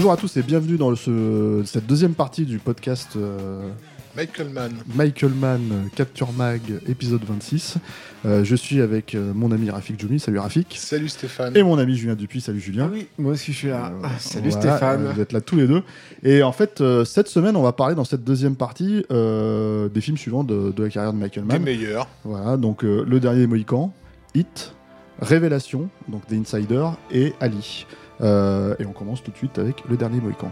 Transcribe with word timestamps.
Bonjour 0.00 0.12
à 0.12 0.16
tous 0.16 0.36
et 0.36 0.42
bienvenue 0.44 0.76
dans 0.76 0.94
ce- 0.94 1.62
cette 1.66 1.84
deuxième 1.88 2.14
partie 2.14 2.44
du 2.46 2.58
podcast 2.58 3.08
euh, 3.16 3.68
Michael 4.16 4.48
Mann. 4.50 4.72
Michael 4.94 5.32
Mann 5.32 5.88
Capture 5.96 6.30
Mag 6.32 6.60
épisode 6.86 7.22
26. 7.26 7.78
Euh, 8.24 8.44
je 8.44 8.54
suis 8.54 8.80
avec 8.80 9.16
euh, 9.16 9.32
mon 9.34 9.50
ami 9.50 9.70
Rafik 9.70 9.98
Djoumi, 9.98 10.20
salut 10.20 10.38
Rafik. 10.38 10.76
Salut 10.78 11.08
Stéphane. 11.08 11.56
Et 11.56 11.64
mon 11.64 11.78
ami 11.78 11.96
Julien 11.96 12.14
Dupuis, 12.14 12.40
salut 12.40 12.60
Julien. 12.60 12.88
oui, 12.92 13.08
moi 13.18 13.32
aussi 13.32 13.52
je 13.52 13.56
suis 13.58 13.68
là. 13.70 13.86
Euh, 13.92 13.98
Ah, 14.04 14.10
salut 14.20 14.50
voilà, 14.50 14.76
Stéphane. 14.76 15.02
euh, 15.04 15.12
Vous 15.14 15.20
êtes 15.20 15.32
là 15.32 15.40
tous 15.40 15.56
les 15.56 15.66
deux. 15.66 15.82
Et 16.22 16.44
en 16.44 16.52
fait, 16.52 16.80
euh, 16.80 17.04
cette 17.04 17.26
semaine, 17.26 17.56
on 17.56 17.62
va 17.62 17.72
parler 17.72 17.96
dans 17.96 18.04
cette 18.04 18.22
deuxième 18.22 18.54
partie 18.54 19.04
euh, 19.10 19.88
des 19.88 20.00
films 20.00 20.16
suivants 20.16 20.44
de, 20.44 20.70
de 20.70 20.82
la 20.84 20.90
carrière 20.90 21.12
de 21.12 21.18
Michael 21.18 21.44
Mann. 21.44 21.60
meilleurs. 21.60 22.06
Voilà, 22.22 22.56
donc 22.56 22.84
euh, 22.84 23.04
Le 23.04 23.18
Dernier 23.18 23.48
Mohican, 23.48 23.92
Hit, 24.36 24.74
Révélation, 25.20 25.88
donc 26.06 26.24
The 26.28 26.34
Insider 26.34 26.86
et 27.10 27.32
Ali. 27.40 27.84
Euh, 28.20 28.74
et 28.78 28.86
on 28.86 28.92
commence 28.92 29.22
tout 29.22 29.30
de 29.30 29.36
suite 29.36 29.58
avec 29.58 29.84
Le 29.88 29.96
Dernier 29.96 30.20
Mohican. 30.20 30.50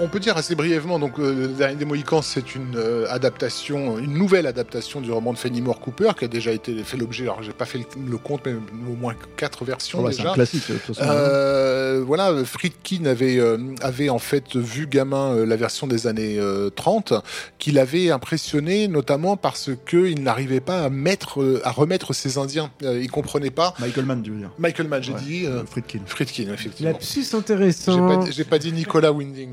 On 0.00 0.06
peut 0.06 0.20
dire 0.20 0.36
assez 0.36 0.54
brièvement, 0.54 1.00
donc 1.00 1.18
euh, 1.18 1.48
Dernier 1.48 1.74
des 1.74 1.84
Mohicans, 1.84 2.22
c'est 2.22 2.54
une 2.54 2.76
euh, 2.76 3.06
adaptation, 3.10 3.98
une 3.98 4.12
nouvelle 4.14 4.46
adaptation 4.46 5.00
du 5.00 5.10
roman 5.10 5.32
de 5.32 5.38
Fenimore 5.38 5.80
Cooper 5.80 6.10
qui 6.16 6.24
a 6.24 6.28
déjà 6.28 6.52
été 6.52 6.72
fait 6.84 6.96
l'objet, 6.96 7.24
alors 7.24 7.42
j'ai 7.42 7.52
pas 7.52 7.64
fait 7.64 7.78
le, 7.78 7.84
le 8.08 8.16
compte, 8.16 8.42
mais 8.46 8.52
au 8.54 8.94
moins 8.94 9.14
quatre 9.36 9.64
versions 9.64 10.00
bah, 10.02 10.10
c'est 10.12 10.18
déjà. 10.18 10.30
un 10.30 10.34
classique, 10.34 10.68
de 10.70 10.74
toute 10.76 10.94
façon. 10.96 11.00
Euh, 11.10 12.04
voilà, 12.06 12.32
Friedkin 12.44 13.06
avait, 13.06 13.38
euh, 13.40 13.58
avait 13.80 14.08
en 14.08 14.20
fait 14.20 14.54
vu 14.54 14.86
gamin 14.86 15.32
euh, 15.34 15.44
la 15.44 15.56
version 15.56 15.88
des 15.88 16.06
années 16.06 16.36
euh, 16.38 16.70
30, 16.70 17.14
qui 17.58 17.72
l'avait 17.72 18.10
impressionné 18.12 18.86
notamment 18.86 19.36
parce 19.36 19.70
qu'il 19.88 20.22
n'arrivait 20.22 20.60
pas 20.60 20.84
à 20.84 20.90
mettre, 20.90 21.42
euh, 21.42 21.60
à 21.64 21.72
remettre 21.72 22.12
ses 22.12 22.38
Indiens. 22.38 22.70
Euh, 22.84 23.00
il 23.02 23.10
comprenait 23.10 23.50
pas. 23.50 23.74
Michael 23.80 24.04
Mann, 24.04 24.22
tu 24.22 24.30
veux 24.30 24.38
dire 24.38 24.50
Michael 24.58 24.86
Mann, 24.86 25.02
j'ai 25.02 25.12
Ouais, 25.12 25.20
dit. 25.20 25.44
Friedkin. 25.68 26.00
Friedkin, 26.06 26.52
effectivement. 26.54 26.92
Lapsus 26.92 27.24
J'ai 27.32 27.36
intéressant. 27.36 28.06
pas, 28.06 28.30
j'ai 28.30 28.44
pas 28.44 28.60
dit 28.60 28.70
Nicolas 28.72 29.10
Winding. 29.10 29.50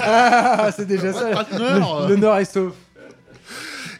Ah, 0.00 0.70
c'est 0.76 0.86
déjà 0.86 1.12
ça. 1.12 1.30
Le, 1.52 2.08
le 2.08 2.16
Nord 2.16 2.38
est 2.38 2.44
sauf. 2.52 2.72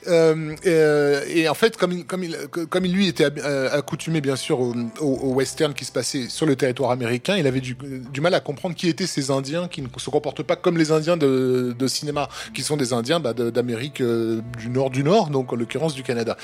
Euh, 0.07 0.55
euh, 0.65 1.23
et 1.29 1.49
en 1.51 1.55
fait, 1.55 1.77
comme 1.77 1.93
il, 1.93 2.07
comme 2.07 2.25
il, 2.25 2.35
comme 2.71 2.87
il 2.87 2.93
lui 2.95 3.09
était 3.09 3.27
euh, 3.45 3.69
accoutumé 3.77 4.23
bien 4.23 4.37
sûr 4.37 4.59
au, 4.61 4.73
au- 5.01 5.05
au 5.05 5.35
western 5.35 5.75
qui 5.75 5.85
se 5.85 5.93
passait 5.93 6.29
sur 6.31 6.47
le 6.47 6.57
territoire 6.57 6.93
américain, 6.93 7.37
il 7.37 7.47
avait 7.47 7.61
du, 7.61 7.77
du 8.11 8.21
mal 8.23 8.33
à 8.33 8.41
comprendre 8.41 8.75
qui 8.75 8.89
étaient 8.89 9.07
ces 9.09 9.31
Indiens 9.31 9.69
qui 9.69 9.83
ne 9.83 9.89
se 9.99 10.09
comportent 10.09 10.45
pas 10.45 10.57
comme 10.57 10.79
les 10.79 10.93
Indiens 10.93 11.19
de, 11.19 11.75
de 11.79 11.87
cinéma, 11.89 12.29
qui 12.55 12.63
sont 12.63 12.79
des 12.79 12.95
Indiens 12.95 13.21
bah, 13.21 13.35
de- 13.35 13.51
d'Amérique 13.51 14.01
euh, 14.01 14.41
du 14.57 14.71
Nord 14.71 14.89
du 14.91 15.03
Nord, 15.05 15.29
donc 15.29 15.53
en 15.53 15.57
l'occurrence 15.57 15.95
du 15.95 16.03
Canada. 16.05 16.39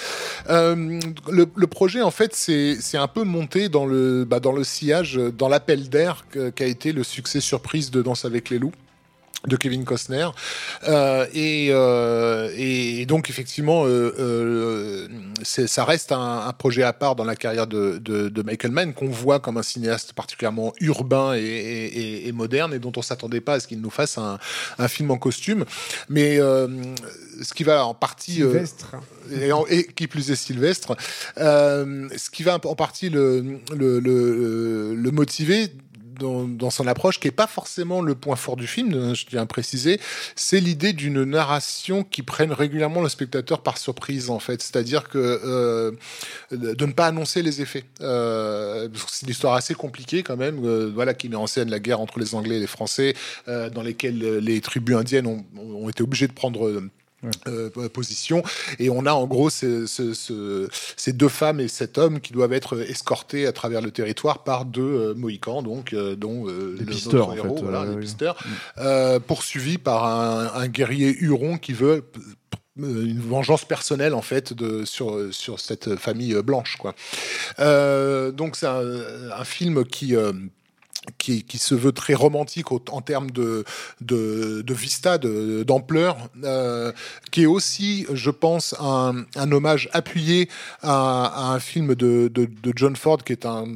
Euh, 0.51 1.01
le, 1.31 1.47
le 1.55 1.67
projet 1.67 2.03
en 2.03 2.11
fait, 2.11 2.35
c'est 2.35 2.99
un 2.99 3.09
peu 3.09 3.23
monté 3.23 3.71
dans 3.71 3.87
le, 3.87 4.27
bah, 4.29 4.41
dans 4.41 4.53
le 4.53 4.65
sillage, 4.65 5.15
dans 5.39 5.49
l'appel 5.49 5.89
d'air 5.89 6.27
qu'a 6.55 6.67
été 6.67 6.93
le 6.93 7.03
succès 7.03 7.41
surprise 7.41 7.91
de 7.91 8.03
Danse 8.03 8.27
avec 8.27 8.51
les 8.51 8.59
loups 8.59 8.73
de 9.47 9.57
Kevin 9.57 9.85
Costner 9.85 10.29
Euh, 10.89 11.27
et, 11.35 11.69
euh, 11.71 12.51
et 12.57 13.07
donc 13.07 13.31
effectivement 13.31 13.85
euh, 13.87 14.15
euh, 14.19 15.09
ça 15.43 15.85
reste 15.85 16.13
un, 16.13 16.47
un 16.47 16.53
projet 16.53 16.83
à 16.83 16.93
part 16.93 17.15
dans 17.17 17.25
la 17.25 17.37
carrière 17.37 17.67
de, 17.67 17.99
de, 17.99 18.29
de 18.29 18.43
Michael 18.43 18.71
Mann 18.73 18.93
qu'on 18.95 19.09
voit 19.09 19.41
comme 19.41 19.57
un 19.57 19.63
cinéaste 19.63 20.13
particulièrement 20.13 20.73
urbain 20.81 21.35
et, 21.35 21.41
et- 21.41 22.29
et- 22.29 22.33
moderne 22.33 22.75
et 22.75 22.79
dont 22.79 22.93
on 22.97 23.03
s'attendait 23.03 23.41
pas 23.41 23.55
à 23.55 23.61
ce 23.61 23.67
qu'il 23.69 23.81
nous 23.81 23.91
fasse 23.91 24.19
un, 24.19 24.39
un 24.79 24.89
film 24.89 25.11
en 25.11 25.19
costume 25.19 25.65
mais 26.09 26.39
euh, 26.41 26.69
ce 27.43 27.55
qui 27.55 27.65
va 27.65 27.85
en 27.87 27.95
partie 27.95 28.43
euh, 28.43 28.51
Sylvestre. 28.53 28.97
et, 29.41 29.53
en- 29.53 29.67
et 29.69 29.85
qui 29.85 30.07
plus 30.07 30.31
est 30.31 30.37
Sylvestre, 30.37 30.97
euh, 31.39 32.09
ce 32.17 32.31
qui 32.31 32.43
va 32.43 32.59
en 32.65 32.75
partie 32.75 33.09
le, 33.11 33.59
le, 33.75 34.01
le, 34.01 34.95
le 34.95 35.11
motiver 35.11 35.69
dans, 36.19 36.71
son 36.71 36.87
approche, 36.87 37.21
qui 37.21 37.29
est 37.29 37.33
pas 37.33 37.47
forcément 37.47 38.01
le 38.01 38.15
point 38.15 38.37
fort 38.37 38.57
du 38.57 38.67
film, 38.67 38.95
euh, 38.95 39.15
je 39.15 39.27
tiens 39.27 39.43
à 39.43 39.47
préciser, 39.47 40.01
c'est 40.35 40.61
l'idée 40.61 40.93
d'une 40.93 41.25
narration 41.25 42.05
qui 42.05 42.23
prenne 42.23 42.53
régulièrement 42.53 43.03
le 43.03 43.09
spectateur 43.09 43.63
par 43.63 43.79
surprise, 43.79 44.31
en 44.31 44.39
fait. 44.39 44.63
C'est-à-dire 44.63 45.09
que 45.09 45.19
euh, 45.19 45.93
de 46.51 46.87
ne 46.87 46.93
pas 46.93 47.07
annoncer 47.07 47.43
les 47.43 47.61
effets. 47.61 47.85
Euh, 48.01 48.89
c'est 49.09 49.27
une 49.27 49.31
histoire 49.31 49.55
assez 49.55 49.75
compliquée 49.75 50.23
quand 50.23 50.37
même, 50.37 50.65
euh, 50.65 50.91
voilà, 50.93 51.15
qui 51.15 51.29
met 51.29 51.37
en 51.37 51.47
scène 51.47 51.71
la 51.71 51.81
guerre 51.81 52.01
entre 52.01 52.19
les 52.19 52.35
Anglais 52.35 52.57
et 52.57 52.61
les 52.61 52.67
Français, 52.67 53.15
euh, 53.49 53.71
dans 53.71 53.83
lesquelles 53.83 54.23
euh, 54.23 54.41
les 54.41 54.61
tribus 54.61 54.97
indiennes 54.97 55.27
ont, 55.27 55.45
ont 55.59 55.89
été 55.89 56.03
obligées 56.03 56.29
de 56.29 56.33
prendre 56.33 56.83
euh, 57.49 57.71
position. 57.89 58.43
Et 58.79 58.91
on 58.91 59.07
a 59.07 59.13
en 59.13 59.27
gros 59.27 59.51
ce- 59.51 59.87
ce- 59.87 60.15
ce- 60.15 60.69
ces 60.97 61.13
deux 61.13 61.29
femmes 61.29 61.61
et 61.61 61.69
cet 61.69 61.99
homme 61.99 62.21
qui 62.21 62.33
doivent 62.33 62.53
être 62.53 62.81
escortés 62.81 63.47
à 63.47 63.53
travers 63.53 63.81
le 63.81 63.91
territoire 63.91 64.43
par 64.45 64.65
deux 64.65 64.83
euh, 64.83 65.15
Mohicans, 65.15 65.63
donc, 65.63 65.93
euh, 65.93 66.17
dont 66.17 66.49
euh, 66.49 66.75
Des 66.79 66.85
le- 66.85 66.91
pisteurs, 66.93 67.29
en 67.29 67.35
héros, 67.35 67.57
fait, 67.57 67.63
voilà, 67.63 67.83
oui. 67.83 68.07
euh, 68.79 69.19
poursuivis 69.21 69.79
par 69.79 70.05
un, 70.07 70.51
un 70.55 70.69
guerrier 70.69 71.15
huron 71.21 71.59
qui 71.59 71.73
veut 71.73 72.05
une 72.77 73.21
vengeance 73.21 73.65
personnelle 73.65 74.15
en 74.15 74.23
fait 74.23 74.53
de 74.53 74.85
sur 74.85 75.33
sur 75.33 75.61
cette 75.61 75.95
famille 75.95 76.35
blanche 76.43 76.77
quoi. 76.77 76.95
Donc 78.33 78.57
c'est 78.57 78.67
un, 78.67 78.83
un 79.39 79.45
film 79.45 79.85
qui 79.85 80.15
qui, 81.19 81.45
qui 81.45 81.59
se 81.59 81.75
veut 81.75 81.93
très 81.93 82.15
romantique 82.15 82.73
en 82.73 83.01
termes 83.01 83.31
de, 83.31 83.65
de, 84.01 84.63
de 84.63 84.75
vista, 84.75 85.19
d'ampleur, 85.19 86.17
euh, 86.45 86.93
qui 87.31 87.43
est 87.43 87.47
aussi, 87.47 88.07
je 88.13 88.31
pense, 88.31 88.75
un, 88.81 89.25
un 89.37 89.53
hommage 89.53 89.89
appuyé 89.93 90.49
à, 90.83 91.27
à 91.27 91.55
un 91.55 91.61
film 91.61 91.95
de, 91.95 92.29
de 92.29 92.73
John 92.75 92.97
Ford 92.97 93.23
qui 93.23 93.33
est 93.33 93.47
un 93.47 93.67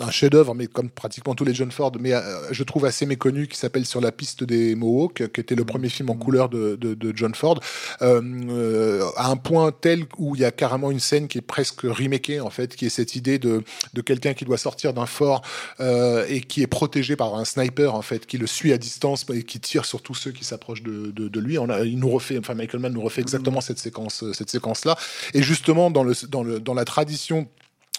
un 0.00 0.10
chef-d'œuvre, 0.10 0.54
mais 0.54 0.66
comme 0.66 0.90
pratiquement 0.90 1.34
tous 1.34 1.44
les 1.44 1.54
John 1.54 1.70
Ford, 1.70 1.92
mais 2.00 2.12
euh, 2.12 2.20
je 2.50 2.62
trouve 2.64 2.84
assez 2.84 3.06
méconnu, 3.06 3.46
qui 3.48 3.56
s'appelle 3.56 3.86
Sur 3.86 4.00
la 4.00 4.12
piste 4.12 4.44
des 4.44 4.74
Mohawks, 4.74 5.30
qui 5.32 5.40
était 5.40 5.54
le 5.54 5.64
premier 5.64 5.88
film 5.88 6.10
en 6.10 6.14
couleur 6.14 6.48
de, 6.48 6.76
de, 6.76 6.94
de 6.94 7.12
John 7.16 7.34
Ford, 7.34 7.60
euh, 8.02 8.20
euh, 8.50 9.04
à 9.16 9.30
un 9.30 9.36
point 9.36 9.72
tel 9.72 10.04
où 10.18 10.34
il 10.34 10.42
y 10.42 10.44
a 10.44 10.50
carrément 10.50 10.90
une 10.90 11.00
scène 11.00 11.28
qui 11.28 11.38
est 11.38 11.42
presque 11.42 11.82
remakée, 11.82 12.40
en 12.40 12.50
fait, 12.50 12.76
qui 12.76 12.86
est 12.86 12.90
cette 12.90 13.16
idée 13.16 13.38
de, 13.38 13.62
de 13.94 14.00
quelqu'un 14.00 14.34
qui 14.34 14.44
doit 14.44 14.58
sortir 14.58 14.92
d'un 14.92 15.06
fort 15.06 15.42
euh, 15.80 16.24
et 16.28 16.40
qui 16.40 16.62
est 16.62 16.66
protégé 16.66 17.16
par 17.16 17.34
un 17.34 17.44
sniper, 17.44 17.94
en 17.94 18.02
fait, 18.02 18.26
qui 18.26 18.38
le 18.38 18.46
suit 18.46 18.72
à 18.72 18.78
distance 18.78 19.24
et 19.32 19.42
qui 19.42 19.60
tire 19.60 19.84
sur 19.84 20.02
tous 20.02 20.14
ceux 20.14 20.32
qui 20.32 20.44
s'approchent 20.44 20.82
de, 20.82 21.10
de, 21.10 21.28
de 21.28 21.40
lui. 21.40 21.58
On 21.58 21.68
a, 21.68 21.80
il 21.84 21.98
nous 21.98 22.10
refait, 22.10 22.38
enfin, 22.38 22.54
Michael 22.54 22.80
Mann 22.80 22.92
nous 22.92 23.02
refait 23.02 23.20
exactement 23.20 23.60
cette 23.60 23.78
séquence, 23.78 24.24
cette 24.32 24.50
séquence-là. 24.50 24.96
Et 25.34 25.42
justement, 25.42 25.90
dans, 25.90 26.02
le, 26.02 26.14
dans, 26.28 26.42
le, 26.42 26.60
dans 26.60 26.74
la 26.74 26.84
tradition 26.84 27.48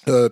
euh, 0.08 0.30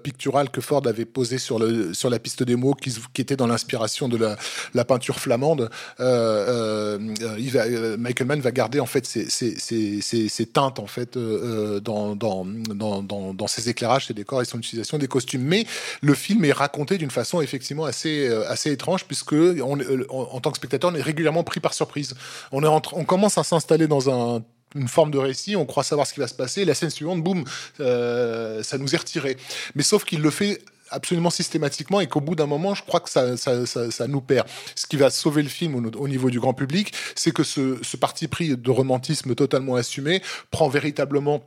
que 0.52 0.62
Ford 0.62 0.86
avait 0.88 1.06
posée 1.06 1.38
sur, 1.38 1.60
le, 1.60 1.94
sur 1.94 2.10
la 2.10 2.19
piste 2.19 2.44
des 2.44 2.56
mots, 2.56 2.74
qui, 2.74 2.96
qui 3.14 3.22
était 3.22 3.36
dans 3.36 3.48
l'inspiration 3.48 4.08
de 4.08 4.18
la, 4.18 4.38
la 4.74 4.86
peinture 4.86 5.19
flamande. 5.19 5.69
Euh, 6.00 6.98
euh, 7.00 7.38
euh, 7.56 7.98
Michael 7.98 8.28
Mann 8.28 8.40
va 8.40 8.52
garder 8.52 8.80
en 8.80 8.86
fait 8.86 9.06
ces, 9.06 9.30
ces, 9.30 9.56
ces- 9.58 10.30
ces 10.30 10.46
teintes 10.46 10.80
en 10.80 10.88
fait 10.88 11.18
euh, 11.18 11.75
euh, 11.75 11.80
dans, 11.80 12.16
dans, 12.16 12.46
dans, 12.46 13.34
dans, 13.34 13.48
ses 13.48 13.69
éclairages, 13.69 14.08
ses 14.08 14.14
décors 14.14 14.42
et 14.42 14.46
son 14.46 14.58
utilisation 14.60 14.98
des 14.98 15.08
costumes. 15.08 15.44
Mais 15.44 15.66
le 16.02 16.14
film 16.14 16.46
est 16.46 16.52
raconté 16.52 16.98
d'une 16.98 17.12
façon 17.12 17.42
effectivement 17.42 17.86
assez, 17.86 18.28
assez 18.48 18.72
étrange 18.72 19.06
puisque 19.06 19.34
on, 19.34 19.78
en, 20.10 20.40
tant 20.40 20.52
que 20.52 20.58
spectateur, 20.58 20.92
on 20.92 20.96
est 20.96 21.02
régulièrement 21.02 21.44
pris 21.44 21.60
par 21.60 21.74
surprise. 21.74 22.16
On, 22.52 22.64
est 22.64 22.68
on 22.68 23.06
commence 23.06 23.38
à 23.38 23.44
s'installer 23.44 23.88
dans 23.88 24.10
un 24.10 24.42
une 24.75 24.88
forme 24.88 25.12
de 25.12 25.18
récit, 25.18 25.56
on 25.56 25.66
croit 25.66 25.84
savoir 25.84 26.08
ce 26.08 26.14
qui 26.14 26.19
va 26.19 26.28
se 26.28 26.34
passer, 26.34 26.66
la 26.66 26.74
scène 26.74 26.90
suivante, 26.90 27.24
boum, 27.24 27.44
euh, 27.80 28.64
ça 28.64 28.78
nous 28.78 28.94
est 28.94 28.98
retiré. 28.98 29.38
Mais 29.75 29.84
sauf 29.84 30.04
qu'il 30.04 30.22
le 30.22 30.30
fait 30.30 30.62
absolument 30.90 31.30
systématiquement 31.30 32.00
et 32.00 32.08
qu'au 32.08 32.22
bout 32.22 32.36
d'un 32.36 32.46
moment, 32.46 32.74
je 32.74 32.84
crois 32.84 33.00
que 33.00 33.10
ça, 33.10 33.36
ça, 33.38 33.66
ça, 33.66 33.92
ça 33.92 34.08
nous 34.08 34.22
perd. 34.22 34.48
Ce 34.75 34.86
qui 34.88 34.98
va 34.98 35.10
sauver 35.10 35.44
le 35.44 35.50
film 35.50 35.75
au, 35.75 35.81
au 35.98 36.08
niveau 36.08 36.30
du 36.30 36.40
grand 36.40 36.54
public, 36.54 36.94
c'est 37.16 37.31
que 37.31 37.44
ce, 37.44 37.78
ce 37.81 37.98
parti 37.98 38.28
pris 38.28 38.56
de 38.56 38.72
romantisme 38.72 39.36
totalement 39.36 39.75
assumé 39.75 40.22
prend 40.52 40.69
véritablement 40.69 41.44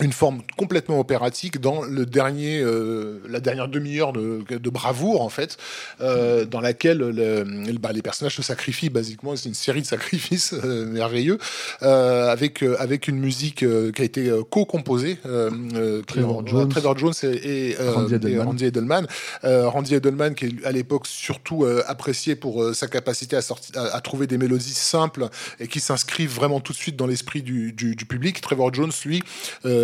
une 0.00 0.12
forme 0.12 0.42
complètement 0.56 1.00
opératique 1.00 1.60
dans 1.60 1.82
le 1.82 2.04
dernier, 2.04 2.60
euh, 2.60 3.20
la 3.28 3.40
dernière 3.40 3.68
demi-heure 3.68 4.12
de, 4.12 4.44
de, 4.48 4.70
bravoure 4.70 5.22
en 5.22 5.28
fait, 5.30 5.56
euh, 6.00 6.44
dans 6.44 6.60
laquelle 6.60 6.98
le, 6.98 7.44
bah, 7.78 7.92
les 7.92 8.02
personnages 8.02 8.36
se 8.36 8.42
sacrifient 8.42 8.90
basiquement. 8.90 9.34
C'est 9.36 9.48
une 9.48 9.54
série 9.54 9.80
de 9.80 9.86
sacrifices 9.86 10.52
euh, 10.52 10.86
merveilleux 10.86 11.38
euh, 11.82 12.30
avec 12.30 12.62
euh, 12.62 12.76
avec 12.78 13.08
une 13.08 13.18
musique 13.18 13.58
qui 13.58 14.02
a 14.02 14.04
été 14.04 14.30
co-composée. 14.50 15.18
Trevor, 16.06 16.46
Jones. 16.46 16.68
Trevor 16.68 16.98
Jones 16.98 17.14
et, 17.22 17.70
et 17.70 17.76
Randy 17.78 18.14
Edelman. 18.14 18.46
Randy 18.46 18.64
Edelman, 18.64 19.06
Randy 19.42 19.94
Edelman 19.94 20.34
qui 20.34 20.46
est 20.46 20.64
à 20.64 20.72
l'époque 20.72 21.06
surtout 21.06 21.66
apprécié 21.86 22.36
pour 22.36 22.74
sa 22.74 22.86
capacité 22.86 23.36
à, 23.36 23.42
sortir, 23.42 23.72
à, 23.76 24.00
trouver 24.00 24.26
des 24.26 24.38
mélodies 24.38 24.74
simples 24.74 25.28
et 25.60 25.68
qui 25.68 25.80
s'inscrivent 25.80 26.34
vraiment 26.34 26.60
tout 26.60 26.72
de 26.72 26.78
suite 26.78 26.96
dans 26.96 27.06
l'esprit 27.06 27.42
du, 27.42 27.72
du, 27.72 27.96
du, 27.96 28.04
public. 28.04 28.40
Trevor 28.40 28.72
Jones, 28.74 28.92
lui. 29.04 29.22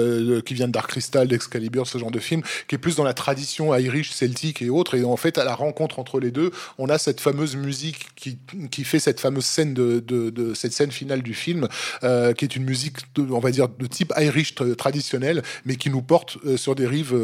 Euh, 0.02 0.40
qui 0.40 0.54
vient 0.54 0.66
de 0.66 0.72
Dark 0.72 0.90
Crystal, 0.90 1.26
d'Excalibur, 1.28 1.86
ce 1.86 1.98
genre 1.98 2.10
de 2.10 2.18
film, 2.18 2.42
qui 2.68 2.74
est 2.74 2.78
plus 2.78 2.96
dans 2.96 3.04
la 3.04 3.14
tradition 3.14 3.74
irish, 3.74 4.10
celtique 4.10 4.62
et 4.62 4.70
autres. 4.70 4.96
Et 4.96 5.04
en 5.04 5.16
fait, 5.16 5.38
à 5.38 5.44
la 5.44 5.54
rencontre 5.54 5.98
entre 5.98 6.20
les 6.20 6.30
deux, 6.30 6.50
on 6.78 6.88
a 6.88 6.98
cette 6.98 7.20
fameuse 7.20 7.56
musique 7.56 8.08
qui, 8.16 8.38
qui 8.70 8.84
fait 8.84 8.98
cette 8.98 9.20
fameuse 9.20 9.44
scène 9.44 9.74
de, 9.74 10.00
de, 10.00 10.54
cette 10.54 10.72
scène 10.72 10.90
finale 10.90 11.22
du 11.22 11.34
film, 11.34 11.68
euh, 12.02 12.32
qui 12.32 12.44
est 12.44 12.56
une 12.56 12.64
musique, 12.64 12.98
on 13.18 13.38
va 13.38 13.50
dire, 13.50 13.68
de 13.68 13.86
type 13.86 14.12
irish 14.18 14.54
traditionnel, 14.76 15.42
mais 15.64 15.76
qui 15.76 15.90
nous 15.90 16.02
porte 16.02 16.38
euh, 16.44 16.56
sur 16.56 16.74
des 16.74 16.86
rives 16.86 17.16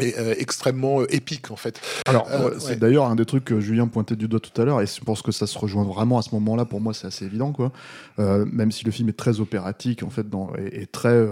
extrêmement 0.00 1.02
épique 1.06 1.52
en 1.52 1.56
fait. 1.56 1.80
Alors 2.06 2.28
c'est 2.58 2.80
d'ailleurs 2.80 3.04
un 3.04 3.14
des 3.14 3.24
trucs 3.24 3.44
que 3.44 3.60
Julien 3.60 3.86
pointait 3.86 4.16
du 4.16 4.26
doigt 4.26 4.40
tout 4.40 4.60
à 4.60 4.64
l'heure 4.64 4.80
et 4.80 4.86
je 4.86 5.00
pense 5.00 5.22
que 5.22 5.30
ça 5.30 5.46
se 5.46 5.56
rejoint 5.56 5.84
vraiment 5.84 6.18
à 6.18 6.22
ce 6.22 6.34
moment-là. 6.34 6.64
Pour 6.64 6.80
moi 6.80 6.92
c'est 6.94 7.06
assez 7.06 7.24
évident 7.24 7.52
quoi. 7.52 7.70
même 8.18 8.72
si 8.72 8.84
le 8.84 8.90
film 8.90 9.08
est 9.08 9.16
très 9.16 9.38
opératique 9.38 10.02
en 10.02 10.10
fait 10.10 10.28
dans, 10.28 10.50
et, 10.56 10.86
très 10.86 11.24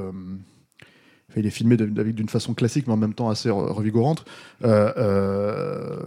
il 1.40 1.46
est 1.46 1.50
filmé 1.50 1.76
d'une 1.76 2.29
façon 2.29 2.55
classique, 2.55 2.87
mais 2.87 2.93
en 2.93 2.99
même 2.99 3.14
temps 3.14 3.31
assez 3.31 3.50
revigorante. 3.50 4.25
Euh, 4.64 4.93
euh, 4.96 6.00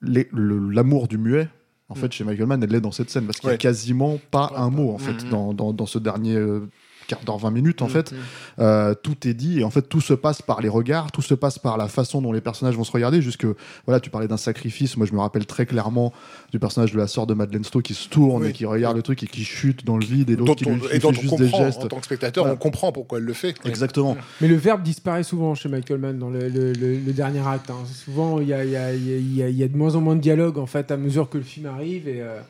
l'amour 0.00 1.08
du 1.08 1.18
muet, 1.18 1.48
en 1.88 1.94
fait, 1.94 2.08
mm. 2.08 2.12
chez 2.12 2.24
Michael 2.24 2.46
Mann, 2.46 2.62
elle 2.62 2.74
est 2.74 2.80
dans 2.80 2.92
cette 2.92 3.10
scène 3.10 3.26
parce 3.26 3.40
qu'il 3.40 3.48
n'y 3.48 3.54
a 3.54 3.58
quasiment 3.58 4.18
pas 4.30 4.52
un 4.56 4.70
mot 4.70 4.92
en 4.92 4.98
fait 4.98 5.24
mm, 5.24 5.26
mm. 5.26 5.30
dans, 5.30 5.54
dans, 5.54 5.72
dans, 5.72 5.86
ce 5.86 5.98
dernier 5.98 6.36
euh, 6.36 6.68
quart 7.12 7.24
d'heure, 7.24 7.38
20 7.38 7.50
minutes 7.50 7.82
en 7.82 7.86
mm, 7.86 7.90
fait. 7.90 8.12
Mm. 8.12 8.16
Euh, 8.60 8.94
tout 8.94 9.26
est 9.26 9.34
dit 9.34 9.60
et 9.60 9.64
en 9.64 9.70
fait 9.70 9.82
tout 9.82 10.00
se 10.00 10.14
passe 10.14 10.42
par 10.42 10.60
les 10.60 10.68
regards, 10.68 11.12
tout 11.12 11.22
se 11.22 11.34
passe 11.34 11.58
par 11.58 11.76
la 11.76 11.88
façon 11.88 12.22
dont 12.22 12.32
les 12.32 12.40
personnages 12.40 12.76
vont 12.76 12.84
se 12.84 12.92
regarder. 12.92 13.22
Jusque 13.22 13.46
voilà, 13.86 14.00
tu 14.00 14.10
parlais 14.10 14.28
d'un 14.28 14.36
sacrifice. 14.36 14.96
Moi, 14.96 15.06
je 15.06 15.12
me 15.12 15.20
rappelle 15.20 15.46
très 15.46 15.66
clairement 15.66 16.12
du 16.50 16.58
personnage 16.58 16.92
de 16.92 16.98
la 16.98 17.06
sœur 17.06 17.26
de 17.26 17.34
Madeleine 17.34 17.64
Stowe 17.64 17.82
qui 17.82 17.94
se 17.94 18.08
tourne 18.08 18.46
et 18.46 18.52
qui 18.52 18.64
regarde 18.64 18.96
le 18.96 19.02
truc 19.02 19.22
et 19.22 19.26
qui 19.26 19.44
chute 19.44 19.84
dans 19.84 19.96
le 19.96 20.04
vide 20.04 20.30
et 20.30 20.36
l'autre 20.36 20.54
qui, 20.54 20.64
lui, 20.64 20.80
fait 20.80 21.14
juste 21.14 21.38
des 21.38 21.48
gestes. 21.48 21.84
En 21.84 21.88
tant 21.88 21.98
que 21.98 22.06
spectateur, 22.06 22.46
on 22.46 22.56
comprend 22.56 22.92
pourquoi 22.92 23.18
elle 23.18 23.24
le 23.24 23.32
fait. 23.32 23.54
Exactement. 23.64 24.16
Mais 24.40 24.48
le 24.48 24.56
verbe 24.56 24.82
disparaît 24.82 25.22
souvent 25.22 25.54
chez 25.54 25.68
Michael 25.68 25.98
Mann 25.98 26.18
dans 26.18 26.30
le, 26.30 26.48
le, 26.48 27.12
dernier 27.12 27.46
acte. 27.46 27.70
Hein. 27.70 27.84
Souvent, 27.92 28.40
il 28.40 28.48
y 28.48 28.54
a, 28.54 28.64
y, 28.64 28.76
a, 28.76 28.94
y 28.94 29.62
a, 29.62 29.68
de 29.68 29.76
moins 29.76 29.94
en 29.94 30.00
moins 30.00 30.16
de 30.16 30.20
dialogue 30.20 30.58
en 30.58 30.66
fait 30.66 30.90
à 30.90 30.96
mesure 30.96 31.28
que 31.28 31.38
le 31.38 31.44
film 31.44 31.66
arrive 31.66 32.08
et 32.08 32.20
euh, 32.20 32.40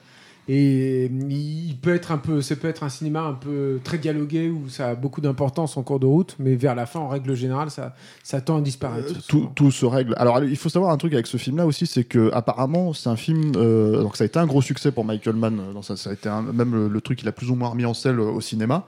et 0.55 1.07
il 1.07 1.79
peut 1.81 1.95
être 1.95 2.13
un 2.13 2.19
peu, 2.19 2.43
ça 2.43 2.57
peut 2.57 2.69
être 2.69 2.83
un 2.83 2.91
cinéma 2.91 3.23
un 3.23 3.33
peu 3.33 3.81
très 3.83 3.97
dialogué 3.97 4.51
où 4.51 4.69
ça 4.69 4.91
a 4.91 4.95
beaucoup 4.95 5.23
d'importance 5.23 5.79
en 5.79 5.83
cours 5.83 5.99
de 5.99 6.05
route, 6.05 6.37
mais 6.39 6.57
vers 6.57 6.75
la 6.75 6.85
fin, 6.85 7.01
en 7.01 7.09
règle 7.09 7.35
générale, 7.35 7.71
ça, 7.71 7.95
ça 8.23 8.43
tend 8.43 8.59
à 8.59 8.61
disparaître. 8.61 9.15
Euh, 9.35 9.47
tout, 9.55 9.71
se 9.71 9.87
règle. 9.87 10.15
Alors, 10.19 10.45
il 10.45 10.59
faut 10.59 10.69
savoir 10.69 10.93
un 10.93 10.99
truc 10.99 11.15
avec 11.15 11.27
ce 11.27 11.39
film-là 11.39 11.65
aussi, 11.65 11.87
c'est 11.87 12.05
que 12.05 12.31
apparemment, 12.35 12.93
c'est 12.93 13.09
un 13.09 13.17
film. 13.17 13.53
Euh, 13.57 14.03
donc, 14.03 14.15
ça 14.15 14.25
a 14.25 14.27
été 14.27 14.39
un 14.39 14.45
gros 14.45 14.61
succès 14.61 14.93
pour 14.93 15.07
Michael 15.07 15.37
Mann. 15.37 15.59
Dans 15.73 15.81
ça, 15.81 15.97
ça 15.97 16.11
a 16.11 16.13
été 16.13 16.29
même 16.53 16.87
le, 16.87 17.01
truc 17.01 17.21
qu'il 17.21 17.29
a 17.29 17.33
plus 17.33 17.51
ou 17.51 17.55
moins 17.55 17.71
remis 17.71 17.87
en 17.87 17.95
selle 17.95 18.21
au 18.21 18.43
cinéma. 18.43 18.85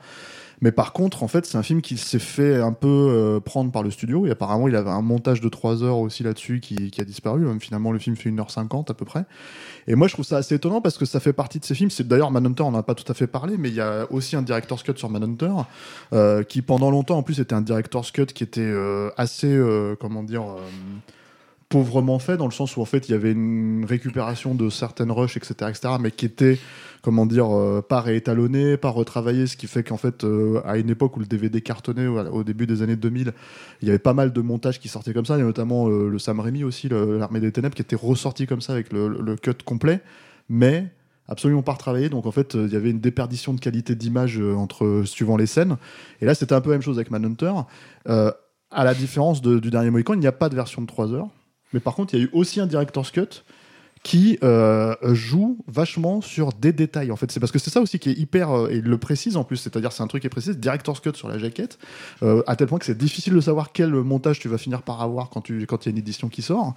Mais 0.64 0.72
par 0.72 0.94
contre, 0.94 1.22
en 1.22 1.28
fait, 1.28 1.44
c'est 1.44 1.58
un 1.58 1.62
film 1.62 1.82
qui 1.82 1.98
s'est 1.98 2.18
fait 2.18 2.56
un 2.56 2.72
peu 2.72 2.88
euh, 2.88 3.38
prendre 3.38 3.70
par 3.70 3.82
le 3.82 3.90
studio. 3.90 4.26
Et 4.26 4.30
apparemment, 4.30 4.66
il 4.66 4.74
avait 4.76 4.88
un 4.88 5.02
montage 5.02 5.42
de 5.42 5.48
3 5.50 5.82
heures 5.82 5.98
aussi 5.98 6.22
là-dessus 6.22 6.60
qui, 6.60 6.90
a 6.98 7.04
disparu. 7.04 7.44
Finalement, 7.60 7.92
le 7.92 7.98
film 7.98 8.16
fait 8.16 8.30
1h50 8.30 8.90
à 8.90 8.94
peu 8.94 9.04
près. 9.04 9.26
Et 9.88 9.94
moi, 9.94 10.08
je 10.08 10.14
trouve 10.14 10.24
ça 10.24 10.38
assez 10.38 10.54
étonnant 10.54 10.80
parce 10.80 10.96
que 10.96 11.04
ça 11.04 11.20
fait 11.20 11.34
partie 11.34 11.58
de 11.58 11.66
ces 11.66 11.74
films. 11.74 11.90
C'est 11.90 12.08
d'ailleurs 12.08 12.30
Manhunter, 12.30 12.62
on 12.62 12.70
n'en 12.70 12.78
a 12.78 12.82
pas 12.82 12.94
tout 12.94 13.04
à 13.12 13.14
fait 13.14 13.26
parlé, 13.26 13.58
mais 13.58 13.68
il 13.68 13.74
y 13.74 13.82
a 13.82 14.10
aussi 14.10 14.36
un 14.36 14.42
director's 14.42 14.82
cut 14.82 14.94
sur 14.96 15.10
Manhunter 15.10 15.52
euh, 16.14 16.42
qui, 16.44 16.62
pendant 16.62 16.90
longtemps, 16.90 17.18
en 17.18 17.22
plus, 17.22 17.40
était 17.40 17.54
un 17.54 17.60
director's 17.60 18.10
cut 18.10 18.24
qui 18.24 18.42
était 18.42 18.62
euh, 18.62 19.10
assez, 19.18 19.54
comment 20.00 20.22
dire 20.22 20.44
pauvrement 21.68 22.18
fait 22.18 22.36
dans 22.36 22.46
le 22.46 22.52
sens 22.52 22.76
où 22.76 22.80
en 22.80 22.84
fait 22.84 23.08
il 23.08 23.12
y 23.12 23.14
avait 23.14 23.32
une 23.32 23.84
récupération 23.84 24.54
de 24.54 24.68
certaines 24.70 25.10
rushs 25.10 25.36
etc 25.36 25.70
etc 25.70 25.94
mais 26.00 26.10
qui 26.10 26.26
était 26.26 26.58
comment 27.02 27.26
dire 27.26 27.50
euh, 27.50 27.82
pas 27.82 28.00
réétalonné 28.00 28.76
pas 28.76 28.90
retravaillé 28.90 29.46
ce 29.46 29.56
qui 29.56 29.66
fait 29.66 29.82
qu'en 29.82 29.96
fait 29.96 30.24
euh, 30.24 30.60
à 30.64 30.78
une 30.78 30.90
époque 30.90 31.16
où 31.16 31.20
le 31.20 31.26
DVD 31.26 31.60
cartonnait 31.60 32.06
au, 32.06 32.44
début 32.44 32.66
des 32.66 32.82
années 32.82 32.96
2000 32.96 33.32
il 33.82 33.88
y 33.88 33.90
avait 33.90 33.98
pas 33.98 34.14
mal 34.14 34.32
de 34.32 34.40
montages 34.40 34.80
qui 34.80 34.88
sortaient 34.88 35.12
comme 35.12 35.26
ça. 35.26 35.36
Il 35.36 35.40
y 35.40 35.42
a 35.42 35.44
notamment 35.44 35.88
euh, 35.88 36.08
le 36.08 36.18
Sam 36.18 36.40
Raimi 36.40 36.64
aussi 36.64 36.88
l'armée 36.88 37.40
des 37.40 37.52
ténèbres 37.52 37.74
qui 37.74 37.82
était 37.82 37.96
ressorti 37.96 38.46
comme 38.46 38.60
ça 38.60 38.72
avec 38.72 38.92
le, 38.92 39.36
cut 39.36 39.52
complet 39.64 40.00
mais 40.48 40.88
absolument 41.28 41.62
pas 41.62 41.72
retravaillé. 41.72 42.08
Donc 42.08 42.26
en 42.26 42.30
fait 42.30 42.54
il 42.54 42.72
y 42.72 42.76
avait 42.76 42.90
une 42.90 43.00
déperdition 43.00 43.52
de 43.52 43.60
qualité 43.60 43.94
d'image 43.94 44.40
entre 44.40 45.02
suivant 45.04 45.36
les 45.36 45.46
scènes. 45.46 45.76
Et 46.20 46.26
là 46.26 46.34
c'était 46.34 46.54
un 46.54 46.60
peu 46.60 46.70
la 46.70 46.76
même 46.76 46.82
chose 46.82 46.98
avec 46.98 47.10
Manhunter. 47.10 47.52
À 48.06 48.82
la 48.84 48.94
différence 48.94 49.42
du 49.42 49.70
dernier 49.70 49.90
Mohican 49.90 50.14
il 50.14 50.20
n'y 50.20 50.26
a 50.26 50.32
pas 50.32 50.48
de 50.48 50.54
version 50.54 50.80
de 50.82 50.86
3 50.86 51.12
heures 51.12 51.28
mais 51.74 51.80
par 51.80 51.94
contre, 51.94 52.14
il 52.14 52.20
y 52.20 52.22
a 52.22 52.24
eu 52.24 52.30
aussi 52.32 52.60
un 52.60 52.66
director's 52.66 53.10
cut 53.10 53.42
qui 54.04 54.38
euh, 54.44 54.94
joue 55.02 55.58
vachement 55.66 56.20
sur 56.20 56.52
des 56.52 56.74
détails. 56.74 57.10
En 57.10 57.16
fait, 57.16 57.32
c'est 57.32 57.40
parce 57.40 57.50
que 57.50 57.58
c'est 57.58 57.70
ça 57.70 57.80
aussi 57.80 57.98
qui 57.98 58.10
est 58.10 58.18
hyper 58.18 58.50
euh, 58.50 58.68
et 58.70 58.76
il 58.76 58.84
le 58.84 58.98
précise 58.98 59.38
en 59.38 59.44
plus. 59.44 59.56
C'est-à-dire, 59.56 59.92
c'est 59.92 60.02
un 60.02 60.06
truc 60.06 60.20
qui 60.20 60.26
est 60.26 60.30
précis, 60.30 60.54
director's 60.54 61.00
cut 61.00 61.14
sur 61.14 61.26
la 61.26 61.38
jaquette, 61.38 61.78
euh, 62.22 62.42
à 62.46 62.54
tel 62.54 62.68
point 62.68 62.78
que 62.78 62.84
c'est 62.84 62.98
difficile 62.98 63.32
de 63.32 63.40
savoir 63.40 63.72
quel 63.72 63.90
montage 63.90 64.40
tu 64.40 64.48
vas 64.48 64.58
finir 64.58 64.82
par 64.82 65.00
avoir 65.00 65.30
quand 65.30 65.40
tu 65.40 65.66
quand 65.66 65.84
il 65.84 65.88
y 65.88 65.90
a 65.90 65.92
une 65.92 65.98
édition 65.98 66.28
qui 66.28 66.42
sort. 66.42 66.74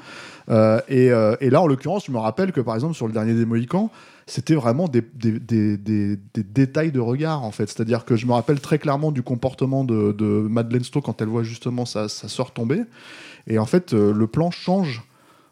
Et, 0.88 1.10
là, 1.10 1.62
en 1.62 1.68
l'occurrence, 1.68 2.06
je 2.06 2.14
me 2.14 2.18
rappelle 2.18 2.54
que 2.54 2.62
par 2.62 2.76
exemple 2.76 2.96
sur 2.96 3.08
le 3.08 3.14
dernier 3.14 3.34
des 3.34 3.46
Mohicans, 3.46 3.92
c'était 4.26 4.56
vraiment 4.56 4.88
des, 4.88 5.04
détails 6.34 6.94
de 6.94 7.00
regard 7.02 7.44
en 7.44 7.52
fait. 7.52 7.68
C'est-à-dire 7.68 8.06
que 8.06 8.16
je 8.16 8.26
me 8.26 8.32
rappelle 8.32 8.62
très 8.62 8.80
clairement 8.80 9.12
du 9.12 9.22
comportement 9.22 9.84
de, 9.84 10.14
de 10.14 10.26
Madeleine 10.26 10.86
Stowe 10.86 11.02
quand 11.02 11.22
elle 11.22 11.28
voit 11.28 11.44
justement 11.44 11.86
sa, 11.86 12.08
sa 12.08 12.30
sœur 12.30 12.52
tomber. 12.52 12.84
Et 13.48 13.60
en 13.60 13.66
fait, 13.66 13.94
euh, 13.94 14.14
le 14.14 14.28
plan 14.28 14.52
change 14.52 15.04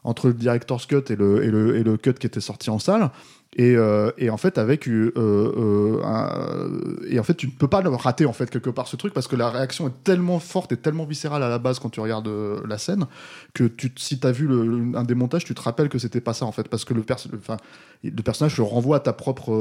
entre 0.06 0.28
le 0.28 0.34
director's 0.34 0.86
cut 0.86 1.04
et 1.10 1.16
le, 1.16 1.44
et 1.44 1.50
le, 1.50 1.76
et 1.78 1.84
le 1.84 1.98
cut 1.98 2.14
qui 2.14 2.28
était 2.28 2.40
sorti 2.40 2.70
en 2.70 2.80
salle. 2.80 3.10
Et, 3.58 3.76
euh, 3.78 4.12
et, 4.18 4.30
en 4.30 4.36
fait 4.36 4.58
avec 4.58 4.86
euh, 4.90 5.14
euh, 5.16 6.04
un, 6.04 6.70
et 7.10 7.18
en 7.20 7.24
fait 7.24 7.36
tu 7.36 7.48
ne 7.48 7.52
peux 7.54 7.70
pas 7.70 7.80
rater 7.80 8.26
en 8.26 8.34
fait 8.34 8.50
quelque 8.50 8.70
part 8.70 8.86
ce 8.86 8.98
truc 8.98 9.14
parce 9.14 9.30
que 9.30 9.38
la 9.38 9.50
réaction 9.50 9.88
est 9.88 10.04
tellement 10.04 10.40
forte 10.40 10.74
et 10.74 10.78
tellement 10.78 11.06
viscérale 11.06 11.42
à 11.42 11.48
la 11.48 11.58
base 11.58 11.80
quand 11.80 11.90
tu 11.90 12.02
regardes 12.02 12.30
la 12.68 12.78
scène 12.78 13.06
que 13.54 13.64
tu 13.64 13.94
si 13.96 14.20
tu 14.20 14.28
as 14.28 14.34
vu 14.34 14.46
le, 14.46 14.98
un 14.98 15.04
des 15.06 15.16
montages 15.16 15.46
tu 15.46 15.56
te 15.56 15.62
rappelles 15.62 15.88
que 15.88 16.00
c'était 16.00 16.20
pas 16.20 16.34
ça 16.34 16.46
en 16.46 16.52
fait 16.52 16.68
parce 16.68 16.84
que 16.84 16.94
le, 16.94 17.06
enfin, 17.38 17.56
le 18.04 18.22
personnage 18.24 18.58
le 18.58 18.64
renvoie 18.64 18.98
à 18.98 19.00
ta 19.00 19.14
propre 19.14 19.52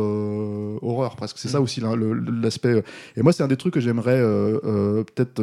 horreur 0.82 1.14
presque 1.14 1.38
c'est 1.38 1.46
ça 1.46 1.60
mm. 1.60 1.62
aussi 1.62 1.80
l'aspect 2.42 2.82
et 3.16 3.22
moi 3.22 3.32
c'est 3.32 3.44
un 3.44 3.48
des 3.48 3.56
trucs 3.56 3.74
que 3.74 3.80
j'aimerais 3.80 4.20
peut-être 5.14 5.40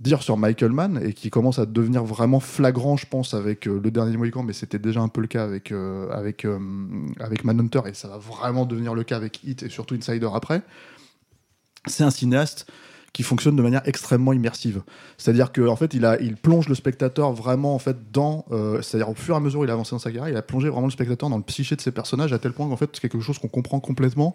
dire 0.00 0.22
sur 0.22 0.36
Michael 0.36 0.72
Mann 0.72 1.00
et 1.02 1.12
qui 1.12 1.30
commence 1.30 1.58
à 1.58 1.66
devenir 1.66 2.04
vraiment 2.04 2.40
flagrant, 2.40 2.96
je 2.96 3.06
pense, 3.06 3.34
avec 3.34 3.68
euh, 3.68 3.80
le 3.82 3.90
dernier 3.90 4.16
Mohican, 4.16 4.42
mais 4.42 4.52
c'était 4.52 4.78
déjà 4.78 5.00
un 5.00 5.08
peu 5.08 5.20
le 5.20 5.26
cas 5.28 5.44
avec, 5.44 5.70
euh, 5.72 6.10
avec, 6.10 6.44
euh, 6.44 6.58
avec 7.20 7.44
Manhunter 7.44 7.80
et 7.86 7.94
ça 7.94 8.08
va 8.08 8.18
vraiment 8.18 8.66
devenir 8.66 8.94
le 8.94 9.04
cas 9.04 9.16
avec 9.16 9.42
Hit 9.44 9.62
et 9.62 9.68
surtout 9.68 9.94
Insider 9.94 10.28
après. 10.34 10.62
C'est 11.86 12.02
un 12.02 12.10
cinéaste 12.10 12.66
qui 13.12 13.22
fonctionne 13.22 13.54
de 13.54 13.62
manière 13.62 13.82
extrêmement 13.84 14.32
immersive. 14.32 14.82
C'est-à-dire 15.16 15.52
qu'en 15.52 15.68
en 15.68 15.76
fait, 15.76 15.94
il, 15.94 16.04
a, 16.04 16.20
il 16.20 16.36
plonge 16.36 16.68
le 16.68 16.74
spectateur 16.74 17.32
vraiment 17.32 17.76
en 17.76 17.78
fait 17.78 18.10
dans, 18.10 18.44
c'est-à-dire 18.82 19.08
au 19.08 19.14
fur 19.14 19.34
et 19.34 19.36
à 19.36 19.40
mesure 19.40 19.60
où 19.60 19.64
il 19.64 19.70
a 19.70 19.74
avancé 19.74 19.92
dans 19.92 20.00
sa 20.00 20.10
carrière, 20.10 20.28
il 20.28 20.36
a 20.36 20.42
plongé 20.42 20.68
vraiment 20.68 20.88
le 20.88 20.92
spectateur 20.92 21.30
dans 21.30 21.36
le 21.36 21.44
psyché 21.44 21.76
de 21.76 21.80
ses 21.80 21.92
personnages 21.92 22.32
à 22.32 22.40
tel 22.40 22.52
point 22.52 22.68
qu'en 22.68 22.76
fait 22.76 22.90
c'est 22.92 23.08
quelque 23.08 23.20
chose 23.22 23.38
qu'on 23.38 23.46
comprend 23.46 23.78
complètement 23.78 24.34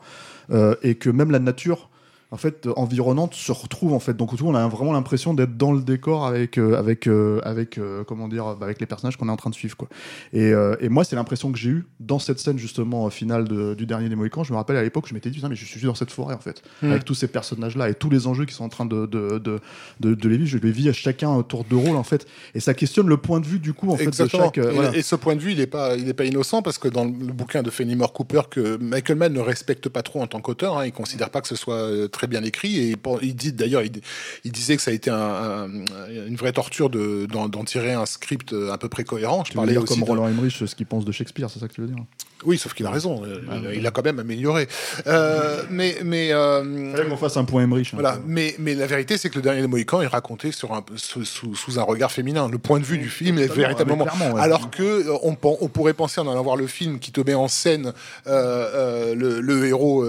et 0.82 0.96
que 0.96 1.10
même 1.10 1.30
la 1.30 1.40
nature 1.40 1.90
en 2.32 2.38
fait 2.38 2.68
euh, 2.68 2.74
environnante 2.76 3.34
se 3.34 3.52
retrouve 3.52 3.94
en 3.94 4.00
fait. 4.00 4.16
Donc 4.16 4.34
on 4.42 4.56
a 4.56 4.68
vraiment 4.68 4.94
l'impression 4.94 5.34
d'être 5.34 5.58
dans 5.58 5.72
le 5.72 5.82
décor 5.82 6.26
avec 6.26 6.58
euh, 6.58 6.78
avec 6.78 7.08
euh, 7.08 7.42
avec 7.44 7.80
comment 8.08 8.28
dire 8.28 8.56
bah, 8.56 8.66
avec 8.66 8.80
les 8.80 8.86
personnages 8.86 9.18
qu'on 9.18 9.28
est 9.30 9.32
en 9.32 9.38
train 9.38 9.50
de 9.50 9.56
suivre 9.56 9.76
quoi. 9.76 9.88
Et, 10.34 10.52
et 10.80 10.90
moi 10.90 11.04
c'est 11.04 11.16
l'impression 11.16 11.52
que 11.52 11.58
j'ai 11.58 11.70
eu 11.70 11.86
dans 12.00 12.20
cette 12.20 12.40
scène 12.40 12.58
justement 12.58 13.10
finale 13.10 13.48
du 13.76 13.86
dernier 13.86 14.10
des 14.10 14.16
Mohicans 14.16 14.44
je 14.44 14.52
me 14.52 14.58
rappelle 14.58 14.78
à 14.78 14.84
l'époque 14.84 15.06
je 15.08 15.14
m'étais 15.14 15.30
dit 15.30 15.42
mais 15.50 15.56
je 15.56 15.66
suis 15.66 15.82
dans 15.82 15.96
cette 15.96 16.12
forêt 16.12 16.36
en 16.36 16.40
fait. 16.40 16.62
Hmm. 16.82 16.92
avec 16.92 17.06
tous 17.06 17.14
ces 17.14 17.28
personnages 17.28 17.76
là 17.76 17.90
et 17.90 17.94
tous 17.94 18.10
les 18.10 18.28
enjeux 18.28 18.46
qui 18.46 18.54
sont 18.54 18.64
en 18.64 18.70
train 18.70 18.86
de 18.86 19.06
de, 19.06 19.40
de, 19.40 19.60
de, 20.00 20.30
les 20.30 20.38
vivre 20.38 20.50
je 20.50 20.58
les 20.58 20.72
vis 20.72 20.90
à 20.90 20.94
chacun 20.94 21.32
un 21.32 21.44
tour 21.44 21.64
de 21.64 21.76
rôle 21.76 21.96
en 21.96 22.04
fait. 22.04 22.28
Et 22.54 22.60
ça 22.60 22.74
questionne 22.74 23.08
le 23.08 23.18
point 23.18 23.40
de 23.40 23.46
vue 23.46 23.60
du 23.60 23.74
coup 23.74 23.92
en 23.92 23.98
fait 23.98 24.06
de 24.06 24.28
chaque 24.28 24.58
et, 24.58 25.02
ce 25.02 25.16
point 25.16 25.36
de 25.36 25.42
vue 25.42 25.54
il 25.54 25.60
est 25.60 25.68
pas 25.68 25.96
il 25.96 26.08
est 26.08 26.14
pas 26.14 26.26
innocent 26.26 26.62
parce 26.62 26.78
que 26.78 26.88
dans 26.88 27.06
le 27.06 27.12
bouquin 27.34 27.64
de 27.64 27.70
Fenimore 27.70 28.14
Cooper 28.14 28.42
que 28.50 28.78
Michael 28.78 29.18
Mann 29.18 29.34
ne 29.34 29.40
respecte 29.40 29.90
pas 29.90 30.04
trop 30.04 30.22
en 30.22 30.28
tant 30.28 30.42
qu'auteur 30.42 30.78
hein, 30.78 30.86
il 30.86 30.92
considère 30.92 31.30
pas 31.30 31.42
que 31.42 31.48
ce 31.48 31.56
soit 31.56 32.10
très 32.12 32.19
bien 32.28 32.44
écrit 32.44 32.78
et 32.78 32.96
il 33.22 33.36
dit 33.36 33.54
d'ailleurs, 33.54 33.84
il, 33.84 34.52
disait 34.52 34.76
que 34.76 34.82
ça 34.82 34.92
a 34.92 34.94
été 34.94 35.10
une 35.10 36.36
vraie 36.36 36.54
torture 36.54 36.90
d'en 36.90 37.64
tirer 37.64 37.94
un 37.94 38.06
script 38.06 38.54
à 38.72 38.78
peu 38.78 38.90
près 38.90 39.04
cohérent. 39.04 39.44
Je 39.46 39.54
parlais 39.54 39.78
aussi 39.78 39.94
comme 39.94 40.04
Roland 40.04 40.28
Emmerich, 40.28 40.54
ce 40.66 40.76
qu'il 40.76 40.86
pense 40.86 41.06
de 41.06 41.12
Shakespeare, 41.12 41.50
c'est 41.50 41.60
ça 41.60 41.68
que 41.68 41.74
tu 41.74 41.82
veux 41.82 41.88
dire? 41.88 41.98
Oui, 42.46 42.58
sauf 42.58 42.74
qu'il 42.74 42.86
a 42.86 42.90
raison. 42.92 43.24
euh, 43.26 43.42
il, 43.74 43.80
il 43.80 43.88
a 43.88 43.92
quand 43.92 44.04
même 44.04 44.20
amélioré. 44.20 44.68
Euh, 45.08 45.64
mais 45.70 45.98
mais 46.04 46.30
euh, 46.32 46.94
qu'on 47.10 47.18
fasse 47.18 47.38
un 47.38 47.44
point 47.46 47.64
Emmerich. 47.64 47.88
hein. 47.94 47.98
voilà. 48.00 48.18
Mais 48.26 48.56
mais 48.60 48.76
la 48.76 48.88
vérité, 48.88 49.18
c'est 49.18 49.30
que 49.30 49.36
le 49.36 49.42
dernier 49.42 49.62
des 49.62 49.68
Mohicans 49.68 50.02
est 50.02 50.08
raconté 50.08 50.52
sur 50.52 50.74
un 50.74 50.84
sous, 50.96 51.26
sous, 51.26 51.56
sous 51.56 51.80
un 51.80 51.84
regard 51.84 52.12
féminin. 52.12 52.48
Le 52.50 52.58
point 52.58 52.80
de 52.80 52.86
vue 52.86 52.98
du 52.98 53.10
film 53.10 53.38
est 53.40 53.48
véritablement. 53.54 54.06
ouais. 54.34 54.42
Alors 54.42 54.70
que 54.72 54.84
euh, 54.84 55.18
on, 55.24 55.36
on 55.42 55.68
pourrait 55.68 55.94
penser 55.94 56.22
en 56.22 56.30
allant 56.32 56.44
voir 56.44 56.56
le 56.56 56.68
film 56.68 57.00
qui 57.00 57.12
te 57.12 57.22
met 57.22 57.34
en 57.34 57.48
scène 57.48 57.94
euh, 58.28 58.32
euh, 58.74 59.16
le, 59.16 59.42
le 59.42 59.66
héros, 59.68 60.06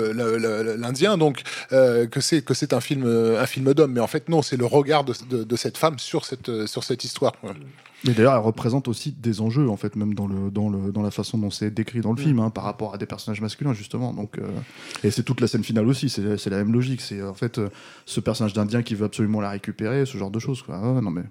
l'Indien, 0.79 1.19
donc 1.19 1.43
euh, 1.73 2.07
que 2.07 2.21
c'est 2.21 2.43
que 2.43 2.55
c'est 2.55 2.73
un 2.73 2.81
film 2.81 3.05
un 3.07 3.47
film 3.47 3.73
d'homme. 3.75 3.93
Mais 3.93 4.01
en 4.01 4.07
fait, 4.07 4.29
non, 4.29 4.43
c'est 4.43 4.57
le 4.57 4.67
regard 4.67 5.05
de, 5.05 5.15
de, 5.29 5.43
de 5.45 5.57
cette 5.57 5.77
femme 5.79 5.99
sur 5.99 6.25
cette 6.25 6.67
sur 6.67 6.85
cette 6.85 7.05
histoire. 7.05 7.33
Mais 8.05 8.15
d'ailleurs, 8.15 8.35
elle 8.35 8.41
représente 8.41 8.89
aussi 8.89 9.13
des 9.13 9.41
enjeux, 9.41 9.69
en 9.69 9.77
fait, 9.77 9.95
même 9.95 10.15
dans, 10.15 10.27
le, 10.27 10.51
dans, 10.51 10.71
le, 10.71 10.91
dans 10.91 11.03
la 11.03 11.11
façon 11.11 11.37
dont 11.37 11.51
c'est 11.51 11.71
décrit 11.71 12.01
dans 12.01 12.13
le 12.13 12.21
film, 12.21 12.39
hein, 12.39 12.51
par 12.51 12.65
rapport 12.65 12.95
à 12.95 12.99
des 12.99 13.07
personnages 13.07 13.41
masculins, 13.41 13.75
justement. 13.75 14.15
Donc, 14.15 14.39
euh, 14.39 14.49
et 15.05 15.11
c'est 15.11 15.23
toute 15.23 15.41
la 15.41 15.47
scène 15.47 15.65
finale 15.65 15.87
aussi, 15.87 16.09
c'est 16.09 16.39
c'est 16.39 16.51
la 16.51 16.57
même 16.57 16.73
logique. 16.73 17.01
C'est 17.03 17.23
en 17.23 17.35
fait 17.35 17.59
euh, 17.59 17.69
ce 18.07 18.21
personnage 18.21 18.55
d'Indien 18.55 18.83
qui 18.83 18.95
veut 18.95 19.05
absolument 19.05 19.41
la 19.41 19.51
récupérer, 19.51 20.07
ce 20.07 20.17
genre 20.17 20.31
de 20.31 20.39
choses. 20.39 20.63
Quoi. 20.63 20.79
Ouais, 20.79 21.01
non, 21.01 21.11
mais... 21.11 21.25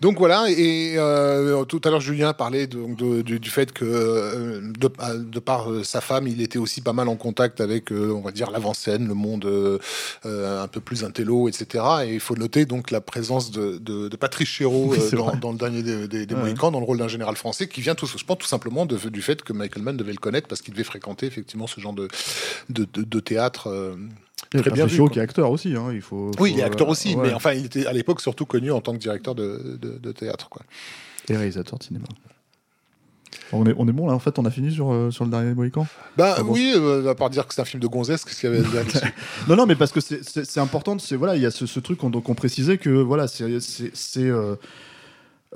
Donc 0.00 0.18
voilà, 0.18 0.46
et 0.48 0.94
euh, 0.96 1.64
tout 1.64 1.80
à 1.84 1.90
l'heure 1.90 2.00
Julien 2.00 2.32
parlait 2.32 2.68
de- 2.68 2.94
de- 2.94 3.22
du, 3.22 3.40
du 3.40 3.50
fait 3.50 3.72
que 3.72 3.84
euh, 3.84 4.60
de, 4.60 4.88
de 5.24 5.38
par 5.40 5.72
euh, 5.72 5.82
sa 5.82 6.00
femme, 6.00 6.28
il 6.28 6.40
était 6.40 6.58
aussi 6.60 6.80
pas 6.82 6.92
mal 6.92 7.08
en 7.08 7.16
contact 7.16 7.60
avec, 7.60 7.90
euh, 7.90 8.12
on 8.12 8.20
va 8.20 8.30
dire, 8.30 8.52
l'avant-scène, 8.52 9.08
le 9.08 9.14
monde 9.14 9.44
un 10.24 10.68
peu 10.68 10.80
plus 10.80 11.02
intello, 11.02 11.48
etc. 11.48 11.84
Et 12.06 12.14
il 12.14 12.20
faut 12.20 12.36
noter 12.36 12.64
donc 12.64 12.92
la 12.92 13.00
présence 13.00 13.50
de, 13.50 14.08
Patrice 14.16 14.48
Chéreau 14.48 14.86
Oui, 14.88 14.98
dans, 15.40 15.50
le 15.52 15.58
dernier 15.58 15.82
des, 15.82 16.06
des, 16.06 16.26
des 16.26 16.34
Ouais. 16.34 16.42
Mohicans, 16.42 16.70
dans 16.70 16.78
le 16.80 16.86
rôle 16.86 16.98
d'un 16.98 17.08
général 17.08 17.34
français, 17.36 17.66
qui 17.66 17.80
vient 17.80 17.94
tout, 17.96 18.06
je 18.06 18.24
pense, 18.24 18.38
tout 18.38 18.46
simplement 18.46 18.86
du 18.86 19.22
fait 19.22 19.42
que 19.42 19.52
Michael 19.52 19.82
Mann 19.82 19.96
devait 19.96 20.12
le 20.12 20.18
connaître 20.18 20.46
parce 20.46 20.60
qu'il 20.62 20.74
devait 20.74 20.84
fréquenter 20.84 21.26
effectivement 21.26 21.66
ce 21.66 21.80
genre 21.80 21.92
de- 21.94 22.08
de 22.68 23.20
théâtre. 23.20 23.68
Il 24.52 24.56
y 24.56 24.60
a 24.60 24.62
Très 24.62 24.70
bien 24.70 24.86
vu, 24.86 25.10
qui 25.10 25.18
est 25.18 25.22
acteur 25.22 25.50
aussi. 25.50 25.74
Hein, 25.76 25.90
il 25.92 26.00
faut, 26.00 26.30
Oui, 26.40 26.52
il 26.54 26.60
est 26.60 26.62
acteur 26.62 26.88
euh, 26.88 26.92
aussi, 26.92 27.14
ouais. 27.14 27.28
mais 27.28 27.34
enfin, 27.34 27.52
il 27.52 27.66
était 27.66 27.86
à 27.86 27.92
l'époque 27.92 28.20
surtout 28.20 28.46
connu 28.46 28.70
en 28.72 28.80
tant 28.80 28.92
que 28.92 28.98
directeur 28.98 29.34
de, 29.34 29.78
de, 29.80 29.98
de 29.98 30.12
théâtre. 30.12 30.48
Quoi. 30.48 30.62
Et 31.28 31.36
réalisateur 31.36 31.78
de 31.78 31.84
cinéma. 31.84 32.06
On 33.52 33.66
est, 33.66 33.74
on 33.78 33.86
est 33.88 33.92
bon 33.92 34.06
là, 34.06 34.14
en 34.14 34.18
fait, 34.18 34.38
on 34.38 34.44
a 34.44 34.50
fini 34.50 34.72
sur, 34.72 34.92
euh, 34.92 35.10
sur 35.10 35.24
le 35.24 35.30
dernier 35.30 35.54
Mohican 35.54 35.86
Bah 36.16 36.34
Ah 36.38 36.42
bon? 36.42 36.52
oui, 36.52 36.72
euh, 36.76 37.08
à 37.10 37.14
part 37.14 37.30
dire 37.30 37.46
que 37.46 37.54
c'est 37.54 37.60
un 37.60 37.66
film 37.66 37.82
de 37.82 37.86
gonzesse, 37.86 38.24
qu'est-ce 38.24 38.40
qu'il 38.40 38.50
y 38.50 38.52
avait 38.54 38.64
à 38.64 38.68
dire 38.70 38.74
là-dessus 38.84 39.14
Non, 39.48 39.56
non, 39.56 39.66
mais 39.66 39.74
parce 39.74 39.92
que 39.92 40.00
c'est- 40.00 40.58
important. 40.58 40.98
C'est 40.98 41.16
voilà, 41.16 41.36
il 41.36 41.42
y 41.42 41.46
a 41.46 41.50
ce, 41.50 41.66
ce 41.66 41.80
truc 41.80 41.98
qu'on 41.98 42.10
donc 42.10 42.28
on 42.28 42.34
précisait 42.34 42.78
que 42.78 42.90
voilà, 42.90 43.26
c'est 43.28 43.58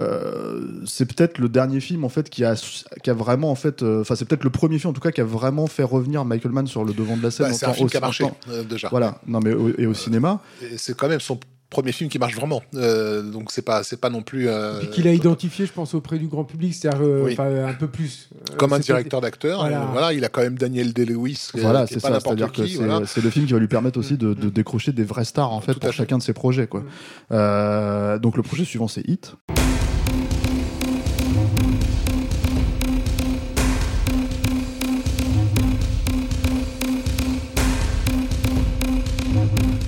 euh, 0.00 0.02
euh, 0.04 0.80
c'est 0.86 1.06
peut-être 1.06 1.38
le 1.38 1.48
dernier 1.48 1.80
film 1.80 2.04
en 2.04 2.08
fait 2.08 2.30
qui 2.30 2.44
a 2.44 2.54
qui 3.02 3.10
a 3.10 3.14
vraiment 3.14 3.50
en 3.50 3.54
fait, 3.54 3.82
euh, 3.82 4.00
enfin 4.00 4.14
c'est 4.14 4.24
peut-être 4.24 4.44
le 4.44 4.50
premier 4.50 4.78
film 4.78 4.90
en 4.90 4.92
tout 4.94 5.00
cas 5.00 5.10
qui 5.10 5.20
a 5.20 5.24
vraiment 5.24 5.66
fait 5.66 5.82
revenir 5.82 6.24
Michael 6.24 6.52
Mann 6.52 6.66
sur 6.66 6.84
le 6.84 6.92
devant 6.92 7.16
de 7.16 7.22
la 7.22 7.30
scène. 7.30 7.48
Bah, 7.48 7.52
C'est 7.52 7.66
un 7.66 7.72
film 7.72 7.86
au- 7.86 7.90
qui 7.90 7.96
a 7.96 8.00
marché 8.00 8.24
euh, 8.50 8.62
déjà. 8.64 8.88
Voilà, 8.90 9.18
non 9.26 9.40
mais 9.40 9.52
au- 9.52 9.76
et 9.78 9.86
au 9.86 9.94
cinéma. 9.94 10.40
Et 10.62 10.78
C'est 10.78 10.96
quand 10.96 11.08
même 11.08 11.20
son 11.20 11.38
premier 11.70 11.92
film 11.92 12.10
qui 12.10 12.18
marche 12.18 12.34
vraiment. 12.36 12.62
Euh, 12.74 13.22
donc 13.22 13.50
c'est 13.50 13.62
pas 13.62 13.82
c'est 13.82 13.98
pas 13.98 14.10
non 14.10 14.22
plus 14.22 14.46
euh, 14.48 14.78
Puis 14.80 14.88
qu'il 14.88 15.08
a 15.08 15.12
identifié, 15.12 15.64
je 15.66 15.72
pense, 15.72 15.94
auprès 15.94 16.18
du 16.18 16.26
grand 16.28 16.44
public, 16.44 16.74
c'est-à-dire 16.74 17.00
euh, 17.02 17.24
Oui. 17.24 17.36
un 17.38 17.72
peu 17.74 17.86
plus. 17.88 18.28
Euh, 18.34 18.56
comme 18.56 18.72
un 18.74 18.78
directeur 18.78 19.20
d'acteur. 19.22 19.60
Voilà. 19.60 19.82
euh, 19.82 19.86
Voilà. 19.92 20.12
il 20.12 20.22
a 20.24 20.28
quand 20.28 20.42
même 20.42 20.56
Daniel 20.58 20.92
Day-Lewis. 20.92 21.48
euh, 21.54 21.60
Voilà, 21.62 21.86
c'est 21.86 21.98
ça. 22.00 22.08
n'importe 22.10 22.24
C'est-à-dire 22.38 22.52
que 22.52 22.62
qui, 22.62 22.76
c'est 22.76 22.84
voilà. 22.84 23.06
c'est 23.06 23.22
le 23.22 23.30
film 23.30 23.46
qui 23.46 23.52
va 23.54 23.58
lui 23.58 23.68
permettre 23.68 23.98
aussi 23.98 24.16
de, 24.18 24.34
de 24.34 24.46
Mm. 24.48 24.50
décrocher 24.50 24.92
des 24.92 25.04
vrais 25.04 25.24
stars 25.24 25.50
en 25.52 25.60
fait 25.60 25.72
Tout 25.72 25.78
à 25.78 25.80
pour 25.80 25.90
fait. 25.90 25.96
chacun 25.96 26.18
de 26.18 26.22
ses 26.22 26.32
projets. 26.34 26.66
Quoi. 26.66 26.80
Mm. 26.80 26.86
Euh, 27.32 28.18
donc 28.18 28.36
le 28.36 28.42
projet 28.42 28.64
suivant 28.64 28.88
c'est 28.88 29.06
Hit. 29.08 29.34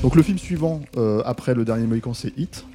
Donc 0.05 0.17
le 0.17 0.23
film 0.23 0.37
suivant 0.39 0.81
euh, 0.99 1.23
après 1.25 1.55
le 1.55 1.65
dernier 1.65 1.87
Mohican 1.87 2.13
c'est 2.15 2.37
Hit. 2.39 2.67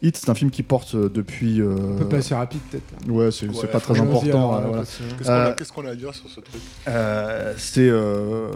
Hit 0.00 0.16
c'est 0.16 0.30
un 0.30 0.34
film 0.34 0.50
qui 0.52 0.62
porte 0.62 0.94
euh, 0.94 1.08
depuis. 1.12 1.60
euh, 1.60 1.74
On 1.76 1.96
peut 1.98 2.04
passer 2.08 2.32
rapide, 2.34 2.60
peut-être. 2.70 2.84
là. 3.06 3.12
Ouais, 3.12 3.30
c'est 3.32 3.48
Ouais, 3.48 3.66
pas 3.66 3.80
très 3.80 3.98
important. 4.00 4.54
euh, 4.54 4.60
voilà. 4.68 5.52
Qu'est-ce 5.56 5.72
qu'on 5.72 5.82
a, 5.84 5.88
Euh, 5.88 5.92
à 5.92 5.96
dire 5.96 6.14
sur 6.14 6.28
ce 6.30 6.38
truc 6.40 6.62
Euh, 6.86 7.52
c'est 7.58 7.88
euh, 7.90 8.46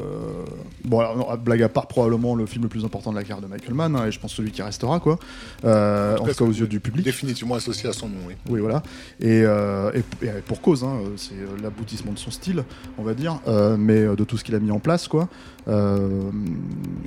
bon 0.85 1.01
alors, 1.01 1.17
non, 1.17 1.27
blague 1.45 1.62
à 1.65 1.69
part 1.69 1.89
probablement 1.89 2.37
le 2.37 2.47
film 2.47 2.62
le 2.62 2.69
plus 2.69 2.85
important 2.85 3.11
de 3.11 3.17
la 3.17 3.25
carrière 3.25 3.43
de 3.43 3.49
Michael 3.53 3.75
Mann 3.75 3.97
hein, 3.97 4.07
et 4.07 4.12
je 4.12 4.21
pense 4.21 4.33
celui 4.33 4.53
qui 4.53 4.62
restera 4.62 5.01
quoi 5.01 5.19
Euh, 5.65 6.17
en 6.17 6.25
tout 6.25 6.33
cas 6.33 6.45
aux 6.45 6.53
yeux 6.53 6.69
du 6.69 6.79
public 6.79 7.05
Définitivement 7.05 7.57
associé 7.57 7.89
à 7.89 7.93
son 7.93 8.09
nom, 8.09 8.19
oui. 8.29 8.35
oui 8.49 8.61
voilà 8.61 8.83
et, 9.21 9.43
euh, 9.45 9.91
et- 9.95 10.27
et 10.27 10.31
pour 10.47 10.61
cause 10.62 10.85
hein, 10.85 11.01
c'est 11.17 11.35
l'aboutissement 11.61 12.12
de 12.12 12.19
son 12.19 12.31
style 12.31 12.62
on 12.99 13.03
va 13.03 13.15
dire 13.15 13.41
euh, 13.49 13.77
mais 13.77 14.05
de 14.15 14.23
tout 14.25 14.39
ce 14.39 14.45
qu'il 14.45 14.55
a 14.55 14.61
mis 14.61 14.71
en 14.71 14.79
place 14.79 15.09
quoi 15.09 15.29
Euh, 15.69 16.31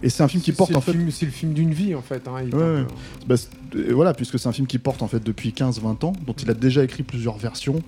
et 0.01 0.09
c'est 0.09 0.24
un 0.24 0.27
film 0.27 0.41
qui 0.41 0.51
porte 0.53 0.75
en 0.75 0.81
fait 0.81 0.91
film- 0.93 1.12
C'est 1.12 1.25
le 1.25 1.31
film 1.31 1.53
d'une 1.53 1.74
vie, 1.74 1.93
en 1.95 2.01
fait. 2.01 2.27
hein, 2.27 2.35
il 2.45 2.55
Ouais, 2.55 2.85
bah, 3.27 3.35
voilà 3.91 4.13
puisque 4.13 4.39
c'est 4.39 4.47
un 4.47 4.53
film 4.53 4.67
qui 4.67 4.77
porte 4.79 5.01
en 5.01 5.07
fait 5.07 5.21
depuis 5.24 5.50
15-20 5.51 6.05
ans 6.05 6.13
dont 6.25 6.33
il 6.33 6.50
a 6.50 6.53
déjà 6.53 6.83
écrit 6.83 7.03
plusieurs 7.03 7.38
versions 7.38 7.81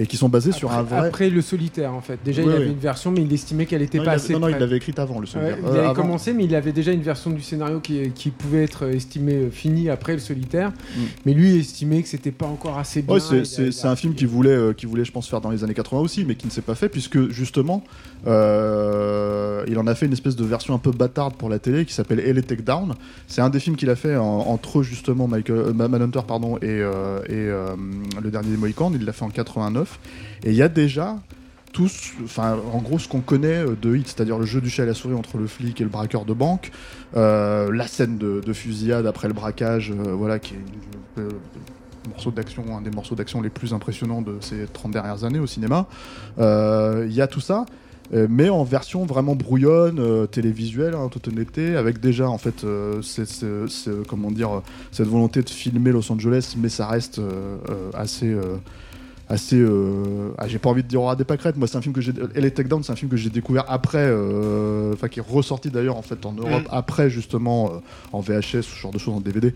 et 0.00 0.06
qui 0.06 0.16
sont 0.16 0.28
basées 0.28 0.52
sur 0.52 0.70
un 0.72 0.78
après, 0.80 0.96
vrai 0.98 1.08
après 1.08 1.30
le 1.30 1.42
solitaire, 1.42 1.92
en 1.92 2.00
fait. 2.00 2.18
Déjà, 2.24 2.42
Oui, 2.42 2.48
il 2.50 2.54
avait 2.54 2.64
oui. 2.66 2.70
une 2.72 2.78
version, 2.78 3.10
mais 3.10 3.20
il 3.22 3.32
estimait 3.32 3.66
qu'elle 3.66 3.82
était 3.82 3.98
non, 3.98 4.04
il 4.04 4.06
pas 4.06 4.12
assez. 4.12 4.32
non, 4.32 4.38
non, 4.38 4.46
il 4.48 4.52
prête. 4.52 4.60
l'avait 4.60 4.76
écrite 4.76 4.98
avant 4.98 5.14
le 5.16 5.20
Ouais, 5.22 5.26
souvenir 5.26 5.56
il 5.60 5.66
Euh, 5.66 5.84
avait 5.86 5.94
commencé, 5.94 6.32
mais 6.32 6.44
il 6.44 6.54
avait 6.54 6.72
déjà 6.72 6.92
une 6.92 7.02
version 7.02 7.30
du 7.30 7.42
scénario 7.42 7.80
qui, 7.80 8.10
qui 8.12 8.30
pouvait 8.30 8.62
être 8.64 8.84
estimée 8.88 9.34
euh, 9.34 9.50
finie 9.50 9.90
après 9.90 10.12
le 10.12 10.20
solitaire. 10.20 10.70
Mm. 10.70 11.00
Mais 11.26 11.34
lui 11.34 11.54
il 11.54 11.60
estimait 11.60 12.02
que 12.02 12.08
c'était 12.08 12.30
pas 12.30 12.46
encore 12.46 12.78
assez 12.78 13.02
bien. 13.02 13.14
Ouais, 13.16 13.20
c'est- 13.44 13.84
un 13.86 13.96
film 13.96 14.14
qui 14.14 14.24
voulait, 14.26 14.50
euh, 14.50 14.72
qui 14.72 14.86
voulait, 14.86 15.04
je 15.04 15.10
pense, 15.12 15.28
faire 15.28 15.40
dans 15.40 15.50
les 15.50 15.64
années 15.64 15.74
80 15.74 16.00
aussi, 16.00 16.24
mais 16.24 16.34
qui 16.36 16.46
ne 16.46 16.52
s'est 16.52 16.62
pas 16.62 16.74
fait, 16.76 16.88
puisque 16.88 17.28
justement, 17.30 17.82
euh, 18.26 19.64
il 19.68 19.78
en 19.78 19.86
a 19.86 19.94
fait 19.94 20.06
une 20.06 20.12
espèce 20.12 20.36
de 20.36 20.44
version 20.44 20.74
un 20.74 20.78
peu 20.78 20.90
bâtarde 20.90 21.34
pour 21.34 21.48
la 21.48 21.58
télé 21.58 21.84
qui 21.84 21.92
s'appelle 21.92 22.20
LA 22.20 22.42
Takedown. 22.42 22.94
C'est 23.26 23.40
un 23.40 23.50
des 23.50 23.60
films 23.60 23.76
qu'il 23.76 23.90
a 23.90 23.96
fait 23.96 24.16
en- 24.16 24.24
entre 24.24 24.82
justement 24.82 25.26
Michael, 25.28 25.56
euh, 25.56 25.72
Manhunter 25.88 26.20
pardon, 26.26 26.56
et, 26.58 26.62
euh, 26.66 27.18
et 27.28 27.32
euh, 27.32 27.66
le 28.22 28.30
dernier 28.30 28.50
des 28.50 28.56
Mohicans. 28.56 28.92
Il 28.94 29.04
l'a 29.04 29.12
fait 29.12 29.24
en 29.24 29.30
89. 29.30 29.87
Et 30.44 30.50
il 30.50 30.56
y 30.56 30.62
a 30.62 30.68
déjà 30.68 31.16
enfin, 32.24 32.56
en 32.72 32.78
gros, 32.78 32.98
ce 32.98 33.08
qu'on 33.08 33.20
connaît 33.20 33.64
euh, 33.64 33.76
de 33.80 33.96
Hit, 33.96 34.08
c'est-à-dire 34.08 34.38
le 34.38 34.46
jeu 34.46 34.60
du 34.60 34.70
chat 34.70 34.84
et 34.84 34.86
la 34.86 34.94
souris 34.94 35.14
entre 35.14 35.38
le 35.38 35.46
flic 35.46 35.80
et 35.80 35.84
le 35.84 35.90
braqueur 35.90 36.24
de 36.24 36.32
banque, 36.32 36.70
euh, 37.16 37.72
la 37.72 37.86
scène 37.86 38.18
de, 38.18 38.40
de 38.44 38.52
fusillade 38.52 39.06
après 39.06 39.28
le 39.28 39.34
braquage, 39.34 39.92
euh, 39.92 40.12
voilà, 40.12 40.38
qui 40.38 40.54
est 40.54 40.58
une- 41.16 41.28
morceau 42.08 42.30
d'action, 42.30 42.64
un 42.76 42.80
des 42.80 42.90
morceaux 42.90 43.14
d'action 43.14 43.42
les 43.42 43.50
plus 43.50 43.74
impressionnants 43.74 44.22
de 44.22 44.38
ces 44.40 44.64
30 44.72 44.92
dernières 44.92 45.24
années 45.24 45.40
au 45.40 45.46
cinéma. 45.46 45.86
Il 46.38 47.12
y 47.12 47.20
a 47.20 47.26
tout 47.26 47.40
ça, 47.40 47.66
mais 48.12 48.48
en 48.48 48.64
version 48.64 49.04
vraiment 49.04 49.36
brouillonne, 49.36 49.98
euh, 49.98 50.26
télévisuelle, 50.26 50.94
hein, 50.94 51.00
en 51.00 51.08
toute 51.10 51.28
honnêteté, 51.28 51.76
avec 51.76 52.00
déjà 52.00 52.30
en 52.30 52.38
fait, 52.38 52.64
cette 53.02 53.44
volonté 55.06 55.42
de 55.42 55.50
filmer 55.50 55.92
Los 55.92 56.10
Angeles, 56.10 56.54
mais 56.56 56.70
ça 56.70 56.86
reste 56.86 57.20
assez. 57.94 58.34
Assez 59.28 59.56
euh, 59.56 60.32
ah, 60.38 60.48
j'ai 60.48 60.58
pas 60.58 60.70
envie 60.70 60.82
de 60.82 60.88
dire 60.88 61.02
aura 61.02 61.16
des 61.16 61.24
pâquerettes. 61.24 61.56
Moi 61.56 61.68
c'est 61.68 61.76
un 61.76 61.82
film 61.82 61.94
que 61.94 62.00
j'ai 62.00 62.12
LA 62.12 62.50
Takedown 62.50 62.82
c'est 62.82 62.92
un 62.92 62.96
film 62.96 63.10
que 63.10 63.16
j'ai 63.16 63.30
découvert 63.30 63.64
après 63.68 63.98
euh, 63.98 64.94
enfin 64.94 65.08
qui 65.08 65.20
est 65.20 65.26
ressorti 65.26 65.70
d'ailleurs 65.70 65.96
en 65.96 66.02
fait 66.02 66.24
en 66.24 66.32
Europe 66.32 66.66
après 66.70 67.10
justement 67.10 67.72
euh, 67.72 67.78
en 68.12 68.20
VHS 68.20 68.62
ce 68.62 68.74
genre 68.74 68.92
de 68.92 68.98
choses 68.98 69.14
en 69.14 69.20
DVD 69.20 69.54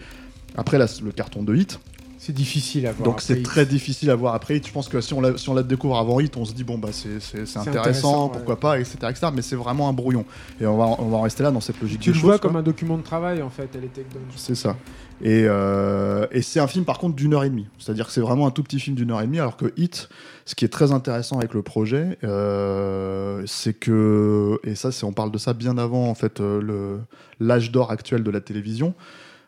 après 0.57 0.79
le 0.79 1.13
carton 1.13 1.43
de 1.43 1.55
hit 1.55 1.81
C'est 2.25 2.33
difficile 2.33 2.87
à 2.87 2.93
voir. 2.93 3.05
donc 3.05 3.21
c'est 3.21 3.43
très 3.43 3.67
difficile 3.67 4.09
à 4.09 4.15
voir 4.15 4.37
après 4.37 4.57
Hit. 4.57 4.69
Je 4.69 4.73
pense 4.73 4.89
que 4.89 5.01
si 5.01 5.13
on 5.13 5.21
la, 5.21 5.37
si 5.37 5.49
on 5.49 5.55
la 5.55 5.65
découvre 5.65 5.99
avant 5.99 6.21
Hit, 6.21 6.37
on 6.37 6.45
se 6.45 6.53
dit 6.53 6.63
bon 6.63 6.79
bah 6.79 6.91
c'est 6.93 7.17
intéressant, 7.17 7.61
intéressant, 7.61 8.29
pourquoi 8.29 8.61
pas, 8.61 8.79
etc., 8.79 8.97
etc. 9.11 9.27
Mais 9.35 9.43
c'est 9.43 9.57
vraiment 9.57 9.89
un 9.89 9.93
brouillon. 9.93 10.25
Et 10.61 10.67
on 10.67 10.77
va, 10.77 10.85
on 11.01 11.09
va 11.09 11.17
en 11.17 11.23
rester 11.23 11.43
là 11.43 11.51
dans 11.51 11.61
cette 11.61 11.81
logique 11.81 11.99
Tu 11.99 12.11
le 12.11 12.15
choses, 12.15 12.23
vois 12.23 12.39
quoi. 12.39 12.49
comme 12.49 12.57
un 12.57 12.63
document 12.63 12.97
de 12.97 13.03
travail, 13.03 13.43
en 13.43 13.51
fait, 13.51 13.69
elle 13.75 13.83
était 13.83 14.07
C'est 14.37 14.55
ça. 14.55 14.77
Et, 15.21 15.47
euh, 15.49 16.29
et 16.31 16.43
c'est 16.43 16.61
un 16.61 16.69
film 16.69 16.85
par 16.85 16.99
contre 16.99 17.17
d'une 17.17 17.35
heure 17.35 17.43
et 17.43 17.51
demie. 17.51 17.67
C'est-à-dire 17.81 18.07
que 18.07 18.13
c'est 18.13 18.21
vraiment 18.21 18.47
un 18.47 18.53
tout 18.53 18.63
petit 18.63 18.79
film 18.79 18.95
d'une 18.95 19.11
heure 19.11 19.21
et 19.21 19.27
demie, 19.27 19.41
alors 19.41 19.57
que 19.57 19.73
Hit, 19.77 20.09
ce 20.45 20.55
qui 20.55 20.65
est 20.65 20.73
très 20.73 20.93
intéressant 20.93 21.39
avec 21.39 21.55
le 21.55 21.63
projet, 21.63 22.19
euh, 22.23 23.43
c'est 23.47 23.75
que, 23.75 24.61
et 24.63 24.77
ça 24.77 24.91
on 25.03 25.13
parle 25.13 25.33
de 25.33 25.39
ça 25.39 25.55
bien 25.55 25.77
avant 25.77 26.09
en 26.09 26.15
fait 26.15 26.41
euh, 26.41 26.99
l'âge 27.41 27.73
d'or 27.73 27.91
actuel 27.91 28.23
de 28.23 28.31
la 28.31 28.41
télévision. 28.41 28.95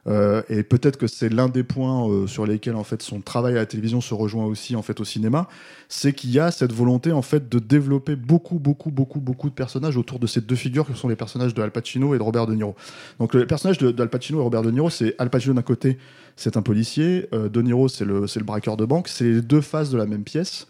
Euh, 0.07 0.43
et 0.51 0.63
peut-être 0.65 0.99
que 0.99 1.07
c'est 1.07 1.31
l'un 1.31 1.49
des 1.49 1.65
points 1.65 2.07
euh, 2.11 2.27
sur 2.27 2.45
lesquels 2.45 2.75
en 2.75 2.85
fait 2.85 3.01
son 3.01 3.21
travail 3.23 3.55
à 3.55 3.57
la 3.57 3.67
télévision 3.67 4.03
se 4.03 4.13
rejoint 4.13 4.45
aussi 4.45 4.77
en 4.77 4.83
fait 4.83 5.01
au 5.01 5.05
cinéma, 5.05 5.49
c'est 5.89 6.13
qu'il 6.13 6.31
y 6.31 6.39
a 6.39 6.51
cette 6.51 6.73
volonté 6.73 7.11
en 7.13 7.23
fait 7.23 7.49
de 7.49 7.59
développer 7.59 8.15
beaucoup 8.15 8.59
beaucoup 8.59 8.91
beaucoup 8.91 9.21
beaucoup 9.21 9.49
de 9.49 9.55
personnages 9.55 9.97
autour 9.97 10.19
de 10.19 10.27
ces 10.27 10.43
deux 10.43 10.57
figures 10.57 10.87
que 10.87 10.93
sont 10.93 11.09
les 11.09 11.17
personnages 11.17 11.55
de 11.55 11.63
Al 11.63 11.71
Pacino 11.71 12.15
et 12.15 12.19
de 12.19 12.23
Robert 12.23 12.47
De 12.47 12.55
Niro. 12.55 12.75
Donc 13.19 13.33
le 13.33 13.47
personnage 13.47 13.79
de, 13.79 13.91
d'Al 13.93 14.11
Pacino 14.11 14.41
et 14.41 14.43
Robert 14.43 14.61
De 14.63 14.71
Niro, 14.71 14.91
c'est 14.91 15.15
Al 15.19 15.31
Pacino 15.31 15.55
d'un 15.55 15.63
côté, 15.63 15.97
c'est 16.37 16.59
un 16.59 16.63
policier, 16.63 17.29
euh, 17.33 17.49
De 17.49 17.63
Niro 17.63 17.89
c'est 17.89 18.05
le 18.05 18.27
c'est 18.27 18.41
le 18.41 18.47
braqueur 18.47 18.77
de 18.77 18.85
banque, 18.85 19.09
c'est 19.09 19.25
les 19.25 19.41
deux 19.41 19.63
faces 19.63 19.89
de 19.89 19.97
la 19.97 20.05
même 20.05 20.25
pièce. 20.25 20.67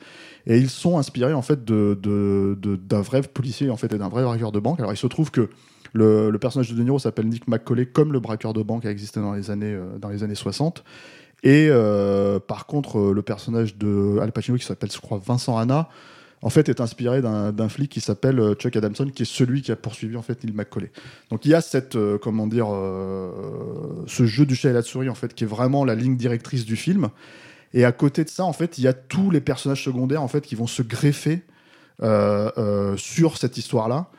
Et 0.47 0.59
ils 0.59 0.71
sont 0.71 0.99
inspirés 0.99 1.33
en 1.33 1.43
fait 1.43 1.65
de- 1.65 1.99
d'un 2.89 3.01
vrai 3.01 3.23
policier 3.23 3.71
en 3.71 3.77
fait 3.77 3.93
et 3.93 3.99
d'un 3.99 4.11
vrai 4.11 4.23
braqueur 4.23 4.53
de 4.53 4.61
banque. 4.61 4.79
Alors 4.79 4.93
il 4.93 4.97
se 4.99 5.07
trouve 5.09 5.31
que 5.31 5.49
le, 5.95 6.37
personnage 6.39 6.71
de 6.71 6.77
De 6.77 6.83
Niro 6.83 6.99
s'appelle 6.99 7.29
Nick 7.29 7.47
McCauley, 7.49 7.87
comme 7.87 8.13
le 8.13 8.21
braqueur 8.21 8.53
de 8.53 8.63
banque 8.63 8.85
a 8.85 8.91
existé 8.91 9.21
dans 9.21 9.33
les 9.33 9.51
années, 9.51 9.73
euh, 9.73 9.97
dans 9.99 10.09
les 10.09 10.23
années 10.25 10.35
60. 10.35 10.85
Et 11.45 11.69
euh, 11.71 12.41
par 12.41 12.67
contre, 12.67 12.99
euh, 12.99 13.13
le 13.13 13.23
personnage 13.23 13.77
de 13.77 14.19
Al 14.21 14.33
Pacino, 14.33 14.59
qui 14.59 14.65
s'appelle, 14.65 14.91
je 14.91 14.99
crois, 14.99 15.21
Vincent 15.25 15.57
Hanna, 15.57 15.89
en 16.43 16.51
fait, 16.51 16.69
est 16.69 16.81
inspiré 16.81 17.23
d'un 17.23 17.69
flic 17.71 17.91
qui 17.91 18.01
s'appelle 18.01 18.55
Chuck 18.59 18.77
Adamson, 18.77 19.07
qui 19.07 19.23
est 19.23 19.27
celui 19.27 19.63
qui 19.63 19.73
a 19.73 19.77
poursuivi 19.77 20.15
en 20.15 20.21
fait 20.21 20.45
McCauley. 20.45 20.91
Donc 21.31 21.47
il 21.47 21.53
y 21.53 21.55
a 21.55 21.63
cette, 21.63 21.97
comment 22.21 22.47
dire, 22.47 22.67
ce 24.07 24.27
jeu 24.27 24.45
du 24.45 24.55
chat 24.55 24.69
et 24.69 24.75
la 24.75 24.83
souris 24.83 25.09
en 25.09 25.15
fait, 25.15 25.33
qui 25.33 25.45
est 25.45 25.47
vraiment 25.47 25.87
la 25.87 25.95
ligne 25.95 26.19
directrice 26.19 26.67
du 26.67 26.77
film. 26.77 27.09
Et 27.73 27.87
à 27.87 27.93
côté 27.93 28.25
de 28.25 28.29
ça, 28.29 28.45
en 28.45 28.53
fait, 28.53 28.77
il 28.77 28.85
y 28.85 28.89
a 28.89 28.93
tous 28.93 29.31
les 29.31 29.41
personnages 29.41 29.83
secondaires 29.83 30.21
en 30.21 30.29
fait 30.29 30.43
qui 30.43 30.55
vont 30.55 30.67
se 30.67 30.83
greffer 30.83 31.45
sur 31.99 33.39
cette 33.39 33.57
histoire-là 33.57 34.11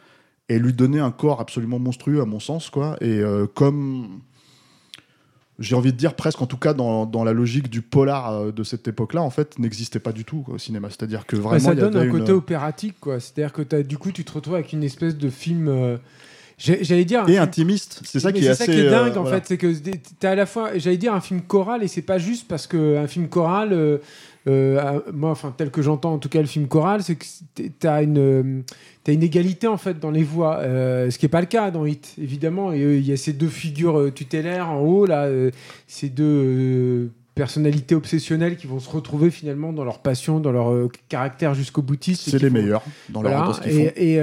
et 0.50 0.60
lui 0.60 0.74
donner 0.74 1.00
un 1.00 1.12
corps 1.12 1.42
absolument 1.42 1.80
monstrueux 1.80 2.22
à 2.22 2.26
mon 2.26 2.40
sens, 2.40 2.70
quoi. 2.70 2.98
Et 3.02 3.20
euh, 3.20 3.48
comme 3.48 4.20
j'ai 5.58 5.76
envie 5.76 5.94
de 5.94 5.98
dire 5.98 6.16
presque, 6.16 6.42
en 6.42 6.48
tout 6.48 6.58
cas 6.58 6.74
dans, 6.74 7.06
dans 7.06 7.24
la 7.24 7.32
logique 7.32 7.70
du 7.70 7.82
polar 7.82 8.32
euh, 8.32 8.52
de 8.52 8.64
cette 8.64 8.88
époque-là, 8.88 9.22
en 9.22 9.30
fait, 9.30 9.58
n'existait 9.58 10.00
pas 10.00 10.12
du 10.12 10.26
tout 10.26 10.42
quoi, 10.42 10.56
au 10.56 10.58
cinéma. 10.58 10.90
C'est-à-dire 10.90 11.26
que 11.26 11.36
vraiment, 11.36 11.60
ça 11.60 11.76
donne 11.76 11.96
un 11.96 12.10
côté 12.10 12.32
une... 12.32 12.38
opératique, 12.38 12.96
quoi. 13.00 13.20
C'est-à-dire 13.20 13.54
que 13.54 13.62
t'as- 13.62 13.84
du 13.84 13.98
coup, 13.98 14.12
tu 14.12 14.24
te 14.26 14.34
retrouves 14.34 14.56
avec 14.56 14.74
une 14.74 14.84
espèce 14.84 15.18
de 15.18 15.30
film. 15.30 15.68
euh, 15.68 15.98
J'allais 16.58 17.04
dire. 17.06 17.28
et 17.28 17.38
intimiste. 17.38 18.02
C'est 18.06 18.20
ça 18.22 18.32
qui 18.32 18.46
est 18.46 18.48
assez. 18.50 18.66
qui 18.66 18.72
est 18.80 18.90
dingue 18.90 19.14
euh, 19.14 19.20
en 19.20 19.24
voilà. 19.24 19.42
fait, 19.42 19.48
c'est 19.48 19.58
que 19.58 19.74
t'as 20.20 20.32
à 20.32 20.36
la 20.36 20.46
fois, 20.46 20.78
j'allais 20.78 20.96
dire 20.98 21.14
un 21.14 21.20
film 21.20 21.42
choral 21.42 21.84
et 21.84 21.88
c'est 21.90 22.02
pas 22.02 22.18
juste 22.18 22.48
parce 22.48 22.66
que 22.66 22.98
un 22.98 23.08
film 23.08 23.28
choral, 23.28 23.74
euh, 23.74 23.98
euh, 24.48 24.80
ah, 24.82 25.02
moi, 25.14 25.32
enfin 25.32 25.54
tel 25.56 25.72
que 25.72 25.82
j'entends 25.82 26.14
en 26.14 26.18
tout 26.20 26.30
cas 26.30 26.40
le 26.42 26.46
film 26.48 26.68
choral, 26.68 27.02
c'est 27.04 27.16
que 27.16 27.26
t'es- 27.56 27.72
t'as 27.80 28.04
une 28.04 28.18
euh, 28.18 28.62
une 29.08 29.24
égalité 29.24 29.68
en 29.68 29.78
fait 29.78 30.00
dans 30.00 30.12
les 30.12 30.24
voix, 30.24 30.58
euh, 30.60 31.10
ce 31.10 31.18
qui 31.18 31.26
est 31.26 31.30
pas 31.30 31.42
le 31.42 31.48
cas 31.48 31.72
dans 31.72 31.86
Hit 31.86 32.14
évidemment. 32.22 32.70
Euh, 32.72 32.96
il 32.98 33.06
y 33.08 33.12
a 33.12 33.18
ces 33.18 33.34
deux 33.34 33.48
figures 33.50 34.12
tutélaires 34.14 34.70
en 34.70 34.80
haut 34.82 35.06
là, 35.06 35.28
ces 35.88 36.10
deux 36.10 37.12
personnalités 37.36 37.96
obsessionnelles 37.96 38.56
qui 38.56 38.66
vont 38.68 38.80
se 38.80 38.90
retrouver 38.90 39.30
finalement 39.30 39.74
dans 39.74 39.84
leur 39.84 40.00
passion, 40.00 40.40
dans 40.40 40.52
leur 40.52 40.88
caractère 41.10 41.54
jusqu'au 41.54 41.82
boutiste. 41.82 42.30
C'est 42.30 42.42
les 42.42 42.50
meilleurs 42.50 42.84
dans, 43.10 43.22
leur, 43.22 43.32
voilà, 43.32 43.46
dans 43.48 43.54
ce 43.54 43.62
qu'ils 43.62 43.72
font. 43.74 43.92
et, 43.98 44.14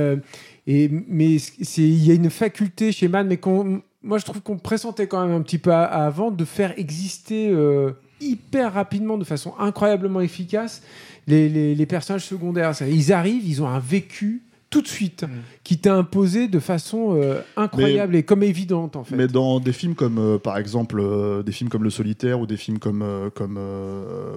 et, 0.66 0.84
et- 0.84 0.90
mais 1.08 1.34
il 1.36 2.04
y 2.06 2.10
a 2.10 2.14
une 2.14 2.30
faculté 2.30 2.90
chez 2.92 3.08
Man, 3.08 3.26
mais 3.28 3.36
qu'on, 3.36 3.82
moi 4.02 4.18
je 4.18 4.24
trouve 4.24 4.40
qu'on 4.40 4.56
pressentait 4.56 5.06
quand 5.08 5.26
même 5.26 5.36
un 5.36 5.42
petit 5.42 5.58
peu 5.58 5.72
avant 5.72 6.30
de 6.30 6.44
faire 6.44 6.72
exister 6.78 7.50
euh, 7.50 7.90
hyper 8.30 8.72
rapidement, 8.74 9.18
de 9.18 9.24
façon 9.24 9.54
incroyablement 9.58 10.20
efficace, 10.20 10.82
les, 11.26 11.48
les- 11.48 11.74
les 11.74 11.86
personnages 11.86 12.24
secondaires. 12.26 12.72
Ils 12.82 13.12
arrivent, 13.12 13.46
ils 13.46 13.62
ont 13.62 13.68
un 13.68 13.78
vécu 13.78 14.42
tout 14.70 14.80
de 14.80 14.88
suite 14.88 15.26
qui 15.64 15.76
t'est 15.78 15.90
imposé 15.90 16.48
de 16.48 16.58
façon 16.58 17.14
euh, 17.20 17.40
incroyable 17.56 18.16
et 18.16 18.22
comme 18.22 18.42
évidente 18.42 18.96
en 18.96 19.04
fait. 19.04 19.16
Mais 19.16 19.26
dans 19.28 19.60
des 19.60 19.72
films 19.74 19.94
comme, 19.94 20.18
euh, 20.18 20.38
par 20.38 20.56
exemple, 20.56 20.98
euh, 20.98 21.42
des 21.42 21.52
films 21.52 21.68
comme 21.68 21.84
Le 21.84 21.90
Solitaire 21.90 22.40
ou 22.40 22.46
des 22.46 22.56
films 22.56 22.78
comme, 22.78 23.04
comme 23.34 23.58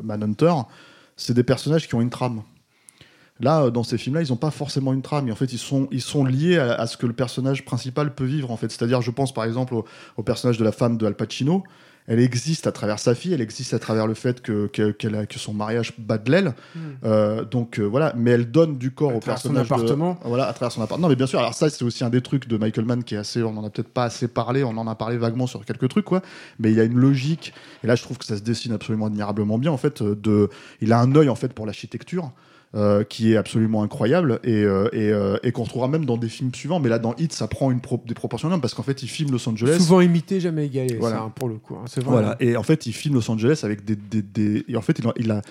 Manhunter, 0.03 0.53
c'est 1.15 1.33
des 1.33 1.43
personnages 1.43 1.87
qui 1.87 1.95
ont 1.95 2.01
une 2.01 2.09
trame. 2.09 2.41
Là, 3.41 3.69
dans 3.69 3.83
ces 3.83 3.97
films-là, 3.97 4.21
ils 4.21 4.29
n'ont 4.29 4.37
pas 4.37 4.51
forcément 4.51 4.93
une 4.93 5.01
trame. 5.01 5.27
Et 5.27 5.31
en 5.31 5.35
fait, 5.35 5.51
ils 5.51 5.57
sont, 5.59 5.87
ils 5.91 6.01
sont 6.01 6.23
liés 6.23 6.57
à, 6.57 6.73
à 6.75 6.87
ce 6.87 6.95
que 6.95 7.05
le 7.05 7.11
personnage 7.13 7.65
principal 7.65 8.13
peut 8.15 8.23
vivre. 8.23 8.49
En 8.51 8.55
fait, 8.57 8.71
c'est-à-dire, 8.71 9.01
je 9.01 9.11
pense 9.11 9.33
par 9.33 9.43
exemple 9.43 9.73
au, 9.73 9.85
au 10.17 10.23
personnage 10.23 10.57
de 10.57 10.63
la 10.63 10.71
femme 10.71 10.97
de 10.97 11.05
Al 11.05 11.15
Pacino. 11.15 11.63
Elle 12.07 12.19
existe 12.19 12.67
à 12.67 12.71
travers 12.71 13.00
sa 13.00 13.15
fille, 13.15 13.33
elle 13.33 13.41
existe 13.41 13.74
à 13.74 13.79
travers 13.79 14.05
le 14.05 14.13
fait 14.13 14.41
que, 14.41 14.69
a- 14.77 15.25
que 15.25 15.39
son 15.39 15.53
mariage 15.53 15.93
bat 15.97 16.19
de 16.19 16.29
l'aile. 16.31 16.53
Hmm. 16.75 16.79
Euh, 17.03 17.43
donc 17.45 17.79
euh, 17.79 17.83
voilà, 17.83 18.13
mais 18.15 18.31
elle 18.31 18.51
donne 18.51 18.77
du 18.77 18.91
corps 18.91 19.12
À 19.12 19.15
au 19.15 19.19
travers 19.19 19.39
son 19.39 19.50
personnage. 19.53 19.69
de- 19.69 19.74
appartement. 19.85 20.19
voilà, 20.24 20.47
à 20.47 20.53
travers 20.53 20.71
son 20.71 20.81
appartement. 20.83 21.07
Non, 21.07 21.09
mais 21.09 21.15
bien 21.15 21.25
sûr. 21.25 21.39
Alors 21.39 21.55
ça, 21.55 21.69
c'est 21.69 21.83
aussi 21.83 22.03
un 22.03 22.12
des 22.12 22.21
trucs 22.21 22.47
de 22.47 22.57
Michael 22.57 22.85
Mann 22.85 23.03
qui 23.03 23.15
est 23.15 23.17
assez. 23.17 23.41
On 23.41 23.57
en 23.57 23.63
a 23.65 23.69
peut-être 23.71 23.89
pas 23.89 24.03
assez 24.03 24.27
parlé. 24.27 24.63
On 24.63 24.77
en 24.77 24.88
a 24.88 24.93
parlé 24.95 25.17
vaguement 25.17 25.47
sur 25.47 25.65
quelques 25.65 25.89
trucs, 25.89 26.05
quoi. 26.05 26.21
Mais 26.59 26.71
il 26.71 26.77
y 26.77 26.79
a 26.79 26.83
une 26.83 26.97
logique. 26.97 27.53
Et 27.83 27.88
là, 27.88 27.95
je 27.95 28.03
trouve 28.03 28.17
que 28.19 28.25
ça 28.25 28.38
se 28.38 28.41
dessine 28.43 28.71
absolument 28.74 29.07
admirablement 29.07 29.57
bien. 29.57 29.71
En 29.71 29.77
fait, 29.77 30.01
euh, 30.03 30.15
de. 30.15 30.50
Il 30.81 30.93
a 30.93 31.00
un 31.00 31.15
œil 31.15 31.29
en 31.29 31.35
fait 31.35 31.53
pour 31.53 31.65
l'architecture. 31.65 32.31
Euh, 32.75 33.03
qui 33.03 33.32
est 33.32 33.38
absolument 33.38 33.84
incroyable 33.84 34.39
et, 34.44 34.63
euh, 34.63 34.89
et, 34.91 35.10
euh, 35.12 35.38
et 35.44 35.51
qu'on 35.53 35.63
retrouvera 35.63 35.88
même 35.88 36.03
dans 36.05 36.17
des 36.17 36.27
films 36.27 36.53
suivants 36.53 36.79
mais 36.82 36.89
là 36.89 37.00
dans 37.00 37.15
Hit 37.15 37.32
ça 37.32 37.48
prend 37.48 37.72
une 37.72 37.79
pro- 37.79 38.01
des 38.05 38.13
proportions 38.13 38.50
énormes 38.50 38.60
parce 38.62 38.74
qu'en 38.74 38.84
fait 38.84 39.01
il 39.01 39.08
filme 39.08 39.32
Los 39.32 39.48
Angeles 39.48 39.77
Souvent 39.77 40.01
imité, 40.01 40.39
jamais 40.41 40.65
égalé, 40.65 40.98
Voilà. 41.00 41.15
ça, 41.17 41.32
pour 41.34 41.48
le 41.48 41.55
coup. 41.55 41.75
hein, 41.75 41.86
vrai. 41.96 42.03
voilà. 42.05 42.36
Et 42.41 42.58
en 42.58 42.63
fait, 42.63 42.86
il 42.86 42.94
filme 42.94 43.15
Los 43.15 43.29
Angeles 43.32 43.62
avec 43.63 43.86
des. 43.86 43.96
des, 43.96 44.22
des- 44.22 44.65
Et 44.67 44.75
en 44.75 44.82
fait, 44.82 45.00
il 45.00 45.08
a, 45.08 45.13
il 45.17 45.32
a- 45.32 45.41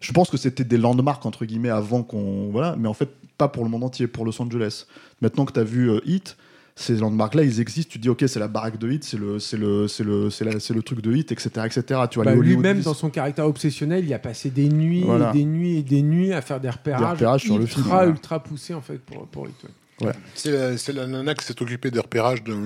Je 0.00 0.10
pense 0.12 0.28
que 0.30 0.36
c'était 0.36 0.64
des 0.64 0.76
landmarks, 0.78 1.24
entre 1.26 1.44
guillemets, 1.44 1.68
avant 1.70 2.02
qu'on. 2.02 2.48
Voilà. 2.50 2.74
Mais 2.78 2.88
en 2.88 2.94
fait, 2.94 3.08
pas 3.38 3.46
pour 3.48 3.62
le 3.62 3.70
monde 3.70 3.84
entier, 3.84 4.08
pour 4.08 4.24
Los 4.24 4.40
Angeles. 4.42 4.86
Maintenant 5.20 5.44
que 5.44 5.52
tu 5.52 5.60
as 5.60 5.64
vu 5.64 5.90
Hit, 6.04 6.36
ces 6.74 6.94
landmarks-là, 6.96 7.42
ils 7.44 7.60
existent. 7.60 7.90
Tu 7.92 7.98
te 7.98 8.02
dis, 8.02 8.08
OK, 8.08 8.24
c'est 8.26 8.38
la 8.40 8.48
baraque 8.48 8.78
de 8.78 8.90
Hit, 8.90 9.04
c'est 9.04 9.18
le, 9.18 9.38
c'est 9.38 9.56
le, 9.58 9.88
c'est 9.88 10.04
le, 10.04 10.30
c'est 10.30 10.44
la- 10.44 10.58
c'est 10.60 10.72
le 10.74 10.82
truc 10.82 11.00
de 11.02 11.12
Hit, 11.14 11.30
etc. 11.32 11.50
etc. 11.66 12.00
Tu 12.10 12.16
vois, 12.16 12.24
Bah, 12.24 12.34
Lui-même, 12.34 12.80
dans 12.80 12.94
son 12.94 13.10
caractère 13.10 13.46
obsessionnel, 13.46 14.04
il 14.04 14.14
a 14.14 14.18
passé 14.18 14.50
des 14.50 14.68
nuits 14.68 15.02
Voilà. 15.04 15.30
et 15.30 15.38
des 15.38 15.44
nuits 15.44 15.76
et 15.78 15.82
des 15.82 16.02
nuits 16.02 16.32
à 16.32 16.40
faire 16.40 16.60
des 16.60 16.70
repérages, 16.70 17.12
repérages 17.12 17.42
sur 17.42 17.56
le 17.58 17.64
ultra, 17.64 17.74
film, 17.82 17.88
voilà. 17.88 18.08
ultra 18.08 18.42
poussés 18.42 18.74
en 18.74 18.80
fait 18.80 18.98
pour, 18.98 19.26
pour 19.26 19.46
Hit, 19.48 19.54
ouais. 20.00 20.12
C'est 20.34 20.50
la, 20.50 20.76
c'est 20.78 20.92
la 20.92 21.06
nana 21.06 21.34
qui 21.34 21.44
s'est 21.44 21.60
occupée 21.62 21.90
des 21.90 22.00
repérages 22.00 22.42
de- 22.42 22.56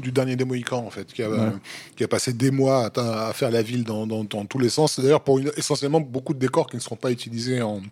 du 0.00 0.12
dernier 0.12 0.36
des 0.36 0.44
Mohicans, 0.44 0.84
en 0.86 0.90
fait, 0.90 1.06
qui 1.12 1.22
a, 1.22 1.28
Ouais. 1.28 1.50
qui 1.96 2.04
a 2.04 2.08
passé 2.08 2.32
des 2.32 2.50
mois 2.50 2.90
à, 2.96 3.28
à 3.28 3.32
faire 3.32 3.50
la 3.50 3.60
ville 3.62 3.84
dans, 3.84 4.06
dans- 4.06 4.24
dans 4.24 4.44
tous 4.46 4.58
les 4.58 4.70
sens. 4.70 4.98
D'ailleurs, 5.00 5.22
pour 5.22 5.38
une- 5.40 5.50
essentiellement 5.56 6.00
beaucoup 6.00 6.32
de 6.34 6.38
décors 6.38 6.68
qui 6.68 6.76
ne 6.76 6.80
seront 6.80 6.96
pas 6.96 7.10
utilisés 7.10 7.60
en. 7.60 7.82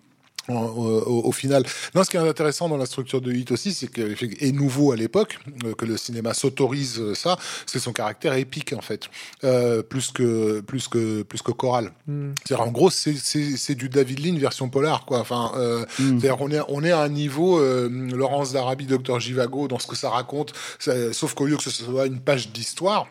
Au, 0.56 1.22
au 1.28 1.32
final. 1.32 1.64
Non, 1.94 2.04
ce 2.04 2.10
qui 2.10 2.16
est 2.16 2.20
intéressant 2.20 2.68
dans 2.68 2.76
la 2.76 2.86
structure 2.86 3.20
de 3.20 3.32
Hit 3.32 3.50
aussi, 3.52 3.72
c'est 3.74 3.88
que 3.88 4.14
et 4.42 4.52
nouveau 4.52 4.92
à 4.92 4.96
l'époque 4.96 5.38
euh, 5.64 5.74
que 5.74 5.84
le 5.84 5.96
cinéma 5.96 6.34
s'autorise 6.34 6.98
euh, 7.00 7.14
ça, 7.14 7.36
c'est 7.66 7.78
son 7.78 7.92
caractère 7.92 8.32
épique 8.34 8.72
en 8.72 8.80
fait, 8.80 9.08
Euh, 9.44 9.82
plus 9.82 10.10
que 10.12 10.60
plus 10.60 10.88
que 10.88 11.22
plus 11.22 11.42
que 11.42 11.52
choral. 11.52 11.92
Hmm. 12.06 12.32
C'est-à-dire, 12.44 12.66
en 12.66 12.70
gros, 12.70 12.90
c'est- 12.90 13.16
c'est 13.16 13.56
c'est 13.56 13.74
du 13.74 13.88
David 13.88 14.24
Lean 14.24 14.38
version 14.38 14.68
polar, 14.68 15.04
quoi. 15.04 15.20
Enfin, 15.20 15.52
euh, 15.56 15.84
Mm. 15.98 16.20
c'est-à-dire, 16.20 16.36
on 16.40 16.50
est, 16.50 16.60
on 16.68 16.82
est 16.84 16.90
à 16.92 17.00
un 17.02 17.08
niveau 17.08 17.58
euh, 17.58 17.88
Laurence 18.14 18.52
d'Arabie, 18.52 18.86
Docteur 18.86 19.20
Givago, 19.20 19.68
dans 19.68 19.78
ce 19.78 19.86
que 19.86 19.96
ça 19.96 20.10
raconte. 20.10 20.52
Ça- 20.78 21.12
sauf 21.12 21.34
qu'au 21.34 21.46
lieu 21.46 21.56
que 21.56 21.62
ce 21.62 21.70
soit 21.70 22.06
une 22.06 22.20
page 22.20 22.50
d'histoire, 22.52 23.06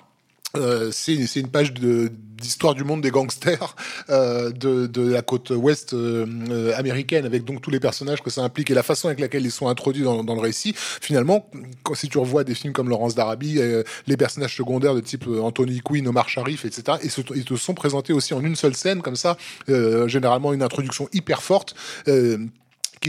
euh, 0.55 0.89
c'est 0.91 1.27
c'est 1.27 1.41
une 1.41 1.49
page 1.49 1.73
d'histoire 1.73 2.73
du 2.73 2.83
monde 2.83 3.01
des 3.01 3.11
gangsters 3.11 3.75
euh, 4.09 4.49
de, 4.51 4.87
de 4.87 5.11
la 5.11 5.21
côte 5.21 5.49
ouest 5.49 5.93
euh, 5.93 6.25
euh, 6.49 6.73
américaine, 6.77 7.25
avec 7.25 7.43
donc 7.43 7.61
tous 7.61 7.69
les 7.69 7.79
personnages 7.81 8.21
que 8.23 8.29
ça 8.29 8.41
implique 8.41 8.71
et 8.71 8.73
la 8.73 8.81
façon 8.83 9.07
avec 9.07 9.19
laquelle 9.19 9.45
ils 9.45 9.51
sont 9.51 9.67
introduits 9.67 10.03
dans, 10.03 10.23
dans 10.23 10.35
le 10.35 10.39
récit. 10.41 10.73
Finalement, 10.75 11.49
quand, 11.83 11.95
si 11.95 12.07
tu 12.07 12.17
revois 12.17 12.43
des 12.43 12.55
films 12.55 12.73
comme 12.73 12.89
Laurence 12.89 13.13
d'Arabie, 13.13 13.59
euh, 13.59 13.83
les 14.07 14.15
personnages 14.17 14.55
secondaires 14.55 14.95
de 14.95 15.01
type 15.01 15.25
Anthony 15.27 15.81
Quinn, 15.81 16.07
Omar 16.07 16.29
Sharif, 16.29 16.63
etc., 16.65 16.97
ils, 17.03 17.11
se- 17.11 17.21
ils 17.35 17.43
te 17.45 17.55
sont 17.55 17.73
présentés 17.73 18.13
aussi 18.13 18.33
en 18.33 18.41
une 18.41 18.55
seule 18.55 18.75
scène, 18.75 19.01
comme 19.01 19.15
ça, 19.17 19.37
généralement 19.67 20.53
une 20.53 20.63
introduction 20.63 21.09
hyper 21.11 21.43
forte. 21.43 21.75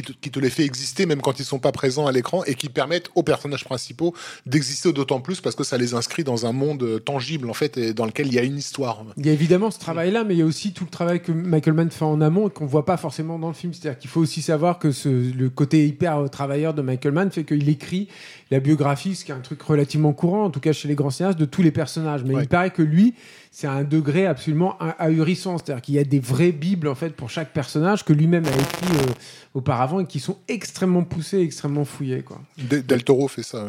Qui 0.03 0.13
te, 0.13 0.19
qui 0.21 0.31
te 0.31 0.39
les 0.39 0.51
fait 0.51 0.65
exister 0.65 1.07
même 1.07 1.21
quand 1.21 1.39
ils 1.41 1.45
sont 1.45 1.59
pas 1.59 1.73
présents 1.73 2.07
à 2.07 2.13
l'écran 2.13 2.45
et 2.45 2.55
qui 2.55 2.69
permettent 2.69 3.11
aux 3.15 3.23
personnages 3.23 3.65
principaux 3.65 4.15
d'exister 4.47 4.93
d'autant 4.93 5.21
plus 5.21 5.41
parce 5.41 5.57
que 5.57 5.65
ça 5.65 5.77
les 5.79 5.95
inscrit 5.95 6.25
dans 6.25 6.47
un 6.47 6.53
monde 6.53 6.83
euh, 6.83 6.99
tangible 6.99 7.51
en 7.51 7.55
fait 7.55 7.77
et 7.77 7.93
dans 7.95 8.07
lequel 8.07 8.27
il 8.29 8.35
y 8.35 8.39
a 8.39 8.43
une 8.43 8.57
histoire. 8.59 9.05
Il 9.17 9.27
y 9.27 9.31
a 9.31 9.33
évidemment 9.33 9.71
ce 9.71 9.79
travail-là, 9.79 10.25
mais 10.25 10.35
il 10.35 10.39
y 10.39 10.43
a 10.43 10.47
aussi 10.47 10.73
tout 10.73 10.85
le 10.85 10.91
travail 10.91 11.21
que 11.23 11.33
Michael 11.33 11.75
Mann 11.75 11.91
fait 11.91 12.05
en 12.05 12.21
amont 12.21 12.49
et 12.49 12.51
qu'on 12.51 12.67
voit 12.67 12.85
pas 12.85 12.97
forcément 12.97 13.39
dans 13.39 13.49
le 13.49 13.55
film. 13.55 13.73
C'est-à-dire 13.73 13.99
qu'il 13.99 14.11
faut 14.11 14.21
aussi 14.21 14.43
savoir 14.43 14.79
que 14.79 14.93
ce, 14.93 15.09
le 15.09 15.51
côté 15.51 15.87
hyper 15.87 16.29
travailleur 16.31 16.75
de 16.75 16.83
Michael 16.83 17.13
Mann 17.13 17.31
fait 17.31 17.45
qu'il 17.45 17.69
écrit 17.69 18.09
la 18.51 18.61
biographie, 18.61 19.15
ce 19.15 19.25
qui 19.25 19.31
est 19.31 19.35
un 19.35 19.41
truc 19.41 19.61
relativement 19.63 20.13
courant, 20.13 20.45
en 20.45 20.51
tout 20.51 20.61
cas 20.61 20.73
chez 20.73 20.89
les 20.89 20.95
grands 20.95 21.11
cinéastes, 21.11 21.39
de 21.39 21.45
tous 21.45 21.63
les 21.63 21.71
personnages. 21.71 22.25
Mais 22.25 22.35
Ouais. 22.35 22.43
il 22.45 22.49
paraît 22.49 22.71
que 22.71 22.83
lui, 22.83 23.15
c'est 23.51 23.67
à 23.67 23.73
un 23.73 23.85
degré 23.85 24.27
absolument 24.27 24.77
ah- 24.81 24.97
ahurissant. 24.99 25.59
C'est-à-dire 25.59 25.83
qu'il 25.83 25.95
y 25.95 25.99
a 25.99 26.05
des 26.05 26.21
vraies 26.21 26.53
bibles 26.53 26.89
en 26.89 26.95
fait 26.95 27.11
pour 27.11 27.31
chaque 27.31 27.53
personnage 27.53 28.05
que 28.05 28.13
lui-même 28.13 28.45
a 28.47 28.51
écrit 28.51 28.97
euh, 28.97 29.13
auparavant 29.55 30.01
et 30.01 30.07
qui 30.07 30.21
sont 30.21 30.39
extrêmement 30.49 31.05
poussés, 31.05 31.41
extrêmement 31.41 31.85
fouillés. 31.85 32.23
Quoi. 32.23 32.41
De- 32.71 32.81
Del 32.81 33.05
Toro 33.05 33.29
fait 33.29 33.43
ça. 33.43 33.69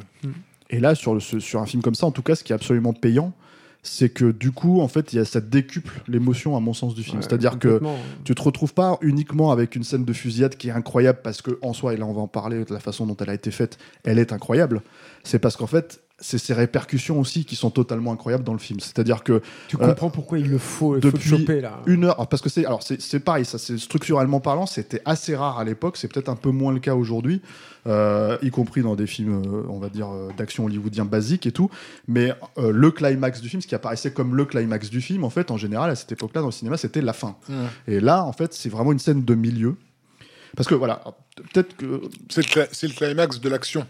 Et 0.69 0.79
là, 0.79 0.93
sur, 0.95 1.13
le- 1.13 1.19
ce- 1.19 1.39
sur 1.39 1.59
un 1.61 1.65
film 1.65 1.81
comme 1.81 1.95
ça, 1.95 2.05
en 2.05 2.11
tout 2.11 2.21
cas, 2.21 2.35
ce 2.35 2.43
qui 2.43 2.51
est 2.51 2.55
absolument 2.55 2.93
payant, 2.93 3.33
c'est 3.81 4.09
que 4.09 4.31
du 4.31 4.51
coup, 4.51 4.81
en 4.81 4.89
fait, 4.89 5.13
il 5.13 5.15
y 5.15 5.19
a, 5.19 5.25
ça 5.25 5.39
décuple 5.39 6.01
l'émotion, 6.09 6.57
à 6.57 6.59
mon 6.59 6.73
sens, 6.73 6.93
du 6.93 7.01
film. 7.01 7.17
Ouais, 7.19 7.23
C'est-à-dire 7.23 7.57
que 7.57 7.81
tu 8.25 8.35
te 8.35 8.41
retrouves 8.41 8.73
pas 8.73 8.97
uniquement 9.01 9.51
avec 9.53 9.75
une 9.77 9.83
scène 9.83 10.03
de 10.03 10.11
fusillade 10.11 10.57
qui 10.57 10.67
est 10.67 10.71
incroyable 10.71 11.19
parce 11.23 11.41
que 11.41 11.57
en 11.61 11.71
soi, 11.71 11.93
et 11.93 11.97
là 11.97 12.05
on 12.05 12.11
va 12.11 12.19
en 12.21 12.27
parler 12.27 12.65
de 12.65 12.73
la 12.73 12.81
façon 12.81 13.05
dont 13.07 13.15
elle 13.21 13.29
a 13.29 13.33
été 13.33 13.51
faite, 13.51 13.77
elle 14.03 14.19
est 14.19 14.33
incroyable. 14.33 14.81
C'est 15.23 15.39
parce 15.39 15.55
qu'en 15.55 15.65
fait, 15.65 16.01
c'est 16.21 16.37
ses 16.37 16.53
répercussions 16.53 17.19
aussi 17.19 17.45
qui 17.45 17.55
sont 17.55 17.69
totalement 17.69 18.11
incroyables 18.11 18.43
dans 18.43 18.53
le 18.53 18.59
film. 18.59 18.79
C'est-à-dire 18.79 19.23
que 19.23 19.41
Tu 19.67 19.77
euh, 19.77 19.87
comprends 19.87 20.09
pourquoi 20.09 20.39
il 20.39 20.49
le 20.49 20.57
faut, 20.57 20.95
il 20.97 21.01
faut 21.01 21.07
le 21.07 21.11
depuis 21.13 21.29
choper 21.29 21.61
là. 21.61 21.81
une 21.85 22.05
heure, 22.05 22.27
parce 22.27 22.41
que 22.41 22.49
c'est 22.49 22.65
alors 22.65 22.83
c'est 22.83 23.01
c'est 23.01 23.19
pareil, 23.19 23.45
ça 23.45 23.57
c'est 23.57 23.77
structurellement 23.77 24.39
parlant, 24.39 24.65
c'était 24.65 25.01
assez 25.05 25.35
rare 25.35 25.59
à 25.59 25.63
l'époque, 25.63 25.97
c'est 25.97 26.07
peut-être 26.07 26.29
un 26.29 26.35
peu 26.35 26.49
moins 26.51 26.73
le 26.73 26.79
cas 26.79 26.95
aujourd'hui, 26.95 27.41
euh, 27.87 28.37
y 28.41 28.49
compris 28.49 28.81
dans 28.81 28.95
des 28.95 29.07
films, 29.07 29.41
euh, 29.45 29.63
on 29.69 29.79
va 29.79 29.89
dire 29.89 30.09
euh, 30.11 30.29
d'action 30.37 30.65
hollywoodien 30.65 31.05
basique 31.05 31.45
et 31.45 31.51
tout. 31.51 31.69
Mais 32.07 32.33
euh, 32.57 32.71
le 32.71 32.91
climax 32.91 33.41
du 33.41 33.49
film, 33.49 33.61
ce 33.61 33.67
qui 33.67 33.75
apparaissait 33.75 34.11
comme 34.11 34.35
le 34.35 34.45
climax 34.45 34.89
du 34.89 35.01
film, 35.01 35.23
en 35.23 35.29
fait, 35.29 35.51
en 35.51 35.57
général 35.57 35.89
à 35.89 35.95
cette 35.95 36.11
époque-là 36.11 36.41
dans 36.41 36.47
le 36.47 36.51
cinéma, 36.53 36.77
c'était 36.77 37.01
la 37.01 37.13
fin. 37.13 37.37
Et 37.87 37.99
là, 37.99 38.23
en 38.25 38.33
fait, 38.33 38.53
c'est 38.53 38.69
vraiment 38.69 38.91
une 38.91 38.99
scène 38.99 39.23
de 39.23 39.35
milieu. 39.35 39.75
Parce 40.57 40.67
que 40.67 40.75
voilà, 40.75 41.03
peut-être 41.53 41.77
que 41.77 42.01
C'est 42.29 42.41
le, 42.41 42.47
cla- 42.63 42.69
c'est 42.71 42.87
le 42.87 42.93
climax 42.93 43.39
de 43.39 43.49
l'action. 43.49 43.85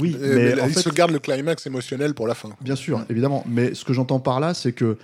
Oui, 0.00 0.16
Euh, 0.20 0.34
mais 0.34 0.54
mais 0.56 0.60
en 0.62 0.66
il 0.68 0.72
fait, 0.74 0.80
se 0.82 0.88
garde 0.90 1.10
le 1.10 1.18
climax 1.18 1.66
émotionnel 1.66 2.14
pour 2.14 2.26
la 2.26 2.34
fin. 2.34 2.50
Bien 2.60 2.76
sûr, 2.76 3.04
évidemment. 3.10 3.44
Mais 3.48 3.74
ce 3.74 3.84
que 3.84 3.92
j'entends 3.92 4.20
par 4.20 4.40
là, 4.40 4.54
c'est 4.54 4.72
que 4.72 4.96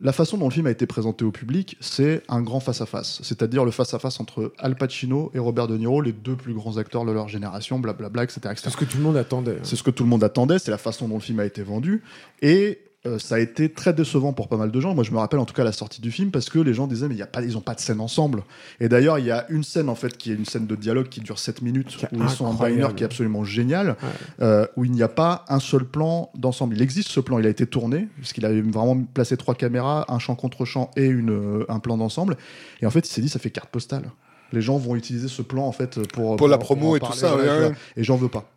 la 0.00 0.12
façon 0.12 0.36
dont 0.36 0.46
le 0.48 0.52
film 0.52 0.66
a 0.66 0.70
été 0.70 0.86
présenté 0.86 1.24
au 1.24 1.30
public, 1.30 1.76
c'est 1.80 2.22
un 2.28 2.42
grand 2.42 2.60
face-à-face. 2.60 3.20
C'est-à-dire 3.22 3.64
le 3.64 3.70
face-à-face 3.70 4.18
entre 4.20 4.52
Al 4.58 4.74
Pacino 4.76 5.30
et 5.34 5.38
Robert 5.38 5.68
De 5.68 5.76
Niro, 5.78 6.02
les 6.02 6.12
deux 6.12 6.34
plus 6.36 6.52
grands 6.52 6.76
acteurs 6.78 7.04
de 7.04 7.12
leur 7.12 7.28
génération, 7.28 7.78
blablabla, 7.78 8.24
etc. 8.24 8.40
etc. 8.50 8.60
C'est 8.64 8.70
ce 8.70 8.76
que 8.76 8.84
tout 8.84 8.96
le 8.98 9.04
monde 9.04 9.16
attendait. 9.16 9.52
hein. 9.52 9.62
C'est 9.62 9.76
ce 9.76 9.82
que 9.84 9.90
tout 9.90 10.02
le 10.02 10.10
monde 10.10 10.24
attendait, 10.24 10.58
c'est 10.58 10.72
la 10.72 10.78
façon 10.78 11.06
dont 11.08 11.14
le 11.14 11.20
film 11.20 11.38
a 11.40 11.44
été 11.46 11.62
vendu. 11.62 12.02
Et 12.42 12.80
euh, 13.06 13.18
ça 13.18 13.34
a 13.34 13.38
été 13.38 13.68
très 13.70 13.92
décevant 13.92 14.32
pour 14.32 14.48
pas 14.48 14.56
mal 14.56 14.70
de 14.70 14.80
gens. 14.80 14.94
Moi, 14.94 15.04
je 15.04 15.10
me 15.10 15.18
rappelle 15.18 15.38
en 15.40 15.44
tout 15.44 15.52
cas 15.54 15.62
la 15.64 15.72
sortie 15.72 16.00
du 16.00 16.10
film 16.10 16.30
parce 16.30 16.48
que 16.48 16.58
les 16.58 16.72
gens 16.72 16.86
disaient 16.86 17.06
mais 17.08 17.14
il 17.14 17.18
y 17.18 17.22
a 17.22 17.26
pas, 17.26 17.42
ils 17.42 17.56
ont 17.58 17.60
pas 17.60 17.74
de 17.74 17.80
scène 17.80 18.00
ensemble. 18.00 18.42
Et 18.80 18.88
d'ailleurs, 18.88 19.18
il 19.18 19.26
y 19.26 19.30
a 19.30 19.44
une 19.50 19.62
scène 19.62 19.88
en 19.90 19.94
fait 19.94 20.16
qui 20.16 20.32
est 20.32 20.34
une 20.34 20.46
scène 20.46 20.66
de 20.66 20.74
dialogue 20.74 21.08
qui 21.08 21.20
dure 21.20 21.38
7 21.38 21.60
minutes 21.62 21.98
où 22.12 22.22
ils 22.22 22.30
sont 22.30 22.46
en 22.46 22.54
diner 22.54 22.88
qui 22.96 23.02
est 23.02 23.06
absolument 23.06 23.44
génial, 23.44 23.90
Ouais. 24.02 24.08
euh, 24.42 24.66
où 24.76 24.84
il 24.84 24.92
n'y 24.92 25.02
a 25.02 25.08
pas 25.08 25.44
un 25.48 25.60
seul 25.60 25.84
plan 25.84 26.30
d'ensemble. 26.34 26.74
Il 26.76 26.82
existe 26.82 27.08
ce 27.10 27.20
plan, 27.20 27.38
il 27.38 27.46
a 27.46 27.50
été 27.50 27.66
tourné 27.66 28.08
puisqu'il 28.16 28.46
avait 28.46 28.62
vraiment 28.62 28.96
placé 29.12 29.36
trois 29.36 29.54
caméras, 29.54 30.06
un 30.08 30.18
champ 30.18 30.34
contre 30.34 30.64
champ 30.64 30.90
et 30.96 31.04
une, 31.06 31.30
euh, 31.30 31.66
un 31.68 31.80
plan 31.80 31.98
d'ensemble. 31.98 32.36
Et 32.80 32.86
en 32.86 32.90
fait, 32.90 33.06
il 33.06 33.10
s'est 33.12 33.20
dit 33.20 33.28
ça 33.28 33.38
fait 33.38 33.50
carte 33.50 33.68
postale. 33.70 34.04
Les 34.52 34.62
gens 34.62 34.78
vont 34.78 34.94
utiliser 34.96 35.28
ce 35.28 35.42
plan 35.42 35.66
en 35.66 35.72
fait 35.72 36.06
pour 36.12 36.36
Pour 36.36 36.48
la 36.48 36.58
promo 36.58 36.96
et 36.96 37.00
tout 37.00 37.12
ça, 37.12 37.36
ouais, 37.36 37.42
ouais. 37.42 37.72
Et 37.96 38.04
j'en 38.04 38.16
veux 38.16 38.28
pas. 38.28 38.48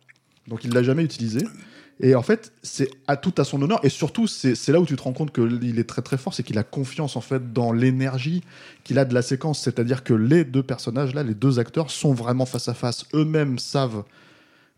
Donc 0.46 0.64
il 0.64 0.72
l'a 0.72 0.82
jamais 0.82 1.02
utilisé. 1.02 1.40
Et 2.00 2.14
en 2.14 2.22
fait, 2.22 2.52
c'est 2.62 2.90
à 3.08 3.16
tout 3.16 3.34
à 3.38 3.44
son 3.44 3.60
honneur. 3.60 3.84
Et 3.84 3.88
surtout, 3.88 4.26
c'est 4.26 4.68
là 4.68 4.80
où 4.80 4.86
tu 4.86 4.94
te 4.94 5.02
rends 5.02 5.12
compte 5.12 5.32
qu'il 5.32 5.78
est 5.78 5.88
très 5.88 6.02
très 6.02 6.16
fort, 6.16 6.32
c'est 6.32 6.44
qu'il 6.44 6.58
a 6.58 6.62
confiance 6.62 7.16
en 7.16 7.20
fait 7.20 7.52
dans 7.52 7.72
l'énergie 7.72 8.44
qu'il 8.84 8.98
a 8.98 9.04
de 9.04 9.14
la 9.14 9.22
séquence. 9.22 9.60
C'est-à-dire 9.60 10.04
que 10.04 10.14
les 10.14 10.44
deux 10.44 10.62
personnages 10.62 11.14
là, 11.14 11.22
les 11.22 11.34
deux 11.34 11.58
acteurs, 11.58 11.90
sont 11.90 12.12
vraiment 12.12 12.46
face 12.46 12.68
à 12.68 12.74
face. 12.74 13.04
Eux-mêmes 13.14 13.58
savent 13.58 14.04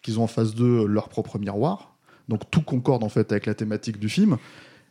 qu'ils 0.03 0.19
ont 0.19 0.23
en 0.25 0.29
face 0.29 0.55
d'eux 0.55 0.87
leur 0.87 1.09
propre 1.11 1.39
miroir. 1.39 1.95
Donc 2.29 2.51
tout 2.51 2.63
concorde 2.63 3.05
en 3.05 3.09
fait 3.09 3.33
avec 3.33 3.47
la 3.47 3.55
thématique 3.55 3.99
du 3.99 4.09
film. 4.09 4.39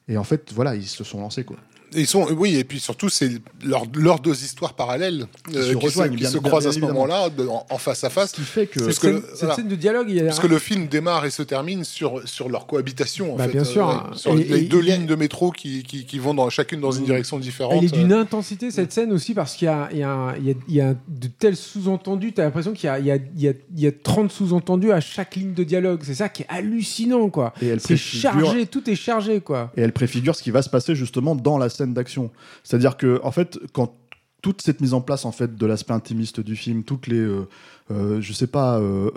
Et 0.08 0.18
en 0.18 0.24
fait, 0.24 0.54
voilà, 0.54 0.76
ils 0.76 0.88
se 0.88 1.04
sont 1.04 1.22
lancés 1.22 1.44
quoi. 1.44 1.58
Ils 1.96 2.06
sont, 2.08 2.28
oui, 2.38 2.56
et 2.58 2.64
puis 2.64 2.80
surtout, 2.80 3.10
c'est 3.10 3.30
leurs 3.64 3.84
leurs 3.96 4.20
deux 4.20 4.44
histoires 4.44 4.74
parallèles 4.76 5.26
se 5.52 5.58
euh, 5.58 5.64
qui 5.66 5.72
se, 5.72 5.76
rejoignent, 5.78 6.12
qui 6.12 6.18
bien- 6.18 6.30
se 6.30 6.38
bien- 6.38 6.48
croisent 6.50 6.64
bien 6.66 6.70
à 6.70 6.74
ce 6.74 6.80
moment-là, 6.80 7.30
en, 7.50 7.66
en 7.70 7.78
face 7.78 8.04
à 8.04 8.10
Ce 8.10 8.14
face. 8.14 8.32
qui 8.32 8.42
fait 8.42 8.68
que 8.68 8.80
Parce 8.80 8.98
Cette, 9.00 9.12
que 9.12 9.36
scène, 9.36 9.50
cette 9.56 9.68
de 9.68 9.76
dialogue, 9.76 10.08
il 10.10 10.16
y 10.16 10.20
a 10.22 10.26
Parce 10.26 10.40
que 10.40 10.48
le 10.48 10.60
film 10.60 10.88
démarre 10.88 11.26
et 11.26 11.30
se 11.32 11.42
termine 11.44 11.84
sur, 11.84 12.28
sur 12.28 12.48
leur 12.50 12.68
cohabitation, 12.68 13.34
en 13.34 13.38
Bah, 13.38 13.46
fait. 13.46 13.52
bien 13.54 13.64
sûr. 13.64 13.88
ouais, 13.88 14.18
sur 14.18 14.34
Et- 14.34 14.44
les 14.44 14.58
et 14.60 14.62
deux 14.64 14.80
lignes 14.82 15.06
de 15.08 15.16
métro 15.16 15.52
qui, 15.52 15.84
qui, 15.84 16.06
qui 16.06 16.20
vont 16.20 16.34
dans, 16.34 16.50
chacune 16.50 16.80
dans 16.80 16.92
une 16.92 17.06
direction 17.06 17.40
différente. 17.40 17.74
Elle 17.78 17.86
est 17.86 17.94
euh. 17.96 17.98
d'une 18.04 18.14
intensité 18.14 18.72
cette 18.72 18.92
scène 18.94 19.12
aussi 19.12 19.34
parce 19.34 19.56
qu'il 19.56 19.66
y 19.66 19.70
a, 19.70 19.90
il 19.92 19.98
y 20.00 20.04
a 20.04 20.36
il 20.40 20.46
y 20.46 20.52
a- 20.52 20.56
il 20.68 20.76
y 20.76 20.82
a 20.82 20.94
de 21.08 21.28
tels 21.40 21.56
sous-entendus. 21.56 22.34
Tu 22.34 22.42
as 22.42 22.44
l'impression 22.46 22.74
qu'il 22.74 22.86
y 22.88 22.90
a, 22.90 23.00
il 23.00 23.06
y, 23.06 23.12
a, 23.12 23.16
il 23.16 23.42
y, 23.42 23.48
a, 23.48 23.54
il 23.76 23.80
y 23.84 23.88
a 23.88 23.92
30 23.92 24.32
sous-entendus 24.32 24.92
à 24.92 25.00
chaque 25.02 25.36
ligne 25.36 25.54
de 25.54 25.64
dialogue. 25.64 26.02
C'est 26.04 26.14
ça 26.16 26.30
qui 26.30 26.44
est 26.44 26.48
hallucinant, 26.50 27.30
quoi. 27.30 27.54
et 27.62 27.68
elle 27.68 27.80
C'est 27.80 27.98
chargé, 27.98 28.66
tout 28.68 28.88
est 28.90 28.96
chargé, 28.96 29.42
quoi. 29.42 29.72
et 29.76 29.82
elle 29.82 29.92
préfigure 29.94 30.36
ce 30.36 30.44
qui 30.44 30.52
va 30.52 30.62
se 30.62 30.70
passer 30.70 30.94
justement 30.96 31.36
dans 31.36 31.58
la 31.58 31.70
scène 31.70 31.79
d'action. 31.88 32.32
C'est-à-dire 32.64 32.98
que 32.98 33.20
en 33.24 33.32
fait, 33.32 33.60
quand 33.74 33.96
toute 34.42 34.62
cette 34.62 34.80
mise 34.80 34.94
en 34.94 35.02
place 35.02 35.26
en 35.26 35.32
fait 35.32 35.56
de 35.56 35.66
l'aspect 35.66 35.94
intimiste 35.94 36.40
du 36.40 36.56
film, 36.56 36.84
toutes 36.84 37.08
les, 37.08 37.20
euh, 37.20 37.48
euh, 37.92 38.22
je 38.22 38.34
sais 38.34 38.48
pas, 38.48 38.80
euh, 38.80 39.10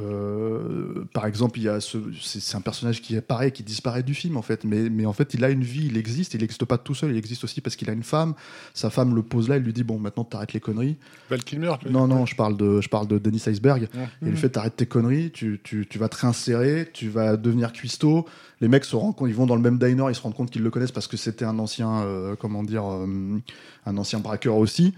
euh, 0.00 1.04
par 1.12 1.26
exemple, 1.26 1.58
il 1.58 1.64
y 1.64 1.68
a 1.68 1.80
ce, 1.80 1.98
c'est 2.22 2.56
un 2.56 2.62
personnage 2.62 3.02
qui 3.02 3.16
apparaît, 3.16 3.50
qui 3.50 3.62
disparaît 3.62 4.02
du 4.02 4.14
film 4.14 4.36
en 4.38 4.42
fait, 4.42 4.64
mais 4.64 4.88
mais 4.88 5.04
en 5.04 5.12
fait, 5.12 5.34
il 5.34 5.44
a 5.44 5.50
une 5.50 5.62
vie, 5.62 5.86
il 5.86 5.98
existe, 5.98 6.32
il 6.34 6.40
n'existe 6.40 6.64
pas 6.64 6.78
tout 6.78 6.94
seul, 6.94 7.10
il 7.10 7.18
existe 7.18 7.44
aussi 7.44 7.60
parce 7.60 7.76
qu'il 7.76 7.90
a 7.90 7.92
une 7.92 8.02
femme. 8.02 8.34
Sa 8.72 8.88
femme 8.88 9.14
le 9.14 9.22
pose 9.22 9.48
là, 9.48 9.56
elle 9.56 9.62
lui 9.62 9.74
dit 9.74 9.84
bon, 9.84 9.98
maintenant 9.98 10.24
t'arrêtes 10.24 10.54
les 10.54 10.60
conneries. 10.60 10.96
Val 11.28 11.44
Kilmer, 11.44 11.74
Non, 11.90 12.06
non, 12.08 12.24
je 12.24 12.34
parle 12.34 12.56
de, 12.56 12.80
je 12.80 12.88
parle 12.88 13.08
de 13.08 13.18
Dennis 13.18 13.42
Iceberg. 13.46 13.88
Ouais. 13.94 14.08
Et 14.26 14.30
le 14.30 14.36
fait 14.36 14.48
t'arrêtes 14.48 14.76
tes 14.76 14.86
conneries, 14.86 15.30
tu, 15.30 15.60
tu, 15.62 15.86
tu 15.86 15.98
vas 15.98 16.08
te 16.08 16.16
réinsérer, 16.16 16.88
tu 16.92 17.10
vas 17.10 17.36
devenir 17.36 17.72
cuistot. 17.72 18.24
Les 18.62 18.68
mecs 18.68 18.86
se 18.86 18.96
rendent 18.96 19.14
compte, 19.14 19.28
ils 19.28 19.34
vont 19.34 19.44
dans 19.44 19.56
le 19.56 19.62
même 19.62 19.78
diner, 19.78 20.06
ils 20.08 20.14
se 20.14 20.22
rendent 20.22 20.34
compte 20.34 20.50
qu'ils 20.50 20.62
le 20.62 20.70
connaissent 20.70 20.92
parce 20.92 21.08
que 21.08 21.18
c'était 21.18 21.44
un 21.44 21.58
ancien, 21.58 22.02
euh, 22.02 22.36
comment 22.36 22.62
dire, 22.62 22.90
euh, 22.90 23.38
un 23.84 23.96
ancien 23.98 24.20
braqueur 24.20 24.56
aussi. 24.56 24.94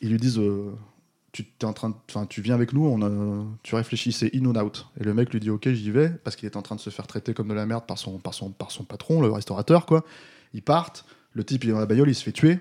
Ils 0.00 0.10
lui 0.10 0.18
disent, 0.18 0.38
euh, 0.38 0.72
tu 1.36 1.44
t'es 1.44 1.66
en 1.66 1.74
train, 1.74 1.94
enfin, 2.08 2.24
tu 2.24 2.40
viens 2.40 2.54
avec 2.54 2.72
nous, 2.72 2.86
on 2.86 3.46
tu 3.62 3.74
réfléchis, 3.74 4.12
c'est 4.12 4.34
in 4.34 4.44
ou 4.46 4.56
out. 4.58 4.86
Et 4.98 5.04
le 5.04 5.12
mec 5.12 5.30
lui 5.32 5.40
dit, 5.40 5.50
ok, 5.50 5.68
j'y 5.72 5.90
vais, 5.90 6.08
parce 6.08 6.34
qu'il 6.34 6.46
est 6.46 6.56
en 6.56 6.62
train 6.62 6.76
de 6.76 6.80
se 6.80 6.88
faire 6.88 7.06
traiter 7.06 7.34
comme 7.34 7.48
de 7.48 7.54
la 7.54 7.66
merde 7.66 7.84
par 7.86 7.98
son, 7.98 8.18
par 8.18 8.32
son, 8.32 8.50
par 8.50 8.70
son 8.70 8.84
patron, 8.84 9.20
le 9.20 9.30
restaurateur, 9.30 9.84
quoi. 9.84 10.04
Ils 10.54 10.62
partent, 10.62 11.04
le 11.32 11.44
type 11.44 11.64
il 11.64 11.70
est 11.70 11.72
dans 11.74 11.78
la 11.78 11.86
bagnole, 11.86 12.08
il 12.08 12.14
se 12.14 12.22
fait 12.24 12.32
tuer. 12.32 12.58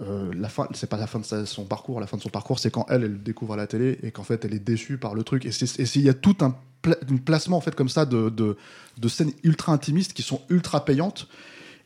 Euh, 0.00 0.32
la 0.36 0.48
fin, 0.48 0.68
c'est 0.74 0.88
pas 0.88 0.98
la 0.98 1.08
fin 1.08 1.18
de 1.18 1.44
son 1.44 1.64
parcours. 1.64 1.98
La 1.98 2.06
fin 2.06 2.16
de 2.16 2.22
son 2.22 2.28
parcours, 2.28 2.58
c'est 2.60 2.70
quand 2.70 2.86
elle, 2.88 3.02
elle 3.02 3.12
le 3.12 3.18
découvre 3.18 3.54
à 3.54 3.56
la 3.56 3.66
télé 3.66 3.98
et 4.02 4.12
qu'en 4.12 4.22
fait, 4.22 4.44
elle 4.44 4.54
est 4.54 4.60
déçue 4.60 4.98
par 4.98 5.14
le 5.14 5.24
truc. 5.24 5.44
Et 5.46 5.50
c'est- 5.50 5.80
et 5.80 5.86
c'est- 5.86 5.98
il 5.98 6.04
y 6.04 6.10
a 6.10 6.14
tout 6.14 6.36
un, 6.40 6.54
pla- 6.82 6.98
un 7.10 7.16
placement 7.16 7.56
en 7.56 7.60
fait 7.60 7.74
comme 7.74 7.88
ça 7.88 8.04
de, 8.06 8.28
de, 8.28 8.56
de 8.98 9.08
scènes 9.08 9.32
ultra 9.42 9.72
intimistes 9.72 10.12
qui 10.12 10.22
sont 10.22 10.42
ultra 10.50 10.84
payantes 10.84 11.26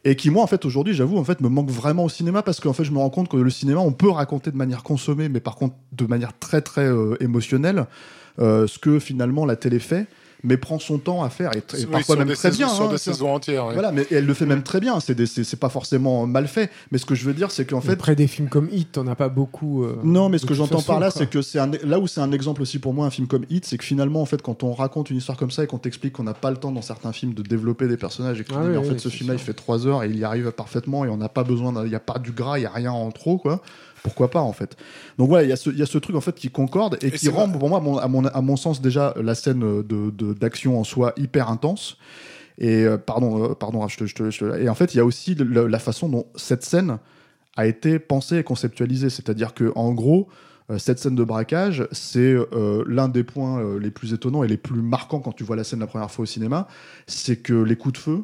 et 0.04 0.16
qui 0.16 0.30
moi 0.30 0.42
en 0.42 0.46
fait 0.46 0.64
aujourd'hui, 0.64 0.94
j'avoue, 0.94 1.18
en 1.18 1.24
fait, 1.24 1.40
me 1.40 1.48
manque 1.48 1.70
vraiment 1.70 2.04
au 2.04 2.08
cinéma 2.08 2.42
parce 2.42 2.60
qu'en 2.60 2.72
fait, 2.72 2.84
je 2.84 2.92
me 2.92 2.98
rends 2.98 3.10
compte 3.10 3.28
que 3.28 3.36
le 3.36 3.50
cinéma, 3.50 3.80
on 3.80 3.92
peut 3.92 4.10
raconter 4.10 4.50
de 4.50 4.56
manière 4.56 4.82
consommée, 4.82 5.28
mais 5.28 5.40
par 5.40 5.56
contre 5.56 5.76
de 5.92 6.06
manière 6.06 6.36
très 6.38 6.60
très 6.60 6.86
euh, 6.86 7.16
émotionnelle, 7.20 7.86
euh, 8.38 8.66
ce 8.66 8.78
que 8.78 8.98
finalement 8.98 9.46
la 9.46 9.56
télé 9.56 9.78
fait, 9.78 10.06
mais 10.44 10.56
prend 10.56 10.78
son 10.78 10.98
temps 10.98 11.22
à 11.22 11.30
faire 11.30 11.50
et, 11.54 11.58
et 11.58 11.84
Oui, 11.84 11.86
parfois 11.86 12.16
même 12.16 12.28
des 12.28 12.34
très 12.34 12.50
saisons- 12.50 12.58
bien. 12.66 12.68
Sur 12.74 12.84
hein, 12.86 12.88
des 12.92 12.98
saisons 12.98 13.34
entières. 13.34 13.66
ouais. 13.66 13.74
Voilà, 13.74 13.92
mais 13.92 14.06
elle 14.10 14.26
le 14.26 14.34
fait 14.34 14.46
même 14.46 14.62
très 14.62 14.80
bien. 14.80 14.98
C'est 15.00 15.56
pas 15.60 15.68
forcément 15.68 16.26
mal 16.26 16.48
fait. 16.48 16.70
Mais 16.90 16.98
ce 16.98 17.06
que 17.06 17.14
je 17.14 17.24
veux 17.24 17.34
dire, 17.34 17.50
c'est 17.50 17.64
qu'en 17.64 17.80
fait, 17.80 17.92
Après 17.92 18.16
des 18.16 18.26
films 18.26 18.48
comme 18.48 18.68
Hit, 18.72 18.92
t'en 18.92 19.06
as 19.06 19.14
pas 19.14 19.28
beaucoup. 19.28 19.84
euh, 19.84 19.96
non, 20.04 20.28
mais 20.28 20.38
ce 20.38 20.46
que 20.46 20.54
j'entends 20.54 20.82
par 20.82 20.98
là, 21.00 21.10
c'est 21.10 21.28
que 21.28 21.42
c'est 21.42 21.58
un- 21.58 21.70
là 21.84 21.98
où 22.00 22.06
c'est 22.06 22.20
un 22.20 22.32
exemple 22.32 22.62
aussi 22.62 22.78
pour 22.78 22.92
moi, 22.94 23.06
un 23.06 23.10
film 23.10 23.26
comme 23.28 23.44
Hit, 23.50 23.64
c'est 23.64 23.78
que 23.78 23.84
finalement, 23.84 24.20
en 24.22 24.26
fait, 24.26 24.42
quand 24.42 24.62
on 24.62 24.72
raconte 24.72 25.10
une 25.10 25.16
histoire 25.18 25.38
comme 25.38 25.50
ça 25.50 25.64
et 25.64 25.66
qu'on 25.66 25.78
t'explique 25.78 26.14
qu'on 26.14 26.24
n'a 26.24 26.34
pas 26.34 26.50
le 26.50 26.56
temps 26.56 26.72
dans 26.72 26.82
certains 26.82 27.12
films 27.12 27.34
de 27.34 27.42
développer 27.42 27.86
des 27.88 27.96
personnages 27.96 28.40
et 28.40 28.44
que 28.44 28.48
tu 28.50 28.54
Ah 28.58 28.62
dis, 28.64 28.70
oui, 28.70 28.76
en 28.76 28.82
oui, 28.82 28.88
fait, 28.88 28.98
ce 28.98 29.08
film-là, 29.08 29.34
il 29.34 29.40
fait 29.40 29.54
trois 29.54 29.86
heures 29.86 30.02
et 30.02 30.08
il 30.08 30.18
y 30.18 30.24
arrive 30.24 30.50
parfaitement 30.52 31.04
et 31.04 31.08
on 31.08 31.16
n'a 31.16 31.28
pas 31.28 31.44
besoin, 31.44 31.72
il 31.84 31.88
n'y 31.88 31.94
a 31.94 32.00
pas 32.00 32.18
du 32.18 32.32
gras, 32.32 32.58
il 32.58 32.62
n'y 32.62 32.66
a 32.66 32.70
rien 32.70 32.92
en 32.92 33.10
trop, 33.10 33.38
quoi. 33.38 33.60
Pourquoi 34.02 34.30
pas, 34.30 34.40
en 34.40 34.52
fait. 34.52 34.76
Donc 35.18 35.28
voilà, 35.28 35.44
il 35.44 35.50
y, 35.50 35.52
a 35.52 35.56
ce- 35.56 35.70
il 35.70 35.78
y 35.78 35.82
a 35.82 35.86
ce 35.86 35.98
truc, 35.98 36.16
en 36.16 36.20
fait, 36.20 36.34
qui 36.34 36.50
concorde 36.50 36.98
et, 37.02 37.06
Et 37.06 37.10
qui 37.12 37.28
rend, 37.28 37.46
d'action 37.46 37.58
pour 37.58 37.68
moi, 37.68 37.78
à 37.78 37.80
mon, 37.80 37.98
à, 37.98 38.08
mon, 38.08 38.24
à 38.26 38.40
mon 38.40 38.56
sens, 38.56 38.80
déjà, 38.80 39.14
la 39.20 39.34
scène 39.34 39.60
de- 39.60 40.10
de- 40.10 40.32
d'action 40.34 40.78
en 40.80 40.84
soi 40.84 41.12
hyper 41.16 41.48
intense. 41.50 41.96
Et 42.58 42.84
euh, 42.84 42.98
pardon, 42.98 43.50
euh, 43.50 43.54
pardon, 43.54 43.86
je 43.88 43.96
te- 43.96 44.06
je 44.06 44.14
te- 44.14 44.30
je 44.30 44.38
te- 44.40 44.60
et 44.60 44.68
en 44.68 44.74
fait, 44.74 44.94
il 44.94 44.98
y 44.98 45.00
a 45.00 45.04
aussi 45.04 45.34
le- 45.36 45.66
la 45.66 45.78
façon 45.78 46.08
dont 46.08 46.26
cette 46.36 46.64
scène 46.64 46.98
a 47.56 47.66
été 47.66 47.98
pensée 47.98 48.38
et 48.38 48.42
conceptualisée. 48.44 49.08
C'est-à-dire 49.08 49.54
que, 49.54 49.72
en 49.76 49.92
gros, 49.92 50.28
euh, 50.70 50.78
cette 50.78 50.98
scène 50.98 51.14
de 51.14 51.24
braquage, 51.24 51.86
c'est 51.92 52.34
l'un 52.86 53.08
des 53.08 53.24
points 53.24 53.78
les 53.78 53.90
plus 53.90 54.12
étonnants 54.12 54.42
et 54.44 54.48
les 54.48 54.56
plus 54.56 54.82
marquants 54.82 55.20
quand 55.20 55.32
tu 55.32 55.44
vois 55.44 55.56
la 55.56 55.64
scène 55.64 55.80
la 55.80 55.86
première 55.86 56.10
fois 56.10 56.24
au 56.24 56.26
cinéma. 56.26 56.66
C'est 57.06 57.36
que 57.36 57.54
les 57.54 57.76
coups 57.76 57.94
de 57.94 57.98
feu, 57.98 58.22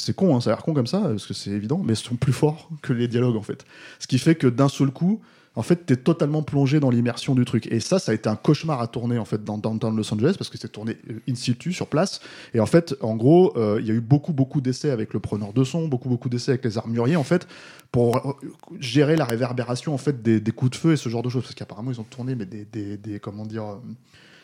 c'est 0.00 0.14
con, 0.14 0.34
hein, 0.36 0.40
ça 0.40 0.50
a 0.50 0.54
l'air 0.54 0.62
con 0.62 0.74
comme 0.74 0.86
ça, 0.86 1.00
parce 1.00 1.26
que 1.26 1.34
c'est 1.34 1.50
évident, 1.50 1.80
mais 1.84 1.94
sont 1.94 2.16
plus 2.16 2.32
forts 2.32 2.68
que 2.82 2.92
les 2.92 3.08
dialogues 3.08 3.36
en 3.36 3.42
fait. 3.42 3.64
Ce 3.98 4.06
qui 4.06 4.18
fait 4.18 4.34
que 4.34 4.46
d'un 4.46 4.68
seul 4.68 4.90
coup, 4.90 5.20
en 5.56 5.62
fait, 5.62 5.84
t'es 5.84 5.96
totalement 5.96 6.42
plongé 6.44 6.78
dans 6.78 6.90
l'immersion 6.90 7.34
du 7.34 7.44
truc. 7.44 7.66
Et 7.72 7.80
ça, 7.80 7.98
ça 7.98 8.12
a 8.12 8.14
été 8.14 8.28
un 8.28 8.36
cauchemar 8.36 8.80
à 8.80 8.86
tourner 8.86 9.18
en 9.18 9.24
fait 9.24 9.42
dans 9.42 9.58
Downtown 9.58 9.96
Los 9.96 10.14
Angeles 10.14 10.36
parce 10.38 10.48
que 10.48 10.56
c'est 10.56 10.68
tourné 10.70 10.96
euh, 11.10 11.18
in 11.28 11.34
situ 11.34 11.72
sur 11.72 11.88
place. 11.88 12.20
Et 12.54 12.60
en 12.60 12.66
fait, 12.66 12.94
en 13.00 13.16
gros, 13.16 13.52
euh, 13.58 13.78
il 13.80 13.86
y 13.86 13.90
a 13.90 13.94
eu 13.94 14.00
beaucoup 14.00 14.32
beaucoup 14.32 14.60
d'essais 14.60 14.90
avec 14.90 15.12
le 15.12 15.18
preneur 15.18 15.52
de 15.52 15.64
son, 15.64 15.88
beaucoup 15.88 16.08
beaucoup 16.08 16.28
d'essais 16.28 16.52
avec 16.52 16.64
les 16.64 16.78
armuriers 16.78 17.16
en 17.16 17.24
fait 17.24 17.48
pour 17.90 18.16
euh, 18.16 18.32
gérer 18.78 19.16
la 19.16 19.24
réverbération 19.24 19.92
en 19.92 19.98
fait 19.98 20.22
des, 20.22 20.40
des 20.40 20.52
coups 20.52 20.70
de 20.70 20.76
feu 20.76 20.92
et 20.92 20.96
ce 20.96 21.08
genre 21.08 21.22
de 21.22 21.28
choses 21.28 21.42
parce 21.42 21.56
qu'apparemment 21.56 21.90
ils 21.90 22.00
ont 22.00 22.04
tourné 22.04 22.36
mais 22.36 22.46
des, 22.46 22.64
des, 22.64 22.96
des- 22.96 23.18
comment 23.18 23.44
dire 23.44 23.64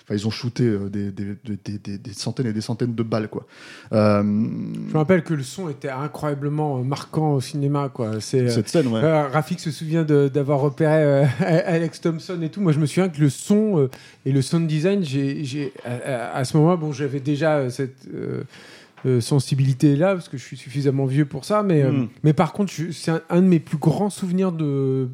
Enfin, 0.09 0.15
ils 0.15 0.25
ont 0.27 0.31
shooté 0.31 0.63
euh, 0.63 0.89
des, 0.89 1.11
des, 1.11 1.35
des- 1.45 1.99
des- 1.99 2.13
centaines 2.13 2.47
et 2.47 2.53
des 2.53 2.61
centaines 2.61 2.95
de 2.95 3.03
balles, 3.03 3.29
quoi. 3.29 3.45
Euh, 3.93 4.23
Je 4.23 4.93
me 4.93 4.97
rappelle 4.99 5.25
que 5.25 5.35
le 5.35 5.43
son 5.43 5.69
était 5.69 5.89
incroyablement 5.89 6.79
euh, 6.79 6.83
marquant 6.85 7.33
au 7.35 7.41
cinéma, 7.41 7.91
quoi. 7.93 8.21
C'est. 8.21 8.49
cette 8.49 8.69
scène, 8.69 8.87
ouais. 8.87 9.01
Euh, 9.03 9.27
Rafik 9.27 9.59
se 9.59 9.73
souvient 9.73 10.05
d'avoir 10.05 10.61
repéré 10.61 11.03
euh, 11.03 11.25
Alex 11.41 12.01
Thompson 12.01 12.39
et 12.41 12.51
tout. 12.51 12.61
Moi, 12.61 12.71
je 12.71 12.79
me 12.79 12.87
souviens 12.87 13.09
que 13.09 13.21
le 13.21 13.29
son 13.31 13.89
et 14.25 14.31
le 14.31 14.43
sound 14.43 14.69
design, 14.69 15.03
j'ai, 15.05 15.43
j'ai- 15.45 15.73
à, 15.85 16.37
à- 16.37 16.45
ce 16.45 16.57
moment-là, 16.57 16.77
bon, 16.77 16.93
j'avais 16.93 17.19
déjà 17.21 17.69
cette 17.71 18.07
euh, 18.15 19.21
sensibilité-là 19.21 20.15
parce 20.15 20.29
que 20.29 20.37
je 20.39 20.43
suis 20.43 20.57
suffisamment 20.57 21.07
vieux 21.07 21.25
pour 21.27 21.45
ça. 21.45 21.63
Mais, 21.63 21.83
euh, 21.83 21.91
Mm. 21.93 22.09
mais 22.23 22.33
par 22.33 22.53
contre, 22.53 22.73
c'est 22.93 23.11
un, 23.11 23.21
un 23.31 23.43
de 23.43 23.47
mes 23.47 23.61
plus 23.61 23.79
grands 23.79 24.11
souvenirs 24.11 24.53
de 24.53 25.09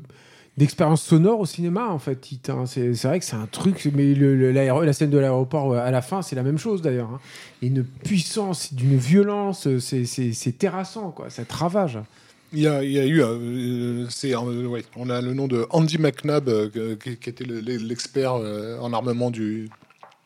d'expérience 0.59 1.03
sonore 1.03 1.41
au 1.41 1.47
cinéma 1.47 1.89
en 1.89 1.99
fait 1.99 2.29
hein. 2.49 2.65
c'est 2.67 2.93
vrai 3.05 3.19
que 3.19 3.25
c'est 3.25 3.37
un 3.37 3.47
truc 3.51 3.89
mais 3.95 4.15
la 4.15 4.93
scène 4.93 5.11
de 5.11 5.19
l'aéroport 5.19 5.73
euh, 5.73 5.79
à 5.79 5.91
la 5.91 6.03
fin 6.03 6.21
c'est 6.23 6.37
la 6.37 6.43
même 6.43 6.59
chose 6.59 6.83
d'ailleurs 6.83 7.09
hein. 7.11 7.21
Une 7.63 7.85
puissance 7.85 8.75
d'une 8.75 8.97
violence 8.99 9.67
c'est- 9.79 10.05
terrassant 10.59 11.11
quoi 11.11 11.31
ça 11.31 11.45
te 11.45 11.55
ravage 11.55 11.99
Il 12.53 12.61
y 12.61 12.67
a, 12.67 12.85
il 12.85 12.93
y 12.93 12.99
a 12.99 13.07
eu, 13.07 13.23
euh, 13.23 14.07
euh, 14.25 14.83
on 14.97 15.09
a 15.09 15.21
le 15.23 15.33
nom 15.33 15.49
de 15.49 15.67
Andy 15.71 15.97
McNabb, 15.97 16.51
qui, 16.99 17.31
était 17.31 17.45
le- 17.45 17.61
l'expert 17.61 18.35
en 18.35 18.93
armement 18.93 19.31
du, 19.31 19.71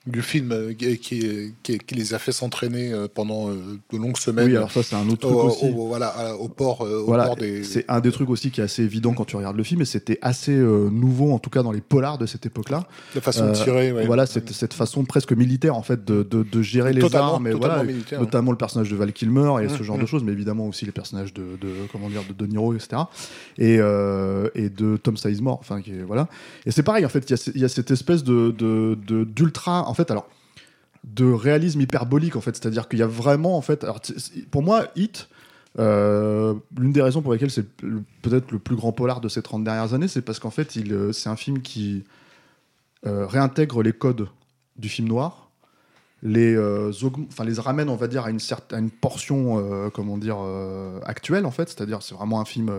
du 0.07 0.23
film 0.23 0.53
euh, 0.53 0.73
qui, 0.73 0.97
qui, 0.99 1.51
qui, 1.79 1.95
les 1.95 2.14
a 2.14 2.19
fait 2.19 2.33
s'entraîner 2.33 2.92
euh, 2.92 3.09
pendant 3.12 3.51
euh, 3.51 3.55
de 3.92 3.99
longues 3.99 4.16
semaines. 4.19 4.47
Oui, 4.49 4.57
alors 4.57 4.71
ça, 4.71 4.83
c'est 4.83 4.95
un 4.95 5.09
autre 5.09 5.27
truc 5.29 5.33
au, 5.35 5.42
aussi. 5.49 5.64
au- 5.66 5.87
voilà, 5.88 6.35
au 6.38 6.49
port, 6.49 6.83
euh, 6.83 7.01
au 7.01 7.07
Voilà, 7.07 7.25
port 7.27 7.37
des. 7.37 7.64
c'est 7.64 7.85
un 7.88 8.01
des 8.01 8.12
trucs 8.12 8.31
aussi 8.31 8.51
qui 8.51 8.61
est 8.61 8.64
assez 8.64 8.83
évident 8.83 9.12
quand 9.14 9.25
tu 9.25 9.37
regardes 9.37 9.57
le 9.57 9.64
film, 9.64 9.81
et 9.83 9.85
c'était 9.85 10.19
assez 10.23 10.53
euh, 10.53 10.88
nouveau, 10.90 11.33
en 11.33 11.38
tout 11.38 11.51
cas 11.51 11.62
dans 11.62 11.73
les 11.73 11.81
polars 11.81 12.19
de 12.19 12.27
cette 12.27 12.47
époque-là. 12.47 12.85
La 13.14 13.21
façon 13.21 13.47
de 13.47 13.51
Euh, 13.51 13.64
tirer. 13.64 13.92
ouais. 13.92 14.07
Voilà, 14.07 14.27
cette, 14.27 14.53
cette 14.53 14.75
façon 14.75 15.05
presque 15.05 15.33
militaire 15.33 15.77
en 15.77 15.83
fait 15.83 16.05
de, 16.05 16.23
de, 16.23 16.42
de 16.45 16.62
gérer 16.62 16.92
les 16.92 17.01
Totalement- 17.01 17.35
armes, 17.35 17.47
et 17.49 17.53
voilà, 17.53 17.83
militaire, 17.83 18.21
notamment 18.21 18.53
le 18.53 18.57
personnage 18.59 18.90
de 18.90 18.97
Val 18.97 19.12
Kilmer 19.12 19.55
et 19.62 19.66
Mmh, 19.66 19.71
ce 19.77 19.83
genre 19.83 19.99
mmh. 19.99 20.03
de 20.03 20.07
choses, 20.07 20.23
mais 20.25 20.33
évidemment 20.33 20.66
aussi 20.69 20.85
les 20.87 20.92
personnages 20.92 21.35
de, 21.35 21.42
de 21.61 21.69
comment 21.90 22.09
dire 22.09 22.23
de 22.29 22.33
De 22.33 22.47
Niro, 22.51 22.75
etc. 22.75 23.03
Et, 23.59 23.79
euh, 23.81 24.49
et 24.55 24.69
de 24.69 24.97
Tom 24.97 25.16
Sizemore, 25.16 25.59
enfin 25.61 25.81
qui 25.83 25.90
est- 25.90 26.03
voilà. 26.07 26.29
Et 26.64 26.71
c'est 26.71 26.83
pareil 26.85 27.05
en 27.05 27.09
fait, 27.09 27.29
il 27.29 27.57
y 27.57 27.61
y, 27.61 27.64
a 27.64 27.69
cette 27.69 27.90
espèce 27.90 28.23
de 28.23 28.55
d'ultra, 29.25 29.88
fait, 29.97 30.11
alors 30.11 30.29
de 31.05 31.31
réalisme 31.31 31.81
hyperbolique 31.81 32.37
en 32.37 32.41
fait, 32.41 32.57
c'est-à-dire 32.57 32.89
qu'il 32.89 32.99
y 32.99 33.03
a 33.03 33.07
vraiment 33.07 33.57
en 33.57 33.61
fait, 33.63 33.87
pour 34.51 34.63
moi, 34.63 34.89
Hit. 34.97 35.29
euh, 35.79 36.55
L'une 36.79 36.93
des 36.93 37.03
raisons 37.03 37.23
pour 37.23 37.33
lesquelles 37.33 37.51
c'est 37.51 37.69
peut-être 38.23 38.51
le 38.51 38.59
plus 38.59 38.77
grand 38.77 38.93
polar 38.93 39.21
de 39.21 39.29
ces 39.29 39.43
30 39.43 39.63
dernières 39.63 39.95
années, 39.95 40.09
c'est 40.09 40.23
parce 40.23 40.41
qu'en 40.41 40.51
fait, 40.51 40.75
il, 40.75 40.93
euh, 40.93 41.13
c'est 41.13 41.29
un 41.29 41.37
film 41.37 41.63
qui 41.63 42.05
euh, 43.07 43.27
réintègre 43.27 43.83
les 43.83 43.93
codes 43.93 44.29
du 44.77 44.89
film 44.89 45.07
noir, 45.07 45.51
les, 46.23 46.57
euh, 46.57 46.91
les 47.45 47.61
ramène, 47.61 47.89
on 47.89 47.95
va 47.95 48.09
dire, 48.09 48.25
à 48.25 48.31
une 48.31 48.41
certaine 48.41 48.91
portion, 48.91 49.59
euh, 49.59 49.91
comment 49.91 50.19
dire, 50.19 50.39
actuelle, 51.05 51.47
en 51.47 51.53
fait. 51.53 51.69
C'est-à-dire, 51.69 52.03
c'est 52.03 52.15
vraiment 52.17 52.41
un 52.41 52.45
film 52.45 52.71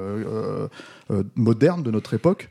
moderne 1.35 1.81
de 1.81 1.91
notre 1.91 2.13
époque. 2.13 2.49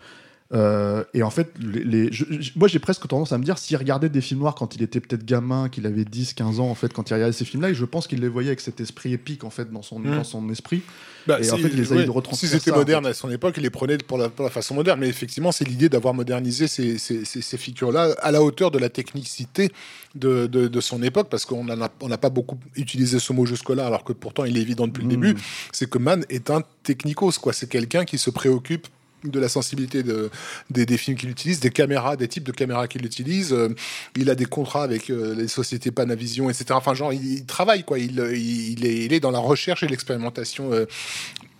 Euh, 0.54 1.02
et 1.12 1.24
en 1.24 1.30
fait, 1.30 1.50
les, 1.60 1.82
les- 1.82 2.12
je- 2.12 2.24
je- 2.38 2.52
moi 2.54 2.68
j'ai 2.68 2.78
presque 2.78 3.08
tendance 3.08 3.32
à 3.32 3.38
me 3.38 3.42
dire 3.42 3.58
s'il 3.58 3.76
regardait 3.76 4.08
des 4.08 4.20
films 4.20 4.40
noirs 4.40 4.54
quand 4.54 4.76
il 4.76 4.82
était 4.82 5.00
peut-être 5.00 5.24
gamin, 5.24 5.68
qu'il 5.68 5.86
avait 5.86 6.04
10, 6.04 6.34
15 6.34 6.60
ans, 6.60 6.68
en 6.70 6.74
fait, 6.76 6.92
quand 6.92 7.10
il 7.10 7.14
regardait 7.14 7.32
ces 7.32 7.44
films-là, 7.44 7.70
et 7.70 7.74
je 7.74 7.84
pense 7.84 8.06
qu'il 8.06 8.20
les 8.20 8.28
voyait 8.28 8.50
avec 8.50 8.60
cet 8.60 8.80
esprit 8.80 9.12
épique, 9.12 9.42
en 9.42 9.50
fait, 9.50 9.72
dans 9.72 9.82
son, 9.82 9.98
Mm. 9.98 10.16
dans 10.16 10.24
son 10.24 10.48
esprit. 10.50 10.82
Bah, 11.26 11.38
Et 11.42 11.50
en 11.50 11.56
fait, 11.56 11.70
il 11.72 11.80
essaye 11.80 11.96
ouais, 11.98 12.04
de 12.04 12.10
retranscrire 12.10 12.48
Si 12.48 12.56
c'était 12.56 12.70
ça, 12.70 12.76
en 12.76 12.78
moderne 12.78 13.02
fait. 13.04 13.10
à 13.10 13.14
son 13.14 13.28
époque, 13.32 13.54
il 13.56 13.64
les 13.64 13.70
prenait 13.70 13.98
pour 13.98 14.18
la, 14.18 14.28
pour 14.28 14.44
la 14.44 14.50
façon 14.52 14.76
moderne. 14.76 15.00
Mais 15.00 15.08
effectivement, 15.08 15.50
c'est 15.50 15.66
l'idée 15.66 15.88
d'avoir 15.88 16.14
modernisé 16.14 16.68
ces, 16.68 16.96
ces, 16.98 17.24
ces- 17.24 17.42
ces 17.42 17.56
figures-là 17.56 18.14
à 18.20 18.30
la 18.30 18.40
hauteur 18.40 18.70
de 18.70 18.78
la 18.78 18.88
technicité 18.88 19.72
de, 20.14 20.46
de, 20.46 20.68
de 20.68 20.80
son 20.80 21.02
époque, 21.02 21.26
parce 21.28 21.44
qu'on 21.44 21.64
n'a 21.64 21.90
on 22.00 22.08
pas 22.10 22.30
beaucoup 22.30 22.56
utilisé 22.76 23.18
ce 23.18 23.32
mot 23.32 23.44
jusque-là, 23.46 23.84
alors 23.86 24.04
que 24.04 24.12
pourtant 24.12 24.44
il 24.44 24.56
est 24.56 24.60
évident 24.60 24.86
depuis 24.86 25.02
le 25.02 25.08
Mm. 25.08 25.10
début. 25.20 25.34
C'est 25.72 25.90
que 25.90 25.98
Mann 25.98 26.24
est 26.28 26.50
un 26.50 26.62
technicos, 26.84 27.32
quoi. 27.40 27.52
C'est 27.52 27.68
quelqu'un 27.68 28.04
qui 28.04 28.18
se 28.18 28.30
préoccupe 28.30 28.86
de 29.30 29.40
la 29.40 29.48
sensibilité 29.48 30.02
de, 30.02 30.30
des, 30.70 30.96
films 30.96 31.16
qu'il 31.16 31.30
utilise, 31.30 31.60
des 31.60 31.70
caméras, 31.70 32.16
des 32.16 32.28
types 32.28 32.44
de 32.44 32.52
caméras 32.52 32.88
qu'il 32.88 33.04
utilise. 33.04 33.52
Euh, 33.52 33.74
il 34.16 34.30
a 34.30 34.34
des 34.34 34.46
contrats 34.46 34.82
avec 34.82 35.10
euh, 35.10 35.34
les 35.34 35.48
sociétés 35.48 35.90
Panavision, 35.90 36.50
etc. 36.50 36.66
Enfin, 36.70 36.94
genre, 36.94 37.12
il, 37.12 37.24
il 37.24 37.46
travaille, 37.46 37.84
quoi. 37.84 37.98
Il, 37.98 38.18
est, 38.20 39.20
dans 39.20 39.30
la 39.30 39.38
recherche 39.38 39.82
et 39.82 39.86
l'expérimentation 39.86 40.72
euh, 40.72 40.86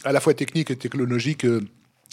à 0.05 0.13
la 0.13 0.21
fois 0.21 0.35
technique 0.35 0.71
et 0.71 0.77
technologique 0.77 1.47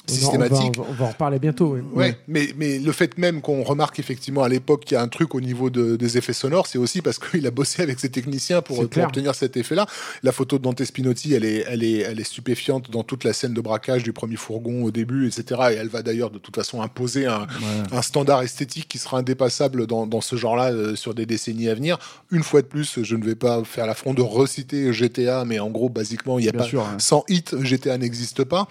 systématique. 0.05 0.73
On 0.77 0.81
va, 0.81 0.87
on 0.89 0.93
va 0.93 1.05
en 1.05 1.09
reparler 1.09 1.39
bientôt. 1.39 1.75
oui. 1.75 1.81
Ouais, 1.93 2.17
mais, 2.27 2.49
mais 2.57 2.77
le 2.77 2.91
fait 2.91 3.17
même 3.17 3.41
qu'on 3.41 3.63
remarque 3.63 3.99
effectivement 3.99 4.43
à 4.43 4.49
l'époque 4.49 4.83
qu'il 4.85 4.95
y 4.95 4.97
a 4.97 5.01
un 5.01 5.07
truc 5.07 5.33
au 5.33 5.39
niveau 5.41 5.69
de- 5.69 5.95
des 5.95 6.17
effets 6.17 6.33
sonores, 6.33 6.67
c'est 6.67 6.77
aussi 6.77 7.01
parce 7.01 7.19
qu'il 7.19 7.45
a 7.47 7.51
bossé 7.51 7.81
avec 7.81 7.99
ses 7.99 8.09
techniciens 8.09 8.61
pour, 8.61 8.79
obtenir 8.79 9.33
cet 9.33 9.55
effet-là. 9.57 9.85
La 10.23 10.31
photo 10.31 10.57
de 10.57 10.63
Dante 10.63 10.83
Spinotti, 10.83 11.33
elle 11.33 11.45
est, 11.45 11.63
elle, 11.67 11.83
est, 11.83 11.99
elle 11.99 12.19
est 12.19 12.23
stupéfiante 12.25 12.91
dans 12.91 13.03
toute 13.03 13.23
la 13.23 13.31
scène 13.33 13.53
de 13.53 13.61
braquage 13.61 14.03
du 14.03 14.11
premier 14.13 14.35
fourgon 14.35 14.83
au 14.83 14.91
début, 14.91 15.27
etc. 15.27 15.61
Et 15.71 15.75
elle 15.75 15.87
va 15.87 16.01
d'ailleurs 16.03 16.31
de 16.31 16.37
toute 16.37 16.55
façon 16.55 16.81
imposer 16.81 17.25
un, 17.25 17.47
un 17.91 18.01
standard 18.01 18.41
esthétique 18.41 18.87
qui 18.89 18.97
sera 18.97 19.19
indépassable 19.19 19.87
dans, 19.87 20.05
dans 20.05 20.21
ce 20.21 20.35
genre-là 20.35 20.71
euh, 20.73 20.95
sur 20.95 21.13
des 21.13 21.25
décennies 21.25 21.69
à 21.69 21.75
venir. 21.75 21.97
Une 22.31 22.43
fois 22.43 22.61
de 22.61 22.67
plus, 22.67 23.01
je 23.03 23.15
ne 23.15 23.23
vais 23.23 23.35
pas 23.35 23.63
faire 23.63 23.85
l'affront 23.87 24.13
de 24.13 24.21
reciter 24.21 24.91
GTA, 24.91 25.45
mais 25.45 25.59
en 25.59 25.69
gros, 25.69 25.89
basiquement, 25.89 26.39
il 26.39 26.45
y 26.45 26.49
a 26.49 26.51
Bien 26.51 26.61
pas, 26.61 26.67
sûr, 26.67 26.81
hein. 26.81 26.97
sans 26.99 27.23
hit, 27.29 27.55
GTA 27.63 27.97
n'existe 27.97 28.43
pas. 28.43 28.67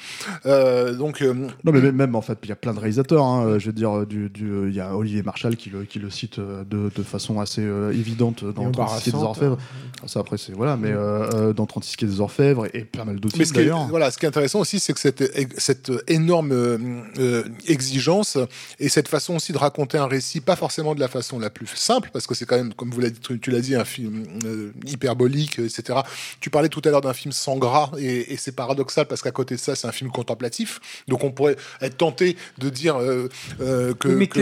Euh, 0.47 0.95
donc, 0.95 1.12
euh, 1.20 1.35
Non, 1.35 1.72
mais 1.72 1.81
même- 1.81 1.96
même 1.96 2.14
en 2.14 2.22
fait, 2.22 2.38
il 2.44 2.48
y 2.48 2.53
a 2.53 2.57
plein 2.57 2.72
de 2.72 2.79
réalisateurs. 2.79 3.25
hein, 3.25 3.59
je 3.59 3.66
veux 3.66 3.72
dire, 3.72 4.07
du, 4.07 4.31
du- 4.31 4.68
il 4.68 4.75
y 4.75 4.81
a 4.81 4.96
Olivier 4.96 5.22
Marshall 5.22 5.57
qui 5.57 5.68
le, 5.68 5.85
qui 5.85 5.98
le 5.98 6.09
cite 6.09 6.38
euh, 6.38 6.64
de, 6.64 6.90
de 6.96 7.03
façon 7.03 7.40
assez 7.40 7.61
euh, 7.62 7.90
évidente 7.92 8.44
dans 8.44 8.68
Et 8.68 8.72
36 8.72 9.05
quai 9.05 9.11
des. 9.11 9.22
Orfèvres. 9.22 9.59
Ça, 10.07 10.20
après, 10.20 10.38
c'est 10.38 10.53
voilà, 10.53 10.77
mais 10.77 10.90
euh, 10.92 11.53
dans 11.53 11.66
36 11.66 11.96
quai 11.96 12.07
des 12.07 12.20
Orfèvres 12.20 12.66
et, 12.66 12.79
et 12.79 12.85
pas 12.85 13.05
mal 13.05 13.16
d'autres 13.20 13.37
Mais 13.37 13.44
films 13.44 13.48
ce 13.48 13.53
qui, 13.53 13.59
est, 13.61 13.62
d'ailleurs. 13.70 13.88
voilà, 13.88 14.11
ce 14.11 14.18
qui 14.18 14.25
est 14.25 14.29
intéressant 14.29 14.61
aussi, 14.61 14.81
c'est 14.81 14.92
que 14.92 15.01
cette, 15.01 15.22
cette 15.59 15.92
énorme 16.09 16.53
euh, 16.53 17.42
exigence 17.66 18.38
et 18.79 18.88
cette 18.88 19.09
façon 19.09 19.37
aussi 19.37 19.53
de 19.53 19.59
raconter 19.59 19.98
un 19.98 20.07
récit, 20.07 20.40
pas 20.40 20.57
forcément 20.57 20.94
de 20.94 21.01
la 21.01 21.09
façon 21.09 21.38
la 21.38 21.51
plus 21.51 21.66
simple, 21.75 22.11
parce 22.12 22.27
que 22.27 22.35
c'est 22.35 22.46
quand 22.46 22.57
même, 22.57 22.75
comme 22.75 22.90
vous 22.90 23.01
l'avez 23.01 23.12
dit, 23.12 23.20
tu, 23.20 23.38
tu 23.40 23.51
l'as 23.51 23.61
dit, 23.61 23.75
un 23.75 23.85
film 23.85 24.25
euh, 24.44 24.72
hyperbolique, 24.87 25.59
etc. 25.59 26.01
Tu 26.40 26.51
parlais 26.51 26.68
tout 26.68 26.83
à 26.85 26.90
l'heure 26.90 27.01
d'un 27.01 27.12
film 27.12 27.33
sans 27.33 27.57
gras, 27.57 27.90
et, 27.98 28.33
et 28.33 28.37
c'est 28.37 28.53
paradoxal 28.53 29.07
parce 29.07 29.22
qu'à 29.22 29.31
côté 29.31 29.55
de 29.55 29.61
ça, 29.61 29.75
c'est 29.75 29.87
un 29.87 29.92
film 29.92 30.11
contemplatif. 30.11 30.81
Donc 31.09 31.25
on 31.25 31.31
pourrait 31.31 31.57
être 31.81 31.97
tenté 31.97 32.37
de 32.59 32.69
dire 32.69 32.97
euh, 32.97 33.29
euh, 33.61 33.95
que, 33.95 34.09
mais 34.09 34.27
qui, 34.29 34.41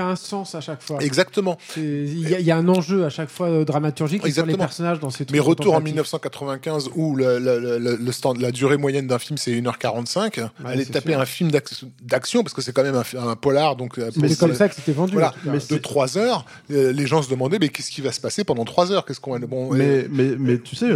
a 0.00 0.06
un 0.06 0.16
sens 0.16 0.54
à 0.54 0.60
chaque 0.60 0.82
fois. 0.82 1.02
exactement. 1.02 1.58
Il 1.76 2.28
y, 2.28 2.34
a- 2.34 2.40
il 2.40 2.46
y 2.46 2.50
a 2.50 2.56
un 2.56 2.68
enjeu 2.68 3.04
à 3.04 3.10
chaque 3.10 3.28
fois 3.30 3.48
euh, 3.48 3.64
dramaturgique 3.64 4.26
sur 4.28 4.46
les 4.46 4.56
personnages 4.56 5.00
dans 5.00 5.10
ces 5.10 5.24
trucs 5.24 5.32
Mais 5.32 5.40
retour 5.40 5.74
en 5.74 5.78
contemplatifs. 5.80 5.94
1995 5.94 6.90
où 6.94 7.16
le- 7.16 8.12
stand- 8.12 8.40
la 8.40 8.52
durée 8.52 8.76
moyenne 8.76 9.06
d'un 9.06 9.18
film 9.18 9.36
c'est 9.38 9.52
1h45, 9.52 10.48
aller 10.64 10.84
c'est 10.84 10.92
taper 10.92 11.12
sûr. 11.12 11.20
un 11.20 11.26
film 11.26 11.50
d'ac- 11.50 11.84
d'action 12.02 12.42
parce 12.42 12.54
que 12.54 12.62
c'est 12.62 12.72
quand 12.72 12.82
même 12.82 12.94
un, 12.96 13.28
un 13.28 13.36
polar 13.36 13.76
donc 13.76 13.98
Mais 14.16 14.28
c'est 14.28 14.38
comme 14.38 14.54
ça 14.54 14.68
que 14.68 14.74
c'était 14.74 14.92
vendu. 14.92 15.12
voilà, 15.12 15.34
mais 15.44 15.58
de 15.58 15.76
3 15.78 16.18
heures, 16.18 16.44
euh, 16.70 16.92
les 16.92 17.06
gens 17.06 17.22
se 17.22 17.30
demandaient 17.30 17.58
mais 17.58 17.68
qu'est-ce 17.68 17.90
qui 17.90 18.00
va 18.00 18.12
se 18.12 18.20
passer 18.20 18.44
pendant 18.44 18.64
3 18.64 18.92
heures? 18.92 19.04
Qu'est-ce 19.04 19.20
qu'on 19.20 19.32
va 19.32 19.38
bon 19.46 19.72
Mais, 19.72 20.06
mais, 20.10 20.34
mais 20.38 20.58
tu 20.58 20.74
sais, 20.76 20.88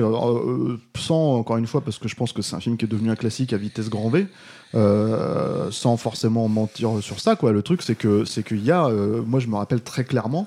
sans, 0.97 1.35
encore 1.37 1.57
une 1.57 1.67
fois, 1.67 1.81
parce 1.83 1.99
que 1.99 2.09
je 2.09 2.15
pense 2.15 2.33
que 2.33 2.43
c'est 2.43 2.55
un 2.57 2.61
film 2.61 2.77
qui 2.77 2.85
est 2.85 2.89
devenu 2.89 3.11
un 3.11 3.17
classique 3.17 3.53
à 3.53 3.57
vitesse 3.57 3.89
grand 3.89 4.09
V, 4.09 4.27
euh, 4.75 5.71
sans 5.71 5.97
forcément 5.97 6.49
mentir 6.49 7.03
sur 7.03 7.21
ça, 7.21 7.37
quoi. 7.37 7.53
Le 7.53 7.63
truc, 7.63 7.83
c'est 7.83 7.95
que 7.97 8.25
c'est 8.25 8.43
qu'il 8.43 8.65
y 8.65 8.71
a, 8.71 8.87
euh, 8.87 9.23
moi, 9.23 9.41
je 9.41 9.47
me 9.49 9.57
rappelle 9.57 9.81
très 9.83 10.05
clairement 10.05 10.47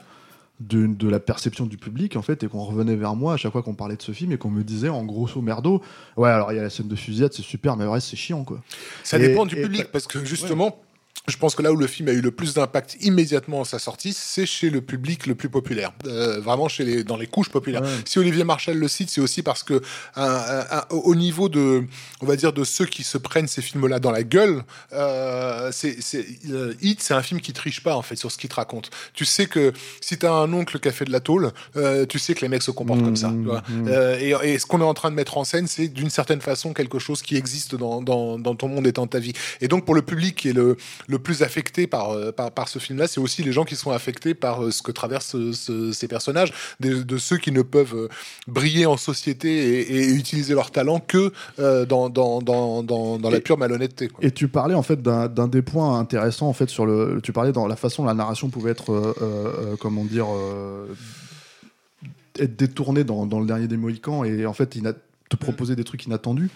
de, 0.59 0.85
de 0.87 1.09
la 1.09 1.19
perception 1.19 1.65
du 1.65 1.77
public, 1.77 2.15
en 2.15 2.21
fait, 2.21 2.43
et 2.43 2.47
qu'on 2.47 2.63
revenait 2.63 2.95
vers 2.95 3.15
moi 3.15 3.33
à 3.33 3.37
chaque 3.37 3.51
fois 3.51 3.63
qu'on 3.63 3.73
parlait 3.73 3.97
de 3.97 4.01
ce 4.01 4.11
film 4.13 4.31
et 4.31 4.37
qu'on 4.37 4.49
me 4.51 4.63
disait, 4.63 4.89
en 4.89 5.03
grosso 5.03 5.41
merdo, 5.41 5.81
ouais, 6.15 6.29
alors 6.29 6.51
il 6.51 6.55
y 6.55 6.59
a 6.59 6.63
la 6.63 6.69
scène 6.69 6.87
de 6.87 6.95
fusillade, 6.95 7.33
c'est 7.33 7.41
super, 7.41 7.75
mais 7.75 7.83
le 7.83 7.89
reste, 7.89 8.07
c'est 8.09 8.15
chiant, 8.15 8.43
quoi. 8.43 8.61
ça 9.03 9.17
et- 9.17 9.27
dépend 9.27 9.45
du 9.45 9.57
et- 9.57 9.61
public 9.61 9.87
parce 9.91 10.07
que 10.07 10.23
justement 10.23 10.77
Je 11.29 11.37
pense 11.37 11.55
que 11.55 11.61
là 11.61 11.71
où 11.71 11.77
le 11.77 11.87
film 11.87 12.09
a 12.09 12.11
eu 12.11 12.19
le 12.19 12.31
plus 12.31 12.53
d'impact 12.53 12.97
immédiatement 12.99 13.61
à 13.61 13.65
sa 13.65 13.79
sortie, 13.79 14.11
c'est 14.13 14.45
chez 14.45 14.69
le 14.69 14.81
public 14.81 15.25
le 15.25 15.35
plus 15.35 15.47
populaire, 15.47 15.93
Euh, 16.05 16.41
vraiment 16.41 16.67
chez 16.67 16.83
les, 16.83 17.05
dans 17.05 17.15
les 17.15 17.27
couches 17.27 17.47
populaires. 17.49 17.81
Ouais. 17.81 17.87
Si 18.03 18.19
Olivier 18.19 18.43
Marchal 18.43 18.77
le 18.77 18.87
cite, 18.89 19.09
c'est 19.09 19.21
aussi 19.21 19.41
parce 19.41 19.63
que 19.63 19.81
un- 20.17 20.23
un- 20.25 20.65
un- 20.79 20.85
au 20.89 21.15
niveau 21.15 21.47
de, 21.47 21.85
on 22.19 22.25
va 22.25 22.35
dire, 22.35 22.51
de 22.51 22.65
ceux 22.65 22.85
qui 22.85 23.03
se 23.03 23.17
prennent 23.17 23.47
ces 23.47 23.61
films-là 23.61 23.99
dans 23.99 24.11
la 24.11 24.23
gueule, 24.23 24.63
euh, 24.91 25.69
c'est, 25.71 25.97
euh, 26.49 26.73
Hit, 26.81 27.01
c'est 27.01 27.13
un 27.13 27.21
film 27.23 27.39
qui 27.39 27.53
triche 27.53 27.81
pas 27.83 27.95
en 27.95 28.01
fait 28.01 28.17
sur 28.17 28.29
ce 28.31 28.37
qu'il 28.37 28.49
te 28.49 28.55
raconte. 28.55 28.89
Tu 29.13 29.23
sais 29.23 29.45
que 29.45 29.71
si 30.01 30.17
t'as 30.17 30.31
un 30.33 30.51
oncle 30.51 30.77
qui 30.79 30.89
a 30.89 30.91
fait 30.91 31.05
de 31.05 31.11
la 31.11 31.21
tôle, 31.21 31.51
euh, 31.77 32.05
tu 32.05 32.19
sais 32.19 32.33
que 32.35 32.41
les 32.41 32.49
mecs 32.49 32.63
se 32.63 32.71
comportent 32.71 32.99
Mmh, 32.99 33.05
comme 33.05 33.15
ça. 33.15 33.29
tu 33.29 33.43
vois. 33.45 33.63
mmh. 33.69 33.87
Euh, 33.87 34.19
et, 34.43 34.53
et 34.53 34.59
ce 34.59 34.65
qu'on 34.65 34.81
est 34.81 34.83
en 34.83 34.93
train 34.93 35.09
de 35.09 35.15
mettre 35.15 35.37
en 35.37 35.45
scène, 35.45 35.67
c'est 35.67 35.87
d'une 35.87 36.09
certaine 36.09 36.41
façon 36.41 36.73
quelque 36.73 36.99
chose 36.99 37.21
qui 37.21 37.37
existe 37.37 37.75
dans, 37.75 38.01
dans, 38.01 38.37
dans 38.37 38.55
ton 38.55 38.67
monde 38.67 38.85
et 38.87 38.91
dans 38.91 39.07
ta 39.07 39.19
vie. 39.19 39.33
Et 39.61 39.69
donc 39.69 39.85
pour 39.85 39.95
le 39.95 40.01
public 40.01 40.35
qui 40.35 40.49
est 40.49 40.53
le, 40.53 40.75
le 41.07 41.12
plus 41.17 41.43
affecté 41.43 41.87
par, 41.87 42.11
euh, 42.11 42.31
par, 42.31 42.51
par 42.51 42.67
ce 42.69 42.79
film-là, 42.79 43.07
c'est 43.07 43.19
aussi 43.19 43.43
les 43.43 43.51
gens 43.51 43.65
qui 43.65 43.75
sont 43.75 43.91
affectés 43.91 44.33
par 44.33 44.63
euh, 44.63 44.71
ce 44.71 44.81
que 44.81 44.91
traversent 44.91 45.35
euh, 45.35 45.53
ce- 45.53 45.91
ces 45.91 46.07
personnages, 46.07 46.53
de, 46.79 47.03
de 47.03 47.17
ceux 47.17 47.37
qui 47.37 47.51
ne 47.51 47.61
peuvent 47.61 48.09
briller 48.47 48.85
en 48.85 48.97
société 48.97 49.49
et, 49.81 49.95
et 49.97 50.07
utiliser 50.13 50.53
leur 50.53 50.71
talent 50.71 50.99
que 50.99 51.31
euh, 51.59 51.85
dans, 51.85 52.09
dans, 52.09 52.41
dans, 52.41 52.83
dans, 52.83 53.17
dans 53.19 53.29
la 53.29 53.37
Et- 53.37 53.41
pure 53.41 53.57
malhonnêteté. 53.57 54.07
quoi. 54.07 54.23
Et 54.23 54.31
tu 54.31 54.47
parlais 54.47 54.75
en 54.75 54.83
fait 54.83 55.01
d'un 55.01 55.47
des 55.47 55.61
points 55.61 55.99
intéressants 55.99 56.47
en 56.47 56.53
fait 56.53 56.69
sur 56.69 56.85
le. 56.85 57.19
Tu 57.23 57.33
parlais 57.33 57.51
dans 57.51 57.67
la 57.67 57.75
façon 57.75 58.03
dont 58.03 58.07
la 58.07 58.13
narration 58.13 58.49
pouvait 58.49 58.71
être, 58.71 58.91
euh, 58.91 59.13
euh, 59.21 59.75
comment 59.79 60.03
dire, 60.05 60.27
euh, 60.33 60.87
être 62.39 62.55
détournée 62.55 63.03
dans, 63.03 63.25
dans 63.25 63.39
le 63.39 63.45
dernier 63.45 63.67
des 63.67 63.77
Mohicans 63.77 64.23
et 64.25 64.45
en 64.45 64.53
fait 64.53 64.75
ina- 64.75 64.93
te 65.29 65.35
proposer 65.35 65.75
des 65.75 65.83
trucs 65.83 66.05
inattendus. 66.05 66.49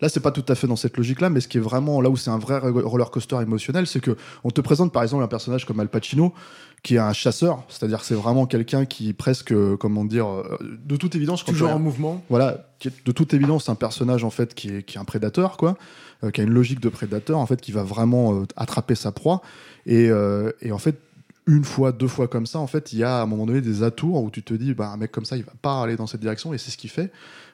Là, 0.00 0.08
c'est 0.08 0.20
pas 0.20 0.30
tout 0.30 0.44
à 0.48 0.54
fait 0.54 0.66
dans 0.66 0.76
cette 0.76 0.96
logique-là, 0.96 1.30
mais 1.30 1.40
ce 1.40 1.48
qui 1.48 1.58
est 1.58 1.60
vraiment 1.60 2.00
là 2.00 2.10
où 2.10 2.16
c'est 2.16 2.30
un 2.30 2.38
vrai 2.38 2.58
roller 2.58 3.10
coaster 3.10 3.40
émotionnel, 3.42 3.86
c'est 3.86 4.00
que 4.00 4.16
on 4.44 4.50
te 4.50 4.60
présente 4.60 4.92
par 4.92 5.02
exemple 5.02 5.22
un 5.22 5.28
personnage 5.28 5.64
comme 5.64 5.80
Al 5.80 5.88
Pacino, 5.88 6.34
qui 6.82 6.96
est 6.96 6.98
un 6.98 7.12
chasseur, 7.12 7.64
c'est-à-dire 7.68 8.04
c'est 8.04 8.14
vraiment 8.14 8.46
quelqu'un 8.46 8.84
qui 8.84 9.12
presque, 9.12 9.52
euh, 9.52 9.76
comment 9.76 10.04
dire, 10.04 10.28
euh, 10.28 10.58
de 10.84 10.96
toute 10.96 11.14
évidence, 11.14 11.44
Toujours 11.44 11.70
en 11.70 11.78
mouvement. 11.78 12.22
voilà, 12.28 12.66
qui 12.78 12.88
est 12.88 13.06
de 13.06 13.12
toute 13.12 13.34
évidence 13.34 13.68
un 13.68 13.74
personnage 13.74 14.22
en 14.24 14.30
fait 14.30 14.54
qui 14.54 14.68
est, 14.68 14.82
qui 14.82 14.96
est 14.96 15.00
un 15.00 15.04
prédateur, 15.04 15.56
quoi, 15.56 15.76
euh, 16.24 16.30
qui 16.30 16.40
a 16.40 16.44
une 16.44 16.52
logique 16.52 16.80
de 16.80 16.88
prédateur 16.88 17.38
en 17.38 17.46
fait, 17.46 17.60
qui 17.60 17.72
va 17.72 17.82
vraiment 17.82 18.34
euh, 18.34 18.44
attraper 18.56 18.94
sa 18.94 19.12
proie. 19.12 19.42
Et, 19.84 20.08
euh, 20.10 20.50
et 20.62 20.72
en 20.72 20.78
fait, 20.78 20.98
une 21.46 21.64
fois, 21.64 21.92
deux 21.92 22.08
fois 22.08 22.26
comme 22.28 22.46
ça, 22.46 22.58
en 22.58 22.66
fait, 22.66 22.92
il 22.92 22.98
y 22.98 23.04
a 23.04 23.18
à 23.20 23.22
un 23.22 23.26
moment 23.26 23.46
donné 23.46 23.60
des 23.60 23.82
atours 23.84 24.22
où 24.22 24.30
tu 24.30 24.42
te 24.42 24.52
dis, 24.54 24.74
bah, 24.74 24.88
un 24.90 24.96
mec 24.96 25.12
comme 25.12 25.24
ça, 25.24 25.36
il 25.36 25.44
va 25.44 25.52
pas 25.62 25.82
aller 25.82 25.96
dans 25.96 26.06
cette 26.08 26.20
direction, 26.20 26.52
et 26.52 26.58
c'est 26.58 26.72
ce 26.72 26.76
qu'il 26.76 26.90
fait, 26.90 27.12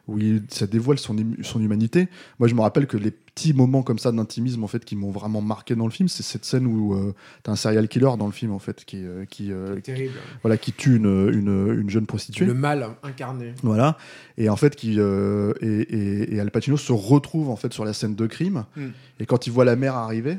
où 0.09 0.19
il, 0.19 0.43
ça 0.49 0.67
dévoile 0.67 0.99
son, 0.99 1.15
son 1.43 1.61
humanité. 1.61 2.09
Moi, 2.39 2.49
je 2.49 2.55
me 2.55 2.63
rappelle 2.63 2.87
que 2.87 2.97
les 2.97 3.11
petits 3.11 3.53
moments 3.53 3.83
comme 3.83 3.99
ça 3.99 4.11
d'intimisme, 4.11 4.65
en 4.65 4.67
fait, 4.67 4.83
qui 4.85 4.97
m'ont 4.97 5.11
vraiment 5.11 5.43
marqué 5.43 5.75
dans 5.77 5.85
le 5.85 5.91
film, 5.93 6.09
c'est 6.09 6.23
cette 6.23 6.47
scène 6.47 6.67
où 6.67 6.95
euh, 6.95 7.15
t'as 7.43 7.53
un 7.53 7.57
serial 7.57 7.87
killer 7.87 8.11
dans 8.19 8.25
le 8.27 8.33
film, 8.33 8.53
en 8.53 8.59
fait, 8.59 8.83
qui, 8.87 9.05
euh, 9.05 9.27
qui, 9.27 9.53
euh, 9.53 9.79
Terrible. 9.81 10.15
voilà, 10.43 10.57
qui 10.57 10.73
tue 10.73 10.97
une, 10.97 11.29
une, 11.31 11.79
une 11.81 11.91
jeune 11.91 12.07
prostituée. 12.07 12.47
Le 12.47 12.55
mal 12.55 12.89
incarné. 13.03 13.53
Voilà, 13.63 13.99
et 14.39 14.49
en 14.49 14.57
fait, 14.57 14.75
qui 14.75 14.95
euh, 14.99 15.53
et, 15.61 15.67
et- 15.67 16.35
et 16.35 16.41
Al 16.41 16.51
Pacino 16.51 16.79
se 16.79 16.93
retrouve 16.93 17.51
en 17.51 17.57
fait 17.57 17.73
sur 17.75 17.85
la 17.85 17.93
scène 17.93 18.15
de 18.15 18.27
crime, 18.27 18.65
Mm. 18.75 18.87
et 19.21 19.27
quand 19.27 19.47
il 19.47 19.51
voit 19.53 19.67
la 19.67 19.77
mère 19.77 19.97
arriver, 19.97 20.39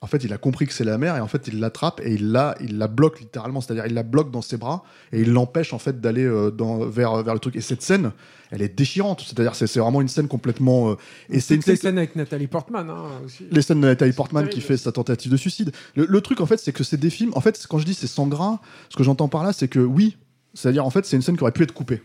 en 0.00 0.06
fait, 0.06 0.22
il 0.24 0.32
a 0.32 0.38
compris 0.38 0.66
que 0.66 0.72
c'est 0.72 0.84
la 0.84 0.96
mère, 0.96 1.16
et 1.16 1.20
en 1.20 1.26
fait, 1.26 1.48
il 1.48 1.58
l'attrape 1.58 2.00
et 2.04 2.14
il 2.14 2.30
la, 2.30 2.54
il 2.60 2.78
la 2.78 2.86
bloque 2.86 3.20
littéralement, 3.20 3.60
c'est-à-dire 3.60 3.86
il 3.86 3.94
la 3.94 4.02
bloque 4.02 4.30
dans 4.30 4.42
ses 4.42 4.56
bras 4.56 4.84
et 5.12 5.20
il 5.20 5.32
l'empêche 5.32 5.72
en 5.72 5.78
fait 5.78 6.00
d'aller 6.00 6.24
euh, 6.24 6.50
dans 6.50 6.78
vers 6.78 7.22
vers 7.22 7.34
le 7.34 7.40
truc. 7.40 7.56
Et 7.56 7.60
cette 7.60 7.82
scène, 7.82 8.12
elle 8.50 8.62
est 8.62 8.76
déchirante, 8.76 9.22
c'est-à-dire 9.26 9.54
c'est 9.54 9.66
c'est 9.66 9.80
vraiment 9.80 10.00
une 10.00 10.08
scène 10.08 10.28
complètement 10.28 10.90
euh, 10.90 10.94
et 11.30 11.40
c'est 11.40 11.54
une 11.54 11.60
les 11.60 11.64
scène 11.64 11.76
scènes 11.76 11.98
avec 11.98 12.14
Nathalie 12.16 12.46
Portman 12.46 12.88
hein, 12.88 13.04
aussi. 13.24 13.44
les 13.50 13.62
scènes 13.62 13.80
de 13.80 13.86
Nathalie 13.86 14.12
Portman 14.12 14.44
terrible. 14.44 14.62
qui 14.62 14.66
fait 14.66 14.76
sa 14.76 14.92
tentative 14.92 15.32
de 15.32 15.36
suicide. 15.36 15.72
Le, 15.96 16.06
le 16.06 16.20
truc, 16.20 16.40
en 16.40 16.46
fait, 16.46 16.58
c'est 16.58 16.72
que 16.72 16.84
c'est 16.84 16.96
des 16.96 17.10
films. 17.10 17.32
En 17.34 17.40
fait, 17.40 17.66
quand 17.68 17.78
je 17.78 17.84
dis 17.84 17.94
c'est 17.94 18.06
sans 18.06 18.26
gras, 18.26 18.60
ce 18.90 18.96
que 18.96 19.02
j'entends 19.02 19.28
par 19.28 19.42
là, 19.42 19.52
c'est 19.52 19.68
que 19.68 19.80
oui, 19.80 20.16
c'est-à-dire, 20.54 20.84
en 20.84 20.90
fait, 20.90 21.04
c'est 21.06 21.16
une 21.16 21.22
scène 21.22 21.36
qui 21.36 21.42
aurait 21.42 21.52
pu 21.52 21.62
être 21.62 21.72
coupée. 21.72 22.02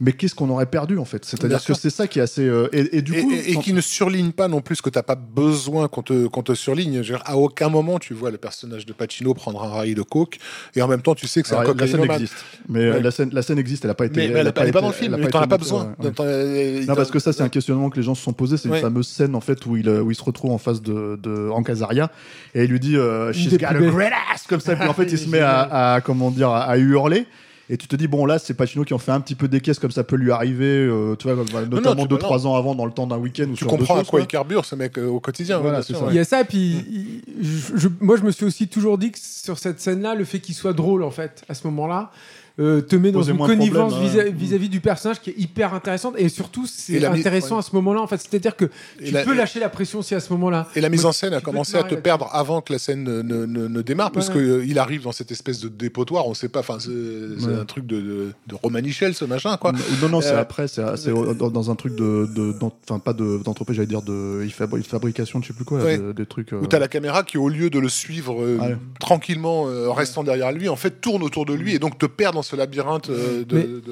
Mais 0.00 0.12
qu'est-ce 0.12 0.34
qu'on 0.36 0.48
aurait 0.50 0.66
perdu, 0.66 0.96
en 0.98 1.04
fait? 1.04 1.24
C'est-à-dire 1.24 1.64
que 1.64 1.74
c'est 1.74 1.90
ça 1.90 2.06
qui 2.06 2.20
est 2.20 2.22
assez. 2.22 2.42
euh, 2.46 2.68
et, 2.72 2.98
et 2.98 3.02
du 3.02 3.20
coup. 3.20 3.32
et- 3.32 3.56
qui 3.56 3.72
ne 3.72 3.80
surligne 3.80 4.30
pas 4.30 4.46
non 4.46 4.60
plus 4.60 4.76
ce 4.76 4.82
que 4.82 4.90
t'as 4.90 5.02
pas 5.02 5.16
besoin 5.16 5.88
qu'on 5.88 6.02
te, 6.02 6.28
qu'on 6.28 6.42
te 6.42 6.54
surligne. 6.54 6.92
Je 7.02 7.12
veux 7.12 7.18
dire, 7.18 7.22
à 7.26 7.36
aucun 7.36 7.68
moment 7.68 7.98
tu 7.98 8.14
vois 8.14 8.30
le 8.30 8.38
personnage 8.38 8.86
de 8.86 8.92
Pacino 8.92 9.34
prendre 9.34 9.62
un 9.64 9.68
rail 9.68 9.94
de 9.96 10.02
coke 10.02 10.38
et 10.76 10.82
en 10.82 10.86
même 10.86 11.02
temps 11.02 11.16
tu 11.16 11.26
sais 11.26 11.42
que 11.42 11.48
c'est 11.48 11.56
un 11.56 11.60
Alors, 11.60 11.74
la 11.74 11.86
scène 11.88 12.04
existe. 12.04 12.36
Mais 12.68 12.80
euh, 12.80 12.92
Ouais. 12.94 13.02
la, 13.02 13.10
scène, 13.10 13.30
la 13.32 13.42
scène 13.42 13.58
existe, 13.58 13.84
elle 13.84 13.90
n'a 13.90 13.94
pas 13.94 14.06
été. 14.06 14.20
Mais, 14.20 14.28
mais 14.28 14.34
elle 14.34 14.40
a 14.40 14.44
n'est 14.44 14.52
pas, 14.52 14.62
elle 14.62 14.68
est 14.68 14.72
pas 14.72 14.78
été- 14.78 14.82
dans 14.82 14.88
le 14.88 14.94
film, 14.94 15.14
elle 15.14 15.24
a 15.24 15.28
t'en 15.30 15.40
as 15.40 15.46
pas 15.48 15.58
besoin. 15.58 15.94
ouais, 15.98 16.06
ouais. 16.06 16.12
T'en- 16.12 16.24
euh, 16.24 16.84
Non, 16.86 16.94
parce 16.94 17.10
que 17.10 17.18
ça, 17.18 17.32
c'est 17.32 17.42
un 17.42 17.48
questionnement 17.48 17.90
que 17.90 17.96
les 17.96 18.02
gens 18.04 18.14
se 18.14 18.22
sont 18.22 18.32
posés. 18.32 18.56
C'est 18.56 18.68
une 18.68 18.76
fameuse 18.76 19.08
scène 19.08 19.34
en 19.34 19.40
fait 19.40 19.66
où 19.66 19.76
il, 19.76 19.88
euh, 19.88 20.00
où 20.02 20.12
il 20.12 20.14
se 20.14 20.22
retrouve 20.22 20.52
en 20.52 20.58
face 20.58 20.80
de, 20.80 21.18
de 21.20 21.48
Hank 21.50 21.68
Azaria 21.70 22.10
et 22.54 22.62
il 22.64 22.70
lui 22.70 22.78
dit 22.80 22.96
euh, 22.96 23.32
She's 23.32 23.58
got 23.58 23.66
a 23.66 23.74
great 23.74 24.12
ass 24.32 24.44
comme 24.48 24.60
ça. 24.60 24.76
Puis 24.76 24.88
en 24.88 24.92
fait, 24.94 25.10
Il 25.10 25.18
se 25.18 25.28
met 25.28 25.40
à, 25.40 26.00
comment 26.04 26.30
dire 26.30 26.50
à 26.50 26.78
hurler. 26.78 27.26
Et 27.70 27.76
tu 27.76 27.86
te 27.86 27.96
dis 27.96 28.08
bon 28.08 28.24
là 28.24 28.38
c'est 28.38 28.54
Pacino 28.54 28.82
qui 28.84 28.94
en 28.94 28.98
fait 28.98 29.12
un 29.12 29.20
petit 29.20 29.34
peu 29.34 29.46
des 29.46 29.60
caisses 29.60 29.78
comme 29.78 29.90
ça 29.90 30.02
peut 30.02 30.16
lui 30.16 30.30
arriver 30.32 30.64
euh, 30.86 31.16
tu 31.18 31.28
vois 31.30 31.36
notamment 31.66 32.02
tu- 32.02 32.08
deux 32.08 32.14
non. 32.16 32.20
trois 32.22 32.46
ans 32.46 32.54
avant 32.56 32.74
dans 32.74 32.86
le 32.86 32.92
temps 32.92 33.06
d'un 33.06 33.18
week-end 33.18 33.44
ou 33.50 33.54
tu 33.54 33.66
comprends 33.66 33.96
à 33.96 34.04
quoi 34.04 34.10
quoi. 34.10 34.20
il 34.20 34.26
carbure 34.26 34.64
ce 34.64 34.74
mec 34.74 34.96
euh, 34.98 35.06
au 35.06 35.20
quotidien. 35.20 35.58
Voilà, 35.58 35.82
ça. 35.82 35.94
Il 36.08 36.14
y 36.16 36.18
a 36.18 36.24
ça, 36.24 36.44
puis 36.44 36.84
il- 36.90 37.22
je- 37.44 37.76
je- 37.76 37.88
moi 38.00 38.16
je 38.16 38.22
me 38.22 38.30
suis 38.30 38.46
aussi 38.46 38.68
toujours 38.68 38.96
dit 38.96 39.10
que 39.12 39.18
sur 39.20 39.58
cette 39.58 39.80
scène-là, 39.80 40.14
le 40.14 40.24
fait 40.24 40.40
qu'il 40.40 40.54
soit 40.54 40.72
drôle 40.72 41.02
en 41.02 41.10
fait, 41.10 41.42
à 41.48 41.54
ce 41.54 41.66
moment-là, 41.66 42.10
euh, 42.60 42.80
te 42.80 42.96
met 42.96 43.12
dans 43.12 43.22
une 43.22 43.36
de 43.36 43.42
connivence 43.46 43.94
ouais. 43.94 44.30
vis- 44.30 44.32
vis-à-vis 44.32 44.68
du 44.68 44.80
personnage 44.80 45.20
qui 45.20 45.30
est 45.30 45.38
hyper 45.38 45.74
intéressante 45.74 46.14
et 46.18 46.28
surtout 46.28 46.66
c'est 46.66 47.04
intéressant 47.04 47.54
ouais. 47.56 47.58
à 47.60 47.62
ce 47.62 47.74
moment-là 47.76 48.00
en 48.00 48.06
fait. 48.06 48.16
C'est-à-dire 48.18 48.56
que 48.56 48.64
tu 49.04 49.12
la- 49.12 49.22
peux 49.24 49.34
lâcher 49.34 49.60
la 49.60 49.68
pression 49.68 50.00
aussi 50.00 50.14
à 50.14 50.20
ce 50.20 50.32
moment-là. 50.32 50.68
Et 50.74 50.80
la 50.80 50.88
mise 50.88 51.04
en 51.06 51.12
scène 51.12 51.34
a 51.34 51.40
commencé 51.40 51.72
te 51.72 51.78
à 51.78 51.82
te 51.84 51.94
perdre 51.94 52.28
avant 52.32 52.60
que 52.60 52.72
la 52.72 52.78
scène 52.78 53.04
ne, 53.04 53.22
ne- 53.22 53.46
ne- 53.46 53.68
ne 53.68 53.82
démarre, 53.82 54.10
parce 54.10 54.28
Ouais. 54.28 54.34
que 54.34 54.38
euh, 54.38 54.64
il 54.66 54.78
arrive 54.78 55.02
dans 55.02 55.12
cette 55.12 55.30
espèce 55.30 55.60
de 55.60 55.68
dépotoir, 55.68 56.26
on 56.26 56.34
sait 56.34 56.48
pas, 56.48 56.60
enfin 56.60 56.78
c'est 56.80 56.88
Ouais. 56.90 57.54
un 57.60 57.64
truc 57.64 57.86
de, 57.86 58.00
de, 58.00 58.32
de 58.46 58.54
Romanichel 58.54 59.14
ce 59.14 59.24
machin 59.24 59.56
quoi. 59.56 59.72
Non, 60.02 60.08
non, 60.08 60.20
c'est 60.20 60.32
Euh, 60.32 60.40
après, 60.40 60.66
c'est 60.68 60.82
dans, 60.82 61.70
un 61.70 61.74
truc 61.76 61.94
de, 61.94 62.28
de- 62.34 62.54
enfin 62.88 62.98
pas 62.98 63.12
de- 63.12 63.40
d'entreprise, 63.44 63.76
j'allais 63.76 63.86
dire 63.86 64.02
de 64.02 64.42
il 64.44 64.50
fabri- 64.50 64.82
fabrication, 64.82 65.38
de 65.38 65.44
je 65.44 65.48
sais 65.48 65.54
plus 65.54 65.64
quoi, 65.64 65.78
de- 65.96 66.12
des 66.12 66.26
trucs. 66.26 66.52
euh, 66.52 66.60
Où 66.60 66.66
t'as 66.66 66.78
la 66.78 66.88
caméra 66.88 67.22
qui, 67.22 67.38
au 67.38 67.48
lieu 67.48 67.70
de 67.70 67.78
le 67.78 67.88
suivre 67.88 68.42
euh, 68.42 68.58
tranquillement, 69.00 69.66
euh, 69.68 69.88
en 69.88 69.94
restant 69.94 70.22
derrière 70.24 70.52
lui, 70.52 70.68
en 70.68 70.76
fait 70.76 71.00
tourne 71.00 71.22
autour 71.22 71.44
de 71.46 71.54
lui 71.54 71.74
et 71.74 71.78
donc 71.78 71.98
te 71.98 72.06
perd 72.06 72.34
dans 72.34 72.42
ce 72.48 72.56
labyrinthe 72.56 73.10
euh, 73.10 73.44
de, 73.44 73.82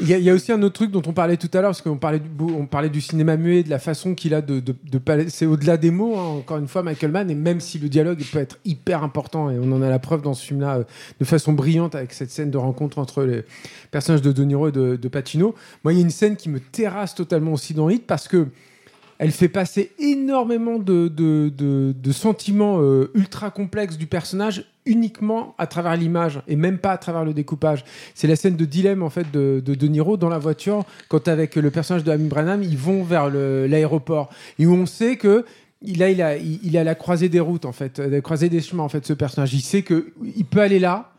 Il 0.00 0.08
y, 0.08 0.14
a- 0.14 0.18
il 0.18 0.24
y 0.24 0.30
a 0.30 0.34
aussi 0.34 0.52
un 0.52 0.62
autre 0.62 0.74
truc 0.74 0.90
dont 0.92 1.02
on 1.06 1.12
parlait 1.12 1.36
tout 1.36 1.50
à 1.52 1.60
l'heure, 1.60 1.70
parce 1.70 1.82
qu'on 1.82 1.96
parlait, 1.96 2.20
du, 2.20 2.28
on 2.40 2.66
parlait 2.66 2.88
du 2.88 3.00
cinéma 3.00 3.36
muet, 3.36 3.64
de 3.64 3.70
la 3.70 3.80
façon 3.80 4.14
qu'il 4.14 4.32
a 4.32 4.40
de, 4.40 4.60
de, 4.60 4.72
de 4.90 4.98
pala- 4.98 5.28
C'est 5.28 5.44
au-delà 5.46 5.76
des 5.76 5.90
mots, 5.90 6.16
hein, 6.16 6.38
encore 6.38 6.58
une 6.58 6.68
fois, 6.68 6.84
Michael 6.84 7.10
Mann, 7.10 7.28
et 7.30 7.34
même 7.34 7.58
si 7.60 7.78
le 7.80 7.88
dialogue 7.88 8.22
peut 8.32 8.38
être 8.38 8.58
hyper 8.64 9.02
important, 9.02 9.50
et 9.50 9.58
on 9.58 9.72
en 9.72 9.82
a 9.82 9.88
la 9.90 9.98
preuve 9.98 10.22
dans 10.22 10.34
ce 10.34 10.44
film-là 10.46 10.76
euh, 10.78 10.84
de 11.18 11.24
façon 11.24 11.52
brillante 11.52 11.96
avec 11.96 12.12
cette 12.12 12.30
scène 12.30 12.50
de 12.52 12.58
rencontre 12.58 12.98
entre 13.00 13.24
les 13.24 13.42
personnages 13.90 14.22
de 14.22 14.30
De 14.30 14.44
Niro 14.44 14.68
et 14.68 14.72
de, 14.72 14.94
de 14.96 15.08
Pacino. 15.08 15.54
Moi, 15.82 15.92
il 15.92 15.96
y 15.96 15.98
a 16.00 16.04
une 16.04 16.10
scène 16.10 16.36
qui 16.36 16.48
me 16.48 16.60
terrasse 16.60 17.14
totalement 17.16 17.52
aussi 17.54 17.74
dans 17.74 17.90
Hit, 17.90 18.06
parce 18.06 18.28
que 18.28 18.46
elle 19.18 19.32
fait 19.32 19.48
passer 19.48 19.92
énormément 19.98 20.78
de, 20.78 21.08
de, 21.08 21.52
de- 21.54 22.12
sentiments 22.12 22.80
euh, 22.80 23.10
ultra 23.14 23.50
complexes 23.50 23.96
du 23.98 24.06
personnage 24.06 24.64
uniquement 24.86 25.54
à 25.58 25.66
travers 25.66 25.96
l'image 25.96 26.40
et 26.48 26.56
même 26.56 26.78
pas 26.78 26.92
à 26.92 26.98
travers 26.98 27.24
le 27.24 27.34
découpage. 27.34 27.84
C'est 28.14 28.26
la 28.26 28.36
scène 28.36 28.56
de 28.56 28.64
dilemme 28.64 29.02
en 29.02 29.10
fait 29.10 29.30
de 29.30 29.62
De, 29.64 29.74
De 29.74 29.86
Niro 29.86 30.16
dans 30.16 30.30
la 30.30 30.38
voiture 30.38 30.84
quand 31.08 31.28
avec 31.28 31.56
le 31.56 31.70
personnage 31.70 32.04
de 32.04 32.10
Amy 32.10 32.28
Branham 32.28 32.62
ils 32.62 32.78
vont 32.78 33.02
vers 33.02 33.28
l'aéroport 33.28 34.30
et 34.58 34.66
où 34.66 34.72
on 34.74 34.86
sait 34.86 35.16
que 35.16 35.44
il 35.82 36.02
a, 36.02 36.10
il, 36.10 36.22
a, 36.22 36.36
il, 36.36 36.76
à 36.76 36.82
la 36.82 36.94
croisée 36.94 37.28
des 37.28 37.38
routes 37.38 37.64
en 37.64 37.72
fait, 37.72 38.00
à 38.00 38.08
la 38.08 38.20
croisée 38.20 38.48
des 38.48 38.60
chemins 38.60 38.82
en 38.82 38.88
fait 38.88 39.06
ce 39.06 39.12
personnage. 39.12 39.54
Il 39.54 39.60
sait 39.60 39.82
que 39.82 40.12
il 40.36 40.44
peut 40.44 40.60
aller 40.60 40.80
là, 40.80 41.12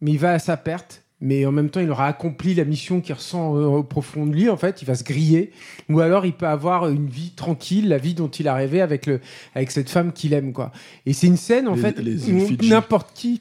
mais 0.00 0.12
il 0.12 0.18
va 0.18 0.32
à 0.32 0.38
sa 0.38 0.56
perte. 0.56 1.02
Mais 1.22 1.46
en 1.46 1.52
même 1.52 1.70
temps, 1.70 1.80
il 1.80 1.90
aura 1.90 2.06
accompli 2.06 2.54
la 2.54 2.64
mission 2.64 3.00
qu'il 3.00 3.14
ressent 3.14 3.56
euh, 3.56 3.64
au 3.64 3.82
profond 3.82 4.26
de 4.26 4.32
lui. 4.34 4.50
En 4.50 4.56
fait, 4.58 4.82
il 4.82 4.84
va 4.84 4.94
se 4.94 5.02
griller, 5.02 5.50
ou 5.88 6.00
alors 6.00 6.26
il 6.26 6.34
peut 6.34 6.46
avoir 6.46 6.88
une 6.88 7.06
vie 7.08 7.30
tranquille, 7.30 7.88
la 7.88 7.96
vie 7.98 8.12
dont 8.14 8.28
il 8.28 8.46
a 8.48 8.54
rêvé 8.54 8.82
avec 8.82 9.06
le, 9.06 9.20
avec 9.54 9.70
cette 9.70 9.88
femme 9.88 10.12
qu'il 10.12 10.34
aime, 10.34 10.52
quoi. 10.52 10.72
Et 11.06 11.14
c'est 11.14 11.26
une 11.26 11.38
scène, 11.38 11.68
en 11.68 11.74
Les- 11.74 11.80
fait, 11.80 11.98
les 12.00 12.30
où 12.30 12.56
n'importe 12.68 13.12
qui 13.14 13.40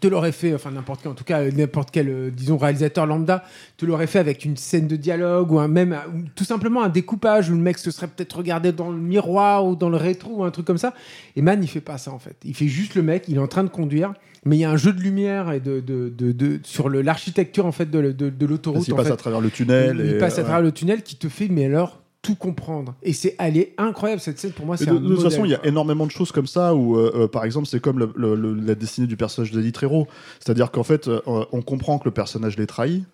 te 0.00 0.08
l'aurait 0.08 0.32
fait, 0.32 0.52
enfin 0.54 0.72
n'importe 0.72 1.02
qui, 1.02 1.08
en 1.08 1.14
tout 1.14 1.24
cas 1.24 1.48
n'importe 1.50 1.90
quel, 1.90 2.08
euh, 2.08 2.30
disons, 2.30 2.58
réalisateur 2.58 3.06
lambda, 3.06 3.44
te 3.76 3.86
l'aurait 3.86 4.08
fait 4.08 4.18
avec 4.18 4.44
une 4.44 4.56
scène 4.56 4.88
de 4.88 4.96
dialogue 4.96 5.50
ou 5.52 5.58
un 5.58 5.68
même, 5.68 5.96
ou 6.14 6.22
tout 6.34 6.44
simplement 6.44 6.82
un 6.82 6.88
découpage 6.88 7.50
où 7.50 7.54
le 7.54 7.60
mec 7.60 7.78
se 7.78 7.90
serait 7.90 8.08
peut-être 8.08 8.36
regardé 8.36 8.72
dans 8.72 8.90
le 8.90 8.98
miroir 8.98 9.64
ou 9.64 9.74
dans 9.74 9.88
le 9.88 9.96
rétro 9.96 10.38
ou 10.38 10.44
un 10.44 10.50
truc 10.50 10.66
comme 10.66 10.76
ça. 10.76 10.92
Et 11.36 11.40
Man, 11.42 11.60
il 11.62 11.68
fait 11.68 11.80
pas 11.80 11.98
ça 11.98 12.12
en 12.12 12.18
fait. 12.18 12.36
Il 12.44 12.54
fait 12.54 12.68
juste 12.68 12.94
le 12.94 13.02
mec, 13.02 13.24
il 13.28 13.36
est 13.36 13.40
en 13.40 13.46
train 13.46 13.62
de 13.64 13.68
conduire, 13.68 14.12
mais 14.46 14.56
il 14.56 14.60
y 14.60 14.64
a 14.64 14.70
un 14.70 14.76
jeu 14.76 14.92
de 14.92 15.00
lumière 15.00 15.50
et 15.52 15.60
de, 15.60 15.80
de, 15.80 16.08
de, 16.08 16.32
de- 16.32 16.60
sur 16.62 16.88
l'architecture 16.88 17.66
en 17.66 17.72
fait 17.72 17.90
de, 17.90 18.12
de, 18.12 18.46
l'autoroute. 18.46 18.90
en 18.90 18.96
passe 18.96 19.06
fait. 19.08 19.12
à 19.12 19.16
travers 19.16 19.40
le 19.40 19.50
tunnel. 19.50 20.00
Il 20.02 20.10
et, 20.14 20.18
passe 20.18 20.34
à 20.34 20.36
ouais. 20.38 20.44
travers 20.44 20.62
le 20.62 20.72
tunnel 20.72 21.02
qui 21.02 21.16
te 21.16 21.28
fait, 21.28 21.48
mais 21.48 21.66
alors 21.66 22.00
tout 22.22 22.34
comprendre. 22.34 22.94
Et 23.04 23.12
c'est, 23.12 23.36
elle 23.38 23.56
est 23.56 23.72
incroyable 23.78 24.20
cette 24.20 24.38
scène 24.38 24.50
pour 24.52 24.66
moi. 24.66 24.76
C'est 24.76 24.86
de, 24.86 24.90
un 24.92 24.94
de 25.00 25.14
toute 25.14 25.22
façon, 25.22 25.44
il 25.44 25.50
y 25.50 25.54
a 25.54 25.64
énormément 25.64 26.06
de 26.06 26.10
choses 26.10 26.32
comme 26.32 26.46
ça 26.48 26.74
où, 26.74 26.96
euh, 26.96 27.12
euh, 27.14 27.28
par 27.28 27.44
exemple, 27.44 27.66
c'est 27.68 27.78
comme 27.80 27.98
le- 28.00 28.10
le- 28.16 28.34
le- 28.34 28.54
la 28.54 28.74
destinée 28.74 29.06
du 29.06 29.16
personnage 29.16 29.52
d'Eddie 29.52 29.70
Trero. 29.72 30.08
C'est-à-dire 30.40 30.70
qu'en 30.72 30.82
fait, 30.82 31.06
euh, 31.08 31.20
on 31.26 31.62
comprend 31.62 31.98
que 31.98 32.04
le 32.06 32.10
personnage 32.10 32.56
l'est 32.56 32.66
trahi. 32.66 33.04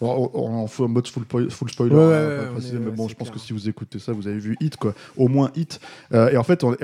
En, 0.00 0.66
mode 0.88 1.06
full, 1.06 1.24
full 1.50 1.70
spoiler, 1.70 1.94
Ouais, 1.94 2.02
hein, 2.02 2.08
ouais, 2.56 2.66
est- 2.66 2.72
mais 2.78 2.90
bon, 2.90 3.06
je 3.08 3.14
pense 3.14 3.30
que 3.30 3.38
si 3.38 3.52
vous 3.52 3.68
écoutez 3.68 4.00
ça, 4.00 4.12
vous 4.12 4.26
avez 4.26 4.38
vu 4.38 4.56
Hit, 4.60 4.76
quoi. 4.76 4.94
Au 5.16 5.28
moins 5.28 5.52
Hit. 5.54 5.78
Et 6.12 6.36
en 6.36 6.42
fait, 6.42 6.64
on- 6.64 6.74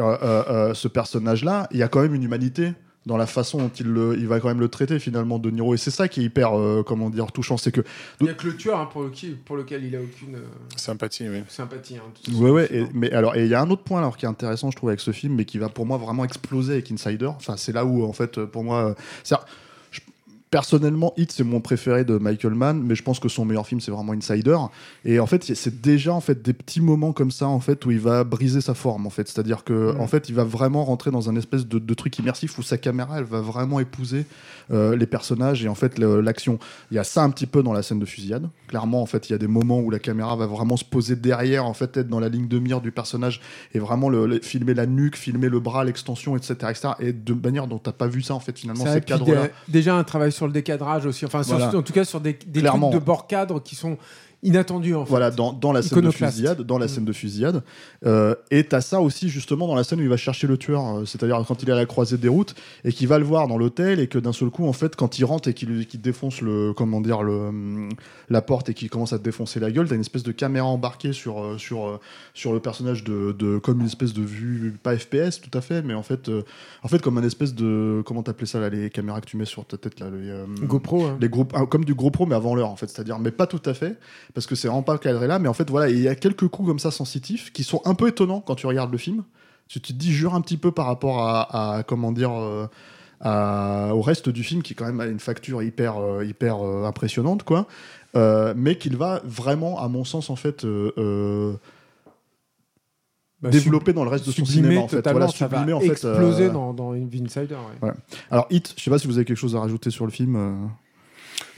ce 0.74 0.88
personnage-là, 0.88 1.68
il 1.72 1.78
y 1.78 1.82
a 1.82 1.88
quand 1.88 2.00
même 2.00 2.14
une 2.14 2.22
humanité 2.22 2.74
dans 3.08 3.16
la 3.16 3.26
façon 3.26 3.58
dont 3.58 3.70
il, 3.80 3.86
le- 3.86 4.16
il 4.16 4.28
va 4.28 4.38
quand 4.38 4.46
même 4.48 4.60
le 4.60 4.68
traiter 4.68 5.00
finalement 5.00 5.40
de 5.40 5.50
Niro 5.50 5.74
et 5.74 5.78
c'est 5.78 5.90
ça 5.90 6.06
qui 6.06 6.20
est 6.20 6.24
hyper 6.24 6.56
euh, 6.56 6.84
comment 6.86 7.10
dire 7.10 7.32
touchant 7.32 7.56
c'est 7.56 7.72
que 7.72 7.80
Il 8.20 8.24
n'y 8.24 8.30
a 8.30 8.34
que 8.34 8.46
le 8.46 8.54
tueur 8.56 8.78
hein, 8.78 8.88
pour, 8.92 9.02
le, 9.02 9.10
qui- 9.10 9.30
pour 9.30 9.56
lequel 9.56 9.82
il 9.84 9.96
a 9.96 10.00
aucune 10.00 10.36
euh, 10.36 10.44
sympathie. 10.76 11.28
Oui. 11.28 11.42
sympathie. 11.48 11.96
hein. 11.96 12.32
Ouais, 12.34 12.50
ouais, 12.50 12.68
et, 12.70 12.84
mais 12.94 13.10
alors, 13.10 13.34
et 13.34 13.42
il 13.44 13.48
y 13.50 13.54
a 13.54 13.60
un 13.60 13.70
autre 13.70 13.82
point 13.82 13.98
alors 13.98 14.16
qui 14.16 14.26
est 14.26 14.28
intéressant, 14.28 14.70
je 14.70 14.76
trouve, 14.76 14.90
avec 14.90 15.00
ce 15.00 15.10
film, 15.10 15.34
mais 15.34 15.44
qui 15.46 15.58
va 15.58 15.68
pour 15.68 15.86
moi 15.86 15.96
vraiment 15.96 16.24
exploser 16.24 16.74
avec 16.74 16.92
Insider. 16.92 17.26
Enfin, 17.26 17.56
c'est 17.56 17.72
là 17.72 17.84
où, 17.84 18.04
en 18.04 18.12
fait, 18.12 18.44
pour 18.44 18.62
moi, 18.62 18.90
euh, 18.90 18.94
c'est- 19.24 19.34
personnellement, 20.50 21.12
Hit 21.16 21.32
c'est 21.32 21.44
mon 21.44 21.60
préféré 21.60 22.04
de 22.04 22.16
Michael 22.18 22.54
Mann, 22.54 22.82
mais 22.82 22.94
je 22.94 23.02
pense 23.02 23.20
que 23.20 23.28
son 23.28 23.44
meilleur 23.44 23.66
film 23.66 23.80
c'est 23.80 23.90
vraiment 23.90 24.12
Insider. 24.12 24.56
Et 25.04 25.20
en 25.20 25.26
fait, 25.26 25.44
c'est 25.54 25.80
déjà 25.80 26.12
en 26.14 26.20
fait 26.20 26.42
des 26.42 26.52
petits 26.52 26.80
moments 26.80 27.12
comme 27.12 27.30
ça, 27.30 27.46
en 27.48 27.60
fait, 27.60 27.84
où 27.86 27.90
il 27.90 28.00
va 28.00 28.24
briser 28.24 28.60
sa 28.60 28.74
forme, 28.74 29.06
en 29.06 29.10
fait. 29.10 29.28
C'est-à-dire 29.28 29.64
que, 29.64 29.92
Mm. 29.94 30.00
en 30.00 30.06
fait, 30.06 30.28
il 30.28 30.34
va 30.34 30.44
vraiment 30.44 30.84
rentrer 30.84 31.10
dans 31.10 31.28
un 31.30 31.36
espèce 31.36 31.66
de, 31.66 31.78
de 31.78 31.94
truc 31.94 32.18
immersif 32.18 32.58
où 32.58 32.62
sa 32.62 32.78
caméra, 32.78 33.18
elle 33.18 33.24
va 33.24 33.40
vraiment 33.40 33.80
épouser 33.80 34.26
euh, 34.70 34.96
les 34.96 35.06
personnages 35.06 35.64
et 35.64 35.68
en 35.68 35.74
fait 35.74 35.98
l'action. 35.98 36.58
Il 36.90 36.94
y 36.96 36.98
a 36.98 37.04
ça 37.04 37.22
un 37.22 37.30
petit 37.30 37.46
peu 37.46 37.62
dans 37.62 37.72
la 37.72 37.82
scène 37.82 37.98
de 37.98 38.04
fusillade. 38.04 38.48
Clairement, 38.68 39.00
en 39.02 39.06
fait, 39.06 39.28
il 39.28 39.32
y 39.32 39.34
a 39.34 39.38
des 39.38 39.46
moments 39.46 39.80
où 39.80 39.90
la 39.90 39.98
caméra 39.98 40.36
va 40.36 40.46
vraiment 40.46 40.76
se 40.76 40.84
poser 40.84 41.16
derrière, 41.16 41.64
en 41.64 41.72
fait, 41.74 41.96
être 41.96 42.08
dans 42.08 42.20
la 42.20 42.28
ligne 42.28 42.48
de 42.48 42.58
mire 42.58 42.80
du 42.80 42.92
personnage 42.92 43.40
et 43.74 43.78
vraiment 43.78 44.08
le, 44.10 44.26
le- 44.26 44.40
filmer 44.40 44.74
la 44.74 44.86
nuque, 44.86 45.16
filmer 45.16 45.48
le 45.48 45.60
bras, 45.60 45.84
l'extension, 45.84 46.36
etc., 46.36 46.54
etc. 46.70 46.88
Et 47.00 47.12
de 47.12 47.32
manière 47.34 47.66
dont 47.66 47.78
t'as 47.78 47.92
pas 47.92 48.06
vu 48.08 48.20
ça, 48.22 48.34
en 48.34 48.40
fait, 48.40 48.58
finalement, 48.58 48.84
ces 48.92 49.00
cadres-là. 49.00 49.44
dé- 49.44 49.50
déjà 49.68 49.94
un 49.94 50.04
travail 50.04 50.32
sur 50.38 50.46
le 50.46 50.52
décadrage 50.52 51.04
aussi, 51.04 51.26
enfin 51.26 51.42
sur- 51.42 51.56
Voilà. 51.58 51.76
en 51.76 51.82
tout 51.82 51.92
cas 51.92 52.04
sur 52.04 52.20
des, 52.20 52.32
des 52.46 52.62
trucs 52.62 52.80
de 52.92 52.98
bord 52.98 53.26
cadre 53.26 53.60
qui 53.62 53.74
sont 53.74 53.98
inattendu 54.42 54.94
en 54.94 55.04
fait. 55.04 55.10
Voilà, 55.10 55.30
dans, 55.30 55.52
dans 55.52 55.72
la 55.72 55.82
scène 55.82 56.00
de 56.00 56.10
fusillade, 56.10 56.62
dans 56.62 56.78
la 56.78 56.86
Mm. 56.86 56.88
scène 56.88 57.04
de 57.04 57.12
fusillade. 57.12 57.62
Euh, 58.06 58.34
et 58.50 58.64
t'as 58.64 58.80
ça 58.80 59.00
aussi 59.00 59.28
justement 59.28 59.66
dans 59.66 59.74
la 59.74 59.84
scène 59.84 59.98
où 59.98 60.02
il 60.02 60.08
va 60.08 60.16
chercher 60.16 60.46
le 60.46 60.56
tueur, 60.56 60.98
euh, 60.98 61.04
c'est-à-dire 61.04 61.42
quand 61.46 61.62
il 61.62 61.68
est 61.68 61.72
à 61.72 61.76
la 61.76 61.86
croisée 61.86 62.18
des 62.18 62.28
routes 62.28 62.54
et 62.84 62.92
qu'il 62.92 63.08
va 63.08 63.18
le 63.18 63.24
voir 63.24 63.48
dans 63.48 63.58
l'hôtel 63.58 63.98
et 64.00 64.06
que 64.06 64.18
d'un 64.18 64.32
seul 64.32 64.50
coup, 64.50 64.66
en 64.66 64.72
fait, 64.72 64.94
quand 64.96 65.18
il 65.18 65.24
rentre 65.24 65.48
et 65.48 65.54
qu'il 65.54 65.86
qu'il 65.86 66.00
défonce 66.00 66.40
le, 66.40 66.72
comment 66.72 67.00
dire, 67.00 67.22
le, 67.22 67.32
hum, 67.48 67.88
la 68.28 68.40
porte 68.42 68.68
et 68.68 68.74
qu'il 68.74 68.88
commence 68.90 69.12
à 69.12 69.18
te 69.18 69.24
défoncer 69.24 69.58
la 69.60 69.70
gueule, 69.70 69.88
t'as 69.88 69.94
une 69.96 70.00
espèce 70.02 70.22
de 70.22 70.32
caméra 70.32 70.66
embarquée 70.66 71.12
sur 71.12 71.42
euh, 71.42 71.58
sur 71.58 71.98
sur 72.34 72.52
le 72.52 72.60
personnage 72.60 73.04
de, 73.04 73.32
de 73.32 73.58
comme 73.58 73.80
une 73.80 73.86
espèce 73.86 74.12
de 74.12 74.22
vue 74.22 74.74
pas 74.82 74.96
FPS 74.96 75.40
tout 75.42 75.56
à 75.56 75.60
fait, 75.60 75.82
mais 75.82 75.94
en 75.94 76.02
fait, 76.02 76.28
euh, 76.28 76.42
en 76.82 76.88
fait 76.88 77.02
comme 77.02 77.18
un 77.18 77.24
espèce 77.24 77.54
de 77.54 78.02
comment 78.06 78.22
t'appelais 78.22 78.46
ça 78.46 78.60
là, 78.60 78.68
les 78.70 78.90
caméras 78.90 79.20
que 79.20 79.26
tu 79.26 79.36
mets 79.36 79.44
sur 79.44 79.64
ta 79.66 79.76
tête 79.76 79.98
là, 80.00 80.06
les, 80.10 80.66
GoPro. 80.66 81.06
hein. 81.06 81.18
les 81.20 81.28
groupes 81.28 81.52
ah, 81.56 81.66
comme 81.66 81.84
du 81.84 81.94
GoPro 81.94 82.26
mais 82.26 82.34
avant 82.36 82.54
l'heure 82.54 82.70
en 82.70 82.76
fait 82.76 82.88
c'est-à-dire 82.88 83.18
mais 83.18 83.30
pas 83.32 83.46
tout 83.46 83.60
à 83.64 83.74
fait 83.74 83.96
parce 84.34 84.46
que 84.46 84.54
c'est 84.54 84.68
vraiment 84.68 84.82
pas 84.82 84.98
cadré 84.98 85.26
là 85.26 85.38
mais 85.38 85.48
en 85.48 85.52
fait 85.54 85.68
voilà 85.70 85.88
il 85.88 85.98
y 86.00 86.08
a 86.08 86.14
quelques 86.14 86.48
coups 86.48 86.68
comme 86.68 86.78
ça 86.78 86.90
sensitifs 86.90 87.52
qui 87.52 87.64
sont 87.64 87.80
un 87.84 87.94
peu 87.94 88.08
étonnants 88.08 88.40
quand 88.40 88.54
tu 88.54 88.66
regardes 88.66 88.92
le 88.92 88.98
film 88.98 89.24
tu 89.68 89.80
te 89.80 89.92
dis 89.92 90.12
jure 90.12 90.34
un 90.34 90.40
petit 90.40 90.56
peu 90.56 90.70
par 90.72 90.86
rapport 90.86 91.20
à, 91.26 91.76
à- 91.78 91.82
comment 91.82 92.12
dire 92.12 92.32
euh, 92.32 92.66
à- 93.20 93.90
au 93.94 94.00
reste 94.00 94.28
du 94.28 94.42
film 94.44 94.62
qui 94.62 94.74
quand 94.74 94.86
même 94.86 95.00
a 95.00 95.06
une 95.06 95.20
facture 95.20 95.62
hyper 95.62 95.98
euh, 95.98 96.24
hyper 96.24 96.64
euh, 96.64 96.84
impressionnante 96.84 97.42
quoi 97.42 97.66
Euh, 98.16 98.54
mais 98.56 98.78
qu'il 98.78 98.96
va 98.96 99.20
vraiment 99.24 99.78
à 99.80 99.88
mon 99.88 100.02
sens 100.04 100.30
en 100.30 100.36
fait 100.36 100.64
euh, 100.64 101.52
Bah, 103.42 103.50
développer 103.50 103.92
dans 103.92 104.02
le 104.02 104.10
reste 104.10 104.26
de 104.26 104.32
son 104.32 104.44
cinéma 104.44 104.80
en 104.80 104.88
fait 104.88 105.02
voilà 105.12 105.28
ça 105.28 105.46
va 105.46 105.56
sublimer 105.58 105.72
en 105.74 105.80
fait 105.80 105.88
exploser 105.92 106.48
dans, 106.50 106.72
dans 106.72 106.92
Insider. 106.92 107.54
ouais. 107.82 107.92
alors 108.30 108.46
Hit 108.50 108.74
je 108.76 108.82
sais 108.82 108.90
pas 108.90 108.98
si 108.98 109.06
vous 109.06 109.16
avez 109.16 109.24
quelque 109.26 109.36
chose 109.36 109.54
à 109.54 109.60
rajouter 109.60 109.90
sur 109.90 110.06
le 110.06 110.10
film. 110.10 110.70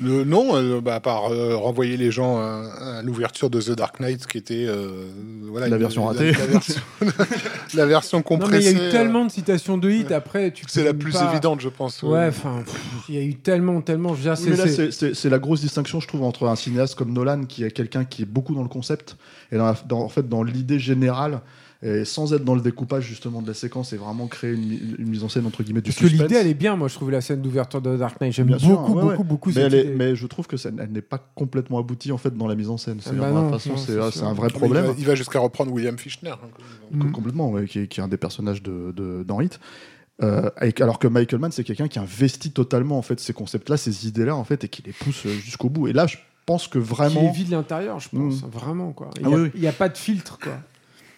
Le, 0.03 0.25
non, 0.25 0.57
euh, 0.57 0.81
bah, 0.81 0.95
à 0.95 1.01
part 1.01 1.31
euh, 1.31 1.55
renvoyer 1.57 1.97
les 1.99 2.11
gens 2.11 2.39
à, 2.39 2.99
à 2.99 3.03
l'ouverture 3.03 3.51
de 3.51 3.61
The 3.61 3.73
Dark 3.73 4.01
Knight, 4.01 4.27
qui 4.27 4.39
était 4.39 4.65
euh, 4.67 4.89
voilà, 5.51 5.69
La 5.69 5.77
une- 5.77 5.83
version 5.83 6.07
ratée. 6.07 6.33
La, 6.33 6.47
version, 6.47 6.81
la 7.75 7.87
version 7.87 8.19
Non, 8.19 8.25
mais 8.31 8.37
il 8.37 8.41
compressée. 8.41 8.65
y 8.65 8.69
a 8.69 8.73
eu 8.73 8.81
euh, 8.87 8.91
tellement 8.91 9.25
de 9.27 9.31
citations 9.31 9.77
de 9.79 9.91
hit. 9.91 10.11
Après, 10.13 10.53
tu 10.53 10.65
C'est 10.69 10.85
la 10.85 10.95
plus 10.95 11.13
pas- 11.13 11.31
évidente, 11.31 11.61
je 11.61 11.69
pense. 11.69 12.03
Ouais, 12.03 12.27
enfin, 12.29 12.63
il 13.09 13.15
y 13.15 13.19
a 13.19 13.23
eu 13.23 13.35
tellement, 13.35 13.81
tellement. 13.83 14.15
Je 14.15 14.23
veux 14.23 14.35
dire, 14.35 14.43
Oui, 14.43 14.51
mais 14.51 14.57
là, 14.57 14.91
c'est- 15.15 15.29
la 15.29 15.39
grosse 15.39 15.61
distinction, 15.61 16.01
je 16.01 16.09
trouve, 16.09 16.23
entre 16.23 16.47
un 16.49 16.57
cinéaste 16.57 16.95
comme 16.95 17.13
Nolan, 17.13 17.45
qui 17.45 17.65
est 17.65 17.71
quelqu'un 17.71 18.05
qui 18.05 18.23
est 18.23 18.27
beaucoup 18.27 18.55
dans 18.55 18.63
le 18.63 18.69
concept, 18.69 19.17
et 19.53 19.57
dans, 19.59 19.67
la- 19.67 19.77
dans- 19.87 20.01
en 20.01 20.09
fait 20.09 20.27
dans 20.29 20.43
l'idée 20.43 20.79
générale, 20.79 21.41
et 21.83 22.05
sans 22.05 22.35
être 22.35 22.45
dans 22.45 22.55
le 22.55 22.61
découpage 22.61 23.05
justement 23.05 23.41
de 23.41 23.47
la 23.49 23.55
séquence, 23.55 23.93
et 23.95 23.97
vraiment 23.97 24.27
créer 24.27 24.53
une, 24.53 24.67
mi- 24.69 24.81
une 24.99 25.09
mise 25.09 25.25
en 25.25 25.29
scène 25.31 25.47
entre 25.47 25.63
guillemets 25.63 25.81
du 25.81 25.91
Parce 25.91 26.03
que 26.03 26.07
l'idée, 26.07 26.35
elle 26.35 26.47
est 26.47 26.53
bien, 26.55 26.77
moi, 26.77 26.89
je 26.89 26.95
trouve 26.95 27.11
la 27.11 27.23
scène 27.23 27.41
d'ouverture 27.41 27.81
de 27.81 27.97
Dark 27.97 28.21
Knight. 28.21 28.35
J'aime 28.35 28.49
Bien 28.49 28.57
beaucoup, 28.59 28.69
sûr, 28.69 28.81
beaucoup, 28.83 29.07
ouais. 29.07 29.17
beaucoup 29.25 29.51
mais, 29.55 29.61
elle 29.63 29.75
est- 29.75 29.95
mais 29.97 30.15
je 30.15 30.27
trouve 30.27 30.47
que 30.47 30.57
ça, 30.59 30.69
elle 30.79 30.93
n'est 30.93 31.01
pas 31.01 31.19
complètement 31.35 31.79
aboutie 31.79 32.13
en 32.13 32.19
fait 32.19 32.37
dans 32.37 32.47
la 32.47 32.55
mise 32.55 32.69
en 32.69 32.77
scène. 32.77 32.99
C'est 33.01 33.17
bah 33.17 33.31
de 33.31 33.35
non, 33.35 33.51
toute 33.51 33.61
façon, 33.61 33.77
c'est 33.79 33.99
ah, 33.99 34.27
un 34.29 34.35
vrai 34.35 34.49
problème. 34.49 34.85
Il 34.85 34.89
va, 34.89 34.95
il 34.99 35.07
va 35.07 35.15
jusqu'à 35.15 35.39
reprendre 35.39 35.73
William 35.73 35.97
Fichtner. 35.99 36.31
hein, 36.31 36.49
Mm. 36.93 37.13
complètement, 37.13 37.51
ouais, 37.51 37.67
qui, 37.67 37.79
est, 37.79 37.87
qui 37.87 38.01
est 38.01 38.03
un 38.03 38.09
des 38.09 38.17
personnages 38.19 38.63
de, 38.63 38.93
de, 38.97 39.23
dans 39.27 39.41
Hit. 39.41 39.59
Euh, 40.23 40.51
avec- 40.57 40.83
alors 40.83 40.99
que 40.99 41.09
Michael 41.09 41.39
Mann, 41.41 41.51
c'est 41.53 41.65
quelqu'un 41.65 41.89
qui 41.89 41.99
investit 41.99 42.51
totalement 42.51 42.99
en 42.99 43.03
fait 43.03 43.19
ces 43.21 43.33
concepts-là, 43.33 43.79
ces 43.79 44.07
idées-là 44.07 44.37
en 44.37 44.45
fait, 44.45 44.65
et 44.65 44.69
qui 44.69 44.83
les 44.83 44.93
pousse 44.93 45.25
euh, 45.25 45.31
jusqu'au 45.31 45.71
bout. 45.71 45.89
Et 45.89 45.95
là, 45.95 46.07
je 46.07 46.19
pense 46.45 46.69
que 46.69 46.79
Qui 46.79 46.85
vraiment, 46.85 47.23
est 47.23 47.33
vide 47.33 47.47
de 47.47 47.53
l'intérieur, 47.53 48.01
je 48.01 48.11
pense. 48.11 48.43
Mm. 48.43 48.47
Vraiment, 48.53 48.93
quoi. 48.93 49.09
Il 49.19 49.23
Ah 49.25 49.29
n'y 49.29 49.35
a, 49.35 49.37
oui, 49.39 49.43
oui. 49.45 49.51
il 49.55 49.61
y 49.63 49.67
a 49.67 49.73
pas 49.73 49.89
de 49.89 49.97
filtre, 49.97 50.39
quoi. 50.39 50.59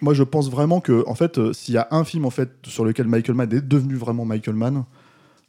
Moi, 0.03 0.13
je 0.13 0.23
pense 0.23 0.51
vraiment 0.51 0.81
que 0.81 1.07
en 1.07 1.15
fait, 1.15 1.37
euh, 1.37 1.53
s'il 1.53 1.73
y 1.73 1.77
a 1.77 1.87
un 1.91 2.03
film 2.03 2.25
en 2.25 2.29
fait 2.29 2.51
sur 2.63 2.83
lequel 2.83 3.07
Michael 3.07 3.35
Mann 3.35 3.51
est 3.53 3.65
devenu 3.65 3.95
vraiment 3.95 4.25
Michael 4.25 4.55
Mann, 4.55 4.83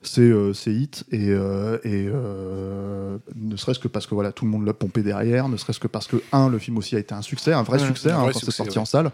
c'est 0.01 0.21
euh, 0.21 0.53
c'est 0.53 0.73
Hit 0.73 1.05
et, 1.11 1.31
euh, 1.31 1.79
et 1.83 2.09
ne 3.35 3.57
serait-ce 3.57 3.81
que 3.81 3.89
parce 3.89 4.07
que 4.07 4.15
voilà 4.15 4.31
tout 4.31 4.45
le 4.45 4.53
monde 4.53 4.65
l'a 4.65 4.73
pompé 4.73 5.03
derrière, 5.03 5.49
ne 5.49 5.57
serait-ce 5.57 5.81
que 5.81 5.89
parce 5.89 6.07
que 6.07 6.23
un 6.31 6.49
le 6.49 6.59
film 6.59 6.79
aussi 6.79 6.95
a 6.95 7.01
été 7.01 7.15
un 7.15 7.23
succès, 7.23 7.53
un 7.53 7.65
vrai 7.65 7.81
Ouais, 7.81 7.87
succès 7.87 8.13
un 8.13 8.21
hein, 8.21 8.31
quand 8.33 8.39
c'est 8.39 8.53
sorti 8.53 8.79
ouais. 8.79 8.83
en 8.83 8.85
salle 8.85 9.07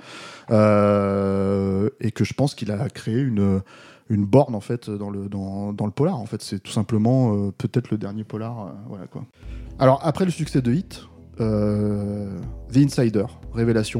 et 2.01 2.11
que 2.13 2.25
je 2.25 2.35
pense 2.35 2.55
qu'il 2.55 2.71
a 2.71 2.91
créé 2.91 3.19
une 3.19 3.63
une 4.11 4.27
borne 4.27 4.55
en 4.55 4.61
fait 4.61 4.91
dans 4.91 5.09
le 5.09 5.29
dans, 5.29 5.73
dans 5.73 5.87
le 5.87 5.93
polar 5.93 6.19
en 6.19 6.27
fait 6.27 6.43
c'est 6.43 6.59
tout 6.59 6.73
simplement 6.73 7.51
peut-être 7.53 7.91
le 7.91 7.97
dernier 7.97 8.25
polar 8.25 8.75
voilà 8.89 9.07
quoi. 9.07 9.25
Alors 9.79 10.01
après 10.03 10.27
le 10.27 10.33
succès 10.33 10.61
de 10.61 10.73
Hit, 10.73 11.07
The 11.39 12.77
Insider, 12.77 13.25
révélation. 13.55 14.00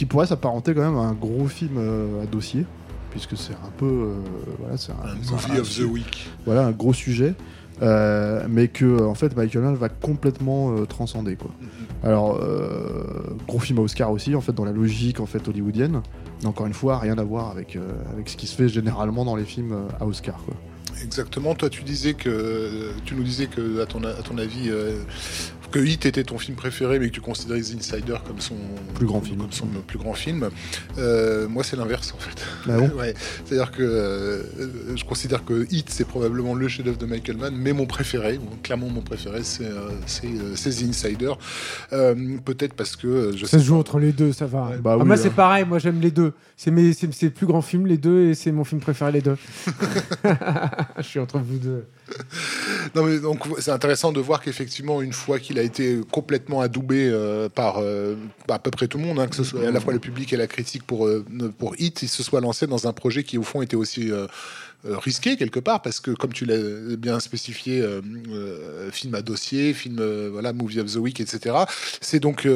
Qui 0.00 0.06
pourrait 0.06 0.24
s'apparenter 0.24 0.72
quand 0.72 0.80
même 0.80 0.96
à 0.96 1.02
un 1.02 1.12
gros 1.12 1.46
film 1.46 1.72
euh, 1.76 2.22
à 2.22 2.26
dossier, 2.26 2.64
puisque 3.10 3.36
c'est 3.36 3.52
un 3.52 3.70
peu, 3.76 3.84
euh, 3.84 4.14
voilà, 4.58 4.78
c'est 4.78 4.92
un, 4.92 5.14
movie 5.30 5.58
un- 5.58 5.60
of 5.60 5.76
the 5.76 5.80
week. 5.82 6.30
voilà, 6.46 6.64
un 6.64 6.70
gros 6.70 6.94
sujet, 6.94 7.34
euh, 7.82 8.46
mais 8.48 8.68
que 8.68 9.02
en 9.04 9.14
fait 9.14 9.36
Michael 9.36 9.60
Mann 9.62 9.74
va 9.74 9.90
complètement 9.90 10.74
euh, 10.74 10.86
transcender 10.86 11.36
quoi. 11.36 11.50
Alors 12.02 12.38
euh, 12.42 13.36
gros 13.46 13.58
film 13.58 13.78
à 13.78 13.82
Oscar 13.82 14.10
aussi, 14.10 14.34
en 14.34 14.40
fait 14.40 14.52
dans 14.54 14.64
la 14.64 14.72
logique 14.72 15.20
en 15.20 15.26
fait 15.26 15.46
hollywoodienne, 15.46 16.00
mais 16.40 16.46
encore 16.48 16.66
une 16.66 16.72
fois 16.72 16.98
rien 16.98 17.18
à 17.18 17.22
voir 17.22 17.50
avec 17.50 17.76
avec 18.14 18.30
ce 18.30 18.38
qui 18.38 18.46
se 18.46 18.56
fait 18.56 18.70
généralement 18.70 19.26
dans 19.26 19.36
les 19.36 19.44
films 19.44 19.74
à 20.00 20.06
Oscar 20.06 20.36
quoi. 20.46 20.54
Exactement. 21.02 21.54
Toi, 21.54 21.68
tu 21.70 21.82
disais 21.82 22.12
que 22.14 22.90
tu 23.04 23.14
nous 23.14 23.22
disais 23.22 23.46
que 23.48 23.80
à 23.82 23.86
ton 23.86 24.02
à 24.04 24.12
ton 24.22 24.38
avis 24.38 24.70
que 25.70 25.78
Hit 25.78 26.06
était 26.06 26.24
ton 26.24 26.38
film 26.38 26.56
préféré, 26.56 26.98
mais 26.98 27.08
que 27.08 27.14
tu 27.14 27.20
considérais 27.20 27.60
The 27.60 27.74
Insider 27.78 28.16
comme 28.26 28.40
son 28.40 28.56
Plus 28.94 29.06
grand 29.06 29.20
film. 29.20 29.38
comme 29.38 29.52
son 29.52 29.66
plus 29.86 29.98
grand 29.98 30.14
film. 30.14 30.50
Euh, 30.98 31.48
moi, 31.48 31.62
c'est 31.64 31.76
l'inverse 31.76 32.12
en 32.14 32.18
fait. 32.20 32.42
Ah 32.68 32.78
bon 32.78 32.88
ouais. 32.98 33.14
C'est-à-dire 33.44 33.70
que 33.70 33.82
euh, 33.82 34.96
je 34.96 35.04
considère 35.04 35.44
que 35.44 35.66
Hit 35.70 35.90
c'est 35.90 36.06
probablement 36.06 36.54
le 36.54 36.68
chef-d'œuvre 36.68 36.98
de 36.98 37.06
Michael 37.06 37.36
Mann, 37.36 37.54
mais 37.56 37.72
mon 37.72 37.86
préféré, 37.86 38.38
clairement 38.62 38.88
mon 38.88 39.02
préféré, 39.02 39.40
c'est 39.42 39.64
euh, 39.64 39.90
euh, 40.24 40.54
The 40.54 40.82
Insider. 40.88 41.32
Euh, 41.92 42.14
Peut-être 42.44 42.74
parce 42.74 42.96
que 42.96 43.32
je 43.36 43.44
Ça 43.44 43.52
sais 43.52 43.58
se 43.58 43.64
joue 43.64 43.74
pas. 43.74 43.80
entre 43.80 43.98
les 43.98 44.12
deux, 44.12 44.32
ça 44.32 44.46
va. 44.46 44.68
Ouais, 44.70 44.78
bah 44.78 44.92
Ah, 44.94 44.98
oui, 44.98 45.04
moi, 45.06 45.14
hein. 45.16 45.20
c'est 45.22 45.30
pareil. 45.30 45.64
Moi, 45.64 45.78
j'aime 45.78 46.00
les 46.00 46.10
deux. 46.10 46.32
C'est 46.56 46.70
mes, 46.70 46.92
c'est, 46.92 47.30
plus 47.30 47.46
grand 47.46 47.62
film, 47.62 47.86
les 47.86 47.96
deux, 47.96 48.28
et 48.30 48.34
c'est 48.34 48.52
mon 48.52 48.64
film 48.64 48.80
préféré, 48.80 49.12
les 49.12 49.20
deux. 49.22 49.36
Je 50.98 51.02
suis 51.02 51.18
entre 51.18 51.38
vous 51.38 51.58
deux. 51.58 51.84
Non, 52.94 53.04
mais 53.04 53.18
donc 53.18 53.40
c'est 53.60 53.70
intéressant 53.70 54.12
de 54.12 54.20
voir 54.20 54.40
qu'effectivement, 54.40 55.00
une 55.00 55.12
fois 55.12 55.38
qu'il 55.38 55.58
a 55.58 55.59
été 55.62 56.00
complètement 56.10 56.60
adoubé 56.60 57.08
euh, 57.08 57.48
par 57.48 57.78
euh, 57.78 58.16
à 58.48 58.58
peu 58.58 58.70
près 58.70 58.88
tout 58.88 58.98
le 58.98 59.04
monde, 59.04 59.18
hein, 59.18 59.26
que 59.26 59.36
ce 59.36 59.44
soit 59.44 59.66
à 59.66 59.70
la 59.70 59.80
fois 59.80 59.92
le 59.92 59.98
public 59.98 60.32
et 60.32 60.36
la 60.36 60.46
critique 60.46 60.84
pour 60.84 61.06
euh, 61.06 61.24
pour 61.58 61.74
Hit, 61.78 62.02
il 62.02 62.08
se 62.08 62.22
soit 62.22 62.40
lancé 62.40 62.66
dans 62.66 62.86
un 62.86 62.92
projet 62.92 63.24
qui 63.24 63.38
au 63.38 63.42
fond 63.42 63.62
était 63.62 63.76
aussi 63.76 64.10
risqué 64.84 65.36
quelque 65.36 65.60
part 65.60 65.82
parce 65.82 66.00
que 66.00 66.10
comme 66.10 66.32
tu 66.32 66.44
l'as 66.44 66.96
bien 66.96 67.20
spécifié, 67.20 67.84
film 68.90 69.14
à 69.14 69.22
dossier, 69.22 69.74
film 69.74 70.02
voilà 70.30 70.52
movie 70.52 70.80
of 70.80 70.92
the 70.92 70.96
week, 70.96 71.20
etc. 71.20 71.56
C'est 72.00 72.20
donc 72.20 72.48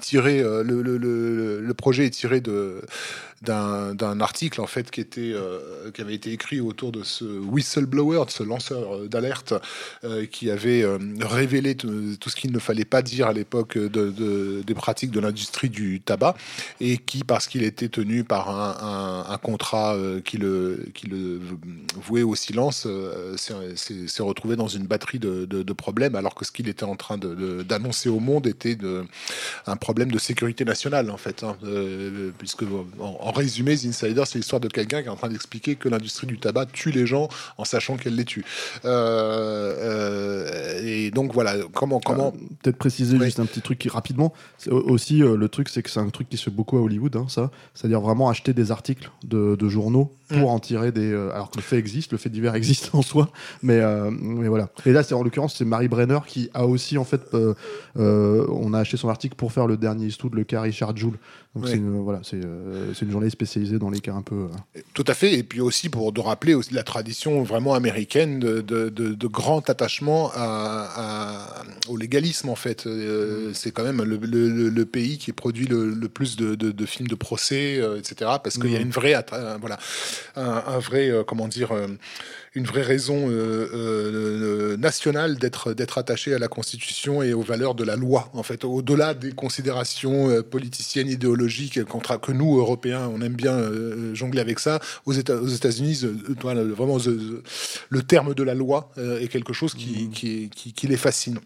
tiré 0.00 0.42
le, 0.42 0.62
le, 0.62 0.96
le, 0.96 1.60
le 1.60 1.74
projet 1.74 2.06
est 2.06 2.10
tiré 2.10 2.40
de 2.40 2.80
d'un 3.42 4.20
article 4.20 4.60
en 4.60 4.66
fait 4.66 4.90
qui 4.90 5.00
était 5.00 5.32
euh, 5.32 5.90
qui 5.92 6.02
avait 6.02 6.14
été 6.14 6.30
écrit 6.30 6.60
autour 6.60 6.92
de 6.92 7.02
ce 7.02 7.24
whistleblower, 7.24 8.26
de 8.26 8.30
ce 8.30 8.42
lanceur 8.42 8.96
euh, 8.96 9.08
d'alerte 9.08 9.54
euh, 10.04 10.26
qui 10.26 10.50
avait 10.50 10.84
révélé 11.20 11.74
tout 11.74 12.28
ce 12.28 12.36
qu'il 12.36 12.52
ne 12.52 12.58
fallait 12.58 12.84
pas 12.84 13.00
dire 13.00 13.28
à 13.28 13.32
l'époque 13.32 13.78
de, 13.78 14.10
de- 14.10 14.62
des 14.66 14.74
pratiques 14.74 15.10
de 15.10 15.20
l'industrie 15.20 15.70
du 15.70 16.00
tabac 16.00 16.34
et 16.80 16.98
qui 16.98 17.24
parce 17.24 17.46
qu'il 17.46 17.62
était 17.62 17.88
tenu 17.88 18.24
par 18.24 18.50
un, 18.50 19.38
contrat 19.38 19.96
qui 20.24 20.36
le 20.36 20.84
qui 20.92 21.06
le 21.06 21.40
vouait 21.96 22.22
au 22.22 22.34
silence 22.34 22.86
s'est- 23.36 24.22
retrouvé 24.22 24.56
dans 24.56 24.68
une 24.68 24.86
batterie 24.86 25.18
de, 25.18 25.72
problèmes 25.72 26.14
alors 26.14 26.34
que 26.34 26.44
ce 26.44 26.52
qu'il 26.52 26.68
était 26.68 26.84
en 26.84 26.96
train 26.96 27.16
d'annoncer 27.16 28.10
au 28.10 28.20
monde 28.20 28.46
était 28.46 28.76
un 29.66 29.76
problème 29.76 30.10
de 30.10 30.18
sécurité 30.18 30.64
nationale 30.64 31.10
en 31.10 31.16
fait, 31.16 31.42
hein, 31.42 31.56
puisque 32.38 32.64
en 32.98 33.29
en 33.30 33.32
résumé, 33.32 33.76
The 33.76 33.86
Insider, 33.86 34.24
c'est 34.26 34.38
l'histoire 34.38 34.60
de 34.60 34.68
quelqu'un 34.68 35.02
qui 35.02 35.08
est 35.08 35.10
en 35.10 35.16
train 35.16 35.28
d'expliquer 35.28 35.76
que 35.76 35.88
l'industrie 35.88 36.26
du 36.26 36.38
tabac 36.38 36.66
tue 36.66 36.90
les 36.90 37.06
gens 37.06 37.28
en 37.58 37.64
sachant 37.64 37.96
qu'elle 37.96 38.16
les 38.16 38.24
tue. 38.24 38.44
et 38.84 38.88
donc 41.12 41.32
voilà, 41.32 41.54
comment 41.72 42.00
comment 42.00 42.32
peut-être 42.62 42.76
préciser 42.76 43.18
juste 43.18 43.40
un 43.40 43.46
petit 43.46 43.60
truc 43.60 43.78
qui 43.78 43.88
rapidement. 43.88 44.32
Aussi 44.70 45.18
le 45.18 45.48
truc, 45.48 45.68
c'est 45.68 45.82
que 45.82 45.90
c'est 45.90 46.00
un 46.00 46.08
truc 46.08 46.28
qui 46.28 46.36
se 46.36 46.44
fait 46.44 46.50
beaucoup 46.50 46.76
à 46.76 46.80
Hollywood, 46.80 47.14
hein, 47.16 47.26
ça. 47.28 47.50
C'est-à-dire 47.74 48.00
vraiment 48.00 48.28
acheter 48.28 48.52
des 48.52 48.72
articles 48.72 49.10
de, 49.24 49.56
journaux 49.68 50.12
pour 50.28 50.38
mm. 50.38 50.44
en 50.44 50.58
tirer 50.58 50.90
des. 50.92 51.12
alors 51.12 51.50
que 51.50 51.58
le 51.58 51.62
fait 51.62 51.76
existe, 51.76 52.12
le 52.12 52.18
fait 52.18 52.30
divers 52.30 52.54
existe 52.60 52.90
en 52.94 53.02
soi, 53.02 53.30
mais 53.62 53.80
mais 54.10 54.48
voilà. 54.48 54.70
Et 54.86 54.92
là, 54.92 55.02
c'est 55.02 55.14
en 55.14 55.22
l'occurrence, 55.22 55.54
c'est 55.56 55.64
Marie 55.64 55.88
Brenner 55.88 56.18
qui 56.26 56.50
a 56.54 56.66
aussi 56.66 56.98
en 56.98 57.04
fait, 57.04 57.22
on 57.94 58.74
a 58.74 58.78
acheté 58.78 58.96
son 58.96 59.08
article 59.08 59.36
pour 59.36 59.52
faire 59.52 59.66
le 59.66 59.76
dernier 59.76 60.06
Eastwood, 60.06 60.34
le 60.34 60.44
cas 60.44 60.62
Richard 60.62 60.96
Joule. 60.96 61.18
Donc 61.56 61.66
c'est 61.66 61.78
une, 61.78 61.98
voilà, 61.98 62.20
c'est, 62.22 62.36
euh, 62.36 62.94
c'est 62.94 63.04
une 63.04 63.10
journée 63.10 63.28
spécialisée 63.28 63.80
dans 63.80 63.90
les 63.90 63.98
cas 63.98 64.14
un 64.14 64.22
peu. 64.22 64.48
Euh. 64.76 64.80
Tout 64.94 65.04
à 65.08 65.14
fait. 65.14 65.34
Et 65.34 65.42
puis 65.42 65.60
aussi 65.60 65.88
pour 65.88 66.12
de 66.12 66.20
rappeler 66.20 66.54
aussi 66.54 66.72
la 66.74 66.84
tradition 66.84 67.42
vraiment 67.42 67.74
américaine 67.74 68.38
de, 68.38 68.60
de, 68.60 68.88
de, 68.88 69.26
grand 69.26 69.68
attachement 69.68 70.30
à, 70.32 71.64
au 71.88 71.96
légalisme 71.96 72.50
en 72.50 72.54
fait. 72.54 72.86
Euh, 72.86 73.50
c'est 73.52 73.72
quand 73.72 73.82
même 73.82 74.00
le, 74.04 74.16
le, 74.16 74.86
pays 74.86 75.18
qui 75.18 75.32
produit 75.32 75.66
le, 75.66 76.08
plus 76.08 76.36
de, 76.36 76.86
films 76.86 77.08
de 77.08 77.16
procès, 77.16 77.80
etc. 77.98 78.30
Parce 78.42 78.56
qu'il 78.56 78.70
y 78.70 78.76
a 78.76 78.80
une 78.80 78.90
vraie, 78.90 79.16
voilà, 79.60 79.78
un, 80.36 80.62
un 80.68 80.78
vrai, 80.78 81.12
comment 81.26 81.48
dire 81.48 81.72
une 82.54 82.64
vraie 82.64 82.82
raison 82.82 83.28
euh, 83.28 83.68
euh, 83.72 84.76
nationale 84.76 85.36
d'être 85.36 85.72
d'être 85.72 85.98
attaché 85.98 86.34
à 86.34 86.38
la 86.38 86.48
Constitution 86.48 87.22
et 87.22 87.32
aux 87.32 87.42
valeurs 87.42 87.74
de 87.74 87.84
la 87.84 87.96
loi. 87.96 88.28
En 88.34 88.42
fait, 88.42 88.64
au-delà 88.64 89.14
des 89.14 89.32
considérations 89.32 90.28
euh, 90.28 90.42
politiciennes, 90.42 91.08
idéologiques 91.08 91.84
que 91.84 92.32
nous 92.32 92.58
Européens, 92.58 93.10
on 93.14 93.20
aime 93.22 93.34
bien 93.34 93.58
jongler 94.14 94.40
avec 94.40 94.58
ça. 94.58 94.80
Aux 95.06 95.12
États 95.12 95.36
aux 95.36 95.48
États-Unis, 95.48 96.04
vraiment 96.40 96.98
le 97.88 98.02
terme 98.02 98.34
de 98.34 98.42
la 98.42 98.54
loi 98.54 98.90
est 98.96 99.28
quelque 99.28 99.52
chose 99.52 99.74
qui, 99.74 100.04
mmh. 100.04 100.10
qui, 100.10 100.50
qui, 100.50 100.72
qui 100.72 100.86
les 100.86 100.96
fascine. 100.96 101.38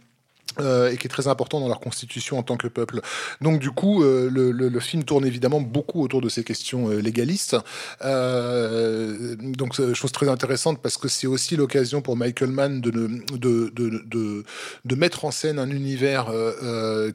Euh, 0.61 0.93
et 0.93 0.97
qui 0.97 1.07
est 1.07 1.11
très 1.11 1.27
important 1.27 1.59
dans 1.59 1.67
leur 1.67 1.81
constitution 1.81 2.39
en 2.39 2.45
tant 2.45 2.57
que 2.57 2.69
peuple. 2.69 3.01
Donc 3.41 3.59
du 3.59 3.71
coup, 3.71 4.05
euh, 4.05 4.31
le, 4.31 4.81
film 4.81 5.03
tourne 5.03 5.27
évidemment 5.27 5.61
beaucoup 5.61 6.03
autour 6.03 6.21
de 6.21 6.29
ces 6.29 6.45
questions 6.45 6.91
euh, 6.91 7.01
légalistes. 7.01 7.57
Donc 8.01 9.75
chose 9.95 10.13
très 10.13 10.29
intéressante 10.29 10.81
parce 10.81 10.97
que 10.97 11.09
c'est 11.09 11.27
aussi 11.27 11.57
l'occasion 11.57 12.03
pour 12.03 12.17
Michael 12.17 12.51
Mann 12.51 12.81
de, 12.81 12.91
de, 12.91 13.71
de, 13.71 14.45
de, 14.85 14.95
mettre 14.95 15.25
en 15.25 15.31
scène 15.31 15.59
un 15.59 15.71
univers 15.71 16.27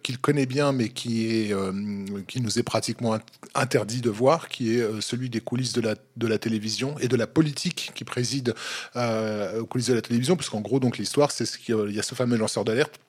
qu'il 0.03 0.19
connaît 0.19 0.45
bien 0.45 0.71
mais 0.71 0.89
qui, 0.89 1.27
est, 1.27 1.55
qui 2.27 2.41
nous 2.41 2.59
est 2.59 2.63
pratiquement 2.63 3.17
interdit 3.55 4.01
de 4.01 4.09
voir, 4.09 4.49
qui 4.49 4.75
est 4.75 5.01
celui 5.01 5.29
des 5.29 5.39
coulisses 5.39 5.73
de 5.73 5.81
la, 5.81 5.95
de 6.17 6.27
la 6.27 6.37
télévision 6.37 6.95
et 6.99 7.07
de 7.07 7.15
la 7.15 7.27
politique 7.27 7.91
qui 7.95 8.03
préside 8.03 8.53
aux 8.95 9.65
coulisses 9.65 9.89
de 9.89 9.95
la 9.95 10.01
télévision, 10.01 10.35
puisqu'en 10.35 10.61
gros 10.61 10.79
donc 10.79 10.97
l'histoire 10.97 11.31
c'est 11.31 11.45
ce 11.45 11.57
qu'il 11.57 11.91
y 11.91 11.99
a 11.99 12.03
ce 12.03 12.15
fameux 12.15 12.37
lanceur 12.37 12.65
d'alerte 12.65 12.99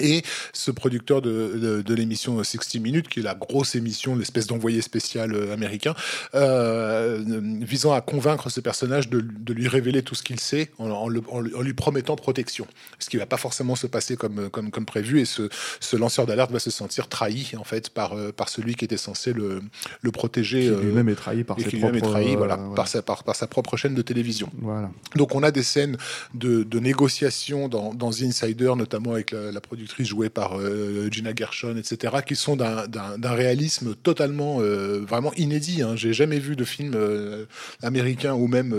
et 0.00 0.22
ce 0.52 0.70
producteur 0.70 1.22
de, 1.22 1.82
de, 1.84 1.94
l'émission 1.94 2.42
60 2.42 2.74
Minutes, 2.82 3.08
qui 3.08 3.20
est 3.20 3.22
la 3.22 3.34
grosse 3.34 3.76
émission, 3.76 4.16
l'espèce 4.16 4.48
d'envoyé 4.48 4.82
spécial 4.82 5.34
euh, 5.34 5.52
américain, 5.52 5.94
euh, 6.34 7.22
visant 7.60 7.92
à 7.92 8.00
convaincre 8.00 8.50
ce 8.50 8.60
personnage 8.60 9.08
de, 9.08 9.20
de 9.20 9.52
lui 9.52 9.68
révéler 9.68 10.02
tout 10.02 10.16
ce 10.16 10.24
qu'il 10.24 10.40
sait 10.40 10.70
en, 10.78 10.90
en, 10.90 11.08
en, 11.30 11.40
lui 11.40 11.74
promettant 11.74 12.16
protection. 12.16 12.66
Ce 12.98 13.08
qui 13.08 13.18
va 13.18 13.26
pas 13.26 13.36
forcément 13.36 13.76
se 13.76 13.86
passer 13.86 14.16
comme, 14.16 14.50
comme, 14.50 14.72
comme 14.72 14.84
prévu, 14.84 15.20
et 15.20 15.24
ce, 15.24 15.48
ce 15.78 15.96
lanceur 15.96 16.26
d'alerte 16.26 16.50
va 16.50 16.58
se 16.58 16.70
sentir 16.70 17.08
trahi 17.08 17.52
en 17.56 17.64
fait 17.64 17.90
par, 17.90 18.14
euh, 18.14 18.32
par 18.32 18.48
celui 18.48 18.74
qui 18.74 18.84
était 18.84 18.96
censé 18.96 19.32
le, 19.32 19.62
le 20.02 20.10
protéger. 20.10 20.62
Qui 20.62 20.86
lui-même 20.86 21.08
est 21.08 21.14
trahi 21.14 21.44
par 21.44 21.58
ses 21.60 21.78
propres, 21.78 22.00
trahi, 22.00 22.34
voilà, 22.34 22.58
par, 22.74 22.88
sa, 22.88 23.02
par, 23.02 23.22
par, 23.22 23.36
sa 23.36 23.46
propre 23.46 23.76
chaîne 23.76 23.94
de 23.94 24.02
télévision. 24.02 24.50
Voilà. 24.58 24.90
Donc 25.14 25.36
on 25.36 25.44
a 25.44 25.52
des 25.52 25.62
scènes 25.62 25.96
de, 26.34 26.64
de 26.64 26.80
négociation 26.80 27.68
dans, 27.68 27.94
dans 27.94 28.10
The 28.10 28.22
Insider, 28.22 28.72
notamment 28.76 29.12
avec 29.12 29.30
la, 29.30 29.52
la 29.52 29.60
production 29.60 29.83
jouée 30.00 30.28
par 30.28 30.58
euh, 30.58 31.08
Gina 31.10 31.30
Gershon, 31.34 31.76
etc., 31.76 32.16
qui 32.26 32.36
sont 32.36 32.56
d'un 32.56 33.32
réalisme 33.32 33.94
totalement, 33.94 34.60
euh, 34.60 35.00
vraiment 35.06 35.32
inédit. 35.34 35.82
Hein. 35.82 35.96
J'ai 35.96 36.12
jamais 36.12 36.38
vu 36.38 36.56
de 36.56 36.64
film 36.64 36.92
euh, 36.94 37.46
américain 37.82 38.34
ou 38.34 38.46
même, 38.46 38.74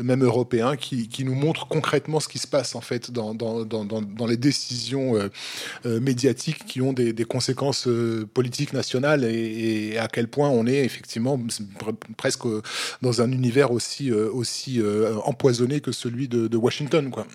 même 0.00 0.24
européen 0.24 0.76
qui, 0.76 1.08
qui, 1.08 1.24
nous 1.24 1.34
montre 1.34 1.66
concrètement 1.66 2.20
ce 2.20 2.28
qui 2.28 2.38
se 2.38 2.46
passe 2.46 2.74
en 2.74 2.80
fait 2.80 3.10
dans, 3.10 3.34
dans, 3.34 3.64
dans, 3.64 3.84
dans 3.84 4.26
les 4.26 4.36
décisions 4.36 5.14
médiatiques 5.84 6.64
qui 6.66 6.80
ont 6.80 6.92
des, 6.92 7.14
conséquences 7.24 7.88
politiques 8.34 8.72
nationales 8.72 9.24
et, 9.24 9.96
à 9.98 10.08
quel 10.08 10.28
point 10.28 10.48
on 10.48 10.66
est 10.66 10.84
effectivement 10.84 11.40
presque 12.16 12.42
dans 13.00 13.22
un 13.22 13.30
univers 13.30 13.70
aussi, 13.70 14.10
aussi 14.10 14.80
empoisonné 15.24 15.80
que 15.80 15.92
celui 15.92 16.28
de, 16.28 16.48
de 16.48 16.56
Washington. 16.56 17.10
Quoi. 17.10 17.26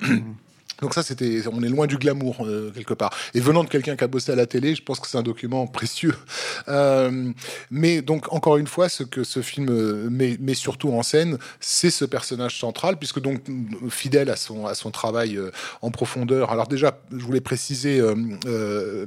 Donc 0.81 0.93
ça, 0.93 1.03
c'était, 1.03 1.41
on 1.51 1.63
est 1.63 1.69
loin 1.69 1.87
du 1.87 1.97
glamour 1.97 2.45
euh, 2.45 2.71
quelque 2.73 2.93
part. 2.93 3.11
Et 3.33 3.39
venant 3.39 3.63
de 3.63 3.69
quelqu'un 3.69 3.95
qui 3.95 4.03
a 4.03 4.07
bossé 4.07 4.31
à 4.31 4.35
la 4.35 4.45
télé, 4.45 4.75
je 4.75 4.83
pense 4.83 4.99
que 4.99 5.07
c'est 5.07 5.17
un 5.17 5.23
document 5.23 5.67
précieux. 5.67 6.13
Euh, 6.69 7.31
mais 7.71 8.01
donc 8.01 8.33
encore 8.33 8.57
une 8.57 8.67
fois, 8.67 8.89
ce 8.89 9.03
que 9.03 9.23
ce 9.23 9.41
film 9.41 9.69
euh, 9.69 10.09
met, 10.09 10.37
met 10.39 10.53
surtout 10.53 10.89
en 10.89 11.01
scène, 11.01 11.37
c'est 11.61 11.89
ce 11.89 12.03
personnage 12.03 12.59
central, 12.59 12.97
puisque 12.97 13.21
donc 13.21 13.41
fidèle 13.89 14.29
à 14.29 14.35
son 14.35 14.65
à 14.65 14.73
son 14.73 14.91
travail 14.91 15.37
euh, 15.37 15.51
en 15.81 15.91
profondeur. 15.91 16.51
Alors 16.51 16.67
déjà, 16.67 16.99
je 17.11 17.23
voulais 17.23 17.41
préciser, 17.41 18.01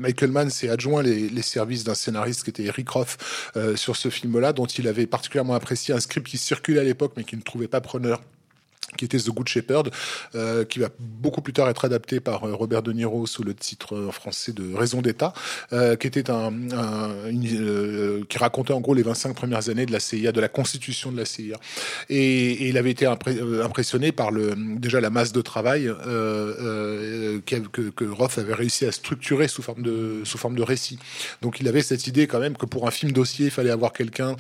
Michael 0.01 0.31
Mann 0.31 0.49
s'est 0.49 0.71
adjoint 0.71 1.03
les, 1.03 1.29
les 1.29 1.43
services 1.43 1.85
d'un 1.85 1.95
scénariste 1.95 2.45
qui 2.45 2.51
était 2.51 2.65
Eric 2.65 2.89
Roth 2.89 3.19
sur 3.75 3.97
ce 3.97 4.09
film-là, 4.09 4.53
dont 4.53 4.67
il 4.67 4.89
avait 4.89 5.07
particulièrement 5.07 5.55
apprécié 5.55 5.93
un 5.93 6.01
script 6.01 6.27
qui 6.27 6.39
circulait 6.39 6.81
à 6.81 6.85
l'époque, 6.85 7.13
mais 7.17 7.25
qui 7.25 7.37
ne 7.37 7.43
trouvait 7.43 7.69
pas 7.69 7.81
preneur 7.81 8.21
qui 8.97 9.05
était 9.05 9.19
The 9.19 9.31
Good 9.31 9.49
Shepherd, 9.49 9.91
euh, 10.35 10.65
qui 10.65 10.79
va 10.79 10.89
beaucoup 10.99 11.43
plus 11.43 11.53
tard 11.53 11.69
être 11.69 11.85
adapté 11.85 12.21
par 12.21 12.45
euh, 12.45 12.55
Robert 12.55 12.83
De 12.83 12.93
Niro 12.93 13.27
sous 13.27 13.43
le 13.43 13.55
titre 13.55 13.97
euh, 13.97 14.11
français 14.11 14.53
de 14.53 14.75
Raison 14.75 15.03
d'État, 15.03 15.33
qui 15.71 16.19
racontait 18.39 18.73
en 18.73 18.81
gros 18.81 18.95
les 18.95 19.03
25 19.03 19.35
premières 19.35 19.69
années 19.69 19.87
de 19.87 19.93
la 19.93 20.01
CIA, 20.01 20.33
de 20.33 20.41
la 20.41 20.49
constitution 20.49 21.13
de 21.13 21.19
la 21.19 21.25
CIA, 21.25 21.57
et, 22.09 22.69
il 22.69 22.79
avait 22.79 22.91
été 22.91 23.07
impressionné 23.07 24.13
par 24.13 24.31
déjà 24.33 25.01
la 25.01 25.11
masse 25.11 25.33
de 25.33 25.41
travail 25.41 25.91
que, 26.05 27.59
que, 27.67 28.05
Roth 28.05 28.39
avait 28.39 28.55
réussi 28.55 28.87
à 28.87 28.93
structurer 28.93 29.49
sous 29.49 29.63
forme 29.63 29.83
de 29.83 30.23
sous 30.25 30.39
forme 30.39 30.55
de 30.55 30.63
récit. 30.63 30.99
Donc 31.43 31.61
il 31.61 31.69
avait 31.69 31.83
cette 31.83 32.07
idée 32.07 32.27
quand 32.27 32.41
même 32.41 32.57
que 32.57 32.67
pour 32.67 32.87
un 32.87 32.91
film 32.91 33.13
dossier, 33.13 33.47
il 33.47 33.51
fallait 33.51 33.71
avoir 33.71 33.93
quelqu'un 33.93 34.37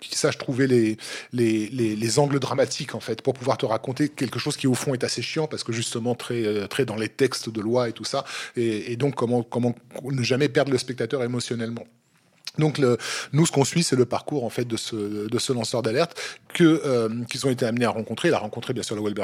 qui 0.00 0.16
sache 0.16 0.38
trouver 0.38 0.66
les, 0.66 0.96
les, 1.32 1.68
les, 1.68 1.96
les 1.96 2.18
angles 2.18 2.40
dramatiques 2.40 2.94
en 2.94 3.00
fait 3.00 3.22
pour 3.22 3.34
pouvoir 3.34 3.58
te 3.58 3.66
raconter 3.66 3.77
raconter 3.78 4.08
quelque 4.08 4.38
chose 4.38 4.56
qui 4.56 4.66
au 4.66 4.74
fond 4.74 4.92
est 4.94 5.04
assez 5.04 5.22
chiant 5.22 5.46
parce 5.46 5.64
que 5.64 5.72
justement 5.72 6.14
très 6.14 6.44
euh, 6.44 6.66
très 6.66 6.84
dans 6.84 6.96
les 6.96 7.08
textes 7.08 7.48
de 7.48 7.60
loi 7.60 7.88
et 7.88 7.92
tout 7.92 8.04
ça 8.04 8.24
et, 8.56 8.96
donc 8.96 9.14
comment 9.14 9.42
comment 9.42 9.74
ne 10.02 10.22
jamais 10.22 10.48
perdre 10.48 10.72
le 10.72 10.78
spectateur 10.78 11.22
émotionnellement. 11.22 11.86
Donc 12.58 12.80
nous, 13.32 13.46
ce 13.46 13.52
qu'on 13.52 13.64
suit, 13.64 13.84
c'est 13.84 13.94
le 13.94 14.04
parcours 14.04 14.44
en 14.44 14.50
fait 14.50 14.64
de 14.64 14.76
ce, 14.76 15.28
de 15.28 15.38
ce 15.38 15.52
lanceur 15.52 15.80
d'alerte 15.82 16.20
que 16.58 16.82
euh, 16.84 17.08
qu'ils 17.30 17.46
ont 17.46 17.50
été 17.50 17.64
amenés 17.64 17.84
à 17.84 17.90
rencontrer. 17.90 18.28
Il 18.28 18.34
a 18.34 18.38
rencontré 18.38 18.74
bien 18.74 18.82
sûr 18.82 18.96
le 18.96 19.14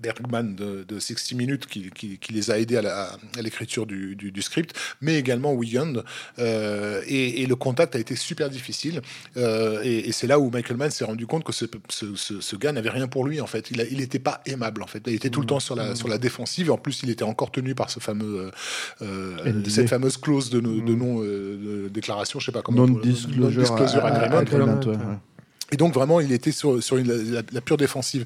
Bergman 0.00 0.54
de, 0.54 0.84
de 0.88 1.00
60 1.00 1.36
Minutes 1.36 1.66
qui, 1.66 1.90
qui, 1.90 2.16
qui, 2.18 2.32
les 2.32 2.52
a 2.52 2.60
aidés 2.60 2.76
à 2.76 3.10
l'écriture 3.42 3.86
du, 3.86 4.14
du, 4.14 4.30
du, 4.30 4.40
script, 4.40 4.72
mais 5.00 5.16
également 5.16 5.52
Wiegand. 5.52 6.04
Euh, 6.38 7.02
et, 7.08 7.42
et, 7.42 7.46
le 7.46 7.56
contact 7.56 7.96
a 7.96 7.98
été 7.98 8.14
super 8.14 8.50
difficile. 8.50 9.02
Euh, 9.36 9.80
et, 9.82 10.08
et 10.08 10.12
c'est 10.12 10.28
là 10.28 10.38
où 10.38 10.48
Michael 10.48 10.76
Mann 10.76 10.90
s'est 10.92 11.04
rendu 11.04 11.26
compte 11.26 11.42
que 11.42 11.52
ce, 11.52 11.64
ce, 11.88 12.14
ce, 12.14 12.40
ce 12.40 12.56
gars 12.56 12.70
n'avait 12.70 12.90
rien 12.90 13.08
pour 13.08 13.24
lui 13.24 13.40
en 13.40 13.48
fait. 13.48 13.72
Il 13.72 13.78
n'était 13.98 14.18
il 14.18 14.22
pas 14.22 14.40
aimable 14.46 14.84
en 14.84 14.86
fait. 14.86 15.02
Il 15.08 15.14
était 15.14 15.30
tout 15.30 15.40
le 15.40 15.46
mmh. 15.46 15.48
temps 15.48 15.60
sur 15.60 15.74
la, 15.74 15.90
mmh. 15.90 15.96
sur 15.96 16.06
la 16.06 16.18
défensive. 16.18 16.68
Et 16.68 16.70
en 16.70 16.78
plus, 16.78 17.02
il 17.02 17.10
était 17.10 17.24
encore 17.24 17.50
tenu 17.50 17.74
par 17.74 17.90
ce 17.90 17.98
fameux 17.98 18.52
euh, 19.02 19.62
cette 19.66 19.88
fameuse 19.88 20.18
clause 20.18 20.50
de, 20.50 20.60
de 20.60 20.68
mmh. 20.68 20.94
non 20.94 21.20
euh, 21.20 21.88
déclaration. 21.90 22.38
Je 22.38 22.46
sais 22.46 22.52
pas 22.52 22.62
non-disclosure 22.70 24.04
agreement. 24.04 24.78
Et 25.72 25.76
donc 25.76 25.94
vraiment, 25.94 26.20
il 26.20 26.32
était 26.32 26.52
sur, 26.52 26.82
sur 26.82 26.96
une, 26.96 27.08
la, 27.32 27.42
la, 27.52 27.60
pure 27.60 27.76
défensive. 27.76 28.24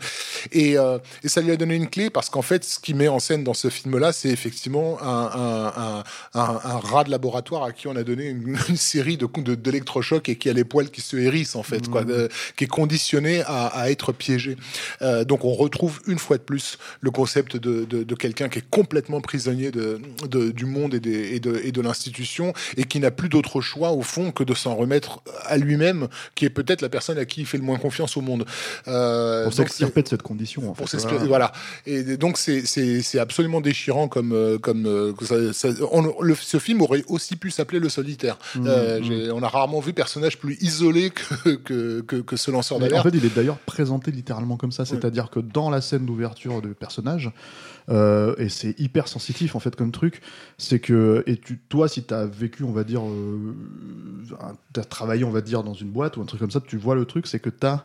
Et, 0.52 0.78
euh, 0.78 0.98
et, 1.22 1.28
ça 1.28 1.40
lui 1.40 1.50
a 1.50 1.56
donné 1.56 1.74
une 1.74 1.88
clé 1.88 2.10
parce 2.10 2.30
qu'en 2.30 2.42
fait, 2.42 2.64
ce 2.64 2.78
qui 2.78 2.94
met 2.94 3.08
en 3.08 3.18
scène 3.18 3.44
dans 3.44 3.54
ce 3.54 3.68
film-là, 3.68 4.12
c'est 4.12 4.30
effectivement 4.30 4.98
un, 5.02 5.30
un, 5.34 6.04
un, 6.34 6.60
un, 6.64 6.78
rat 6.78 7.04
de 7.04 7.10
laboratoire 7.10 7.64
à 7.64 7.72
qui 7.72 7.86
on 7.86 7.96
a 7.96 8.02
donné 8.02 8.26
une, 8.26 8.56
une 8.68 8.76
série 8.76 9.16
de 9.16 9.26
d'électrochocs 9.54 10.28
et 10.28 10.36
qui 10.36 10.48
a 10.48 10.52
les 10.52 10.64
poils 10.64 10.90
qui 10.90 11.00
se 11.00 11.16
hérissent 11.16 11.56
en 11.56 11.62
fait, 11.62 11.88
mmh. 11.88 11.90
quoi, 11.90 12.04
euh, 12.08 12.28
qui 12.56 12.64
est 12.64 12.68
conditionné 12.68 13.42
à, 13.42 13.66
à 13.66 13.90
être 13.90 14.12
piégé. 14.12 14.56
Euh, 15.02 15.24
donc 15.24 15.44
on 15.44 15.52
retrouve 15.52 16.00
une 16.06 16.18
fois 16.18 16.38
de 16.38 16.42
plus 16.42 16.78
le 17.00 17.10
concept 17.10 17.56
de, 17.56 17.84
de, 17.84 18.04
de 18.04 18.14
quelqu'un 18.14 18.48
qui 18.48 18.60
est 18.60 18.70
complètement 18.70 19.20
prisonnier 19.20 19.70
du 19.70 20.66
monde 20.66 20.94
et, 20.94 21.00
des, 21.00 21.34
et 21.34 21.40
de, 21.40 21.60
et 21.62 21.72
de 21.72 21.80
l'institution 21.80 22.52
et 22.76 22.84
qui 22.84 23.00
n'a 23.00 23.10
plus 23.10 23.28
d'autre 23.28 23.60
choix 23.60 23.90
au 23.92 24.02
fond 24.02 24.30
que 24.30 24.44
de 24.44 24.54
s'en 24.54 24.74
remettre 24.74 25.22
à 25.44 25.56
lui-même, 25.56 26.08
qui 26.34 26.44
est 26.44 26.50
peut-être 26.50 26.82
la 26.82 26.88
personne 26.88 27.18
à 27.18 27.24
qui 27.24 27.33
qui 27.34 27.44
fait 27.44 27.58
le 27.58 27.64
moins 27.64 27.78
confiance 27.78 28.16
au 28.16 28.20
monde. 28.20 28.44
Euh, 28.88 29.44
Pour 29.44 29.52
s'extirper 29.52 30.02
de 30.02 30.08
cette 30.08 30.22
condition. 30.22 30.70
En 30.70 30.74
pour 30.74 30.88
fait. 30.88 30.96
s'expliquer- 30.98 31.26
Voilà. 31.26 31.52
voilà. 31.86 31.98
Et 32.12 32.16
donc 32.16 32.38
c'est 32.38 33.18
absolument 33.18 33.60
déchirant 33.60 34.08
comme 34.08 34.32
euh, 34.32 34.58
comme 34.58 34.86
euh, 34.86 35.12
que 35.12 35.24
ça- 35.24 35.52
ça- 35.52 35.68
on- 35.92 36.20
le- 36.22 36.34
ce 36.34 36.58
film 36.58 36.80
aurait 36.82 37.04
aussi 37.08 37.36
pu 37.36 37.50
s'appeler 37.50 37.80
Le 37.80 37.88
Solitaire. 37.88 38.38
Mmh, 38.54 38.64
Euh, 38.66 39.00
mmh. 39.00 39.32
On 39.34 39.42
a 39.42 39.48
rarement 39.48 39.80
vu 39.80 39.92
personnage 39.92 40.38
plus 40.38 40.56
isolé 40.60 41.10
que 41.10 41.50
que, 41.56 42.00
que, 42.00 42.16
que 42.16 42.36
ce 42.36 42.50
lanceur 42.50 42.78
Mais 42.78 42.86
en 42.86 42.88
d'alerte. 42.88 43.10
fait, 43.10 43.16
il 43.18 43.24
est 43.24 43.34
d'ailleurs 43.34 43.58
présenté 43.58 44.10
littéralement 44.10 44.56
comme 44.56 44.72
ça, 44.72 44.84
c'est-à-dire 44.84 45.30
que 45.30 45.40
dans 45.40 45.70
la 45.70 45.80
scène 45.80 46.06
d'ouverture 46.06 46.62
du 46.62 46.68
personnage, 46.74 47.30
euh, 47.90 48.34
et 48.38 48.48
c'est 48.48 48.78
hyper 48.80 49.08
sensitif 49.08 49.54
en 49.56 49.60
fait 49.60 49.76
comme 49.76 49.92
truc, 49.92 50.22
c'est 50.58 50.78
que 50.80 51.22
et 51.26 51.36
tu, 51.36 51.58
toi, 51.68 51.88
si 51.88 52.04
tu 52.04 52.14
as 52.14 52.26
vécu, 52.26 52.64
on 52.64 52.72
va 52.72 52.84
dire, 52.84 53.02
euh, 53.06 53.54
un- 54.40 54.54
t'as 54.72 54.84
travaillé, 54.84 55.24
on 55.24 55.30
va 55.30 55.40
dire, 55.42 55.62
dans 55.62 55.74
une 55.74 55.90
boîte 55.90 56.16
ou 56.16 56.22
un 56.22 56.24
truc 56.26 56.40
comme 56.40 56.50
ça, 56.50 56.60
tu 56.60 56.76
vois 56.76 56.94
le 56.94 57.04
truc, 57.04 57.26
c'est 57.26 57.40
que 57.40 57.50
t'as 57.50 57.84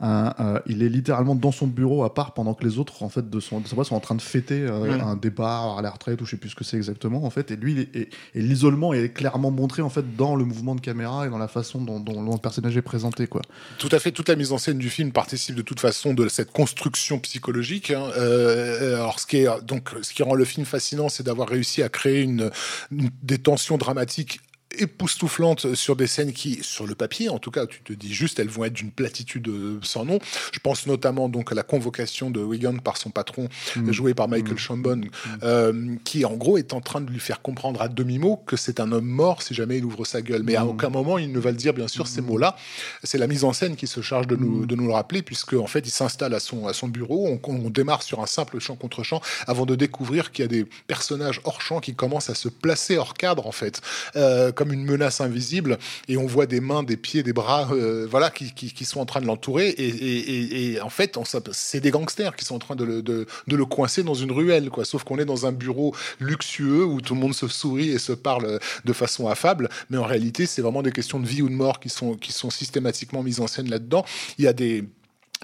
un, 0.00 0.32
euh, 0.38 0.60
il 0.66 0.82
est 0.82 0.88
littéralement 0.88 1.34
dans 1.34 1.50
son 1.52 1.66
bureau 1.66 2.04
à 2.04 2.14
part 2.14 2.32
pendant 2.34 2.54
que 2.54 2.64
les 2.64 2.78
autres 2.78 3.02
en 3.02 3.08
fait 3.08 3.28
de 3.28 3.40
son 3.40 3.58
de 3.60 3.66
sa 3.66 3.74
boîte 3.74 3.88
sont 3.88 3.96
en 3.96 4.00
train 4.00 4.14
de 4.14 4.22
fêter 4.22 4.60
euh, 4.62 4.98
un 5.00 5.16
départ 5.16 5.78
à 5.78 5.82
la 5.82 5.90
retraite 5.90 6.20
ou 6.20 6.24
je 6.24 6.30
sais 6.32 6.36
plus 6.36 6.50
ce 6.50 6.54
que 6.54 6.62
c'est 6.62 6.76
exactement 6.76 7.24
en 7.24 7.30
fait 7.30 7.50
et 7.50 7.56
lui 7.56 7.88
et, 7.94 8.08
et 8.34 8.40
l'isolement 8.40 8.92
est 8.94 9.08
clairement 9.08 9.50
montré 9.50 9.82
en 9.82 9.88
fait 9.90 10.16
dans 10.16 10.36
le 10.36 10.44
mouvement 10.44 10.76
de 10.76 10.80
caméra 10.80 11.26
et 11.26 11.30
dans 11.30 11.38
la 11.38 11.48
façon 11.48 11.80
dont, 11.80 11.98
dont 11.98 12.22
le 12.22 12.38
personnage 12.38 12.76
est 12.76 12.82
présenté 12.82 13.26
quoi 13.26 13.42
Tout 13.78 13.88
à 13.90 13.98
fait, 13.98 14.12
toute 14.12 14.28
la 14.28 14.36
mise 14.36 14.52
en 14.52 14.58
scène 14.58 14.78
du 14.78 14.88
film 14.90 15.10
participe 15.10 15.56
de 15.56 15.62
toute 15.62 15.80
façon 15.80 16.14
de 16.14 16.28
cette 16.28 16.52
construction 16.52 17.18
psychologique. 17.18 17.90
hein. 17.90 18.04
Euh, 18.16 18.96
alors, 18.96 19.18
ce 19.18 19.26
qui 19.26 19.38
est 19.38 19.48
donc, 19.64 19.90
ce 20.02 20.12
qui 20.14 20.22
rend 20.22 20.34
le 20.34 20.44
film 20.44 20.64
fascinant, 20.66 21.08
c'est 21.08 21.24
d'avoir 21.24 21.48
réussi 21.48 21.82
à 21.82 21.88
créer 21.88 22.22
une, 22.22 22.50
une- 22.92 23.10
des 23.22 23.38
tensions 23.38 23.78
dramatiques 23.78 24.40
époustouflantes 24.82 25.74
sur 25.74 25.96
des 25.96 26.06
scènes 26.06 26.32
qui, 26.32 26.58
sur 26.62 26.86
le 26.86 26.94
papier, 26.94 27.28
en 27.28 27.38
tout 27.38 27.50
cas, 27.50 27.66
tu 27.66 27.80
te 27.82 27.92
dis 27.92 28.12
juste, 28.12 28.38
elles 28.38 28.48
vont 28.48 28.64
être 28.64 28.72
d'une 28.74 28.90
platitude 28.90 29.48
euh, 29.48 29.78
sans 29.82 30.04
nom. 30.04 30.18
Je 30.52 30.58
pense 30.60 30.86
notamment 30.86 31.28
donc 31.28 31.52
à 31.52 31.54
la 31.54 31.62
convocation 31.62 32.30
de 32.30 32.40
Wigan 32.40 32.76
par 32.78 32.96
son 32.96 33.10
patron, 33.10 33.48
Mm. 33.76 33.92
joué 33.92 34.14
par 34.14 34.28
Michael 34.28 34.54
Mm. 34.54 34.58
Chambon, 34.58 35.00
euh, 35.42 35.94
qui 36.04 36.24
en 36.24 36.34
gros 36.34 36.58
est 36.58 36.72
en 36.72 36.80
train 36.80 37.00
de 37.00 37.10
lui 37.10 37.20
faire 37.20 37.42
comprendre 37.42 37.80
à 37.82 37.88
demi-mot 37.88 38.36
que 38.46 38.56
c'est 38.56 38.80
un 38.80 38.90
homme 38.92 39.06
mort 39.06 39.42
si 39.42 39.54
jamais 39.54 39.78
il 39.78 39.84
ouvre 39.84 40.04
sa 40.04 40.22
gueule. 40.22 40.42
Mais 40.42 40.56
à 40.56 40.64
Mm. 40.64 40.68
aucun 40.68 40.88
moment 40.90 41.18
il 41.18 41.32
ne 41.32 41.38
va 41.38 41.50
le 41.50 41.56
dire, 41.56 41.74
bien 41.74 41.88
sûr, 41.88 42.06
ces 42.06 42.20
mots-là. 42.20 42.56
C'est 43.04 43.18
la 43.18 43.26
mise 43.26 43.44
en 43.44 43.52
scène 43.52 43.76
qui 43.76 43.86
se 43.86 44.00
charge 44.00 44.26
de 44.26 44.36
nous, 44.36 44.66
de 44.66 44.74
nous 44.74 44.86
le 44.86 44.92
rappeler, 44.92 45.22
puisque 45.22 45.54
en 45.54 45.66
fait 45.66 45.80
il 45.86 45.90
s'installe 45.90 46.34
à 46.34 46.40
son, 46.40 46.66
à 46.66 46.72
son 46.72 46.88
bureau. 46.88 47.28
On, 47.28 47.40
on 47.66 47.70
démarre 47.70 48.02
sur 48.02 48.20
un 48.20 48.26
simple 48.26 48.58
champ 48.58 48.76
contre 48.76 49.02
champ 49.02 49.20
avant 49.46 49.66
de 49.66 49.74
découvrir 49.74 50.32
qu'il 50.32 50.44
y 50.44 50.46
a 50.46 50.48
des 50.48 50.64
personnages 50.86 51.40
hors 51.44 51.60
champ 51.60 51.80
qui 51.80 51.94
commencent 51.94 52.30
à 52.30 52.34
se 52.34 52.48
placer 52.48 52.96
hors 52.98 53.14
cadre, 53.14 53.46
en 53.46 53.52
fait, 53.52 53.80
euh, 54.16 54.52
comme 54.52 54.67
une 54.72 54.84
menace 54.84 55.20
invisible. 55.20 55.78
Et 56.08 56.16
on 56.16 56.26
voit 56.26 56.46
des 56.46 56.60
mains, 56.60 56.82
des 56.82 56.96
pieds, 56.96 57.22
des 57.22 57.32
bras, 57.32 57.68
euh, 57.72 58.06
voilà, 58.10 58.30
qui, 58.30 58.84
sont 58.84 59.00
en 59.00 59.06
train 59.06 59.20
de 59.20 59.26
l'entourer. 59.26 59.74
Et, 59.78 60.80
en 60.80 60.90
fait, 60.90 61.18
c'est 61.52 61.80
des 61.80 61.90
gangsters 61.90 62.36
qui 62.36 62.44
sont 62.44 62.56
en 62.56 62.58
train 62.58 62.76
de 62.76 63.04
le, 63.46 63.64
coincer 63.66 64.02
dans 64.02 64.14
une 64.14 64.32
ruelle, 64.32 64.70
quoi. 64.70 64.84
Sauf 64.84 65.04
qu'on 65.04 65.18
est 65.18 65.24
dans 65.24 65.46
un 65.46 65.52
bureau 65.52 65.94
luxueux 66.20 66.84
où 66.84 67.00
tout 67.00 67.14
le 67.14 67.20
monde 67.20 67.34
se 67.34 67.48
sourit 67.48 67.90
et 67.90 67.98
se 67.98 68.12
parle 68.12 68.58
de 68.84 68.92
façon 68.92 69.28
affable. 69.28 69.68
Mais 69.90 69.98
en 69.98 70.04
réalité, 70.04 70.46
c'est 70.46 70.62
vraiment 70.62 70.82
des 70.82 70.92
questions 70.92 71.20
de 71.20 71.26
vie 71.26 71.42
ou 71.42 71.48
de 71.48 71.54
mort 71.54 71.80
qui 71.80 71.88
sont, 71.88 72.14
qui 72.14 72.32
sont 72.32 72.50
systématiquement 72.50 73.22
mises 73.22 73.40
en 73.40 73.46
scène 73.46 73.68
là-dedans. 73.68 74.04
Il 74.38 74.44
y 74.44 74.48
a 74.48 74.52
des 74.52 74.84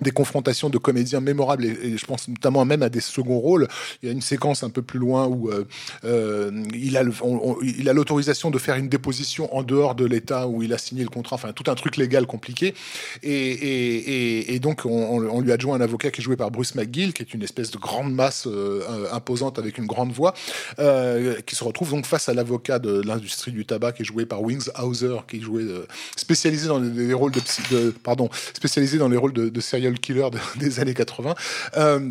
des 0.03 0.11
confrontations 0.11 0.71
de 0.71 0.79
comédiens 0.79 1.21
mémorables 1.21 1.65
et, 1.65 1.97
je 1.97 2.07
pense 2.07 2.27
notamment 2.29 2.65
même 2.65 2.83
à 2.83 2.89
des 2.89 3.01
seconds 3.01 3.39
rôles. 3.39 3.69
Il 4.03 4.07
y 4.07 4.09
a 4.09 4.13
une 4.13 4.21
séquence 4.21 4.63
un 4.65 4.71
peu 4.71 4.83
plus 4.83 4.99
loin 4.99 5.27
où 5.27 5.51
euh, 5.51 5.65
euh, 6.05 6.51
il 6.75 6.97
a 6.97 7.03
il 7.63 7.89
a 7.89 7.93
l'autorisation 7.93 8.51
de 8.51 8.59
faire 8.59 8.75
une 8.77 8.89
déposition 8.89 9.55
en 9.55 9.63
dehors 9.63 9.95
de 9.95 10.05
l'État 10.05 10.49
où 10.49 10.63
il 10.63 10.73
a 10.73 10.79
signé 10.79 11.03
le 11.03 11.09
contrat, 11.11 11.37
enfin 11.37 11.53
tout 11.53 11.71
un 11.71 11.75
truc 11.75 11.97
légal 11.97 12.27
compliqué. 12.27 12.75
Et, 13.23 13.31
et, 13.33 14.55
et, 14.55 14.59
donc 14.59 14.85
on, 14.85 14.91
on- 15.31 15.41
lui 15.41 15.53
adjoint 15.53 15.77
un 15.77 15.81
avocat 15.81 16.11
qui 16.11 16.21
est 16.23 16.25
joué 16.25 16.37
par 16.37 16.51
Bruce 16.51 16.75
McGill, 16.75 17.13
qui 17.13 17.23
est 17.23 17.35
une 17.35 17.43
espèce 17.43 17.71
de 17.71 17.79
grande 17.79 18.13
masse 18.13 18.47
euh, 18.47 18.83
imposante 19.13 19.59
avec 19.59 19.79
une 19.79 19.87
grande 19.87 20.11
voix, 20.13 20.33
qui 21.47 21.55
se 21.55 21.65
retrouve 21.65 21.91
donc 21.91 22.07
face 22.07 22.29
à 22.29 22.35
l'avocat 22.35 22.79
de 22.79 23.03
l'industrie 23.03 23.53
du 23.53 23.65
tabac 23.67 23.93
qui 23.93 24.03
est 24.03 24.07
joué 24.07 24.27
par 24.27 24.43
Wings 24.43 24.69
Hauser, 24.83 25.19
qui 25.29 25.37
est 25.37 25.41
joué 25.41 25.65
spécialisé 26.17 26.69
dans 26.69 26.79
les, 26.79 26.91
les 27.07 27.15
rôles 27.15 27.33
de, 27.33 27.41
psy- 27.41 27.63
de 27.71 27.91
pardon 28.03 28.29
spécialisé 28.55 28.99
dans 28.99 29.09
les 29.09 29.17
rôles 29.17 29.33
de, 29.33 29.49
de 29.49 29.61
killer 29.93 30.28
de- 30.30 30.39
des 30.59 30.80
années 30.80 30.95
80. 30.95 31.35
Euh, 31.76 32.11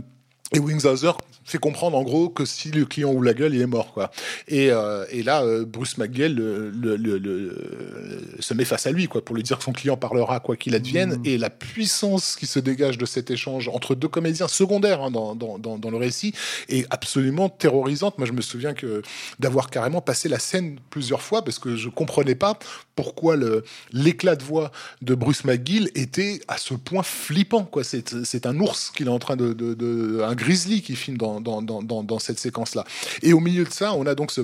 et 0.53 0.59
Wingshauser 0.59 1.11
fait 1.45 1.57
comprendre 1.57 1.97
en 1.97 2.03
gros 2.03 2.29
que 2.29 2.45
si 2.45 2.71
le 2.71 2.85
client 2.85 3.11
ouvre 3.11 3.25
la 3.25 3.33
gueule, 3.33 3.53
il 3.53 3.61
est 3.61 3.65
mort. 3.67 3.91
Quoi. 3.93 4.11
Et, 4.47 4.71
euh, 4.71 5.03
et 5.11 5.23
là, 5.23 5.43
euh, 5.43 5.65
Bruce 5.65 5.97
McGill 5.97 6.33
le- 6.35 6.69
le- 6.69 6.95
le- 6.95 7.17
le- 7.17 8.21
se 8.39 8.53
met 8.53 8.63
face 8.63 8.87
à 8.87 8.91
lui 8.91 9.07
quoi, 9.07 9.23
pour 9.23 9.35
lui 9.35 9.43
dire 9.43 9.57
que 9.57 9.63
son 9.65 9.73
client 9.73 9.97
parlera 9.97 10.39
quoi 10.39 10.55
qu'il 10.55 10.73
advienne. 10.73 11.19
Et 11.25 11.37
la 11.37 11.49
puissance 11.49 12.37
qui 12.37 12.45
se 12.45 12.59
dégage 12.59 12.97
de 12.97 13.05
cet 13.05 13.29
échange 13.29 13.67
entre 13.67 13.93
deux 13.93 14.07
comédiens 14.07 14.47
secondaires 14.47 15.01
hein, 15.01 15.11
dans, 15.11 15.35
dans, 15.35 15.57
dans, 15.59 15.77
dans 15.77 15.91
le 15.91 15.97
récit 15.97 16.33
est 16.69 16.85
absolument 16.91 17.49
terrorisante. 17.49 18.17
Moi, 18.17 18.25
je 18.27 18.31
me 18.31 18.41
souviens 18.41 18.73
que 18.73 19.01
d'avoir 19.39 19.69
carrément 19.69 20.01
passé 20.01 20.29
la 20.29 20.39
scène 20.39 20.77
plusieurs 20.91 21.21
fois 21.21 21.43
parce 21.43 21.59
que 21.59 21.75
je 21.75 21.89
comprenais 21.89 22.35
pas 22.35 22.57
pourquoi 22.95 23.35
l'éclat 23.91 24.35
de 24.37 24.43
voix 24.43 24.71
de 25.01 25.13
Bruce 25.15 25.43
McGill 25.43 25.89
était 25.95 26.39
à 26.47 26.57
ce 26.57 26.73
point 26.73 27.03
flippant. 27.03 27.63
Quoi. 27.65 27.83
C'est, 27.83 28.23
c'est 28.23 28.45
un 28.45 28.57
ours 28.61 28.91
qu'il 28.95 29.07
est 29.07 29.11
en 29.11 29.19
train 29.19 29.35
de, 29.35 29.51
de- 29.51 29.73
de- 29.73 30.21
un 30.23 30.35
grizzly 30.43 30.81
qui 30.81 30.95
filme 30.95 31.17
dans, 31.17 31.41
dans, 31.41 31.61
dans, 31.61 32.03
dans, 32.03 32.19
cette 32.19 32.39
séquence-là. 32.39 32.83
Et 33.21 33.33
au 33.33 33.39
milieu 33.39 33.63
de 33.63 33.71
ça, 33.71 33.93
on 33.93 34.05
a 34.05 34.15
donc 34.15 34.31
ce 34.31 34.41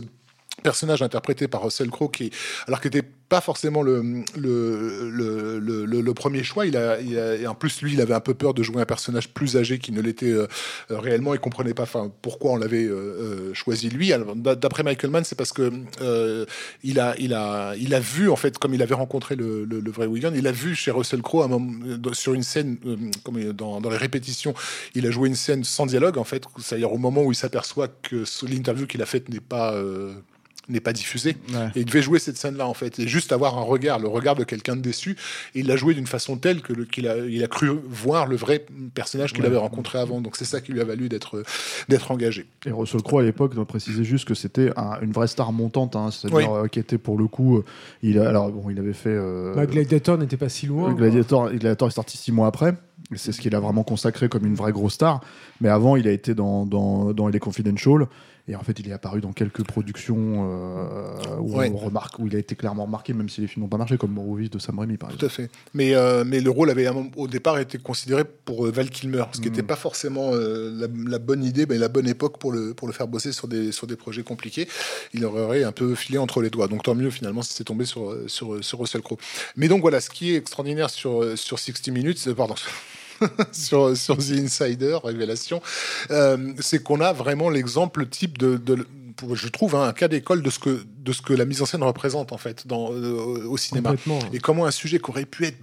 personnage 0.61 1.01
interprété 1.01 1.47
par 1.47 1.63
Russell 1.63 1.89
Crowe 1.89 2.09
qui, 2.09 2.31
alors 2.67 2.81
qui 2.81 2.87
n'était 2.87 3.07
pas 3.29 3.41
forcément 3.41 3.83
le, 3.83 4.23
le, 4.35 5.59
le, 5.59 5.85
le, 5.85 6.13
premier 6.13 6.43
choix, 6.43 6.65
il 6.65 6.75
a, 6.75 6.99
et 6.99 7.45
en 7.45 7.53
plus 7.53 7.81
lui, 7.81 7.93
il 7.93 8.01
avait 8.01 8.15
un 8.15 8.19
peu 8.19 8.33
peur 8.33 8.53
de 8.55 8.63
jouer 8.63 8.81
un 8.81 8.85
personnage 8.85 9.29
plus 9.29 9.55
âgé 9.55 9.77
qu'il 9.77 9.93
ne 9.93 10.01
l'était 10.01 10.31
euh, 10.31 10.47
euh, 10.89 10.99
réellement. 10.99 11.33
Il 11.35 11.39
comprenait 11.39 11.75
pas, 11.75 11.83
enfin, 11.83 12.11
pourquoi 12.23 12.51
on 12.51 12.55
l'avait 12.57 12.85
euh, 12.85 12.93
euh, 12.93 13.53
choisi 13.53 13.89
lui. 13.89 14.11
D'après 14.35 14.81
Michael 14.81 15.11
Mann, 15.11 15.23
c'est 15.23 15.37
parce 15.37 15.53
que 15.53 15.71
il 16.83 16.99
a, 16.99 17.15
il 17.19 17.33
a, 17.33 17.75
il 17.77 17.93
a 17.93 17.99
vu 17.99 18.29
en 18.29 18.35
fait, 18.35 18.57
comme 18.57 18.73
il 18.73 18.81
avait 18.81 18.95
rencontré 18.95 19.35
le, 19.35 19.91
vrai 19.91 20.07
Wigan, 20.07 20.31
il 20.35 20.47
a 20.47 20.51
vu 20.51 20.75
chez 20.75 20.91
Russell 20.91 21.21
Crowe 21.21 21.47
sur 22.13 22.33
une 22.33 22.43
scène, 22.43 22.77
comme 23.23 23.53
dans, 23.53 23.79
dans 23.79 23.89
les 23.89 23.97
répétitions, 23.97 24.53
il 24.95 25.05
a 25.05 25.11
joué 25.11 25.29
une 25.29 25.35
scène 25.35 25.63
sans 25.63 25.85
dialogue 25.85 26.17
en 26.17 26.23
fait, 26.23 26.43
c'est-à-dire 26.59 26.91
au 26.91 26.97
moment 26.97 27.21
où 27.21 27.31
il 27.31 27.35
s'aperçoit 27.35 27.87
que 27.87 28.23
l'interview 28.47 28.87
qu'il 28.87 29.01
a 29.01 29.05
faite 29.05 29.29
n'est 29.29 29.39
pas 29.39 29.75
n'est 30.69 30.79
pas 30.79 30.93
diffusée. 30.93 31.35
Ouais. 31.53 31.67
Et 31.75 31.79
il 31.81 31.85
devait 31.85 32.01
jouer 32.01 32.19
cette 32.19 32.37
scène-là, 32.37 32.67
en 32.67 32.73
fait, 32.73 32.99
et 32.99 33.07
juste 33.07 33.31
avoir 33.31 33.57
un 33.57 33.61
regard, 33.63 33.99
le 33.99 34.07
regard 34.07 34.35
de 34.35 34.43
quelqu'un 34.43 34.75
de 34.75 34.81
déçu. 34.81 35.17
Et 35.55 35.59
il 35.61 35.67
l'a 35.67 35.75
joué 35.75 35.93
d'une 35.93 36.07
façon 36.07 36.37
telle 36.37 36.61
que 36.61 36.73
qu'il 36.83 37.07
a, 37.07 37.17
il 37.17 37.43
a 37.43 37.47
cru 37.47 37.69
voir 37.87 38.27
le 38.27 38.35
vrai 38.35 38.65
personnage 38.93 39.33
qu'il 39.33 39.41
Ouais. 39.41 39.47
avait 39.47 39.57
rencontré 39.57 39.99
avant. 39.99 40.21
Donc 40.21 40.35
c'est 40.35 40.45
ça 40.45 40.61
qui 40.61 40.71
lui 40.71 40.81
a 40.81 40.85
valu 40.85 41.09
d'être 41.09 41.43
d'être 41.89 42.11
engagé. 42.11 42.45
Et 42.65 42.71
Russell 42.71 43.01
Crowe 43.01 43.19
à 43.19 43.23
l'époque, 43.23 43.53
on 43.57 43.65
précisait 43.65 44.03
juste 44.03 44.25
que 44.25 44.33
c'était 44.33 44.71
un- 44.77 44.99
une 45.01 45.11
vraie 45.11 45.27
star 45.27 45.51
montante, 45.51 45.95
hein, 45.95 46.09
c'est-à-dire 46.11 46.51
euh, 46.53 46.67
qui 46.67 46.79
était 46.79 46.97
pour 46.97 47.17
le 47.17 47.27
coup, 47.27 47.57
euh, 47.57 47.65
il 48.03 48.19
a, 48.19 48.29
alors 48.29 48.51
bon, 48.51 48.69
il 48.69 48.77
avait 48.79 48.93
fait 48.93 49.09
euh, 49.09 49.53
Bah, 49.55 49.65
Gladiator 49.65 50.17
n'était 50.17 50.37
pas 50.37 50.49
si 50.49 50.65
loin. 50.67 50.93
Gladiator, 50.93 51.49
Gladiator 51.49 51.87
est 51.87 51.91
sorti 51.91 52.17
six 52.17 52.31
mois 52.31 52.47
après. 52.47 52.73
et 53.11 53.17
C'est 53.17 53.31
ce 53.31 53.41
qu'il 53.41 53.55
a 53.55 53.59
vraiment 53.59 53.83
consacré 53.83 54.29
comme 54.29 54.45
une 54.45 54.55
vraie 54.55 54.71
grosse 54.71 54.93
star. 54.93 55.21
Mais 55.61 55.69
avant, 55.69 55.95
il 55.95 56.07
a 56.07 56.11
été 56.11 56.33
dans, 56.35 56.65
dans, 56.65 57.13
dans 57.13 57.27
LA 57.27 57.39
Confidential. 57.39 58.07
Et 58.49 58.55
en 58.55 58.63
fait, 58.63 58.79
il 58.79 58.89
est 58.89 58.91
apparu 58.91 59.21
dans 59.21 59.31
quelques 59.31 59.63
productions 59.63 60.49
euh, 60.49 61.37
où 61.39 61.55
Ouais. 61.57 61.71
on 61.71 61.77
remarque, 61.77 62.17
où 62.17 62.25
il 62.27 62.35
a 62.35 62.39
été 62.39 62.55
clairement 62.55 62.85
remarqué, 62.85 63.13
même 63.13 63.29
si 63.29 63.41
les 63.41 63.47
films 63.47 63.63
n'ont 63.63 63.69
pas 63.69 63.77
marché, 63.77 63.97
comme 63.97 64.11
Morrowind 64.11 64.49
de 64.49 64.57
Sam 64.59 64.79
Raimi, 64.79 64.97
par 64.97 65.09
Tout 65.09 65.15
exemple. 65.23 65.31
à 65.31 65.35
fait. 65.35 65.51
Mais, 65.75 65.93
euh, 65.93 66.23
mais 66.25 66.41
le 66.41 66.49
rôle 66.49 66.69
avait 66.71 66.87
au 67.15 67.27
départ 67.27 67.59
été 67.59 67.77
considéré 67.77 68.23
pour 68.25 68.65
euh, 68.65 68.71
Val 68.71 68.89
Kilmer, 68.89 69.25
ce 69.33 69.39
qui 69.39 69.49
n'était 69.49 69.61
pas 69.61 69.75
forcément 69.75 70.31
euh, 70.33 70.71
la, 70.75 70.87
la 71.09 71.19
bonne 71.19 71.43
idée, 71.43 71.65
mais 71.67 71.77
la 71.77 71.89
bonne 71.89 72.07
époque 72.07 72.39
pour 72.39 72.51
le, 72.51 72.73
pour 72.73 72.87
le 72.87 72.93
faire 72.93 73.07
bosser 73.07 73.31
sur 73.31 73.47
des, 73.47 73.71
sur 73.71 73.85
des 73.85 73.95
projets 73.95 74.23
compliqués. 74.23 74.67
Il 75.13 75.23
aurait 75.25 75.63
un 75.63 75.71
peu 75.71 75.93
filé 75.93 76.17
entre 76.17 76.41
les 76.41 76.49
doigts. 76.49 76.67
Donc 76.67 76.81
tant 76.83 76.95
mieux 76.95 77.11
finalement 77.11 77.43
si 77.43 77.53
c'est 77.53 77.63
tombé 77.63 77.85
sur, 77.85 78.15
sur, 78.27 78.63
sur 78.63 78.79
Russell 78.79 79.01
Crowe. 79.01 79.17
Mais 79.57 79.67
donc 79.67 79.81
voilà, 79.81 80.01
ce 80.01 80.09
qui 80.09 80.31
est 80.33 80.37
extraordinaire 80.37 80.89
sur, 80.89 81.37
sur 81.37 81.59
60 81.59 81.87
Minutes, 81.89 82.33
pardon. 82.33 82.55
sur, 83.51 83.95
sur 83.95 84.17
The 84.17 84.31
Insider, 84.31 84.97
Révélation, 85.03 85.61
euh, 86.11 86.53
c'est 86.59 86.81
qu'on 86.83 87.01
a 87.01 87.13
vraiment 87.13 87.49
l'exemple 87.49 88.05
type 88.07 88.37
de, 88.37 88.59
je 89.33 89.47
trouve, 89.47 89.75
hein, 89.75 89.83
un 89.83 89.93
cas 89.93 90.07
d'école 90.07 90.41
de 90.41 90.49
ce 90.49 90.59
que 90.59 90.83
de 90.99 91.13
ce 91.13 91.21
que 91.21 91.33
la 91.33 91.45
mise 91.45 91.61
en 91.61 91.65
scène 91.65 91.83
représente 91.83 92.31
en 92.33 92.37
fait 92.37 92.67
dans, 92.67 92.93
euh, 92.93 93.45
au 93.47 93.57
cinéma. 93.57 93.93
Et 94.33 94.39
comment 94.39 94.65
un 94.65 94.71
sujet 94.71 94.99
qui 94.99 95.09
aurait 95.09 95.25
pu 95.25 95.45
être 95.45 95.57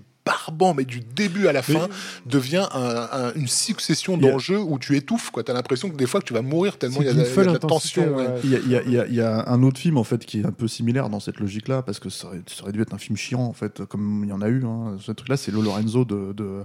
barbant, 0.47 0.75
mais 0.75 0.85
du 0.85 1.01
début 1.01 1.47
à 1.49 1.53
la 1.53 1.63
fin, 1.63 1.89
devient 2.27 2.67
un- 2.73 3.09
un- 3.13 3.33
une 3.35 3.49
succession 3.49 4.15
a- 4.15 4.19
d'enjeux 4.19 4.59
où 4.61 4.79
tu 4.79 4.97
étouffes. 4.97 5.31
Tu 5.35 5.51
as 5.51 5.55
l'impression 5.55 5.91
que 5.91 5.97
des 5.97 6.07
fois 6.07 6.21
que 6.21 6.27
tu 6.27 6.33
vas 6.35 6.43
mourir 6.43 6.79
tellement 6.79 7.01
il 7.01 7.07
y 7.07 7.09
a, 7.09 7.13
de 7.15 7.19
la- 7.43 7.53
de 7.53 7.59
tension. 7.59 8.17
ouais. 8.17 8.27
Il 8.45 8.51
y, 8.51 8.57
a, 8.57 8.59
il 8.65 8.71
y 8.71 8.77
a- 8.77 9.07
il 9.07 9.13
y 9.13 9.17
y 9.17 9.21
a 9.21 9.49
un 9.49 9.63
autre 9.63 9.79
film 9.81 9.97
en 9.97 10.05
fait 10.05 10.25
qui 10.25 10.41
est 10.41 10.47
un 10.47 10.53
peu 10.53 10.69
similaire 10.69 11.09
dans 11.09 11.21
cette 11.21 11.39
logique-là 11.41 11.83
parce 11.83 11.99
que 11.99 12.11
ça 12.11 12.27
aurait, 12.29 12.43
ça 12.47 12.63
aurait 12.65 12.73
dû 12.73 12.83
être 12.83 12.93
un 12.95 12.99
film 12.99 13.17
chiant 13.17 13.41
en 13.43 13.53
fait 13.53 13.85
comme 13.87 14.23
il 14.25 14.29
y 14.31 14.33
en 14.33 14.43
a 14.43 14.49
eu. 14.49 14.63
Hein. 14.65 14.97
Ce 15.01 15.13
truc-là, 15.13 15.37
c'est 15.37 15.51
le 15.53 15.61
Lorenzo 15.63 16.05
de, 16.05 16.33
de, 16.33 16.65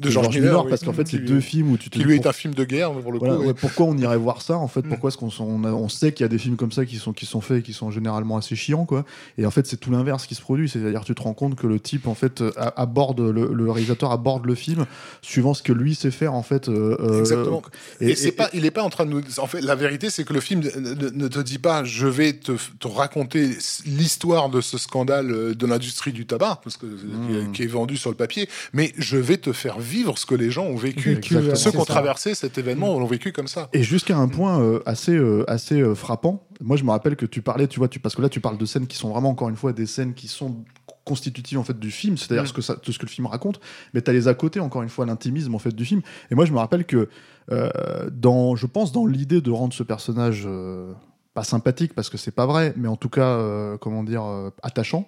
De 0.00 0.10
George 0.10 0.34
Miller, 0.36 0.64
oui. 0.64 0.70
parce 0.70 0.82
qu'en 0.84 0.92
fait, 0.92 1.06
c'est 1.06 1.18
deux 1.18 1.40
films 1.40 1.70
où 1.72 1.76
tu 1.76 1.88
te 1.90 1.98
Qui 1.98 2.04
lui 2.04 2.14
est 2.16 2.26
un 2.26 2.32
film 2.32 2.54
de 2.54 2.64
guerre, 2.64 2.92
pour 2.92 3.12
le 3.12 3.18
Voilà, 3.18 3.34
coup. 3.34 3.40
ouais, 3.40 3.46
ouais. 3.48 3.54
pourquoi 3.54 3.86
on 3.86 3.96
irait 3.96 4.16
voir 4.16 4.42
ça 4.42 4.56
en 4.58 4.68
fait? 4.68 4.84
Mm. 4.84 4.88
Pourquoi 4.88 5.08
est-ce 5.08 5.16
qu'on 5.18 5.30
on, 5.40 5.88
sait 5.88 6.12
qu'il 6.12 6.24
y 6.24 6.26
a 6.26 6.28
des 6.28 6.38
films 6.38 6.56
comme 6.56 6.72
ça 6.72 6.84
qui 6.84 6.96
sont 6.96 7.12
qui 7.12 7.26
sont 7.26 7.40
faits 7.40 7.58
et 7.58 7.62
qui 7.62 7.72
sont 7.72 7.90
généralement 7.90 8.36
assez 8.36 8.56
chiants 8.56 8.84
quoi? 8.84 9.04
Et 9.38 9.46
en 9.46 9.50
fait, 9.50 9.66
c'est 9.66 9.76
tout 9.76 9.90
l'inverse 9.90 10.26
qui 10.26 10.34
se 10.34 10.40
produit. 10.42 10.68
C'est-à-dire, 10.68 11.04
tu 11.04 11.14
te 11.14 11.22
rends 11.22 11.34
compte 11.34 11.54
que 11.54 11.66
le 11.66 11.78
type 11.80 12.06
en 12.08 12.14
fait 12.14 12.42
a- 12.56 12.80
aborde 12.80 13.13
aborde 13.14 13.34
le, 13.34 13.52
le 13.52 13.70
réalisateur 13.70 14.10
aborde 14.12 14.46
le 14.46 14.54
film 14.54 14.84
suivant 15.22 15.54
ce 15.54 15.62
que 15.62 15.72
lui 15.72 15.94
sait 15.94 16.10
faire 16.10 16.34
en 16.34 16.42
fait. 16.42 16.68
euh, 16.68 16.96
euh, 17.00 17.20
Exactement. 17.20 17.62
Et, 18.00 18.10
et- 18.10 18.14
c'est 18.16 18.28
et- 18.28 18.32
pas, 18.32 18.48
il 18.52 18.64
est 18.64 18.70
pas 18.70 18.82
en 18.82 18.90
train 18.90 19.04
de 19.06 19.10
nous. 19.10 19.20
En 19.38 19.46
fait, 19.46 19.60
la 19.60 19.74
vérité, 19.74 20.10
c'est 20.10 20.24
que 20.24 20.32
le 20.32 20.40
film 20.40 20.60
ne, 20.60 21.28
te 21.28 21.40
dit 21.40 21.58
pas, 21.58 21.84
je 21.84 22.06
vais 22.06 22.32
te, 22.34 22.52
te 22.78 22.88
raconter 22.88 23.50
l'histoire 23.86 24.48
de 24.48 24.60
ce 24.60 24.78
scandale 24.78 25.30
euh, 25.30 25.54
de 25.54 25.66
l'industrie 25.66 26.12
du 26.12 26.26
tabac, 26.26 26.60
parce 26.62 26.76
que 26.76 26.86
Mmh. 26.86 27.52
qui, 27.52 27.62
est, 27.62 27.66
vendu 27.66 27.96
sur 27.96 28.10
le 28.10 28.16
papier, 28.16 28.48
mais 28.72 28.92
je 28.98 29.16
vais 29.16 29.36
te 29.36 29.52
faire 29.52 29.78
vivre 29.78 30.16
ce 30.18 30.26
que 30.26 30.34
les 30.34 30.50
gens 30.50 30.64
ont 30.64 30.76
vécu. 30.76 31.12
Exactement. 31.12 31.54
Ceux 31.54 31.70
qui 31.70 31.76
ont 31.78 31.84
traversé 31.84 32.34
cet 32.34 32.56
événement 32.58 32.98
l'ont 32.98 33.06
vécu 33.06 33.32
comme 33.32 33.48
ça. 33.48 33.68
Et 33.72 33.82
jusqu'à 33.82 34.16
un 34.16 34.28
point 34.28 34.60
euh, 34.60 34.80
assez, 34.86 35.12
euh, 35.14 35.44
assez 35.50 35.80
euh, 35.80 35.94
frappant, 35.94 36.46
moi 36.60 36.76
je 36.76 36.84
me 36.84 36.90
rappelle 36.90 37.16
que 37.16 37.26
tu 37.26 37.42
parlais, 37.42 37.66
tu 37.68 37.78
vois, 37.78 37.88
tu, 37.88 37.98
parce 38.00 38.14
que 38.14 38.22
là 38.22 38.28
tu 38.28 38.40
parles 38.40 38.58
de 38.58 38.66
scènes 38.66 38.86
qui 38.86 38.96
sont 38.96 39.10
vraiment 39.10 39.30
encore 39.30 39.48
une 39.48 39.56
fois 39.56 39.72
des 39.72 39.86
scènes 39.86 40.14
qui 40.14 40.28
sont 40.28 40.56
constitutives 41.04 41.58
en 41.58 41.64
fait 41.64 41.78
du 41.78 41.90
film, 41.90 42.16
c'est-à-dire 42.16 42.44
Mm. 42.44 42.46
ce 42.46 42.52
que 42.52 42.62
ça, 42.62 42.76
de 42.76 42.92
ce 42.92 42.98
que 42.98 43.04
le 43.06 43.10
film 43.10 43.26
raconte, 43.26 43.60
mais 43.92 44.00
tu 44.02 44.10
as 44.10 44.14
les 44.14 44.26
à 44.28 44.34
côté 44.34 44.58
encore 44.60 44.82
une 44.82 44.88
fois 44.88 45.04
l'intimisme 45.06 45.54
en 45.54 45.58
fait 45.58 45.74
du 45.74 45.84
film. 45.84 46.00
Et 46.30 46.34
moi 46.34 46.44
je 46.46 46.52
me 46.52 46.58
rappelle 46.58 46.84
que 46.86 47.08
euh, 47.52 47.68
dans, 48.10 48.56
je 48.56 48.66
pense 48.66 48.90
dans 48.92 49.04
l'idée 49.06 49.40
de 49.42 49.50
rendre 49.50 49.74
ce 49.74 49.82
personnage 49.82 50.44
euh, 50.46 50.92
pas 51.34 51.44
sympathique 51.44 51.94
parce 51.94 52.08
que 52.10 52.16
c'est 52.16 52.30
pas 52.34 52.46
vrai, 52.46 52.72
mais 52.76 52.88
en 52.88 52.96
tout 52.96 53.10
cas 53.10 53.28
euh, 53.38 53.76
comment 53.76 54.02
dire 54.04 54.24
attachant, 54.62 55.06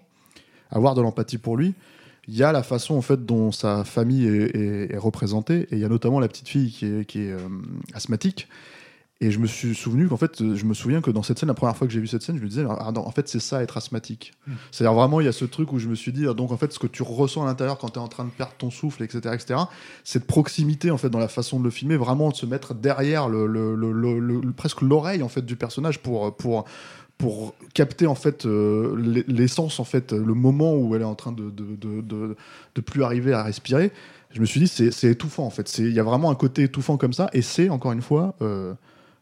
avoir 0.71 0.95
de 0.95 1.01
l'empathie 1.03 1.39
pour 1.39 1.57
lui. 1.57 1.75
Il 2.29 2.35
y 2.37 2.43
a 2.43 2.51
la 2.51 2.65
façon 2.65 2.97
en 2.97 3.03
fait 3.03 3.25
dont 3.25 3.53
sa 3.53 3.85
famille 3.85 4.27
est, 4.27 4.57
est- 4.57 4.93
est 4.95 4.99
représentée 4.99 5.61
et 5.71 5.77
il 5.77 5.79
y 5.79 5.85
a 5.85 5.89
notamment 5.89 6.19
la 6.21 6.27
petite 6.29 6.49
fille 6.49 6.71
qui 6.73 6.85
est, 6.87 7.05
qui 7.05 7.21
est 7.21 7.35
asthmatique. 7.95 8.49
Et 9.23 9.31
je 9.31 9.39
me 9.39 9.47
suis 9.47 9.75
souvenu 9.75 10.09
qu'en 10.09 10.19
fait, 10.19 10.55
je 10.55 10.65
me 10.67 10.75
souviens 10.75 11.01
que 11.01 11.11
dans 11.11 11.23
cette 11.23 11.39
scène, 11.39 11.47
la 11.49 11.55
première 11.55 11.75
fois 11.75 11.87
que 11.87 11.93
j'ai 11.93 12.01
vu 12.01 12.07
cette 12.07 12.21
scène, 12.21 12.37
je 12.37 12.43
me 12.43 12.49
disais, 12.49 12.67
ah 12.69 12.93
non, 12.95 13.01
en 13.07 13.11
fait, 13.11 13.27
c'est 13.29 13.41
ça 13.41 13.63
être 13.63 13.79
asthmatique. 13.79 14.35
C'est-à-dire 14.71 14.93
vraiment, 14.93 15.21
il 15.21 15.25
y 15.25 15.29
a 15.29 15.33
ce 15.33 15.47
truc 15.47 15.73
où 15.73 15.79
je 15.79 15.89
me 15.89 15.95
suis 15.95 16.13
dit, 16.13 16.27
ah, 16.29 16.35
donc 16.35 16.53
en 16.53 16.59
fait, 16.59 16.71
ce 16.71 16.79
que 16.79 16.87
tu 16.87 17.03
ressens 17.03 17.43
à 17.43 17.47
l'intérieur 17.47 17.79
quand 17.79 17.89
tu 17.89 17.99
es 17.99 18.03
en 18.03 18.09
train 18.09 18.25
de 18.27 18.31
perdre 18.31 18.53
ton 18.59 18.71
souffle, 18.71 19.03
etc., 19.03 19.21
etc., 19.33 19.61
cette 20.05 20.27
proximité 20.27 20.91
en 20.91 20.99
fait 20.99 21.09
dans 21.09 21.19
la 21.19 21.29
façon 21.29 21.59
de 21.59 21.65
le 21.65 21.71
filmer, 21.71 21.97
vraiment 21.97 22.29
de 22.29 22.35
se 22.37 22.45
mettre 22.45 22.75
derrière 22.75 23.31
le, 23.31 23.47
le- 23.47 23.75
le- 23.75 24.53
presque 24.53 24.83
l'oreille 24.83 25.23
en 25.23 25.29
fait 25.31 25.47
du 25.47 25.57
personnage 25.57 26.01
pour 26.01 26.37
pour 26.37 26.67
pour 27.17 27.55
capter 27.73 28.07
en 28.07 28.15
fait 28.15 28.45
euh, 28.45 28.95
l'e- 28.97 29.25
l'essence 29.29 29.81
en 29.81 29.85
fait 29.85 30.13
le 30.13 30.35
moment 30.35 30.75
où 30.77 30.95
elle 30.95 31.01
est 31.01 31.05
en 31.07 31.15
train 31.15 31.33
de 31.33 31.45
de, 31.49 31.75
de, 31.77 32.01
de- 32.03 32.37
de 32.75 32.81
plus 32.83 33.03
arriver 33.03 33.33
à 33.33 33.43
respirer 33.43 33.91
je 34.31 34.41
me 34.41 34.45
suis 34.45 34.61
dit 34.61 34.69
c'est 34.69 34.91
c'est 34.91 35.09
étouffant 35.11 35.47
en 35.47 35.51
fait 35.51 35.67
c'est 35.69 35.83
il 35.85 35.95
y 35.95 36.01
a 36.01 36.03
vraiment 36.03 36.31
un 36.31 36.35
côté 36.35 36.65
étouffant 36.65 36.99
comme 36.99 37.15
ça 37.15 37.31
et 37.33 37.41
c'est 37.41 37.71
encore 37.71 37.93
une 37.93 38.03
fois 38.03 38.35
euh, 38.43 38.75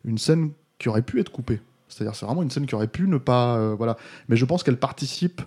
une 0.05 0.19
scène 0.19 0.51
qui 0.79 0.89
aurait 0.89 1.03
pu 1.03 1.21
être 1.21 1.31
coupée 1.31 1.61
c'est-à-dire 1.89 2.15
c'est 2.17 2.27
vraiment 2.27 2.43
une 2.43 2.51
scène 2.51 2.67
qui 2.67 2.75
aurait 2.75 2.89
pu 2.89 3.07
ne 3.07 3.19
pas 3.19 3.57
euh, 3.57 3.75
voilà 3.77 3.97
mais 4.29 4.37
je 4.37 4.45
pense 4.45 4.63
qu'elle 4.63 4.79
participe 4.79 5.43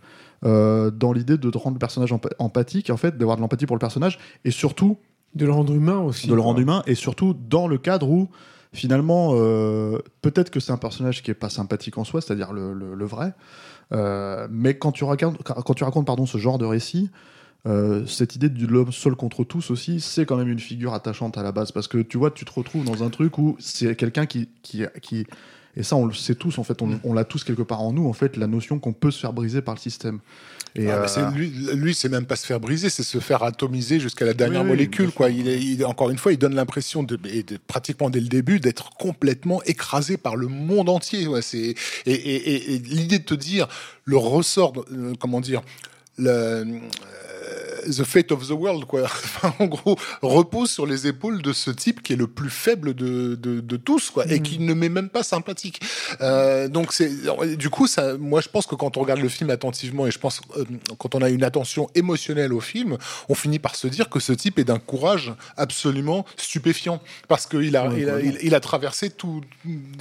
euh, 0.45 0.91
dans 0.91 1.11
l'idée 1.13 1.37
de 1.37 1.57
rendre 1.57 1.75
le 1.75 1.79
personnage 1.79 2.13
empa- 2.13 2.33
empathique 2.39 2.89
en 2.89 2.97
fait 2.97 3.17
d'avoir 3.17 3.37
de 3.37 3.41
l'empathie 3.41 3.65
pour 3.65 3.75
le 3.75 3.79
personnage 3.79 4.19
et 4.45 4.51
surtout 4.51 4.97
De 5.35 5.45
le 5.45 5.51
rendre 5.51 5.73
humain 5.73 5.97
aussi. 5.99 6.27
de 6.27 6.33
le 6.35 6.41
rendre 6.41 6.59
humain 6.59 6.83
et 6.87 6.95
surtout 6.95 7.33
dans 7.33 7.67
le 7.67 7.77
cadre 7.77 8.09
où 8.09 8.29
finalement 8.73 9.31
euh, 9.33 9.97
peut-être 10.21 10.49
que 10.51 10.59
c'est 10.59 10.71
un 10.71 10.77
personnage 10.77 11.23
qui 11.23 11.31
est 11.31 11.33
pas 11.35 11.49
sympathique 11.49 11.97
en 11.97 12.03
soi 12.03 12.21
c'est-à-dire 12.21 12.53
le, 12.53 12.73
le- 12.73 12.93
le 12.95 13.05
vrai 13.05 13.33
mais 14.49 14.77
quand 14.77 14.91
tu 14.91 15.03
racontes 15.03 15.41
quand 15.43 15.73
tu 15.73 15.83
racontes 15.83 16.05
pardon 16.05 16.25
ce 16.25 16.37
genre 16.37 16.57
de 16.57 16.65
récit 16.65 17.09
euh, 17.67 18.05
cette 18.05 18.35
idée 18.35 18.49
de 18.49 18.65
l'homme 18.65 18.91
seul 18.91 19.15
contre 19.15 19.43
tous 19.43 19.69
aussi, 19.71 19.99
c'est 19.99 20.25
quand 20.25 20.37
même 20.37 20.47
une 20.49 20.59
figure 20.59 20.93
attachante 20.93 21.37
à 21.37 21.43
la 21.43 21.51
base 21.51 21.71
parce 21.71 21.87
que 21.87 21.97
tu 21.99 22.17
vois, 22.17 22.31
tu 22.31 22.45
te 22.45 22.51
retrouves 22.51 22.85
dans 22.85 23.03
un 23.03 23.09
truc 23.09 23.37
où 23.37 23.55
c'est 23.59 23.95
quelqu'un 23.95 24.25
qui, 24.25 24.47
qui, 24.63 24.83
qui, 25.01 25.25
et 25.75 25.83
ça 25.83 25.95
on 25.95 26.05
le 26.05 26.13
sait 26.13 26.35
tous 26.35 26.57
en 26.59 26.63
fait, 26.63 26.81
on, 26.81 26.99
on 27.03 27.13
l'a 27.13 27.25
tous 27.25 27.43
quelque 27.43 27.61
part 27.63 27.81
en 27.81 27.91
nous 27.93 28.07
en 28.07 28.13
fait, 28.13 28.37
la 28.37 28.47
notion 28.47 28.79
qu'on 28.79 28.93
peut 28.93 29.11
se 29.11 29.19
faire 29.19 29.33
briser 29.33 29.61
par 29.61 29.75
le 29.75 29.79
système. 29.79 30.19
Et, 30.75 30.91
Ah, 30.91 31.05
euh, 31.17 31.31
lui, 31.31 31.49
lui 31.73 31.95
c'est 31.95 32.09
même 32.09 32.25
pas 32.25 32.35
se 32.35 32.45
faire 32.45 32.59
briser, 32.59 32.89
c'est 32.89 33.01
se 33.03 33.17
faire 33.19 33.41
atomiser 33.41 33.99
jusqu'à 33.99 34.25
la 34.25 34.33
dernière 34.35 34.61
Oui, 34.61 34.67
molécule. 34.67 35.11
Quoi. 35.11 35.27
sûr. 35.29 35.37
Il 35.39 35.47
est, 35.47 35.59
il- 35.59 35.83
encore 35.85 36.09
une 36.11 36.19
fois, 36.19 36.33
il 36.33 36.37
donne 36.37 36.53
l'impression, 36.53 37.01
de, 37.01 37.17
pratiquement 37.65 38.11
dès 38.11 38.19
le 38.19 38.27
début, 38.27 38.59
d'être 38.59 38.91
complètement 38.91 39.63
écrasé 39.63 40.17
par 40.17 40.35
le 40.35 40.47
monde 40.47 40.89
entier. 40.89 41.25
Ouais, 41.27 41.41
c'est, 41.41 41.57
et 42.05 42.11
et- 42.13 42.49
et- 42.53 42.73
et 42.75 42.79
l'idée 42.79 43.17
de 43.19 43.23
te 43.23 43.33
dire, 43.33 43.67
le 44.05 44.17
ressort, 44.17 44.73
euh, 44.91 45.13
comment 45.19 45.41
dire, 45.41 45.61
le, 46.19 46.65
the 47.87 48.03
fate 48.03 48.31
of 48.31 48.47
the 48.47 48.51
world, 48.51 48.85
quoi. 48.85 49.03
Enfin, 49.37 49.53
en 49.59 49.65
gros, 49.65 49.97
repose 50.21 50.71
sur 50.71 50.85
les 50.85 51.07
épaules 51.07 51.41
de 51.41 51.53
ce 51.53 51.69
type 51.71 52.01
qui 52.01 52.13
est 52.13 52.17
le 52.17 52.27
plus 52.27 52.49
faible 52.49 52.93
de, 52.93 53.35
de, 53.35 53.59
de 53.59 53.77
tous, 53.77 54.09
quoi, 54.09 54.25
et 54.31 54.41
qui 54.41 54.59
ne 54.59 54.73
m'est 54.73 54.89
même 54.89 55.09
pas 55.09 55.23
sympathique. 55.23 55.79
Euh, 56.21 56.67
donc 56.67 56.93
c'est, 56.93 57.11
du 57.57 57.69
coup, 57.69 57.87
ça, 57.87 58.17
moi, 58.17 58.41
je 58.41 58.49
pense 58.49 58.65
que 58.65 58.75
quand 58.75 58.97
on 58.97 59.01
regarde 59.01 59.19
le 59.21 59.29
film 59.29 59.49
attentivement, 59.49 60.07
et 60.07 60.11
je 60.11 60.19
pense 60.19 60.41
euh, 60.57 60.65
quand 60.97 61.15
on 61.15 61.21
a 61.21 61.29
une 61.29 61.43
attention 61.43 61.89
émotionnelle 61.95 62.53
au 62.53 62.59
film, 62.61 62.97
on 63.29 63.35
finit 63.35 63.59
par 63.59 63.75
se 63.75 63.87
dire 63.87 64.09
que 64.09 64.19
ce 64.19 64.33
type 64.33 64.59
est 64.59 64.63
d'un 64.63 64.79
courage 64.79 65.33
absolument 65.55 66.25
stupéfiant, 66.37 66.99
parce 67.27 67.45
qu'il 67.45 67.75
a, 67.75 67.87
Ouais, 67.87 68.01
il 68.01 68.09
a, 68.09 68.19
il, 68.19 68.37
il 68.41 68.55
a 68.55 68.59
traversé 68.59 69.09
tout, 69.09 69.41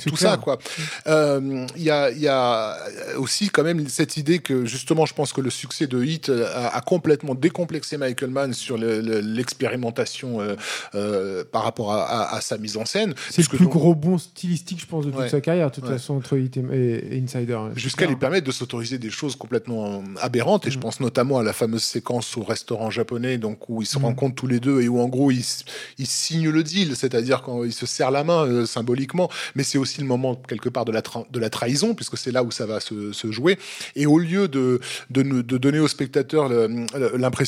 tout 0.02 0.10
clair. 0.10 0.32
ça, 0.32 0.36
quoi. 0.38 0.58
Euh, 1.06 1.66
Il 1.76 1.82
y, 1.82 1.90
a, 1.90 2.10
y 2.10 2.26
a 2.28 2.76
aussi 3.18 3.50
quand 3.50 3.62
même 3.62 3.86
cette 3.88 4.16
idée 4.16 4.38
que 4.40 4.64
justement, 4.64 5.06
je 5.06 5.14
pense 5.14 5.32
que 5.32 5.40
le 5.40 5.50
succès 5.50 5.86
de 5.86 6.02
Hit 6.02 6.30
a, 6.30 6.68
a 6.68 6.80
complètement 6.80 7.34
décomplexé 7.34 7.75
Michael 7.98 8.30
Mann 8.30 8.52
sur 8.52 8.78
le- 8.78 9.00
le- 9.00 9.20
l'expérimentation 9.20 10.40
euh, 10.40 10.54
euh, 10.94 11.44
par 11.50 11.62
rapport 11.64 11.92
à, 11.92 12.02
à- 12.04 12.36
à 12.36 12.40
sa 12.40 12.58
mise 12.58 12.76
en 12.76 12.84
scène. 12.84 13.14
C'est 13.30 13.42
le 13.42 13.48
plus 13.48 13.64
donc, 13.64 13.72
gros 13.72 13.94
bond 13.94 14.18
stylistique, 14.18 14.80
je 14.80 14.86
pense, 14.86 15.04
de 15.06 15.10
toute 15.10 15.20
Ouais. 15.20 15.28
sa 15.28 15.40
carrière, 15.40 15.70
de 15.70 15.74
toute 15.74 15.84
Ouais. 15.84 15.90
façon, 15.90 16.14
entre 16.14 16.36
Hit 16.36 16.56
et, 16.56 17.20
Insider. 17.22 17.58
Jusqu'à 17.74 18.06
lui 18.06 18.16
permettre 18.16 18.46
de 18.46 18.52
s'autoriser 18.52 18.98
des 18.98 19.10
choses 19.10 19.36
complètement 19.36 20.02
aberrantes. 20.20 20.66
Et 20.66 20.70
je 20.70 20.78
Mm. 20.78 20.82
pense 20.82 21.00
notamment 21.00 21.38
à 21.38 21.42
la 21.42 21.52
fameuse 21.52 21.82
séquence 21.82 22.36
au 22.36 22.42
restaurant 22.42 22.90
japonais, 22.90 23.38
donc 23.38 23.68
où 23.68 23.82
ils 23.82 23.86
se 23.86 23.98
Mm. 23.98 24.04
rencontrent 24.04 24.34
tous 24.36 24.46
les 24.46 24.60
deux 24.60 24.80
et 24.82 24.88
où 24.88 25.00
en 25.00 25.08
gros 25.08 25.30
ils, 25.30 25.44
ils 25.98 26.06
signent 26.06 26.50
le 26.50 26.62
deal, 26.62 26.96
c'est-à-dire 26.96 27.42
quand 27.42 27.64
ils 27.64 27.72
se 27.72 27.86
serrent 27.86 28.10
la 28.10 28.24
main 28.24 28.44
euh, 28.46 28.66
symboliquement. 28.66 29.30
Mais 29.54 29.62
c'est 29.62 29.78
aussi 29.78 30.00
le 30.00 30.06
moment 30.06 30.34
quelque 30.34 30.68
part 30.68 30.84
de 30.84 30.92
la, 30.92 31.00
tra- 31.02 31.26
de 31.30 31.38
la 31.40 31.50
trahison, 31.50 31.94
puisque 31.94 32.16
c'est 32.18 32.32
là 32.32 32.42
où 32.42 32.50
ça 32.50 32.66
va 32.66 32.80
se, 32.80 33.12
se 33.12 33.30
jouer. 33.32 33.58
Et 33.94 34.06
au 34.06 34.18
lieu 34.18 34.48
de, 34.48 34.80
de, 35.10 35.22
de 35.22 35.58
donner 35.58 35.78
au 35.80 35.88
spectateur 35.88 36.48
le- 36.48 36.68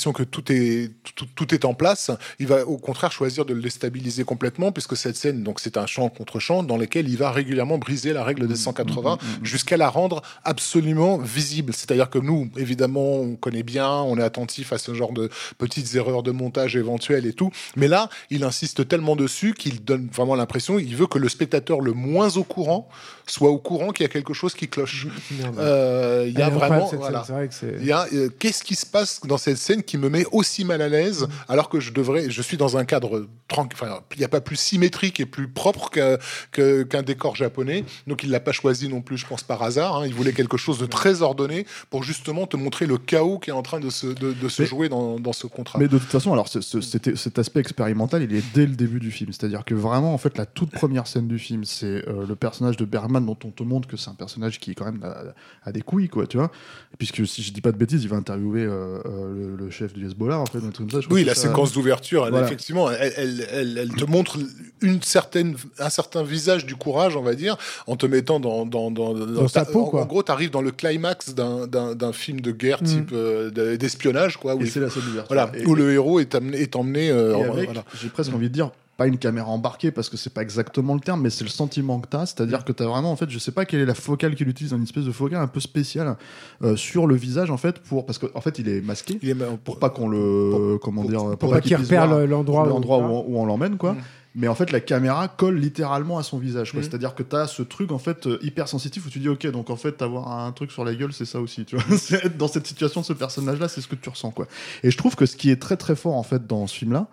l'impression 0.08 0.12
que 0.12 0.22
tout 0.22 0.52
est, 0.52 0.90
tout, 1.14 1.26
tout 1.34 1.54
est 1.54 1.64
en 1.64 1.74
place, 1.74 2.10
il 2.38 2.46
va 2.46 2.66
au 2.66 2.76
contraire 2.76 3.12
choisir 3.12 3.44
de 3.44 3.54
le 3.54 3.60
déstabiliser 3.60 4.24
complètement, 4.24 4.72
puisque 4.72 4.96
cette 4.96 5.16
scène, 5.16 5.42
donc 5.42 5.60
c'est 5.60 5.76
un 5.76 5.86
chant 5.86 6.08
contre 6.08 6.38
chant 6.38 6.62
dans 6.62 6.76
lequel 6.76 7.08
il 7.08 7.16
va 7.16 7.30
régulièrement 7.30 7.78
briser 7.78 8.12
la 8.12 8.24
règle 8.24 8.46
des 8.46 8.56
180 8.56 9.18
jusqu'à 9.42 9.76
la 9.76 9.88
rendre 9.88 10.22
absolument 10.44 11.18
visible. 11.18 11.72
C'est-à-dire 11.74 12.10
que 12.10 12.18
nous, 12.18 12.50
évidemment, 12.56 13.20
on 13.20 13.36
connaît 13.36 13.62
bien, 13.62 13.90
on 13.90 14.18
est 14.18 14.22
attentif 14.22 14.72
à 14.72 14.78
ce 14.78 14.94
genre 14.94 15.12
de 15.12 15.28
petites 15.58 15.94
erreurs 15.94 16.22
de 16.22 16.30
montage 16.30 16.76
éventuelles 16.76 17.26
et 17.26 17.32
tout. 17.32 17.50
Mais 17.76 17.88
là, 17.88 18.08
il 18.30 18.44
insiste 18.44 18.86
tellement 18.88 19.16
dessus 19.16 19.54
qu'il 19.54 19.84
donne 19.84 20.08
vraiment 20.12 20.34
l'impression, 20.34 20.78
il 20.78 20.96
veut 20.96 21.06
que 21.06 21.18
le 21.18 21.28
spectateur 21.28 21.80
le 21.80 21.92
moins 21.92 22.36
au 22.36 22.44
courant 22.44 22.88
soit 23.30 23.50
au 23.50 23.58
courant 23.58 23.90
qu'il 23.90 24.04
y 24.04 24.06
a 24.06 24.12
quelque 24.12 24.32
chose 24.32 24.54
qui 24.54 24.68
cloche. 24.68 25.06
Merde. 25.38 25.58
Euh, 25.58 26.24
Il 26.28 26.38
y 26.38 26.42
a 26.42 26.46
incroyable, 26.46 26.86
vraiment, 26.86 26.90
voilà. 26.96 27.24
Il 27.62 27.84
y 27.84 27.92
a, 27.92 28.06
euh, 28.12 28.30
qu'est-ce 28.38 28.64
qui 28.64 28.74
se 28.74 28.86
passe 28.86 29.20
dans 29.24 29.38
cette 29.38 29.58
scène 29.58 29.82
qui 29.82 29.97
me 29.98 30.08
met 30.08 30.24
aussi 30.32 30.64
mal 30.64 30.82
à 30.82 30.88
l'aise 30.88 31.28
alors 31.48 31.68
que 31.68 31.80
je 31.80 31.92
devrais, 31.92 32.30
je 32.30 32.42
suis 32.42 32.56
dans 32.56 32.76
un 32.76 32.84
cadre 32.84 33.26
tranquille, 33.48 33.78
enfin, 33.80 34.00
il 34.14 34.18
n'y 34.18 34.24
a 34.24 34.28
pas 34.28 34.40
plus 34.40 34.56
symétrique 34.56 35.20
et 35.20 35.26
plus 35.26 35.48
propre 35.48 35.90
qu'un 35.90 36.16
que- 36.52 37.00
décor 37.02 37.36
japonais. 37.36 37.84
Donc 38.06 38.22
il 38.22 38.30
l'a 38.30 38.40
pas 38.40 38.52
choisi 38.52 38.88
non 38.88 39.00
plus, 39.00 39.16
je 39.16 39.26
pense 39.26 39.42
par 39.42 39.62
hasard. 39.62 39.96
hein. 39.98 40.06
Il 40.06 40.14
voulait 40.14 40.32
quelque 40.32 40.56
chose 40.56 40.78
de 40.78 40.86
très 40.86 41.22
ordonné 41.22 41.66
pour 41.90 42.02
justement 42.02 42.46
te 42.46 42.56
montrer 42.56 42.86
le 42.86 42.98
chaos 42.98 43.38
qui 43.38 43.50
est 43.50 43.52
en 43.54 43.62
train 43.62 43.80
de 43.80 43.90
se, 43.90 44.06
de, 44.06 44.32
de 44.32 44.48
se 44.48 44.62
Mais- 44.62 44.68
jouer 44.68 44.88
dans, 44.88 45.18
dans 45.18 45.32
ce 45.32 45.46
contrat. 45.46 45.78
Mais 45.78 45.88
de 45.88 45.98
toute 45.98 46.08
façon, 46.08 46.32
alors 46.32 46.48
ce- 46.48 46.60
ce- 46.60 46.80
cet, 46.80 47.16
cet 47.16 47.38
aspect 47.38 47.60
expérimental, 47.60 48.22
il 48.22 48.34
est 48.34 48.42
dès 48.54 48.66
le 48.66 48.74
début 48.74 49.00
du 49.00 49.10
film. 49.10 49.32
C'est-à-dire 49.32 49.64
que 49.64 49.74
vraiment, 49.74 50.12
en 50.14 50.18
fait, 50.18 50.36
la 50.36 50.46
toute 50.46 50.70
première 50.70 51.06
scène 51.06 51.28
du 51.28 51.38
film, 51.38 51.64
c'est 51.64 51.86
euh, 52.08 52.26
le 52.26 52.36
personnage 52.36 52.76
de 52.76 52.84
Bergman 52.84 53.24
dont 53.24 53.38
on 53.44 53.50
te 53.50 53.62
montre 53.62 53.88
que 53.88 53.96
c'est 53.96 54.10
un 54.10 54.14
personnage 54.14 54.58
qui, 54.60 54.74
quand 54.74 54.84
même, 54.84 55.02
a, 55.02 55.68
a 55.68 55.72
des 55.72 55.80
couilles, 55.82 56.08
quoi, 56.08 56.26
tu 56.26 56.36
vois. 56.36 56.50
Puisque 56.98 57.26
si 57.26 57.42
je 57.42 57.52
dis 57.52 57.60
pas 57.60 57.72
de 57.72 57.76
bêtises, 57.78 58.02
il 58.02 58.08
va 58.08 58.16
interviewer 58.16 58.62
euh, 58.64 58.98
euh, 59.06 59.56
le, 59.56 59.64
le 59.64 59.70
chef 59.70 59.87
du 59.92 60.06
Hezbollah, 60.06 60.38
en 60.38 60.46
fait, 60.46 60.58
un 60.58 60.70
truc 60.70 60.88
comme 60.88 60.90
ça. 60.90 61.00
je 61.00 61.12
Oui, 61.12 61.24
la 61.24 61.34
ça. 61.34 61.42
séquence 61.42 61.72
d'ouverture, 61.72 62.24
elle, 62.24 62.30
Voilà. 62.32 62.46
effectivement, 62.46 62.90
elle, 62.90 63.12
elle, 63.52 63.78
elle- 63.78 63.94
te 63.94 64.04
montre 64.04 64.38
une 64.80 65.02
certaine, 65.02 65.56
un 65.78 65.90
certain 65.90 66.22
visage 66.22 66.66
du 66.66 66.76
courage, 66.76 67.16
on 67.16 67.22
va 67.22 67.34
dire, 67.34 67.56
en 67.86 67.96
te 67.96 68.06
mettant 68.06 68.40
dans, 68.40 68.64
dans, 68.66 68.90
dans, 68.90 69.12
dans- 69.14 69.48
sa 69.48 69.64
peau, 69.64 69.82
en, 69.82 69.86
quoi. 69.86 70.02
en 70.02 70.06
gros, 70.06 70.22
tu 70.22 70.30
arrives 70.32 70.50
dans 70.50 70.62
le 70.62 70.70
climax 70.70 71.34
d'un- 71.34 72.12
film 72.12 72.40
de 72.40 72.52
guerre 72.52 72.82
Mm. 72.82 72.86
type 72.86 73.10
euh, 73.12 73.50
de- 73.50 73.76
d'espionnage, 73.76 74.36
quoi. 74.36 74.54
Où, 74.54 74.62
Et 74.62 74.66
c'est 74.66 74.80
la 74.80 74.90
scène 74.90 75.02
d'ouverture. 75.02 75.34
voilà, 75.34 75.50
Et- 75.54 75.66
où 75.66 75.74
le 75.74 75.92
héros 75.92 76.20
est 76.20 76.34
amené, 76.34 76.58
est 76.60 76.76
emmené. 76.76 77.10
euh, 77.10 77.36
Et 77.36 77.66
voilà. 77.66 77.84
j'ai 78.00 78.08
presque 78.08 78.32
envie 78.34 78.48
de 78.48 78.54
dire, 78.54 78.70
pas 78.98 79.06
une 79.06 79.16
caméra 79.16 79.48
embarquée 79.48 79.90
parce 79.92 80.10
que 80.10 80.16
c'est 80.16 80.34
pas 80.34 80.42
exactement 80.42 80.92
le 80.92 81.00
terme, 81.00 81.22
mais 81.22 81.30
c'est 81.30 81.44
le 81.44 81.50
sentiment 81.50 82.00
que 82.00 82.08
t'as, 82.08 82.26
c'est-à-dire 82.26 82.64
que 82.64 82.72
t'as 82.72 82.84
vraiment, 82.84 83.10
en 83.12 83.16
fait, 83.16 83.30
je 83.30 83.38
sais 83.38 83.52
pas 83.52 83.64
quelle 83.64 83.78
est 83.80 83.86
la 83.86 83.94
focale 83.94 84.34
qu'il 84.34 84.48
utilise, 84.48 84.72
une 84.72 84.82
espèce 84.82 85.04
de 85.04 85.12
focale 85.12 85.40
un 85.40 85.46
peu 85.46 85.60
spéciale 85.60 86.16
euh, 86.64 86.74
sur 86.76 87.06
le 87.06 87.14
visage, 87.14 87.50
en 87.50 87.56
fait, 87.56 87.78
pour 87.78 88.04
parce 88.04 88.18
qu'en 88.18 88.26
en 88.34 88.40
fait, 88.40 88.58
il 88.58 88.68
est 88.68 88.80
masqué 88.80 89.18
Il 89.22 89.30
est, 89.30 89.36
pour 89.64 89.78
pas 89.78 89.88
qu'on 89.88 90.08
le, 90.08 90.78
comment 90.82 91.04
dire, 91.04 91.36
pour 91.38 91.50
pas 91.50 91.60
qu'il 91.60 91.76
repère 91.76 92.26
l'endroit 92.26 92.64
où- 92.64 92.68
l'endroit 92.68 92.98
où, 92.98 93.02
on- 93.02 93.24
où 93.28 93.38
on 93.38 93.46
l'emmène, 93.46 93.76
quoi. 93.76 93.92
Mm. 93.92 93.98
Mais 94.34 94.48
en 94.48 94.54
fait 94.54 94.70
la 94.70 94.80
caméra 94.80 95.28
colle 95.28 95.56
littéralement 95.56 96.18
à 96.18 96.22
son 96.22 96.38
visage. 96.38 96.74
Mhm. 96.74 96.82
c'est-à-dire 96.82 97.14
que 97.14 97.22
tu 97.22 97.36
as 97.36 97.46
ce 97.46 97.62
truc 97.62 97.92
en 97.92 97.98
fait 97.98 98.26
euh, 98.26 98.38
hyper 98.42 98.68
sensitif 98.68 99.06
où 99.06 99.10
tu 99.10 99.18
dis 99.18 99.28
ok 99.28 99.46
donc 99.48 99.70
en 99.70 99.76
fait 99.76 100.02
avoir 100.02 100.30
un 100.40 100.52
truc 100.52 100.70
sur 100.70 100.84
la 100.84 100.94
gueule 100.94 101.12
c'est 101.12 101.24
ça 101.24 101.40
aussi 101.40 101.64
tu 101.64 101.76
vois 101.76 101.84
C'est 101.98 102.24
être 102.24 102.36
dans 102.36 102.48
cette 102.48 102.66
situation 102.66 103.00
de 103.00 103.06
ce 103.06 103.12
personnage 103.12 103.58
là 103.58 103.68
c'est 103.68 103.80
ce 103.80 103.88
que 103.88 103.94
tu 103.94 104.08
ressens 104.08 104.30
quoi 104.30 104.46
et 104.82 104.90
je 104.90 104.96
trouve 104.96 105.16
que 105.16 105.26
ce 105.26 105.36
qui 105.36 105.50
est 105.50 105.60
très 105.60 105.76
très 105.76 105.96
fort 105.96 106.14
en 106.14 106.22
fait 106.22 106.46
dans 106.46 106.66
ce 106.66 106.76
film 106.76 106.92
là 106.92 107.08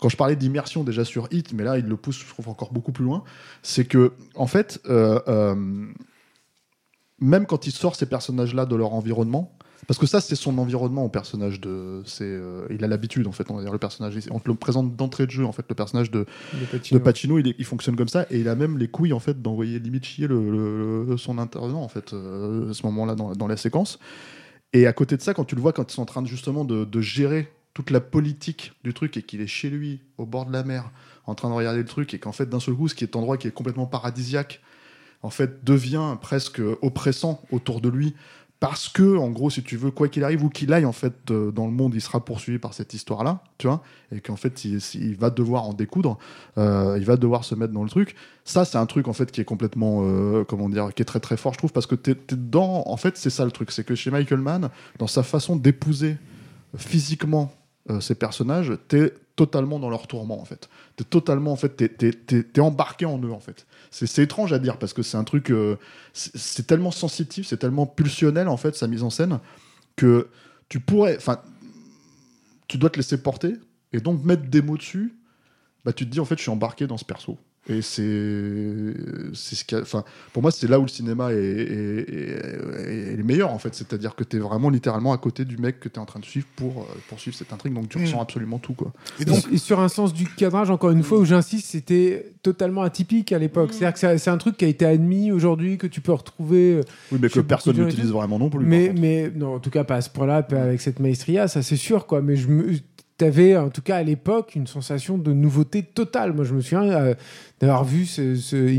quand 0.00 0.08
je 0.08 0.16
parlais 0.16 0.36
d'immersion 0.36 0.84
déjà 0.84 1.04
sur 1.04 1.28
Hit 1.30 1.52
mais 1.52 1.64
là 1.64 1.78
il 1.78 1.86
le 1.86 1.96
pousse 1.96 2.20
je 2.20 2.26
trouve 2.26 2.48
encore 2.48 2.72
beaucoup 2.72 2.92
plus 2.92 3.04
loin 3.04 3.24
c'est 3.62 3.84
que 3.84 4.12
en 4.34 4.46
fait 4.46 4.80
euh, 4.88 5.20
euh, 5.28 5.54
même 7.18 7.46
quand 7.46 7.66
il 7.66 7.72
sort 7.72 7.96
ces 7.96 8.06
personnages 8.06 8.54
là 8.54 8.66
de 8.66 8.76
leur 8.76 8.94
environnement 8.94 9.56
parce 9.86 9.98
que 9.98 10.06
ça, 10.06 10.20
c'est 10.20 10.36
son 10.36 10.58
environnement 10.58 11.04
au 11.04 11.08
personnage 11.08 11.60
de. 11.60 12.02
C'est, 12.04 12.24
euh, 12.24 12.66
il 12.70 12.84
a 12.84 12.88
l'habitude, 12.88 13.26
en 13.26 13.32
fait, 13.32 13.50
on 13.50 13.56
va 13.56 13.62
dire, 13.62 13.72
le 13.72 13.78
personnage. 13.78 14.14
On 14.30 14.38
te 14.38 14.48
le 14.48 14.54
présente 14.54 14.94
d'entrée 14.96 15.26
de 15.26 15.30
jeu, 15.30 15.44
en 15.44 15.52
fait, 15.52 15.64
le 15.68 15.74
personnage 15.74 16.10
de, 16.10 16.26
de 16.54 16.64
Pacino. 16.70 17.00
Pacino, 17.00 17.38
il, 17.38 17.48
est- 17.48 17.54
il 17.58 17.64
fonctionne 17.64 17.96
comme 17.96 18.08
ça, 18.08 18.26
et 18.30 18.38
il 18.40 18.48
a 18.48 18.54
même 18.54 18.78
les 18.78 18.88
couilles, 18.88 19.12
en 19.12 19.18
fait, 19.20 19.40
d'envoyer 19.40 19.78
limite 19.78 20.04
chier 20.04 20.26
le- 20.28 21.16
son 21.16 21.38
intervenant, 21.38 21.82
en 21.82 21.88
fait, 21.88 22.12
euh, 22.12 22.70
à 22.70 22.74
ce 22.74 22.84
moment-là, 22.86 23.14
dans, 23.14 23.32
dans 23.32 23.46
la 23.46 23.56
séquence. 23.56 23.98
Et 24.72 24.86
à 24.86 24.92
côté 24.92 25.16
de 25.16 25.22
ça, 25.22 25.34
quand 25.34 25.44
tu 25.44 25.56
le 25.56 25.60
vois, 25.60 25.72
quand 25.72 25.90
ils 25.90 25.94
sont 25.94 26.02
en 26.02 26.06
train 26.06 26.22
de, 26.22 26.28
justement 26.28 26.64
de, 26.64 26.84
de 26.84 27.00
gérer 27.00 27.50
toute 27.74 27.90
la 27.90 28.00
politique 28.00 28.72
du 28.84 28.92
truc, 28.94 29.16
et 29.16 29.22
qu'il 29.22 29.40
est 29.40 29.46
chez 29.46 29.70
lui, 29.70 30.00
au 30.18 30.26
bord 30.26 30.46
de 30.46 30.52
la 30.52 30.62
mer, 30.62 30.90
en 31.26 31.34
train 31.34 31.48
de 31.48 31.54
regarder 31.54 31.78
le 31.78 31.84
truc, 31.86 32.14
et 32.14 32.18
qu'en 32.18 32.32
fait, 32.32 32.48
d'un 32.48 32.60
seul 32.60 32.74
coup, 32.74 32.88
ce 32.88 32.94
qui 32.94 33.04
est 33.04 33.16
endroit 33.16 33.36
qui 33.38 33.48
est 33.48 33.52
complètement 33.52 33.86
paradisiaque, 33.86 34.60
en 35.22 35.30
fait, 35.30 35.64
devient 35.64 36.16
presque 36.20 36.62
oppressant 36.82 37.42
autour 37.50 37.80
de 37.80 37.88
lui, 37.88 38.14
parce 38.60 38.90
que, 38.90 39.16
en 39.16 39.30
gros, 39.30 39.48
si 39.48 39.62
tu 39.62 39.78
veux, 39.78 39.90
quoi 39.90 40.08
qu'il 40.08 40.22
arrive, 40.22 40.44
où 40.44 40.50
qu'il 40.50 40.70
aille, 40.74 40.84
en 40.84 40.92
fait, 40.92 41.30
euh, 41.30 41.50
dans 41.50 41.64
le 41.64 41.72
monde, 41.72 41.94
il 41.94 42.00
sera 42.02 42.22
poursuivi 42.22 42.58
par 42.58 42.74
cette 42.74 42.92
histoire-là, 42.92 43.42
tu 43.56 43.66
vois, 43.66 43.82
et 44.12 44.20
qu'en 44.20 44.36
fait, 44.36 44.66
il, 44.66 44.78
il 44.96 45.16
va 45.16 45.30
devoir 45.30 45.64
en 45.64 45.72
découdre, 45.72 46.18
euh, 46.58 46.96
il 46.98 47.06
va 47.06 47.16
devoir 47.16 47.44
se 47.44 47.54
mettre 47.54 47.72
dans 47.72 47.82
le 47.82 47.88
truc. 47.88 48.14
Ça, 48.44 48.66
c'est 48.66 48.76
un 48.76 48.84
truc, 48.84 49.08
en 49.08 49.14
fait, 49.14 49.32
qui 49.32 49.40
est 49.40 49.46
complètement, 49.46 50.02
euh, 50.04 50.44
comment 50.44 50.68
dire, 50.68 50.92
qui 50.94 51.00
est 51.00 51.06
très 51.06 51.20
très 51.20 51.38
fort, 51.38 51.54
je 51.54 51.58
trouve, 51.58 51.72
parce 51.72 51.86
que 51.86 51.94
t'es 51.94 52.12
es 52.12 52.36
dans, 52.36 52.82
en 52.86 52.96
fait, 52.98 53.16
c'est 53.16 53.30
ça 53.30 53.46
le 53.46 53.50
truc, 53.50 53.70
c'est 53.70 53.84
que 53.84 53.94
chez 53.94 54.10
Michael 54.10 54.40
Mann, 54.40 54.68
dans 54.98 55.06
sa 55.06 55.22
façon 55.22 55.56
d'épouser 55.56 56.18
physiquement 56.76 57.52
euh, 57.88 58.00
ces 58.00 58.14
personnages, 58.14 58.72
t'es 58.88 59.14
totalement 59.36 59.78
dans 59.78 59.88
leur 59.88 60.06
tourment, 60.06 60.38
en 60.40 60.44
fait. 60.44 60.68
T'es 60.96 61.04
totalement, 61.04 61.52
en 61.52 61.56
fait, 61.56 61.70
t'es- 61.76 62.12
t'es 62.42 62.60
embarqué 62.60 63.06
en 63.06 63.18
eux, 63.22 63.32
en 63.32 63.40
fait. 63.40 63.66
C'est 63.90 64.06
c'est 64.06 64.22
étrange 64.22 64.52
à 64.52 64.58
dire, 64.58 64.76
parce 64.78 64.92
que 64.92 65.02
c'est 65.02 65.16
un 65.16 65.24
truc, 65.24 65.50
euh, 65.50 65.76
c'est 66.12 66.36
c'est 66.36 66.66
tellement 66.66 66.90
sensitif, 66.90 67.46
c'est 67.46 67.56
tellement 67.56 67.86
pulsionnel, 67.86 68.48
en 68.48 68.58
fait, 68.58 68.76
sa 68.76 68.86
mise 68.86 69.02
en 69.02 69.08
scène, 69.10 69.38
que 69.96 70.28
tu 70.68 70.78
pourrais, 70.80 71.16
enfin, 71.16 71.40
tu 72.68 72.78
dois 72.78 72.90
te 72.90 72.96
laisser 72.96 73.22
porter, 73.22 73.54
et 73.92 74.00
donc 74.00 74.24
mettre 74.24 74.42
des 74.48 74.62
mots 74.62 74.76
dessus, 74.76 75.14
bah, 75.84 75.92
tu 75.92 76.04
te 76.06 76.10
dis, 76.10 76.20
en 76.20 76.24
fait, 76.24 76.36
je 76.36 76.42
suis 76.42 76.50
embarqué 76.50 76.86
dans 76.86 76.98
ce 76.98 77.04
perso. 77.04 77.38
Et 77.70 77.82
c'est, 77.82 78.94
c'est 79.34 79.54
ce 79.56 79.64
qui 79.64 79.74
a- 79.74 79.80
enfin, 79.80 80.04
pour 80.32 80.42
moi, 80.42 80.50
c'est 80.50 80.66
là 80.68 80.78
où 80.78 80.82
le 80.82 80.88
cinéma 80.88 81.32
est, 81.32 81.36
est, 81.36 82.14
est- 82.14 83.12
est 83.12 83.16
le 83.16 83.22
meilleur 83.24 83.52
en 83.52 83.58
fait. 83.58 83.74
C'est-à-dire 83.74 84.14
que 84.14 84.24
tu 84.24 84.36
es 84.36 84.40
vraiment 84.40 84.70
littéralement 84.70 85.12
à 85.12 85.18
côté 85.18 85.44
du 85.44 85.56
mec 85.56 85.80
que 85.80 85.88
tu 85.88 85.96
es 85.96 85.98
en 85.98 86.04
train 86.06 86.20
de 86.20 86.24
suivre 86.24 86.46
pour 86.56 86.80
euh, 86.82 86.84
poursuivre 87.08 87.36
cette 87.36 87.52
intrigue. 87.52 87.74
Donc 87.74 87.88
tu 87.88 87.98
Mm. 87.98 88.02
ressens 88.02 88.20
absolument 88.20 88.58
tout 88.58 88.74
quoi. 88.74 88.92
Et 89.20 89.24
donc, 89.24 89.38
Et 89.52 89.58
sur 89.58 89.80
un 89.80 89.88
sens 89.88 90.12
du 90.12 90.26
cadrage, 90.26 90.70
encore 90.70 90.90
une 90.90 91.02
fois, 91.02 91.18
où 91.18 91.24
j'insiste, 91.24 91.66
c'était 91.66 92.32
totalement 92.42 92.82
atypique 92.82 93.32
à 93.32 93.38
Mm. 93.38 93.40
l'époque. 93.40 93.72
C'est-à-dire 93.72 93.92
que 93.94 94.18
c'est- 94.18 94.30
un 94.30 94.38
truc 94.38 94.56
qui 94.56 94.64
a 94.64 94.68
été 94.68 94.84
admis 94.86 95.32
aujourd'hui, 95.32 95.76
que 95.78 95.86
tu 95.86 96.00
peux 96.00 96.12
retrouver. 96.12 96.74
euh, 96.74 96.82
Oui, 97.12 97.18
mais 97.20 97.28
que 97.28 97.40
personne 97.40 97.76
n'utilise 97.76 98.10
vraiment 98.10 98.38
non 98.38 98.48
plus. 98.50 98.64
Mais, 98.64 98.92
mais 98.98 99.30
non, 99.34 99.54
en 99.54 99.58
tout 99.60 99.70
cas, 99.70 99.84
pas 99.84 99.96
à 99.96 100.00
ce 100.00 100.10
point-là, 100.10 100.42
pas 100.42 100.62
avec 100.62 100.80
cette 100.80 101.00
maestria, 101.00 101.48
ça 101.48 101.62
c'est 101.62 101.76
sûr, 101.76 102.06
quoi. 102.06 102.20
Mais 102.22 102.36
je 102.36 102.48
me. 102.48 102.72
T'avais 103.20 103.54
en 103.54 103.68
tout 103.68 103.82
cas 103.82 103.96
à 103.96 104.02
l'époque 104.02 104.54
une 104.54 104.66
sensation 104.66 105.18
de 105.18 105.34
nouveauté 105.34 105.82
totale. 105.82 106.32
Moi, 106.32 106.46
je 106.46 106.54
me 106.54 106.62
souviens 106.62 106.90
euh, 106.90 107.14
d'avoir 107.60 107.84
vu 107.84 108.06
ce, 108.06 108.22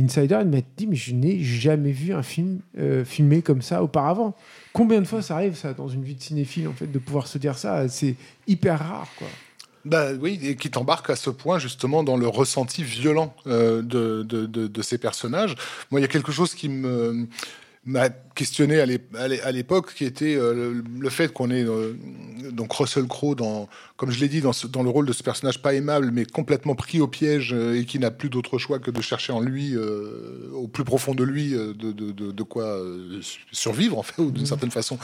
Insider 0.04 0.40
et 0.42 0.46
de 0.46 0.50
m'être 0.50 0.66
dit, 0.76 0.88
mais 0.88 0.96
je 0.96 1.14
n'ai 1.14 1.44
jamais 1.44 1.92
vu 1.92 2.12
un 2.12 2.24
film 2.24 2.60
euh, 2.80 3.06
filmé 3.06 3.44
comme 3.44 3.62
ça 3.62 3.84
auparavant. 3.84 4.36
Combien 4.74 5.00
de 5.00 5.06
fois 5.06 5.22
ça 5.22 5.36
arrive, 5.36 5.54
ça, 5.56 5.74
dans 5.76 5.88
une 5.88 6.04
vie 6.04 6.16
de 6.16 6.24
cinéphile, 6.24 6.68
en 6.68 6.74
fait, 6.74 6.92
de 6.92 6.98
pouvoir 6.98 7.28
se 7.28 7.38
dire 7.38 7.56
ça? 7.56 7.88
C'est 7.88 8.16
hyper 8.48 8.80
rare, 8.80 9.10
quoi. 9.16 9.28
Bah 9.86 10.08
oui, 10.20 10.40
et 10.42 10.56
qui 10.56 10.72
t'embarque 10.72 11.12
à 11.12 11.16
ce 11.16 11.30
point 11.30 11.60
justement 11.60 12.04
dans 12.04 12.18
le 12.18 12.28
ressenti 12.28 12.82
violent 12.84 13.36
euh, 13.46 13.84
de, 13.84 14.24
de, 14.24 14.48
de- 14.48 14.82
ces 14.82 14.98
personnages. 14.98 15.56
Moi, 15.92 16.00
il 16.00 16.04
y 16.04 16.06
a 16.06 16.10
quelque 16.10 16.32
chose 16.32 16.56
qui 16.56 16.68
me 16.68 17.28
m'a 17.84 18.10
questionné 18.10 18.80
à 18.80 18.86
l'ép- 18.86 19.16
à 19.16 19.28
l'é- 19.28 19.42
à 19.42 19.52
l'époque, 19.52 19.94
qui 19.96 20.06
était 20.06 20.36
le, 20.36 21.10
fait 21.10 21.34
qu'on 21.34 21.50
ait 21.50 21.66
donc 22.52 22.74
Russell 22.74 23.06
Crowe 23.08 23.36
dans, 23.36 23.68
comme 23.98 24.12
je 24.12 24.20
l'ai 24.20 24.28
dit, 24.30 24.42
dans, 24.42 24.54
ce- 24.54 24.68
dans 24.68 24.84
le 24.84 24.90
rôle 24.90 25.06
de 25.06 25.14
ce 25.14 25.24
personnage 25.24 25.62
pas 25.62 25.74
aimable, 25.74 26.12
mais 26.12 26.26
complètement 26.26 26.76
pris 26.76 27.00
au 27.02 27.08
piège 27.08 27.54
euh, 27.54 27.80
et 27.80 27.86
qui 27.86 28.00
n'a 28.00 28.12
plus 28.12 28.30
d'autre 28.30 28.58
choix 28.58 28.80
que 28.80 28.92
de 28.92 29.02
chercher 29.02 29.34
en 29.34 29.40
lui, 29.42 29.76
euh, 29.76 30.50
au 30.54 30.68
plus 30.68 30.84
profond 30.84 31.14
de 31.16 31.24
lui, 31.24 31.54
euh, 31.56 31.74
de, 31.74 31.92
de, 31.92 32.12
de, 32.12 32.32
de 32.32 32.44
quoi 32.44 32.64
euh, 32.66 33.20
survivre 33.52 33.98
en 33.98 34.04
fait, 34.04 34.22
ou 34.22 34.32
d'une 34.32 34.46
certaine 34.46 34.72
façon, 34.72 34.98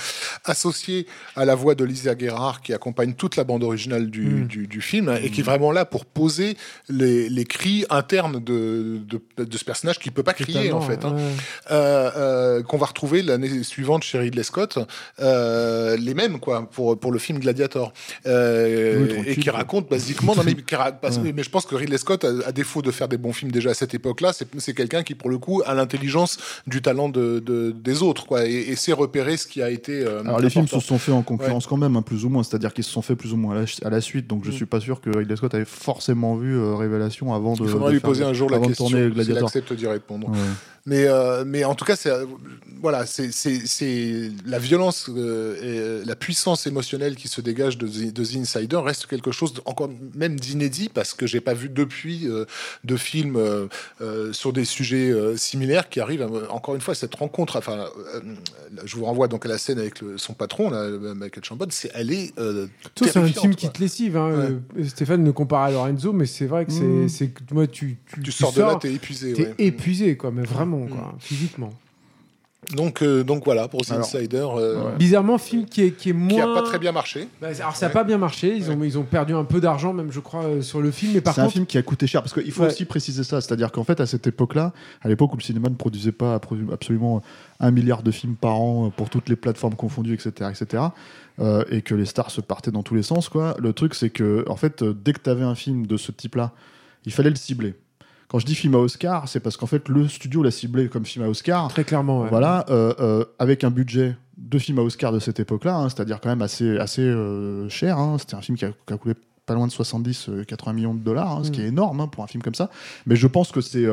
associé 0.46 1.08
à 1.36 1.46
la 1.46 1.56
voix 1.56 1.76
de 1.76 1.84
Lisa 1.84 2.18
Gerrard 2.18 2.62
qui 2.62 2.74
accompagne 2.74 3.14
toute 3.14 3.36
la 3.36 3.44
bande 3.44 3.64
originale 3.64 4.10
du, 4.10 4.22
Mm. 4.28 4.48
du, 4.48 4.68
du 4.68 4.82
film 4.82 5.10
hein, 5.10 5.18
et 5.24 5.30
qui 5.32 5.42
est 5.42 5.44
vraiment 5.44 5.72
là 5.72 5.86
pour 5.86 6.06
poser 6.06 6.58
les, 6.90 7.30
les 7.30 7.46
cris 7.46 7.86
internes 7.90 8.44
de, 8.44 9.00
ce 9.52 9.64
personnage 9.64 10.00
qui 10.00 10.12
peut 10.12 10.24
pas 10.24 10.34
crier 10.34 10.72
en 10.72 10.82
fait. 10.82 11.04
hein. 11.06 11.16
Euh, 11.72 12.64
qu'on 12.64 12.78
va 12.78 12.86
retrouver 12.88 13.22
l'année 13.22 13.64
suivante 13.64 14.04
chez 14.04 14.20
Ridley 14.20 14.44
Scott, 14.44 14.78
les 15.20 16.14
mêmes 16.14 16.40
quoi 16.40 16.68
pour 16.70 16.98
pour 17.00 17.12
le 17.12 17.20
film 17.20 17.40
Gladiator, 17.48 17.94
Euh, 18.26 19.06
Oui, 19.20 19.24
et 19.28 19.36
qui 19.38 19.50
raconte 19.50 19.90
basiquement. 19.90 20.36
non 20.36 20.44
mais, 20.46 20.54
qui 20.56 20.76
ra- 20.76 20.92
parce 20.92 21.18
que- 21.18 21.24
Ouais. 21.24 21.34
mais 21.34 21.44
je 21.44 21.50
pense 21.50 21.66
que 21.66 21.76
Ridley 21.76 21.98
Scott, 21.98 22.26
à, 22.26 22.30
à 22.48 22.52
défaut 22.52 22.82
de 22.82 22.92
faire 22.92 23.08
des 23.08 23.18
bons 23.18 23.32
films 23.34 23.52
déjà 23.52 23.70
à 23.70 23.74
cette 23.74 23.94
époque-là, 23.94 24.34
c'est 24.34 24.74
quelqu'un 24.74 25.04
qui 25.04 25.16
pour 25.16 25.30
le 25.30 25.38
coup 25.38 25.62
a 25.66 25.74
l'intelligence 25.74 26.38
du 26.68 26.82
talent 26.82 27.10
de, 27.10 27.40
de- 27.40 27.72
des 27.72 28.04
autres 28.04 28.26
quoi, 28.26 28.46
et, 28.46 28.52
et 28.54 28.76
sait 28.76 28.94
repérer 28.94 29.38
ce 29.38 29.48
qui 29.48 29.62
a 29.62 29.70
été. 29.70 30.04
euh, 30.04 30.22
Alors 30.22 30.40
les 30.40 30.50
films 30.50 30.68
se 30.68 30.80
sont 30.80 30.98
faits 30.98 31.16
en 31.16 31.22
concurrence 31.22 31.66
quand 31.68 31.78
même, 31.78 31.96
hein, 31.96 32.02
plus 32.02 32.26
ou 32.26 32.30
moins. 32.30 32.44
C'est-à-dire 32.44 32.74
qu'ils 32.74 32.84
se 32.84 32.92
sont 32.92 33.02
faits 33.02 33.18
plus 33.18 33.34
ou 33.34 33.38
moins 33.38 33.56
à 33.56 33.60
la, 33.62 33.66
à 33.88 33.90
la 33.90 34.02
suite. 34.02 34.28
Donc 34.28 34.44
je 34.46 34.50
Mm. 34.50 34.54
suis 34.54 34.66
pas 34.66 34.80
sûr 34.80 35.00
que 35.02 35.10
Ridley 35.16 35.36
Scott 35.38 35.54
avait 35.54 35.66
forcément 35.66 36.36
vu 36.36 36.56
euh, 36.58 36.76
Révélation 36.76 37.34
avant 37.34 37.54
de. 37.54 37.64
Il 37.64 37.70
faudra 37.70 37.88
de 37.90 37.94
lui 37.94 38.00
faire- 38.02 38.10
poser 38.10 38.24
un 38.24 38.34
jour 38.34 38.50
la 38.50 38.60
question 38.60 38.88
s'il 38.88 39.38
accepte 39.38 39.74
d'y 39.74 39.88
répondre. 39.88 40.30
Ouais. 40.30 40.38
Mais, 40.88 41.04
euh, 41.06 41.44
mais 41.46 41.64
en 41.66 41.76
tout 41.76 41.84
cas, 41.86 41.96
c'est, 41.98 42.10
euh, 42.10 42.26
voilà, 42.82 43.06
c'est, 43.06 43.32
c'est, 43.34 43.60
c'est 43.66 44.32
la 44.46 44.58
violence 44.58 45.10
euh, 45.10 46.02
et 46.02 46.06
la 46.06 46.16
puissance 46.16 46.66
émotionnelle 46.66 47.16
qui 47.18 47.28
se 47.28 47.42
dégage 47.42 47.78
de, 47.78 47.88
The- 47.88 48.14
de 48.14 48.24
The 48.24 48.36
Insider 48.38 48.78
reste 48.78 49.06
quelque 49.08 49.32
chose 49.32 49.54
encore 49.66 49.90
même 50.16 50.40
d'inédit 50.40 50.88
parce 50.94 51.14
que 51.14 51.28
j'ai 51.28 51.42
pas 51.42 51.54
vu 51.54 51.68
depuis 51.68 52.28
euh, 52.30 52.46
de 52.86 52.96
films 52.96 53.38
sur 54.32 54.54
des 54.54 54.64
sujets 54.66 55.14
similaires 55.36 55.90
qui 55.90 56.00
arrivent 56.00 56.22
à- 56.22 56.52
encore 56.54 56.76
une 56.76 56.82
fois 56.82 56.96
cette 56.96 57.16
rencontre. 57.16 57.58
Enfin, 57.58 57.86
je 58.86 58.96
vous 58.96 59.04
renvoie 59.06 59.28
donc 59.28 59.46
à 59.46 59.50
la 59.50 59.58
scène 59.58 59.80
avec 59.80 60.00
le- 60.02 60.18
son 60.18 60.34
patron, 60.34 60.70
là, 60.70 60.88
Michael 61.16 61.44
Chambon. 61.44 61.68
C'est, 61.70 61.92
elle 61.94 62.12
est 62.12 62.34
c'est 62.96 63.18
un 63.18 63.26
film 63.28 63.56
qui 63.56 63.70
te 63.70 63.80
lessive. 63.82 64.16
Hein. 64.16 64.58
Ouais. 64.78 64.86
Stéphane 64.88 65.24
ne 65.24 65.32
compare 65.32 65.64
à 65.64 65.72
Lorenzo, 65.72 66.14
mais 66.14 66.26
c'est 66.26 66.46
vrai 66.46 66.66
que 66.66 66.72
c'est, 66.72 67.26
Mm. 67.28 67.30
que 67.32 67.54
moi, 67.54 67.68
tu, 67.68 67.98
tu, 68.14 68.22
Tu 68.24 68.32
sors 68.32 68.54
de 68.54 68.62
là, 68.62 68.78
t'es 68.80 68.94
épuisé. 68.94 69.34
t'es 69.34 69.48
ouais. 69.48 69.56
épuisé, 69.58 70.16
quoi, 70.16 70.32
mais 70.32 70.44
vraiment, 70.44 70.77
Mm. 70.86 70.90
quoi, 70.90 71.16
physiquement. 71.20 71.74
Donc, 72.76 73.02
euh, 73.02 73.24
donc 73.24 73.46
voilà 73.46 73.70
pour 73.70 73.82
The 73.86 73.92
Alors, 73.92 74.06
Insider. 74.06 74.46
euh, 74.58 74.84
ouais. 74.84 74.96
Bizarrement, 74.98 75.38
film 75.38 75.66
qui 75.66 75.84
est, 75.84 75.92
qui 75.92 76.10
est 76.10 76.14
moins. 76.14 76.34
Qui 76.34 76.42
a 76.42 76.54
pas 76.54 76.64
très 76.64 76.80
bien 76.80 76.92
marché. 76.92 77.30
Bah, 77.40 77.48
alors, 77.60 77.76
ça 77.78 77.88
n'a 77.88 77.94
pas 77.94 78.04
bien 78.04 78.18
marché. 78.18 78.54
Ils, 78.58 78.70
ont, 78.72 78.84
ils 78.84 78.98
ont 78.98 79.04
perdu 79.04 79.34
un 79.34 79.46
peu 79.46 79.62
d'argent, 79.62 79.94
même, 79.94 80.12
je 80.12 80.20
crois, 80.20 80.44
euh, 80.44 80.62
sur 80.62 80.82
le 80.82 80.92
film. 80.92 81.14
Mais 81.14 81.22
par 81.22 81.36
C'est 81.36 81.42
un 81.42 81.50
film 81.50 81.66
qui 81.66 81.78
a 81.78 81.82
coûté 81.84 82.08
cher 82.08 82.22
parce 82.24 82.34
qu'il 82.34 82.52
faut 82.52 82.64
Ouais. 82.64 82.68
aussi 82.68 82.84
préciser 82.84 83.24
ça, 83.24 83.40
c'est-à-dire 83.40 83.72
qu'en 83.72 83.86
fait 83.86 84.02
à 84.02 84.06
cette 84.06 84.28
époque-là, 84.28 84.74
à 85.02 85.08
l'époque 85.08 85.34
où 85.34 85.38
le 85.38 85.44
cinéma 85.44 85.70
ne 85.70 85.76
produisait 85.76 86.12
pas 86.12 86.42
absolument 86.74 87.22
un 87.62 87.72
milliard 87.72 88.04
de 88.04 88.12
films 88.12 88.36
par 88.36 88.60
an 88.60 88.90
pour 88.90 89.10
toutes 89.10 89.30
les 89.30 89.38
plateformes 89.38 89.76
confondues, 89.76 90.16
etc., 90.16 90.50
etc., 90.52 90.84
euh, 91.40 91.64
et 91.70 91.84
que 91.84 91.96
les 91.96 92.06
stars 92.06 92.32
se 92.32 92.42
partaient 92.42 92.72
dans 92.72 92.84
tous 92.84 92.96
les 92.96 93.04
sens, 93.04 93.30
quoi. 93.30 93.56
Le 93.60 93.72
truc 93.72 93.94
c'est 93.96 94.10
que 94.10 94.44
en 94.50 94.56
fait 94.58 94.84
dès 94.84 95.14
que 95.14 95.20
tu 95.24 95.30
avais 95.30 95.44
un 95.44 95.56
film 95.56 95.86
de 95.88 95.96
ce 95.96 96.12
type-là, 96.12 96.52
il 97.06 97.14
fallait 97.14 97.30
le 97.30 97.36
cibler. 97.38 97.76
Quand 98.30 98.40
je 98.40 98.46
dis 98.46 98.56
film 98.56 98.76
à 98.76 98.80
Oscar, 98.80 99.28
c'est 99.30 99.40
parce 99.40 99.56
qu'en 99.58 99.68
fait 99.68 99.88
le 99.90 100.08
studio 100.08 100.44
l'a 100.44 100.52
ciblé 100.52 100.90
comme 100.90 101.06
film 101.06 101.24
à 101.26 101.30
Oscar. 101.30 101.68
très 101.70 101.84
clairement, 101.86 102.22
ouais. 102.24 102.30
Voilà, 102.30 102.66
euh, 102.70 102.94
euh, 103.00 103.26
avec 103.40 103.64
un 103.64 103.70
budget 103.72 104.18
de 104.38 104.60
film 104.60 104.80
à 104.80 104.82
Oscar 104.82 105.12
de 105.14 105.20
cette 105.20 105.40
époque-là, 105.40 105.76
hein, 105.78 105.90
c'est-à-dire 105.90 106.20
quand 106.22 106.30
même 106.30 106.42
assez, 106.42 106.78
assez 106.78 107.02
euh, 107.02 107.70
cher. 107.70 107.98
hein. 107.98 108.18
C'était 108.20 108.36
un 108.36 108.42
film 108.42 108.58
qui 108.58 108.66
a, 108.66 108.72
qui 108.86 108.94
a 108.94 108.98
coûté 108.98 109.20
pas 109.46 109.54
loin 109.54 109.66
de 109.66 109.72
70-80 109.72 110.74
millions 110.74 110.94
de 110.94 111.00
dollars, 111.00 111.32
hein, 111.38 111.44
ce 111.44 111.50
Mm. 111.50 111.52
qui 111.54 111.62
est 111.62 111.68
énorme 111.68 112.02
hein, 112.02 112.08
pour 112.08 112.22
un 112.24 112.28
film 112.28 112.44
comme 112.44 112.54
ça. 112.56 112.70
Mais 113.06 113.16
je 113.16 113.28
pense 113.28 113.52
que 113.54 113.62
c'est 113.62 113.86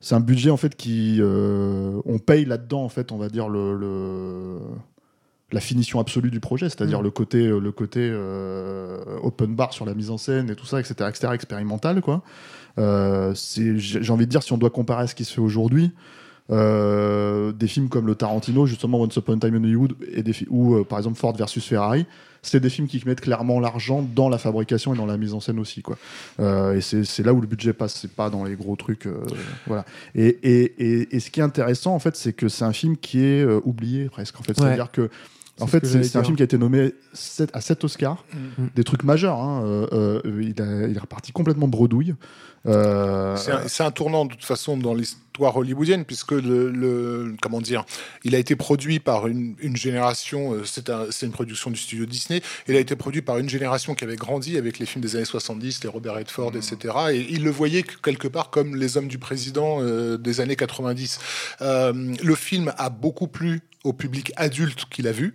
c'est 0.00 0.14
un 0.16 0.20
budget 0.20 0.50
en 0.50 0.56
fait 0.56 0.74
qui 0.76 1.18
euh, 1.20 2.00
on 2.04 2.18
paye 2.18 2.44
là-dedans 2.44 2.82
en 2.84 2.88
fait, 2.88 3.12
on 3.12 3.16
va 3.18 3.28
dire 3.28 3.48
le, 3.48 3.74
le- 3.76 4.58
la 5.52 5.60
finition 5.60 6.00
absolue 6.00 6.30
du 6.30 6.40
projet, 6.40 6.68
c'est-à-dire 6.68 7.00
Mm. 7.00 7.04
le 7.04 7.10
côté 7.10 7.46
le 7.46 7.72
côté 7.72 8.00
euh, 8.12 9.02
open 9.22 9.54
bar 9.54 9.72
sur 9.72 9.84
la 9.86 9.94
mise 9.94 10.10
en 10.10 10.18
scène 10.18 10.50
et 10.50 10.54
tout 10.56 10.66
ça, 10.66 10.80
etc., 10.80 10.94
etc., 11.08 11.28
expérimental 11.34 12.00
quoi. 12.02 12.22
Euh, 12.78 13.34
j'ai 13.34 14.10
envie 14.10 14.26
de 14.26 14.30
dire 14.30 14.42
si 14.42 14.52
on 14.52 14.58
doit 14.58 14.70
comparer 14.70 15.02
à 15.02 15.06
ce 15.06 15.14
qui 15.14 15.24
se 15.24 15.34
fait 15.34 15.40
aujourd'hui. 15.40 15.92
euh, 16.50 17.52
des 17.52 17.66
films 17.66 17.88
comme 17.88 18.06
le 18.06 18.14
Tarantino, 18.14 18.66
justement 18.66 19.00
Once 19.00 19.16
Upon 19.16 19.34
a 19.34 19.38
Time 19.38 19.54
in 19.54 19.64
Hollywood, 19.64 19.94
et 20.12 20.22
des 20.22 20.34
ou 20.50 20.74
euh, 20.74 20.84
par 20.84 20.98
exemple 20.98 21.18
Ford 21.18 21.34
versus 21.36 21.64
Ferrari, 21.64 22.06
c'est 22.42 22.58
des 22.60 22.70
films 22.70 22.88
qui 22.88 23.00
mettent 23.06 23.20
clairement 23.20 23.60
l'argent 23.60 24.04
dans 24.14 24.28
la 24.28 24.38
fabrication 24.38 24.92
et 24.94 24.96
dans 24.96 25.06
la 25.06 25.16
mise 25.16 25.32
en 25.32 25.40
scène 25.40 25.60
aussi. 25.60 25.82
Quoi. 25.82 25.96
Euh, 26.40 26.76
et 26.76 26.80
c'est 26.80 27.22
là 27.24 27.32
où 27.32 27.40
le 27.40 27.46
budget 27.46 27.72
passe, 27.72 27.94
c'est 27.94 28.10
pas 28.12 28.30
dans 28.30 28.44
les 28.44 28.56
gros 28.56 28.74
trucs. 28.74 29.08
voilà. 29.66 29.84
Et, 30.14 30.26
et, 30.26 30.62
et, 30.78 31.16
et 31.16 31.20
ce 31.20 31.30
qui 31.30 31.40
est 31.40 31.44
intéressant, 31.44 31.94
en 31.94 32.00
fait, 32.00 32.16
c'est 32.16 32.32
que 32.32 32.48
c'est 32.48 32.64
un 32.64 32.72
film 32.72 32.96
qui 32.96 33.20
est 33.24 33.44
oublié 33.64 34.08
presque. 34.08 34.40
En 34.40 34.42
fait. 34.42 34.58
Ouais. 34.58 34.66
C'est-à-dire 34.66 34.90
que. 34.90 35.08
En 35.62 35.66
fait, 35.66 35.86
c'est 35.86 36.16
un 36.16 36.24
film 36.24 36.36
qui 36.36 36.42
a 36.42 36.44
été 36.44 36.58
nommé 36.58 36.94
sept- 37.12 37.50
à 37.54 37.60
7 37.60 37.84
Oscars, 37.84 38.24
Mm. 38.34 38.66
des 38.74 38.84
trucs 38.84 39.04
majeurs. 39.04 39.38
hein. 39.38 39.62
Euh, 39.64 40.20
euh, 40.24 40.42
il, 40.42 40.60
a- 40.62 40.86
il 40.88 40.96
est 40.96 41.00
reparti 41.00 41.32
complètement 41.32 41.68
bredouille. 41.68 42.14
Euh, 42.66 43.36
C'est 43.66 43.82
un, 43.82 43.90
tournant 43.90 44.24
de 44.24 44.30
toute 44.32 44.44
façon 44.44 44.76
dans 44.76 44.94
l'histoire 44.94 45.56
hollywoodienne 45.56 46.04
puisque 46.04 46.30
le, 46.30 46.70
le- 46.70 47.34
comment 47.42 47.60
dire, 47.60 47.84
il 48.22 48.36
a 48.36 48.38
été 48.38 48.54
produit 48.54 49.00
par 49.00 49.26
une, 49.26 49.56
une 49.60 49.76
génération. 49.76 50.54
C'est 50.64 50.88
un- 50.88 51.06
c'est 51.10 51.26
une 51.26 51.32
production 51.32 51.70
du 51.72 51.76
studio 51.76 52.06
Disney. 52.06 52.40
Il 52.68 52.76
a 52.76 52.78
été 52.78 52.94
produit 52.94 53.20
par 53.22 53.38
une 53.38 53.48
génération 53.48 53.94
qui 53.96 54.04
avait 54.04 54.14
grandi 54.16 54.56
avec 54.58 54.78
les 54.78 54.86
films 54.86 55.02
des 55.02 55.16
années 55.16 55.24
70, 55.24 55.82
les 55.82 55.88
Robert 55.88 56.14
Redford, 56.14 56.52
etc. 56.54 56.94
Et 57.12 57.26
il 57.30 57.42
le 57.42 57.50
voyait 57.50 57.82
que- 57.82 57.96
quelque 58.00 58.28
part 58.28 58.50
comme 58.50 58.76
les 58.76 58.96
hommes 58.96 59.08
du 59.08 59.18
président 59.18 59.78
euh, 59.80 60.16
des 60.16 60.40
années 60.40 60.54
90. 60.56 61.18
Euh, 61.62 61.92
le 62.22 62.34
film 62.36 62.72
a 62.78 62.90
beaucoup 62.90 63.26
plu 63.26 63.60
au 63.82 63.92
public 63.92 64.32
adulte 64.36 64.84
qui 64.88 65.02
l'a 65.02 65.10
vu. 65.12 65.34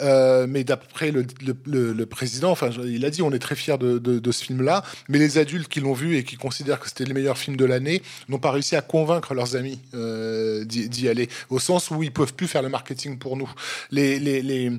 Euh, 0.00 0.46
mais 0.48 0.64
d'après 0.64 1.10
le, 1.10 1.24
le- 1.44 1.56
le- 1.66 1.92
le 1.92 2.06
président, 2.06 2.50
enfin, 2.50 2.70
il 2.84 3.04
a 3.04 3.10
dit 3.10 3.22
on 3.22 3.32
est 3.32 3.38
très 3.38 3.54
fiers 3.56 3.78
de, 3.78 3.98
de- 3.98 4.18
de 4.18 4.32
ce 4.32 4.44
film-là, 4.44 4.84
mais 5.08 5.18
les 5.18 5.38
adultes 5.38 5.68
qui 5.68 5.80
l'ont 5.80 5.92
vu 5.92 6.16
et 6.16 6.24
qui 6.24 6.36
considèrent 6.36 6.80
que 6.80 6.88
c'était 6.88 7.04
le 7.04 7.14
meilleur 7.14 7.36
film 7.38 7.56
de 7.56 7.64
l'année 7.64 8.02
n'ont 8.28 8.38
pas 8.38 8.50
réussi 8.52 8.76
à 8.76 8.80
convaincre 8.82 9.34
leurs 9.34 9.56
amis 9.56 9.80
euh, 9.94 10.64
d'y 10.64 11.08
aller, 11.08 11.28
au 11.50 11.58
sens 11.58 11.90
où 11.90 12.02
ils 12.02 12.12
peuvent 12.12 12.34
plus 12.34 12.46
faire 12.48 12.62
le 12.62 12.68
marketing 12.68 13.18
pour 13.18 13.36
nous. 13.36 13.50
Les, 13.90 14.18
les, 14.18 14.42
les, 14.42 14.70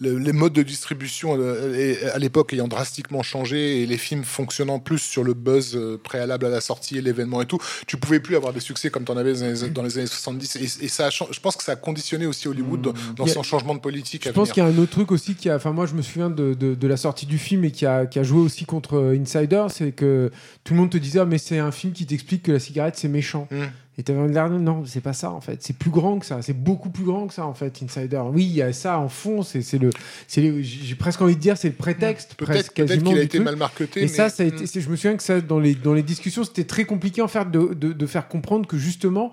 le- 0.00 0.18
les 0.18 0.32
modes 0.32 0.52
de 0.52 0.62
distribution 0.62 1.36
euh, 1.38 1.94
à 2.14 2.18
l'époque 2.18 2.52
ayant 2.52 2.68
drastiquement 2.68 3.22
changé 3.22 3.82
et 3.82 3.86
les 3.86 3.98
films 3.98 4.24
fonctionnant 4.24 4.78
plus 4.78 4.98
sur 4.98 5.24
le 5.24 5.34
buzz 5.34 5.78
préalable 6.04 6.46
à 6.46 6.50
la 6.50 6.60
sortie 6.60 6.98
et 6.98 7.00
l'événement 7.02 7.42
et 7.42 7.46
tout, 7.46 7.58
tu 7.86 7.96
pouvais 7.96 8.20
plus 8.20 8.36
avoir 8.36 8.52
des 8.52 8.60
succès 8.60 8.90
comme 8.90 9.04
tu 9.04 9.12
en 9.12 9.16
avais 9.16 9.34
dans 9.70 9.82
les, 9.82 9.98
années 9.98 10.06
70. 10.06 10.56
Et, 10.56 10.84
et 10.84 10.88
ça, 10.88 11.06
a 11.06 11.10
je 11.10 11.40
pense 11.40 11.56
que 11.56 11.64
ça 11.64 11.72
a 11.72 11.76
conditionné 11.76 12.26
aussi 12.26 12.48
Hollywood 12.48 12.80
dans, 12.82 12.92
dans 13.16 13.26
son 13.26 13.42
changement 13.42 13.74
de 13.74 13.80
politique. 13.80 14.27
Je 14.28 14.32
pense 14.32 14.52
qu'il 14.52 14.62
y 14.62 14.66
a 14.66 14.68
un 14.68 14.78
autre 14.78 14.90
truc 14.90 15.12
aussi 15.12 15.34
qui 15.34 15.50
a. 15.50 15.56
Enfin, 15.56 15.72
moi, 15.72 15.86
je 15.86 15.94
me 15.94 16.02
souviens 16.02 16.30
de, 16.30 16.54
de, 16.54 16.74
de 16.74 16.86
la 16.86 16.96
sortie 16.96 17.26
du 17.26 17.38
film 17.38 17.64
et 17.64 17.70
qui 17.70 17.86
a, 17.86 18.06
qui 18.06 18.18
a 18.18 18.22
joué 18.22 18.40
aussi 18.40 18.64
contre 18.64 18.96
euh, 18.96 19.18
Insider. 19.18 19.66
C'est 19.68 19.92
que 19.92 20.30
tout 20.64 20.74
le 20.74 20.80
monde 20.80 20.90
te 20.90 20.98
disait, 20.98 21.20
ah, 21.20 21.24
mais 21.24 21.38
c'est 21.38 21.58
un 21.58 21.72
film 21.72 21.92
qui 21.92 22.06
t'explique 22.06 22.42
que 22.44 22.52
la 22.52 22.58
cigarette, 22.58 22.96
c'est 22.96 23.08
méchant. 23.08 23.48
Mm. 23.50 23.64
Et 23.98 24.02
de 24.04 24.28
dire, 24.30 24.48
non, 24.48 24.84
c'est 24.86 25.00
pas 25.00 25.12
ça 25.12 25.32
en 25.32 25.40
fait. 25.40 25.58
C'est 25.60 25.76
plus 25.76 25.90
grand 25.90 26.20
que 26.20 26.24
ça. 26.26 26.40
C'est 26.40 26.52
beaucoup 26.52 26.88
plus 26.88 27.04
grand 27.04 27.26
que 27.26 27.34
ça 27.34 27.44
en 27.44 27.52
fait, 27.54 27.80
Insider. 27.82 28.22
Oui, 28.32 28.44
il 28.44 28.54
y 28.54 28.62
a 28.62 28.72
ça 28.72 28.98
en 29.00 29.08
fond. 29.08 29.42
C'est 29.42 29.60
c'est 29.60 29.78
le. 29.78 29.90
c'est 30.28 30.40
le- 30.40 30.62
J'ai 30.62 30.94
presque 30.94 31.20
envie 31.20 31.34
de 31.34 31.40
dire, 31.40 31.56
c'est 31.56 31.68
le 31.68 31.74
prétexte. 31.74 32.34
Peut-être 32.36 32.48
presque, 32.50 32.72
peut-être 32.76 32.88
quasiment 32.90 33.10
qu'il 33.10 33.18
a 33.18 33.22
été 33.22 33.38
truc. 33.38 33.44
mal 33.44 33.56
marketé. 33.56 34.00
Et 34.00 34.02
mais- 34.04 34.08
ça, 34.08 34.28
ça 34.28 34.44
a 34.44 34.46
été, 34.46 34.62
Mm. 34.62 34.66
c'est- 34.68 34.80
je 34.80 34.88
me 34.88 34.94
souviens 34.94 35.16
que 35.16 35.22
ça, 35.24 35.40
dans 35.40 35.58
les, 35.58 35.74
dans 35.74 35.94
les 35.94 36.04
discussions, 36.04 36.44
c'était 36.44 36.62
très 36.64 36.84
compliqué 36.84 37.22
en 37.22 37.28
fait 37.28 37.50
de, 37.50 37.74
de, 37.74 37.92
de 37.92 38.06
faire 38.06 38.28
comprendre 38.28 38.68
que 38.68 38.78
justement, 38.78 39.32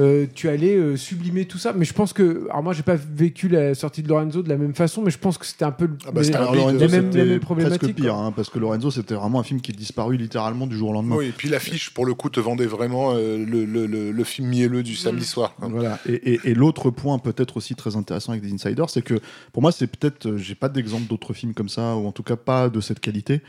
euh, 0.00 0.26
tu 0.34 0.48
allais 0.48 0.74
euh, 0.76 0.96
sublimer 0.96 1.44
tout 1.46 1.58
ça. 1.58 1.72
Mais 1.72 1.84
je 1.84 1.92
pense 1.92 2.12
que, 2.12 2.46
alors 2.50 2.62
moi, 2.62 2.72
j'ai 2.72 2.82
pas 2.82 2.96
vécu 2.96 3.48
la 3.48 3.74
sortie 3.74 4.02
de 4.02 4.08
Lorenzo 4.08 4.42
de 4.42 4.48
la 4.48 4.56
même 4.56 4.74
façon, 4.74 5.02
mais 5.02 5.10
je 5.10 5.18
pense 5.18 5.38
que 5.38 5.46
c'était 5.46 5.64
un 5.64 5.70
peu 5.72 5.86
le- 5.86 5.96
Ah 6.06 6.10
bah, 6.12 6.20
les- 6.20 6.26
c'était 6.26 6.38
un 6.38 6.42
Alors, 6.42 6.54
Lorenzo, 6.54 6.78
les 6.78 6.88
mêmes- 6.88 7.06
les 7.06 7.12
c'était 7.12 7.24
mêmes 7.24 7.40
problématiques, 7.40 7.80
presque 7.80 7.94
pire, 7.96 8.14
hein, 8.14 8.32
parce 8.34 8.48
que 8.50 8.58
Lorenzo, 8.60 8.90
c'était 8.92 9.14
vraiment 9.14 9.40
un 9.40 9.44
film 9.44 9.60
qui 9.60 9.70
est 9.72 9.74
disparu 9.74 10.16
littéralement 10.16 10.66
du 10.68 10.76
jour 10.76 10.90
au 10.90 10.92
lendemain. 10.92 11.16
Oui, 11.16 11.26
et 11.26 11.32
puis 11.36 11.48
l'affiche, 11.48 11.90
pour 11.90 12.06
le 12.06 12.14
coup, 12.14 12.28
te 12.28 12.40
vendait 12.40 12.66
vraiment 12.66 13.12
euh, 13.14 13.36
le, 13.44 13.64
le, 13.64 13.86
le, 13.86 14.03
le 14.12 14.24
film 14.24 14.48
mielleux 14.48 14.82
du 14.82 14.96
samedi 14.96 15.24
soir. 15.24 15.54
quoi. 15.56 15.68
Voilà. 15.68 15.98
Et, 16.08 16.34
et- 16.34 16.40
et 16.44 16.54
l'autre 16.54 16.90
point 16.90 17.18
peut-être 17.18 17.56
aussi 17.56 17.74
très 17.74 17.96
intéressant 17.96 18.32
avec 18.32 18.42
des 18.44 18.52
insiders, 18.52 18.90
c'est 18.90 19.02
que 19.02 19.20
pour 19.52 19.62
moi, 19.62 19.72
c'est 19.72 19.86
peut-être, 19.86 20.26
euh, 20.26 20.36
j'ai 20.36 20.54
pas 20.54 20.68
d'exemple 20.68 21.06
d'autres 21.08 21.32
films 21.34 21.54
comme 21.54 21.68
ça, 21.68 21.96
ou 21.96 22.06
en 22.06 22.12
tout 22.12 22.22
cas 22.22 22.36
pas 22.36 22.68
de 22.68 22.80
cette 22.80 23.00
qualité. 23.00 23.40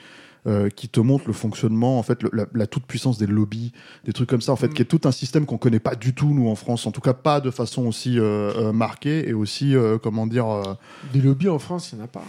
Euh, 0.48 0.70
qui 0.70 0.90
te 0.90 1.00
montre 1.00 1.26
le 1.28 1.34
fonctionnement, 1.34 1.98
en 2.00 2.04
fait, 2.04 2.22
le- 2.24 2.30
la, 2.34 2.46
la 2.54 2.68
toute 2.68 2.86
puissance 2.86 3.18
des 3.18 3.28
lobbies, 3.28 3.72
des 4.06 4.14
trucs 4.14 4.30
comme 4.30 4.42
ça, 4.42 4.52
en 4.52 4.56
fait, 4.56 4.68
Mm. 4.68 4.74
qui 4.74 4.82
est 4.82 4.86
tout 4.86 5.02
un 5.06 5.12
système 5.12 5.46
qu'on 5.46 5.58
connaît 5.58 5.80
pas 5.80 5.96
du 5.96 6.14
tout 6.14 6.34
nous 6.34 6.48
en 6.50 6.56
France, 6.56 6.86
en 6.86 6.92
tout 6.92 7.02
cas 7.02 7.14
pas 7.14 7.42
de 7.42 7.50
façon 7.52 7.86
aussi 7.88 8.20
euh, 8.20 8.52
euh, 8.58 8.72
marquée 8.72 9.28
et 9.28 9.34
aussi, 9.34 9.76
euh, 9.76 9.98
comment 9.98 10.28
dire. 10.28 10.48
euh, 10.48 10.74
des 11.14 11.22
lobbies 11.22 11.50
en 11.50 11.60
France, 11.60 11.90
il 11.92 11.96
n'y 11.96 12.02
en 12.02 12.06
a 12.06 12.08
pas. 12.08 12.24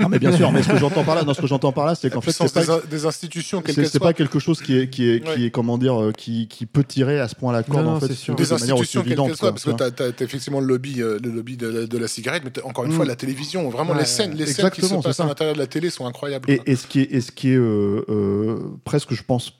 Ah 0.00 0.08
mais 0.08 0.18
bien 0.18 0.32
sûr, 0.36 0.52
mais 0.52 0.62
ce 0.62 0.68
que 0.68 0.76
j'entends 0.78 1.04
par 1.04 1.14
là, 1.14 1.24
non, 1.24 1.34
ce 1.34 1.40
que 1.40 1.46
j'entends 1.46 1.72
par 1.72 1.86
là, 1.86 1.94
c'est 1.94 2.10
qu'en 2.10 2.20
fait, 2.20 2.32
c'est 2.32 2.52
pas, 2.52 2.62
des, 2.64 2.70
in- 2.70 2.80
des 2.90 3.06
institutions, 3.06 3.62
c'est 3.66 3.98
pas 4.00 4.12
quelque 4.12 4.38
chose 4.38 4.60
qui 4.62 4.76
est 4.78 4.88
qui 4.88 5.08
est 5.08 5.20
qui 5.24 5.28
Ouais. 5.28 5.42
est 5.46 5.50
comment 5.50 5.78
dire 5.78 6.10
qui, 6.16 6.46
qui 6.48 6.66
peut 6.66 6.84
tirer 6.84 7.18
à 7.20 7.28
ce 7.28 7.34
point 7.34 7.52
la 7.52 7.62
corde 7.62 7.84
Non, 7.84 7.90
en 7.90 7.94
non, 7.94 8.00
fait 8.00 8.12
sûr. 8.14 8.34
des 8.34 8.44
de 8.44 8.48
manière 8.50 8.76
aussi 8.76 8.98
institutions 8.98 9.00
quelles 9.02 9.08
évidente, 9.12 9.26
qu'elles 9.28 9.36
soient, 9.36 9.48
quoi, 9.52 9.74
parce 9.76 9.92
que 9.92 10.12
tu 10.14 10.22
as, 10.22 10.24
effectivement 10.24 10.60
le 10.60 10.66
lobby, 10.66 11.02
euh, 11.02 11.18
le 11.22 11.30
lobby 11.30 11.56
de, 11.56 11.66
la- 11.68 11.86
de 11.86 11.98
la 11.98 12.08
cigarette, 12.08 12.42
mais 12.44 12.50
t'as- 12.50 12.64
encore 12.64 12.84
une 12.84 12.92
Mm. 12.92 12.96
fois, 12.96 13.04
la 13.04 13.16
télévision, 13.16 13.68
vraiment 13.70 13.92
Ouais, 13.92 14.00
les 14.00 14.04
scènes, 14.06 14.34
les 14.34 14.46
scènes 14.46 14.70
qui 14.70 14.82
se 14.82 14.94
passent 14.94 15.20
à 15.20 15.26
l'intérieur 15.26 15.54
de 15.54 15.60
la 15.60 15.66
télé 15.66 15.90
sont 15.90 16.06
incroyables. 16.06 16.48
Et, 16.50 16.76
ce 16.76 16.86
qui 16.86 17.00
est, 17.00 17.12
et 17.12 17.20
ce 17.20 17.32
qui 17.32 17.47
euh, 17.54 18.04
euh, 18.08 18.76
presque, 18.84 19.14
je 19.14 19.22
pense, 19.22 19.52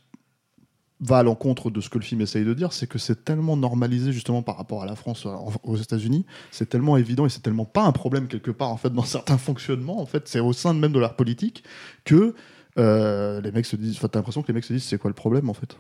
va 1.00 1.18
à 1.18 1.22
l'encontre 1.22 1.70
de 1.70 1.80
ce 1.80 1.88
que 1.88 1.98
le 1.98 2.04
film 2.04 2.20
essaye 2.20 2.44
de 2.44 2.54
dire, 2.54 2.72
c'est 2.72 2.88
que 2.88 2.98
c'est 2.98 3.24
tellement 3.24 3.56
normalisé 3.56 4.12
justement 4.12 4.42
par 4.42 4.56
rapport 4.56 4.82
à 4.82 4.86
la 4.86 4.96
France, 4.96 5.26
euh, 5.26 5.34
aux 5.62 5.76
États-Unis, 5.76 6.26
c'est 6.50 6.68
tellement 6.68 6.96
évident 6.96 7.26
et 7.26 7.28
c'est 7.28 7.42
tellement 7.42 7.64
pas 7.64 7.82
un 7.82 7.92
problème 7.92 8.26
quelque 8.26 8.50
part 8.50 8.70
en 8.70 8.76
fait 8.76 8.90
dans 8.90 9.04
certains 9.04 9.38
fonctionnements, 9.38 10.00
en 10.00 10.06
fait, 10.06 10.26
c'est 10.26 10.40
au 10.40 10.52
sein 10.52 10.74
même 10.74 10.92
de 10.92 10.98
leur 10.98 11.14
politique 11.14 11.62
que 12.04 12.34
euh, 12.78 13.40
les 13.40 13.52
mecs 13.52 13.66
se 13.66 13.76
disent, 13.76 13.96
enfin, 13.96 14.08
t'as 14.08 14.18
l'impression 14.18 14.42
que 14.42 14.48
les 14.48 14.54
mecs 14.54 14.64
se 14.64 14.72
disent, 14.72 14.84
c'est 14.84 14.98
quoi 14.98 15.10
le 15.10 15.14
problème 15.14 15.50
en 15.50 15.54
fait? 15.54 15.76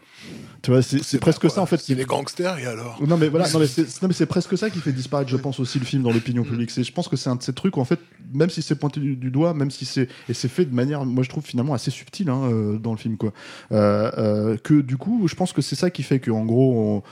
Tu 0.62 0.70
vois, 0.70 0.82
c'est 0.82 1.18
presque 1.18 1.50
ça 1.50 1.62
en 1.62 1.66
fait. 1.66 1.78
C'est 1.78 1.94
les 1.94 2.04
gangsters, 2.04 2.58
et 2.58 2.66
alors? 2.66 3.00
Non 3.06 3.16
mais 3.16 3.28
voilà, 3.28 3.48
non 3.52 3.60
mais 3.60 3.66
c'est 3.66 4.26
presque 4.26 4.58
ça 4.58 4.70
qui 4.70 4.80
fait 4.80 4.92
disparaître, 4.92 5.30
je 5.30 5.36
pense 5.36 5.60
aussi 5.60 5.78
le 5.78 5.84
film 5.84 6.02
dans 6.02 6.12
l'opinion 6.12 6.42
publique. 6.42 6.70
C'est, 6.70 6.82
je 6.82 6.92
pense 6.92 7.08
que 7.08 7.16
c'est 7.16 7.30
un 7.30 7.36
de 7.36 7.42
ces 7.42 7.52
trucs 7.52 7.76
où, 7.76 7.80
en 7.80 7.84
fait, 7.84 8.00
même 8.32 8.50
si 8.50 8.62
c'est 8.62 8.76
pointé 8.76 9.00
du, 9.00 9.16
du 9.16 9.30
doigt, 9.30 9.54
même 9.54 9.70
si 9.70 9.84
c'est 9.84 10.08
et 10.28 10.34
c'est 10.34 10.48
fait 10.48 10.64
de 10.64 10.74
manière, 10.74 11.04
moi 11.04 11.22
je 11.22 11.28
trouve 11.28 11.44
finalement 11.44 11.74
assez 11.74 11.90
subtile 11.90 12.28
hein, 12.30 12.42
euh, 12.50 12.78
dans 12.78 12.92
le 12.92 12.98
film 12.98 13.16
quoi. 13.16 13.32
Euh, 13.72 14.56
que 14.58 14.80
du 14.80 14.96
coup, 14.96 15.28
je 15.28 15.34
pense 15.34 15.52
que 15.52 15.62
c'est 15.62 15.76
ça 15.76 15.90
qui 15.90 16.02
fait 16.02 16.20
que 16.20 16.30
en 16.30 16.44
gros, 16.44 17.04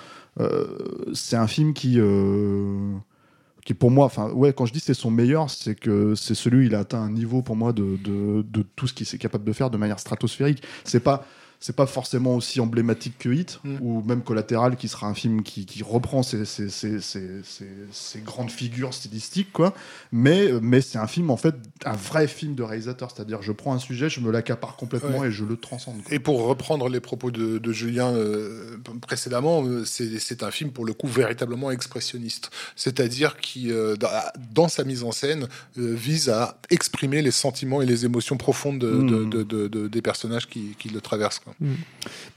c'est 1.14 1.36
un 1.36 1.46
film 1.46 1.72
qui 1.72 1.98
qui 3.66 3.74
pour 3.74 3.90
moi, 3.90 4.06
enfin 4.06 4.30
ouais, 4.30 4.52
quand 4.52 4.64
je 4.64 4.72
dis 4.72 4.80
c'est 4.80 4.94
son 4.94 5.10
meilleur, 5.10 5.50
c'est 5.50 5.74
que 5.74 6.14
c'est 6.14 6.36
celui 6.36 6.66
il 6.66 6.74
a 6.74 6.78
atteint 6.78 7.00
un 7.00 7.10
niveau 7.10 7.42
pour 7.42 7.56
moi 7.56 7.72
de, 7.72 7.98
de, 8.02 8.42
de 8.48 8.62
tout 8.76 8.86
ce 8.86 8.94
qu'il 8.94 9.06
est 9.06 9.18
capable 9.18 9.44
de 9.44 9.52
faire 9.52 9.70
de 9.70 9.76
manière 9.76 9.98
stratosphérique. 9.98 10.62
C'est 10.84 11.00
pas 11.00 11.26
c'est 11.60 11.74
pas 11.76 11.86
forcément 11.86 12.34
aussi 12.36 12.60
emblématique 12.60 13.18
que 13.18 13.28
Hit 13.30 13.60
Mm. 13.64 13.76
ou 13.80 14.02
même 14.02 14.22
Collatéral 14.22 14.76
qui 14.76 14.88
sera 14.88 15.06
un 15.06 15.14
film 15.14 15.42
qui, 15.42 15.64
qui 15.66 15.82
reprend 15.82 16.22
ces 16.22 18.20
grandes 18.24 18.50
figures 18.50 18.94
stylistiques 18.94 19.52
quoi 19.52 19.74
mais, 20.12 20.50
mais 20.60 20.80
c'est 20.80 20.98
un 20.98 21.06
film 21.06 21.30
en 21.30 21.36
fait 21.36 21.54
un 21.84 21.92
vrai 21.96 22.28
film 22.28 22.54
de 22.54 22.62
réalisateur 22.62 23.10
c'est-à-dire 23.10 23.42
je 23.42 23.52
prends 23.52 23.74
un 23.74 23.78
sujet 23.78 24.08
je 24.08 24.20
me 24.20 24.30
l'accapare 24.30 24.76
complètement 24.76 25.18
Ouais. 25.18 25.28
et 25.28 25.30
je 25.30 25.44
le 25.44 25.56
transcende 25.56 26.02
quoi. 26.02 26.12
Et 26.14 26.18
pour 26.18 26.44
reprendre 26.46 26.88
les 26.88 27.00
propos 27.00 27.30
de, 27.30 27.58
de 27.58 27.72
Julien 27.72 28.12
euh, 28.12 28.76
précédemment, 29.00 29.64
euh, 29.64 29.84
c'est 29.84 30.42
un 30.42 30.50
film 30.50 30.70
pour 30.72 30.84
le 30.84 30.92
coup 30.92 31.06
véritablement 31.06 31.70
expressionniste. 31.70 32.50
C'est-à-dire 32.74 33.36
qui, 33.36 33.70
euh, 33.70 33.96
dans, 34.52 34.68
sa 34.68 34.84
mise 34.84 35.04
en 35.04 35.12
scène, 35.12 35.48
euh, 35.78 35.94
vise 35.94 36.28
à 36.28 36.58
exprimer 36.70 37.22
les 37.22 37.30
sentiments 37.30 37.80
et 37.82 37.86
les 37.86 38.04
émotions 38.04 38.36
profondes 38.36 38.78
de- 38.80 38.90
de- 39.02 39.24
Mm. 39.24 39.30
de- 39.30 39.42
de- 39.44 39.68
de- 39.68 39.88
des 39.88 40.02
personnages 40.02 40.48
qui, 40.48 40.74
qui 40.78 40.88
le 40.88 41.00
traversent. 41.00 41.40
Quoi. 41.46 41.68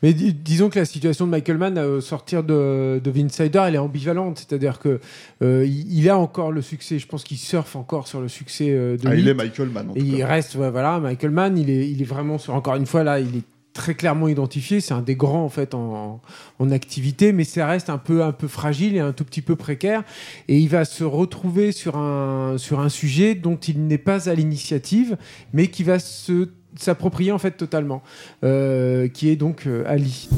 Mais 0.01 0.13
di- 0.13 0.33
disons 0.33 0.69
que 0.69 0.79
la 0.79 0.85
situation 0.85 1.25
de 1.25 1.31
Michael 1.31 1.57
Mann 1.57 1.77
euh, 1.77 1.97
au 1.97 2.01
sortir 2.01 2.43
de, 2.43 3.01
de 3.03 3.11
The 3.11 3.17
Insider, 3.17 3.63
elle 3.67 3.75
est 3.75 3.79
ambivalente. 3.79 4.37
C'est-à-dire 4.37 4.79
que 4.79 5.01
euh, 5.41 5.65
il, 5.67 5.91
il 5.99 6.09
a 6.09 6.17
encore 6.17 6.53
le 6.53 6.61
succès. 6.61 6.99
Je 6.99 7.07
pense 7.07 7.25
qu'il 7.25 7.37
surfe 7.37 7.75
encore 7.75 8.07
sur 8.07 8.21
le 8.21 8.29
succès 8.29 8.69
euh, 8.69 8.95
de 8.95 9.07
Ah, 9.07 9.15
il 9.15 9.27
est 9.27 9.33
Michael 9.33 9.69
Mann 9.69 9.89
en 9.89 9.95
Et 9.95 9.99
tout 9.99 10.05
il 10.05 10.23
reste, 10.23 10.55
ouais, 10.55 10.69
voilà, 10.71 10.99
Michael 11.01 11.31
Mann, 11.31 11.57
il 11.57 11.69
est, 11.69 11.89
il 11.89 12.01
est 12.01 12.05
vraiment 12.05 12.37
sur, 12.37 12.53
encore 12.53 12.75
une 12.75 12.85
fois, 12.85 13.03
là, 13.03 13.19
il 13.19 13.35
est 13.35 13.43
très 13.73 13.93
clairement 13.95 14.27
identifié. 14.27 14.81
C'est 14.81 14.93
un 14.93 15.01
des 15.01 15.15
grands, 15.15 15.43
en 15.43 15.49
fait, 15.49 15.73
en, 15.73 16.21
en 16.59 16.71
activité, 16.71 17.31
mais 17.31 17.43
ça 17.43 17.65
reste 17.67 17.89
un 17.89 17.97
peu, 17.97 18.23
un 18.23 18.31
peu 18.31 18.47
fragile 18.47 18.95
et 18.95 18.99
un 18.99 19.13
tout 19.13 19.23
petit 19.23 19.41
peu 19.41 19.55
précaire. 19.55 20.03
Et 20.47 20.57
il 20.57 20.69
va 20.69 20.85
se 20.85 21.03
retrouver 21.03 21.71
sur 21.71 21.95
un, 21.97 22.57
sur 22.57 22.79
un 22.79 22.89
sujet 22.89 23.35
dont 23.35 23.55
il 23.57 23.85
n'est 23.87 23.97
pas 23.99 24.29
à 24.29 24.33
l'initiative, 24.33 25.17
mais 25.53 25.67
qui 25.67 25.83
va 25.83 25.99
se 25.99 26.49
s'approprier 26.75 27.31
en 27.31 27.39
fait 27.39 27.51
totalement, 27.51 28.01
euh, 28.43 29.07
qui 29.07 29.29
est 29.29 29.35
donc 29.35 29.67
euh, 29.67 29.83
Ali. 29.87 30.29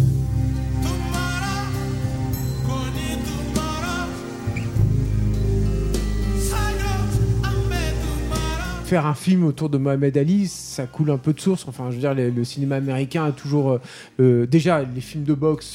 faire 8.92 9.06
un 9.06 9.14
film 9.14 9.46
autour 9.46 9.70
de 9.70 9.78
Mohamed 9.78 10.18
Ali, 10.18 10.50
ça 10.50 10.86
coule 10.86 11.12
un 11.12 11.18
peu 11.18 11.32
de 11.32 11.40
source. 11.40 11.66
Enfin, 11.66 11.86
je 11.92 11.96
veux 11.96 12.02
dire, 12.02 12.14
le, 12.14 12.44
cinéma 12.44 12.76
américain 12.76 13.24
a 13.24 13.32
toujours. 13.32 13.80
euh, 14.20 14.46
déjà, 14.46 14.84
les 14.84 15.00
films 15.00 15.24
de 15.24 15.34
boxe, 15.34 15.66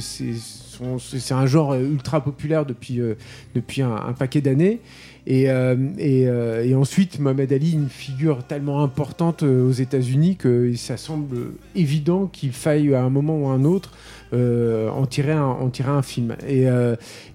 c'est 0.98 1.34
un 1.34 1.46
genre 1.46 1.72
euh, 1.72 1.80
ultra 1.80 2.22
populaire 2.22 2.66
depuis, 2.66 3.00
euh, 3.00 3.14
depuis 3.54 3.82
un, 3.82 3.94
un 3.94 4.12
paquet 4.12 4.40
d'années. 4.40 4.80
Et, 5.24 5.48
euh, 5.50 5.76
et, 5.98 6.26
euh, 6.26 6.64
et 6.64 6.74
ensuite, 6.74 7.20
Mohamed 7.20 7.52
Ali, 7.52 7.72
une 7.72 7.88
figure 7.88 8.42
tellement 8.42 8.82
importante 8.82 9.44
aux 9.44 9.70
États-Unis 9.70 10.34
que 10.34 10.74
ça 10.74 10.96
semble 10.96 11.52
évident 11.76 12.26
qu'il 12.26 12.50
faille 12.50 12.92
à 12.92 13.04
un 13.04 13.10
moment 13.10 13.38
ou 13.38 13.46
à 13.46 13.52
un 13.52 13.64
autre 13.64 13.92
euh, 14.32 14.88
en 14.88 15.06
tirer 15.06 15.30
un, 15.30 15.44
en 15.44 15.68
tirer 15.68 15.92
un 15.92 16.02
film. 16.02 16.34
Et, 16.48 16.66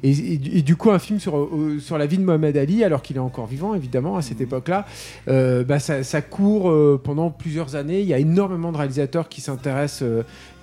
et, 0.03 0.61
du 0.63 0.75
coup, 0.75 0.91
un 0.91 0.99
film 0.99 1.21
sur, 1.21 1.49
sur 1.79 1.97
la 1.97 2.07
vie 2.07 2.17
de 2.17 2.23
Mohamed 2.23 2.57
Ali, 2.57 2.83
alors 2.83 3.01
qu'il 3.01 3.15
est 3.15 3.19
encore 3.19 3.47
vivant, 3.47 3.73
évidemment, 3.73 4.17
à 4.17 4.21
cette 4.21 4.41
époque-là, 4.41 4.85
euh, 5.29 5.63
bah, 5.63 5.79
ça, 5.79 6.03
ça 6.03 6.21
court 6.21 6.73
pendant 7.03 7.29
plusieurs 7.29 7.75
années. 7.75 8.01
Il 8.01 8.07
y 8.07 8.13
a 8.13 8.19
énormément 8.19 8.73
de 8.73 8.77
réalisateurs 8.77 9.29
qui 9.29 9.39
s'intéressent 9.39 10.03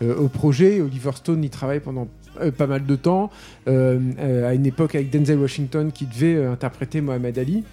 au 0.03 0.28
projet. 0.28 0.82
Oliver 0.82 1.12
Stone 1.14 1.43
y 1.43 1.49
travaille 1.49 1.80
pendant 1.80 2.07
pas 2.57 2.66
mal 2.66 2.85
de 2.87 2.97
temps, 2.97 3.30
euh, 3.68 3.99
euh, 4.18 4.49
à 4.49 4.55
une 4.55 4.66
époque 4.66 4.95
avec 4.95 5.11
Denzel 5.11 5.39
Washington 5.39 5.91
qui 5.93 6.07
devait 6.07 6.37
euh, 6.37 6.53
interpréter 6.53 7.01
Mohamed 7.01 7.39
Ali. 7.39 7.64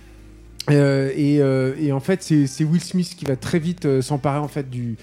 Euh, 0.69 1.11
et, 1.15 1.41
euh, 1.41 1.91
en 1.91 1.99
fait, 1.99 2.21
c'est 2.21 2.63
Will 2.63 2.81
Smith 2.81 3.15
qui 3.17 3.25
va 3.25 3.35
très 3.35 3.57
vite 3.57 3.85
euh, 3.85 4.01
s'emparer 4.01 4.37
en 4.37 4.47
fait 4.47 4.69
du, 4.69 4.95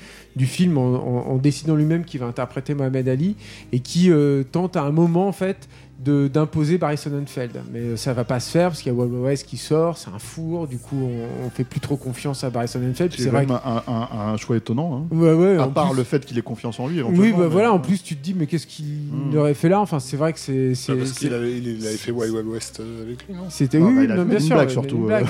film 0.46 0.78
en, 0.78 0.94
en- 1.32 1.36
décidant 1.36 1.74
lui-même 1.74 2.04
qu'il 2.04 2.20
va 2.20 2.26
interpréter 2.26 2.74
Mohamed 2.74 3.09
Ali 3.09 3.34
et 3.72 3.80
qui 3.80 4.11
euh, 4.12 4.44
tente 4.44 4.76
à 4.76 4.82
un 4.82 4.92
moment 4.92 5.26
en 5.26 5.32
fait 5.32 5.68
d'imposer 5.99 6.78
Barry 6.78 6.96
Sonnenfeld. 6.96 7.61
Mais 7.72 7.80
euh, 7.80 7.96
ça 7.96 8.12
va 8.12 8.24
pas 8.24 8.38
se 8.40 8.51
faire 8.51 8.68
parce 8.70 8.82
qu'il 8.82 8.92
y 8.92 8.94
a 8.94 8.99
Wild 8.99 9.12
West 9.14 9.46
qui 9.46 9.57
sort, 9.57 9.99
c'est 9.99 10.11
un 10.11 10.18
four. 10.18 10.66
Du 10.68 10.78
coup, 10.78 10.96
on, 10.96 11.46
on 11.46 11.51
fait 11.51 11.64
plus 11.64 11.80
trop 11.80 11.96
confiance 11.96 12.44
à 12.44 12.51
Barry 12.51 12.68
Sonnenfeld. 12.68 13.12
C'est 13.16 13.22
C'est 13.24 13.28
vrai. 13.30 13.46
même 13.46 13.59
un, 13.64 13.82
un- 13.86 14.09
un 14.32 14.36
choix 14.36 14.57
étonnant. 14.57 14.96
hein. 14.96 15.07
que- 15.11 15.14
Ouais, 15.16 15.32
ouais, 15.34 15.57
À 15.57 15.64
en 15.66 15.70
part 15.70 15.90
plus- 15.90 15.99
le 15.99 16.05
fait 16.05 16.24
qu'il 16.24 16.38
ait 16.38 16.42
confiance 16.42 16.78
en 16.80 16.86
lui. 16.88 17.03
Oui, 17.03 17.32
bah 17.32 17.38
mais- 17.40 17.46
voilà. 17.49 17.72
En 17.72 17.78
plus, 17.80 18.03
tu 18.03 18.16
te 18.16 18.22
dis, 18.22 18.34
mais 18.34 18.46
qu'est-ce 18.46 18.66
qu'il 18.66 18.84
Hmm. 19.11 19.36
aurait 19.36 19.55
fait 19.55 19.68
là? 19.68 19.80
Enfin, 19.80 19.99
c'est 19.99 20.16
vrai 20.16 20.32
que 20.32 20.38
c'est. 20.38 20.74
c'est- 20.74 20.94
Parce 20.94 21.11
c'est- 21.11 21.18
qu'il 21.20 21.34
avait, 21.34 21.57
il 21.57 21.66
il 21.66 21.86
avait 21.86 21.96
fait 21.96 22.12
Wild 22.12 22.32
Wild 22.34 22.46
West 22.49 22.80
euh, 22.80 23.03
avec 23.03 23.26
lui, 23.26 23.34
non? 23.34 23.44
C'était 23.51 23.78
Ah, 23.78 23.80
oui, 23.80 23.86
bah, 23.94 23.99
oui, 24.01 24.05
il 24.05 24.12
a 24.12 24.14
non, 24.16 24.22
fait 24.22 24.28
bien 24.28 24.38
une 24.38 24.44
sûr, 24.44 24.70
surtout, 24.70 25.09
euh. 25.11 25.20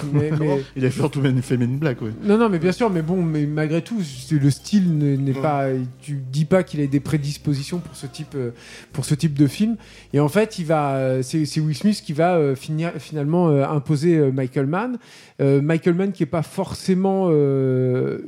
Il 0.77 0.85
a 0.85 0.91
surtout 0.91 1.23
fait 1.43 1.55
une 1.55 1.79
blague, 1.79 2.01
ouais. 2.03 2.11
Non, 2.25 2.39
non, 2.39 2.49
mais 2.49 2.59
bien 2.59 2.73
sûr, 2.73 2.91
mais 2.91 3.03
bon, 3.03 3.23
mais 3.23 3.47
malgré 3.47 3.83
tout, 3.83 4.01
le 4.31 4.51
style 4.51 4.97
ne- 4.99 5.17
n'est 5.17 5.33
pas. 5.33 5.67
Tu 6.01 6.21
dis 6.33 6.45
pas 6.45 6.63
qu'il 6.63 6.81
a 6.81 6.87
des 6.87 7.01
prédispositions 7.01 7.79
pour 7.79 7.95
ce 7.97 8.07
type, 8.07 8.35
euh, 8.35 8.51
pour 8.93 9.05
ce 9.05 9.15
type 9.15 9.35
de 9.35 9.47
film. 9.47 9.77
Et 10.13 10.21
en 10.21 10.29
fait, 10.29 10.58
il 10.59 10.67
va, 10.67 10.97
euh, 10.97 11.23
c'est 11.23 11.61
Will 11.61 11.75
Smith 11.77 12.03
qui 12.05 12.13
va 12.13 12.37
euh, 12.37 12.55
finir, 12.55 12.93
finalement 12.99 13.49
euh, 13.49 13.65
imposer 13.67 14.19
Michael 14.33 14.67
Mann. 14.67 14.99
Michael 15.41 15.95
Mann 15.95 16.13
qui 16.13 16.23
est 16.25 16.27
pas 16.27 16.43
forcément 16.43 17.31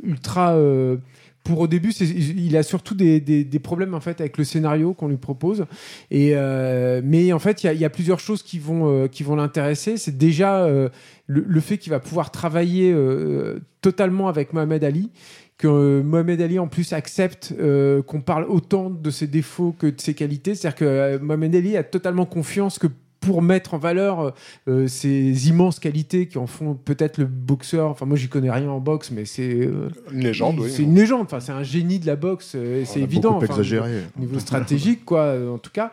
ultra. 0.02 0.56
pour 1.42 1.60
au 1.60 1.66
début, 1.66 1.90
il 1.90 2.56
a 2.56 2.62
surtout 2.62 2.94
des, 2.94 3.18
des- 3.20 3.58
problèmes 3.58 3.94
en 3.94 4.00
fait 4.00 4.20
avec 4.20 4.38
le 4.38 4.44
scénario 4.44 4.94
qu'on 4.94 5.08
lui 5.08 5.16
propose. 5.16 5.66
Et 6.10 6.34
mais 7.02 7.32
en 7.32 7.38
fait, 7.38 7.64
il 7.64 7.72
y 7.80 7.84
a- 7.84 7.90
plusieurs 7.90 8.20
choses 8.20 8.42
qui 8.42 8.58
vont 8.58 9.08
qui 9.08 9.22
vont 9.22 9.36
l'intéresser. 9.36 9.96
C'est 9.96 10.16
déjà 10.16 10.68
le, 10.68 10.90
le 11.26 11.60
fait 11.60 11.78
qu'il 11.78 11.90
va 11.90 11.98
pouvoir 12.00 12.30
travailler 12.30 12.94
totalement 13.80 14.28
avec 14.28 14.52
Mohamed 14.52 14.84
Ali, 14.84 15.10
que 15.60 15.68
euh, 15.68 16.02
Mohamed 16.02 16.40
Ali 16.40 16.58
en 16.58 16.68
plus 16.68 16.94
accepte 16.94 17.54
euh, 17.60 18.02
qu'on 18.02 18.22
parle 18.22 18.44
autant 18.44 18.88
de 18.88 19.10
ses 19.10 19.26
défauts 19.26 19.74
que 19.78 19.86
de 19.86 20.00
ses 20.00 20.14
qualités. 20.14 20.54
C'est-à-dire 20.54 20.78
que 20.78 20.84
euh, 20.86 21.18
Mohamed 21.20 21.54
Ali 21.54 21.76
a 21.76 21.84
totalement 21.84 22.24
confiance 22.24 22.78
que 22.78 22.86
pour 23.20 23.42
mettre 23.42 23.74
en 23.74 23.78
valeur 23.78 24.32
euh, 24.66 24.86
ses 24.88 25.48
immenses 25.48 25.78
qualités 25.78 26.26
qui 26.26 26.38
en 26.38 26.46
font 26.46 26.74
peut-être 26.74 27.18
le 27.18 27.26
boxeur. 27.26 27.90
Enfin, 27.90 28.06
moi, 28.06 28.16
j'y 28.16 28.28
connais 28.28 28.50
rien 28.50 28.70
en 28.70 28.80
boxe, 28.80 29.10
mais 29.10 29.26
c'est 29.26 29.66
euh, 29.66 29.90
Une 30.10 30.20
légende, 30.24 30.58
oui. 30.60 30.70
c'est 30.70 30.82
une 30.84 30.94
légende. 30.94 31.22
Enfin, 31.22 31.38
c'est 31.40 31.52
un 31.52 31.62
génie 31.62 31.98
de 31.98 32.06
la 32.06 32.16
boxe. 32.16 32.52
euh, 32.54 32.82
c'est 32.86 33.00
évident. 33.00 33.36
Enfin, 33.36 33.46
exagéré. 33.46 34.04
au 34.16 34.20
niveau 34.20 34.38
stratégique, 34.38 35.04
quoi, 35.04 35.20
euh, 35.24 35.50
en 35.52 35.58
tout 35.58 35.70
cas. 35.70 35.92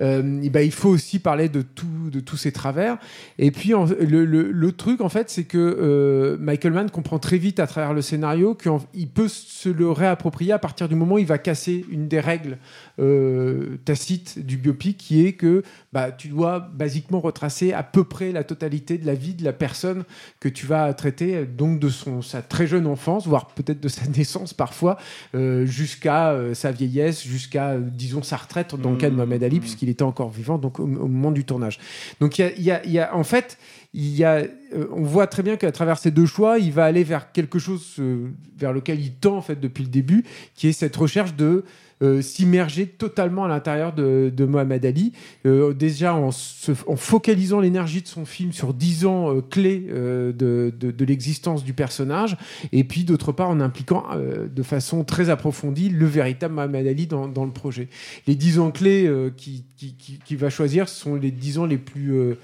Euh, 0.00 0.42
et 0.42 0.50
ben, 0.50 0.60
il 0.60 0.70
faut 0.72 0.90
aussi 0.90 1.18
parler 1.18 1.48
de, 1.48 1.62
tout, 1.62 2.10
de 2.12 2.20
tous 2.20 2.36
ces 2.36 2.52
travers. 2.52 2.98
Et 3.38 3.50
puis, 3.50 3.72
en- 3.72 3.86
le, 3.86 4.24
le- 4.26 4.50
le 4.52 4.72
truc, 4.72 5.00
en 5.00 5.08
fait, 5.08 5.30
c'est 5.30 5.44
que 5.44 5.56
euh, 5.58 6.36
Michael 6.38 6.74
Mann 6.74 6.90
comprend 6.90 7.18
très 7.18 7.38
vite 7.38 7.58
à 7.58 7.66
travers 7.66 7.94
le 7.94 8.02
scénario 8.02 8.54
qu'il 8.54 9.08
peut 9.08 9.28
se 9.28 9.70
le 9.70 9.90
réapproprier 9.90 10.52
à 10.52 10.58
partir 10.58 10.88
du 10.88 10.94
moment 10.94 11.14
où 11.14 11.18
il 11.18 11.26
va 11.26 11.38
casser 11.38 11.86
une 11.90 12.06
des 12.08 12.20
règles 12.20 12.58
euh, 12.98 13.76
tacites 13.84 14.44
du 14.44 14.56
biopic, 14.56 14.96
qui 14.98 15.26
est 15.26 15.32
que 15.32 15.62
bah, 15.92 16.10
tu 16.12 16.28
dois 16.28 16.65
basiquement 16.72 17.20
retracer 17.20 17.72
à 17.72 17.82
peu 17.82 18.04
près 18.04 18.32
la 18.32 18.44
totalité 18.44 18.98
de 18.98 19.06
la 19.06 19.14
vie 19.14 19.34
de 19.34 19.44
la 19.44 19.52
personne 19.52 20.04
que 20.40 20.48
tu 20.48 20.66
vas 20.66 20.92
traiter, 20.94 21.44
donc 21.46 21.78
de 21.80 21.88
son, 21.88 22.22
sa 22.22 22.42
très 22.42 22.66
jeune 22.66 22.86
enfance, 22.86 23.26
voire 23.26 23.46
peut-être 23.48 23.80
de 23.80 23.88
sa 23.88 24.06
naissance 24.16 24.54
parfois, 24.54 24.98
euh, 25.34 25.64
jusqu'à 25.66 26.30
euh, 26.32 26.54
sa 26.54 26.70
vieillesse, 26.72 27.24
jusqu'à, 27.26 27.70
euh, 27.70 27.80
disons, 27.80 28.22
sa 28.22 28.36
retraite, 28.36 28.74
dans 28.74 28.90
le 28.90 28.96
cas 28.96 29.10
de 29.10 29.14
Mohamed 29.14 29.42
Ali, 29.42 29.60
puisqu'il 29.60 29.88
était 29.88 30.02
encore 30.02 30.30
vivant 30.30 30.58
donc, 30.58 30.80
au, 30.80 30.84
au 30.84 30.86
moment 31.08 31.30
du 31.32 31.44
tournage. 31.44 31.78
Donc, 32.20 32.38
il 32.38 32.42
y 32.42 32.44
a, 32.44 32.52
il 32.56 32.62
y 32.64 32.70
a- 32.70 32.84
il 32.84 32.92
y 32.92 32.98
a- 32.98 33.14
en 33.16 33.24
fait, 33.24 33.58
il 33.94 34.14
y 34.14 34.24
a, 34.24 34.44
euh, 34.74 34.86
on 34.92 35.02
voit 35.02 35.26
très 35.26 35.42
bien 35.42 35.56
qu'à 35.56 35.72
travers 35.72 35.98
ces 35.98 36.10
deux 36.10 36.26
choix, 36.26 36.58
il 36.58 36.72
va 36.72 36.84
aller 36.84 37.04
vers 37.04 37.32
quelque 37.32 37.58
chose 37.58 37.94
euh, 37.98 38.28
vers 38.56 38.72
lequel 38.72 39.00
il 39.00 39.12
tend 39.12 39.36
en 39.38 39.42
fait 39.42 39.60
depuis 39.60 39.84
le 39.84 39.90
début, 39.90 40.24
qui 40.54 40.68
est 40.68 40.72
cette 40.72 40.96
recherche 40.96 41.34
de 41.34 41.64
euh, 42.02 42.20
s'immerger 42.20 42.86
totalement 42.86 43.46
à 43.46 43.48
l'intérieur 43.48 43.94
de, 43.94 44.30
Mohamed 44.46 44.84
Ali, 44.84 45.12
déjà 45.44 46.14
en, 46.14 46.30
focalisant 46.30 47.58
l'énergie 47.58 48.02
de 48.02 48.06
son 48.06 48.26
film 48.26 48.52
sur 48.52 48.74
10 48.74 49.06
ans 49.06 49.40
clés 49.40 49.86
de, 49.88 50.34
de- 50.78 51.04
l'existence 51.06 51.64
du 51.64 51.72
personnage, 51.72 52.36
et 52.72 52.84
puis 52.84 53.04
d'autre 53.04 53.32
part 53.32 53.48
en 53.48 53.60
impliquant 53.60 54.04
de 54.14 54.62
façon 54.62 55.04
très 55.04 55.30
approfondie 55.30 55.88
le 55.88 56.04
véritable 56.04 56.52
Mohamed 56.52 56.86
Ali 56.86 57.06
dans, 57.06 57.28
dans 57.28 57.46
le 57.46 57.52
projet. 57.52 57.88
Les 58.26 58.34
10 58.34 58.58
ans 58.58 58.70
clés 58.72 59.10
qu'il 59.38 59.62
qui, 59.76 60.36
va 60.36 60.50
choisir 60.50 60.90
sont 60.90 61.14
les 61.14 61.30
10 61.30 61.58
ans 61.60 61.64
les 61.64 61.78
plus... 61.78 62.36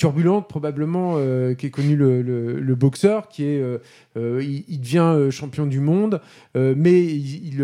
turbulente 0.00 0.48
probablement 0.48 1.16
euh, 1.16 1.52
qui 1.52 1.66
est 1.66 1.70
connu 1.70 1.94
le, 1.94 2.74
boxeur 2.74 3.28
qui 3.28 3.44
est 3.44 3.60
euh, 3.60 3.76
euh, 4.16 4.42
il, 4.42 4.80
devient 4.80 5.12
euh, 5.14 5.30
champion 5.30 5.66
du 5.66 5.78
monde. 5.78 6.22
Mais 6.54 7.04
il, 7.04 7.62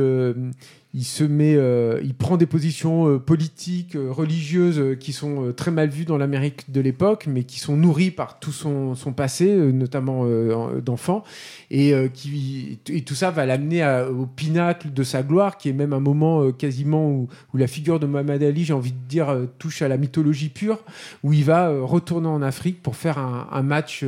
il 0.95 1.05
se 1.05 1.25
met 1.25 1.55
euh, 1.57 2.01
il 2.03 2.15
prend 2.15 2.37
des 2.39 2.47
positions 2.47 3.07
euh, 3.09 3.19
politiques 3.19 3.97
euh, 3.97 4.11
religieuses 4.11 4.97
qui 4.99 5.13
sont 5.13 5.53
très 5.55 5.71
mal 5.71 5.91
vues 5.91 6.05
dans 6.07 6.17
l'Amérique 6.17 6.71
de 6.71 6.81
l'époque 6.81 7.27
mais 7.29 7.45
qui 7.45 7.59
sont 7.61 7.77
nourries 7.77 8.11
par 8.11 8.39
tout 8.39 8.53
son, 8.53 8.95
son 8.95 9.13
passé 9.13 9.55
notamment 9.55 10.21
en- 10.23 10.79
d'enfant 10.79 11.23
et 11.71 11.93
qui 12.15 12.79
et 12.89 13.03
tout 13.03 13.15
ça 13.15 13.31
va 13.31 13.45
l'amener 13.45 13.85
au 14.11 14.27
pinacle 14.27 14.93
de 14.93 15.03
sa 15.03 15.23
gloire 15.23 15.59
qui 15.59 15.69
est 15.69 15.73
même 15.75 15.93
un 15.93 16.01
moment 16.01 16.51
quasiment 16.53 17.11
où, 17.11 17.29
où 17.53 17.57
la 17.59 17.67
figure 17.67 18.01
de 18.01 18.07
Mohamed 18.07 18.43
Ali 18.43 18.65
j'ai 18.65 18.73
envie 18.73 18.93
de 18.93 19.09
dire 19.09 19.37
touche 19.59 19.83
à 19.83 19.89
la 19.89 19.97
mythologie 19.99 20.49
pure 20.49 20.79
où 21.23 21.33
il 21.33 21.45
va 21.45 21.69
retourner 21.83 22.29
en 22.29 22.41
Afrique 22.43 22.83
pour 22.83 22.97
faire 22.97 23.19
un, 23.19 23.49
un 23.53 23.63
match 23.63 24.05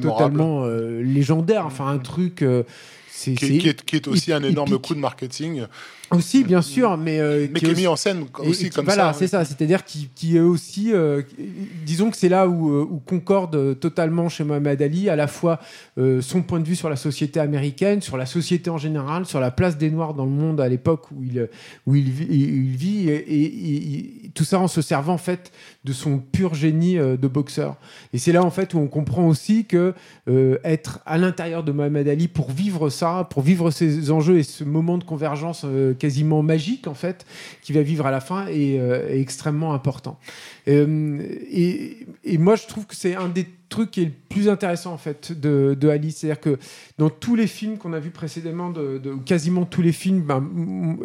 totalement 0.00 0.66
légendaire, 0.66 1.66
enfin 1.66 1.88
un 1.88 1.98
truc. 1.98 2.44
C'est 3.22 3.34
Qui, 3.34 3.44
est- 3.44 3.58
qui 3.58 3.68
est, 3.68 3.84
qui 3.84 3.96
est 3.96 4.08
aussi 4.08 4.32
un 4.32 4.42
énorme 4.42 4.78
coup 4.78 4.94
de 4.94 4.98
marketing, 5.00 5.64
aussi 6.10 6.42
bien 6.42 6.62
sûr, 6.62 6.96
mais 6.96 7.20
euh, 7.20 7.46
mais 7.52 7.60
qui 7.60 7.66
est 7.66 7.68
mis 7.68 7.74
aussi- 7.74 7.86
en 7.86 7.96
scène 7.96 8.24
aussi 8.38 8.66
et 8.66 8.70
comme 8.70 8.86
voilà, 8.86 9.12
ça. 9.12 9.18
c'est 9.18 9.28
ça. 9.28 9.44
C'est-à-dire 9.44 9.84
qui, 9.84 10.08
qui 10.14 10.36
est 10.38 10.40
aussi, 10.40 10.92
euh, 10.92 11.20
disons 11.84 12.10
que 12.10 12.16
c'est 12.16 12.30
là 12.30 12.48
où, 12.48 12.70
euh, 12.70 12.86
où 12.90 12.98
concorde 12.98 13.78
totalement 13.78 14.28
chez 14.30 14.42
Mohamed 14.42 14.80
Ali 14.80 15.08
à 15.10 15.16
la 15.16 15.26
fois 15.26 15.60
euh, 15.98 16.20
son 16.22 16.40
point 16.42 16.60
de 16.60 16.66
vue 16.66 16.76
sur 16.76 16.88
la 16.88 16.96
société 16.96 17.38
américaine, 17.40 18.00
sur 18.00 18.16
la 18.16 18.26
société 18.26 18.70
en 18.70 18.78
général, 18.78 19.26
sur 19.26 19.38
la 19.38 19.50
place 19.50 19.76
des 19.76 19.90
Noirs 19.90 20.14
dans 20.14 20.24
le 20.24 20.30
monde 20.30 20.60
à 20.60 20.68
l'époque 20.68 21.10
où 21.12 21.22
il 21.22 21.48
où 21.86 21.94
il 21.94 22.10
vit, 22.10 22.26
il 22.30 22.76
vit 22.76 23.08
et, 23.10 23.16
et- 23.16 23.44
et- 23.44 24.26
et 24.26 24.30
tout 24.34 24.44
ça 24.44 24.58
en 24.58 24.66
se 24.68 24.80
servant 24.82 25.12
en 25.14 25.18
fait 25.18 25.52
de 25.84 25.92
son 25.92 26.18
pur 26.18 26.54
génie 26.54 26.96
de 26.96 27.28
boxeur. 27.28 27.76
Et 28.14 28.18
c'est 28.18 28.32
là 28.32 28.42
en 28.42 28.50
fait 28.50 28.72
où 28.74 28.78
on 28.78 28.88
comprend 28.88 29.26
aussi 29.28 29.64
que 29.66 29.94
être 30.64 31.00
à 31.06 31.18
l'intérieur 31.18 31.62
de 31.64 31.72
Mohamed 31.72 32.08
Ali 32.08 32.26
pour 32.28 32.50
vivre 32.50 32.90
ça, 32.90 33.09
pour 33.30 33.42
vivre 33.42 33.70
ces 33.70 34.10
enjeux 34.10 34.38
et 34.38 34.42
ce 34.42 34.64
moment 34.64 34.98
de 34.98 35.04
convergence 35.04 35.62
euh, 35.64 35.94
quasiment 35.94 36.42
magique 36.42 36.86
en 36.86 36.94
fait 36.94 37.26
qui 37.62 37.72
va 37.72 37.82
vivre 37.82 38.06
à 38.06 38.10
la 38.10 38.20
fin 38.20 38.46
est, 38.46 38.78
euh, 38.78 39.08
extrêmement 39.10 39.74
important. 39.74 40.18
Euh, 40.68 41.20
et 41.52 42.38
moi 42.38 42.56
je 42.56 42.66
trouve 42.66 42.86
que 42.86 42.96
c'est 42.96 43.14
un 43.14 43.28
des 43.28 43.46
trucs 43.70 43.90
qui 43.92 44.02
est 44.02 44.04
le 44.06 44.12
plus 44.28 44.48
intéressant 44.50 44.92
en 44.92 44.98
fait 44.98 45.32
de, 45.32 45.74
de 45.80 45.88
Ali, 45.88 46.12
c'est-à-dire 46.12 46.40
que 46.40 46.58
dans 46.98 47.08
tous 47.08 47.34
les 47.36 47.46
films 47.46 47.78
qu'on 47.78 47.94
a 47.94 47.98
vus 47.98 48.10
précédemment, 48.10 48.68
de, 48.70 49.00
quasiment 49.24 49.64
tous 49.64 49.80
les 49.80 49.92
films, 49.92 50.20
ben, 50.22 50.46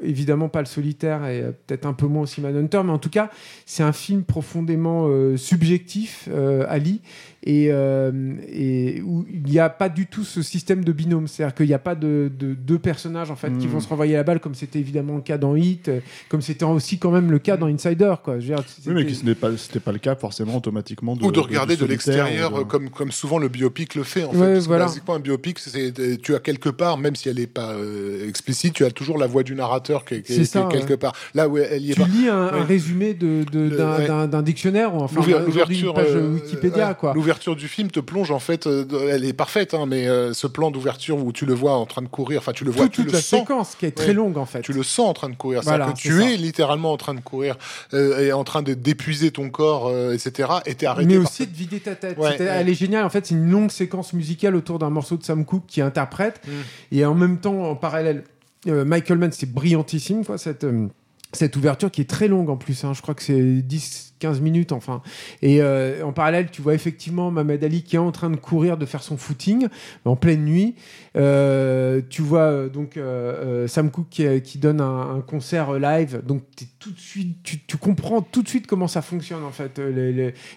évidemment 0.04 0.50
pas 0.50 0.60
le 0.60 0.66
solitaire 0.66 1.26
et 1.26 1.42
euh, 1.42 1.52
peut-être 1.66 1.86
un 1.86 1.94
peu 1.94 2.08
moins 2.08 2.24
aussi 2.24 2.42
Manhunter, 2.42 2.82
mais 2.84 2.92
en 2.92 2.98
tout 3.00 3.10
cas 3.10 3.30
c'est 3.66 3.84
un 3.84 3.94
film 3.94 4.24
profondément 4.24 5.06
euh, 5.08 5.38
subjectif, 5.38 6.28
euh, 6.32 6.66
Ali, 6.68 7.02
et, 7.48 7.68
euh, 7.70 8.12
et 8.52 9.02
où 9.04 9.24
il 9.32 9.44
n'y 9.44 9.60
a 9.60 9.70
pas 9.70 9.88
du 9.88 10.08
tout 10.08 10.24
ce 10.24 10.42
système 10.42 10.84
de 10.84 10.92
binôme, 10.92 11.28
c'est-à-dire 11.28 11.54
qu'il 11.56 11.68
n'y 11.68 11.74
a 11.74 11.80
pas 11.80 11.94
de, 11.96 12.32
de 12.38 12.56
deux 12.56 12.80
personnages 12.80 13.30
en 13.30 13.36
fait 13.36 13.56
qui 13.60 13.68
Mhm. 13.68 13.74
vont 13.74 13.80
se 13.80 13.88
renvoyer 13.88 14.14
la 14.16 14.24
balle 14.24 14.40
comme 14.40 14.56
c'était 14.56 14.80
évidemment 14.80 15.16
le 15.16 15.22
cas 15.22 15.38
dans 15.38 15.56
Hit, 15.56 15.92
comme 16.30 16.42
c'était 16.42 16.66
aussi 16.66 16.98
quand 16.98 17.12
même 17.12 17.30
le 17.30 17.38
cas 17.40 17.56
dans 17.58 17.68
Insider, 17.68 18.16
quoi. 18.24 18.40
Je 18.40 18.48
veux 18.48 18.56
dire, 18.56 18.64
Oui, 18.88 18.94
mais 19.06 19.14
ce 19.14 19.24
n'est 19.24 19.36
pas, 19.36 19.56
c'était 19.58 19.80
pas 19.80 19.92
le 19.92 20.00
cas 20.00 20.16
forcément 20.16 20.58
automatiquement. 20.58 21.16
De, 21.16 21.24
Ou 21.24 21.32
de 21.32 21.40
regarder 21.40 21.76
de 21.78 21.86
l'extérieur 21.86 22.55
vendre 22.56 22.68
comme, 22.68 22.90
comme 22.90 23.12
souvent 23.12 23.38
le 23.38 23.48
biopic 23.48 23.96
le 23.96 24.04
fait. 24.04 24.24
En 24.24 24.32
fait. 24.32 24.38
Ouais, 24.38 24.54
que 24.56 24.60
voilà. 24.66 24.86
Basiquement, 24.86 25.16
un 25.16 25.20
biopic, 25.20 25.60
c'est, 25.60 25.94
tu 26.22 26.36
as 26.36 26.40
quelque 26.40 26.70
part, 26.70 26.98
même 26.98 27.16
si 27.16 27.30
elle 27.30 27.38
n'est 27.38 27.48
pas 27.48 27.74
euh, 27.74 28.28
explicite, 28.28 28.74
tu 28.74 28.86
as 28.86 28.92
toujours 28.92 29.18
la 29.18 29.28
voix 29.28 29.44
du 29.44 29.56
narrateur 29.56 30.06
qui, 30.06 30.16
est- 30.16 30.22
qui 30.22 30.34
est- 30.34 30.36
C'est 30.38 30.46
ça, 30.46 30.62
qui 30.70 30.76
est 30.76 30.80
quelque 30.80 30.92
ouais. 30.92 30.98
part. 30.98 31.14
Là 31.34 31.48
où 31.48 31.58
elle 31.58 31.82
y 31.84 31.92
est 31.92 31.96
Tu 31.96 32.02
pas. 32.02 32.08
lis 32.08 32.28
un, 32.28 32.48
résumé 32.64 33.14
de, 33.14 33.44
de- 33.52 33.70
d'un, 33.70 34.00
d'un- 34.06 34.28
d'un 34.28 34.42
dictionnaire 34.42 34.94
ou 34.96 35.00
enfin 35.02 35.16
L'ouver- 35.18 35.36
aujourd'hui 35.48 35.80
une 35.82 35.94
page 35.94 36.08
euh, 36.10 36.34
Wikipédia 36.36 36.94
quoi. 36.94 37.14
L'ouverture 37.14 37.56
du 37.56 37.68
film 37.68 37.90
te 37.92 38.00
plonge 38.00 38.32
en 38.32 38.40
fait, 38.40 38.68
euh, 38.68 38.84
de- 38.86 38.98
elle 39.10 39.26
est 39.26 39.34
parfaite, 39.34 39.74
hein, 39.74 39.86
mais 39.88 40.08
euh, 40.08 40.34
ce 40.34 40.48
plan 40.48 40.72
d'ouverture 40.72 41.18
où 41.24 41.32
tu 41.32 41.46
le 41.46 41.54
vois 41.54 41.74
en 41.74 41.86
train 41.86 42.02
de 42.02 42.08
courir, 42.08 42.40
enfin 42.40 42.52
tu 42.54 42.64
le 42.64 42.72
vois, 42.72 42.86
Toute, 42.86 42.94
tu 42.94 43.02
toute 43.04 43.12
le 43.12 43.18
la 43.18 43.22
sens, 43.22 43.40
séquence 43.42 43.76
qui 43.76 43.86
est 43.86 43.92
très 43.92 44.14
longue 44.14 44.38
en 44.38 44.46
fait. 44.46 44.62
tu 44.62 44.74
le 44.74 44.84
sens 44.84 45.08
en 45.10 45.14
train 45.14 45.30
de 45.30 45.36
courir, 45.36 45.62
Voilà, 45.64 45.86
c'est-à-dire 45.86 45.94
que 46.04 46.08
tu 46.20 46.22
ça. 46.24 46.32
es 46.34 46.38
littéralement 46.38 46.92
en 46.92 46.98
train 46.98 47.14
de 47.14 47.20
courir 47.22 47.56
euh, 47.94 48.20
et 48.28 48.34
en 48.34 48.44
train 48.44 48.62
de 48.62 48.74
d'épuiser 48.74 49.32
ton 49.32 49.50
corps, 49.50 49.88
euh, 49.88 50.14
etc. 50.14 50.50
Et 50.66 50.76
t'es 50.76 50.86
arrêté 50.86 51.08
mais 51.08 51.18
aussi 51.18 51.46
de 51.48 51.56
vider 51.56 51.80
ta 51.80 51.96
tête. 51.96 52.18
Elle 52.48 52.70
est 52.70 52.74
géniale. 52.74 53.06
En 53.06 53.10
fait, 53.10 53.26
c'est 53.26 53.36
une 53.36 53.50
longue 53.50 53.72
séquence 53.72 54.14
musicale 54.14 54.56
autour 54.56 54.80
d'un 54.80 54.90
morceau 54.90 55.18
de 55.18 55.24
Sam 55.24 55.46
Cooke 55.46 55.66
qui 55.68 55.82
interprète. 55.82 56.42
Mm. 56.48 56.52
Et 56.92 57.06
en 57.06 57.16
même 57.16 57.38
temps, 57.40 57.64
en 57.72 57.76
parallèle, 57.76 58.24
euh, 58.68 58.86
Michael 58.86 59.18
Mann, 59.18 59.32
c'est 59.32 59.52
brillantissime, 59.52 60.26
quoi, 60.26 60.38
cette, 60.38 60.64
euh, 60.64 60.88
cette 61.34 61.56
ouverture 61.56 61.92
qui 61.92 62.02
est 62.02 62.10
très 62.10 62.28
longue 62.28 62.50
en 62.50 62.58
plus. 62.58 62.84
hein. 62.84 62.94
Je 62.94 63.02
crois 63.02 63.14
que 63.14 63.22
c'est 63.22 63.34
10-15 63.40 64.40
minutes, 64.42 64.72
enfin. 64.72 65.02
Et 65.42 65.62
euh, 65.62 66.04
en 66.04 66.14
parallèle, 66.14 66.50
tu 66.50 66.62
vois 66.62 66.74
effectivement 66.74 67.30
Mohamed 67.32 67.64
Ali 67.64 67.84
qui 67.84 67.96
est 67.96 68.00
en 68.00 68.12
train 68.12 68.30
de 68.30 68.38
courir, 68.38 68.78
de 68.78 68.86
faire 68.86 69.04
son 69.04 69.18
footing 69.18 69.68
en 70.06 70.16
pleine 70.16 70.46
nuit. 70.46 70.76
Euh, 71.16 72.02
tu 72.10 72.22
vois 72.22 72.42
euh, 72.42 72.68
donc 72.68 72.98
euh, 72.98 73.68
Sam 73.68 73.90
Cooke 73.90 74.42
qui, 74.44 74.58
donne 74.58 74.82
un, 74.82 75.24
concert 75.26 75.74
live. 75.74 76.22
Donc, 76.26 76.44
t'es 76.56 76.66
tout 76.80 76.92
de 76.92 77.00
suite, 77.00 77.38
tu, 77.44 77.78
comprends 77.78 78.22
tout 78.22 78.44
de 78.44 78.48
suite 78.48 78.68
comment 78.68 78.88
ça 78.88 79.02
fonctionne 79.02 79.44
en 79.44 79.52
fait. 79.52 79.80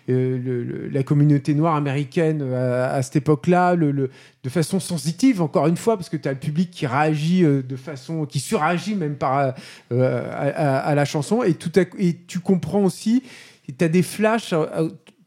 la 0.09 1.03
communauté 1.03 1.55
noire 1.55 1.77
américaine 1.77 2.43
à, 2.53 3.01
cette 3.03 3.17
époque-là, 3.17 3.77
de 3.77 4.11
façon 4.49 4.81
sensitive, 4.81 5.41
encore 5.43 5.67
une 5.67 5.77
fois, 5.77 5.97
parce 5.97 6.09
que 6.09 6.17
tu 6.17 6.29
as 6.29 6.33
le 6.33 6.39
public 6.39 6.71
qui 6.71 6.87
réagit 6.87 7.43
de 7.43 7.77
façon, 7.77 8.27
qui 8.27 8.41
suragit 8.41 8.95
même 8.95 9.17
par, 9.17 9.55
à, 9.91 10.95
la 10.95 11.05
chanson, 11.05 11.43
et, 11.43 11.55
tout 11.55 11.73
à 11.77 11.83
et 11.99 12.17
tu 12.27 12.41
comprends 12.41 12.83
aussi, 12.83 13.23
tu 13.67 13.85
as 13.85 13.89
des 13.89 14.03
flashs. 14.03 14.53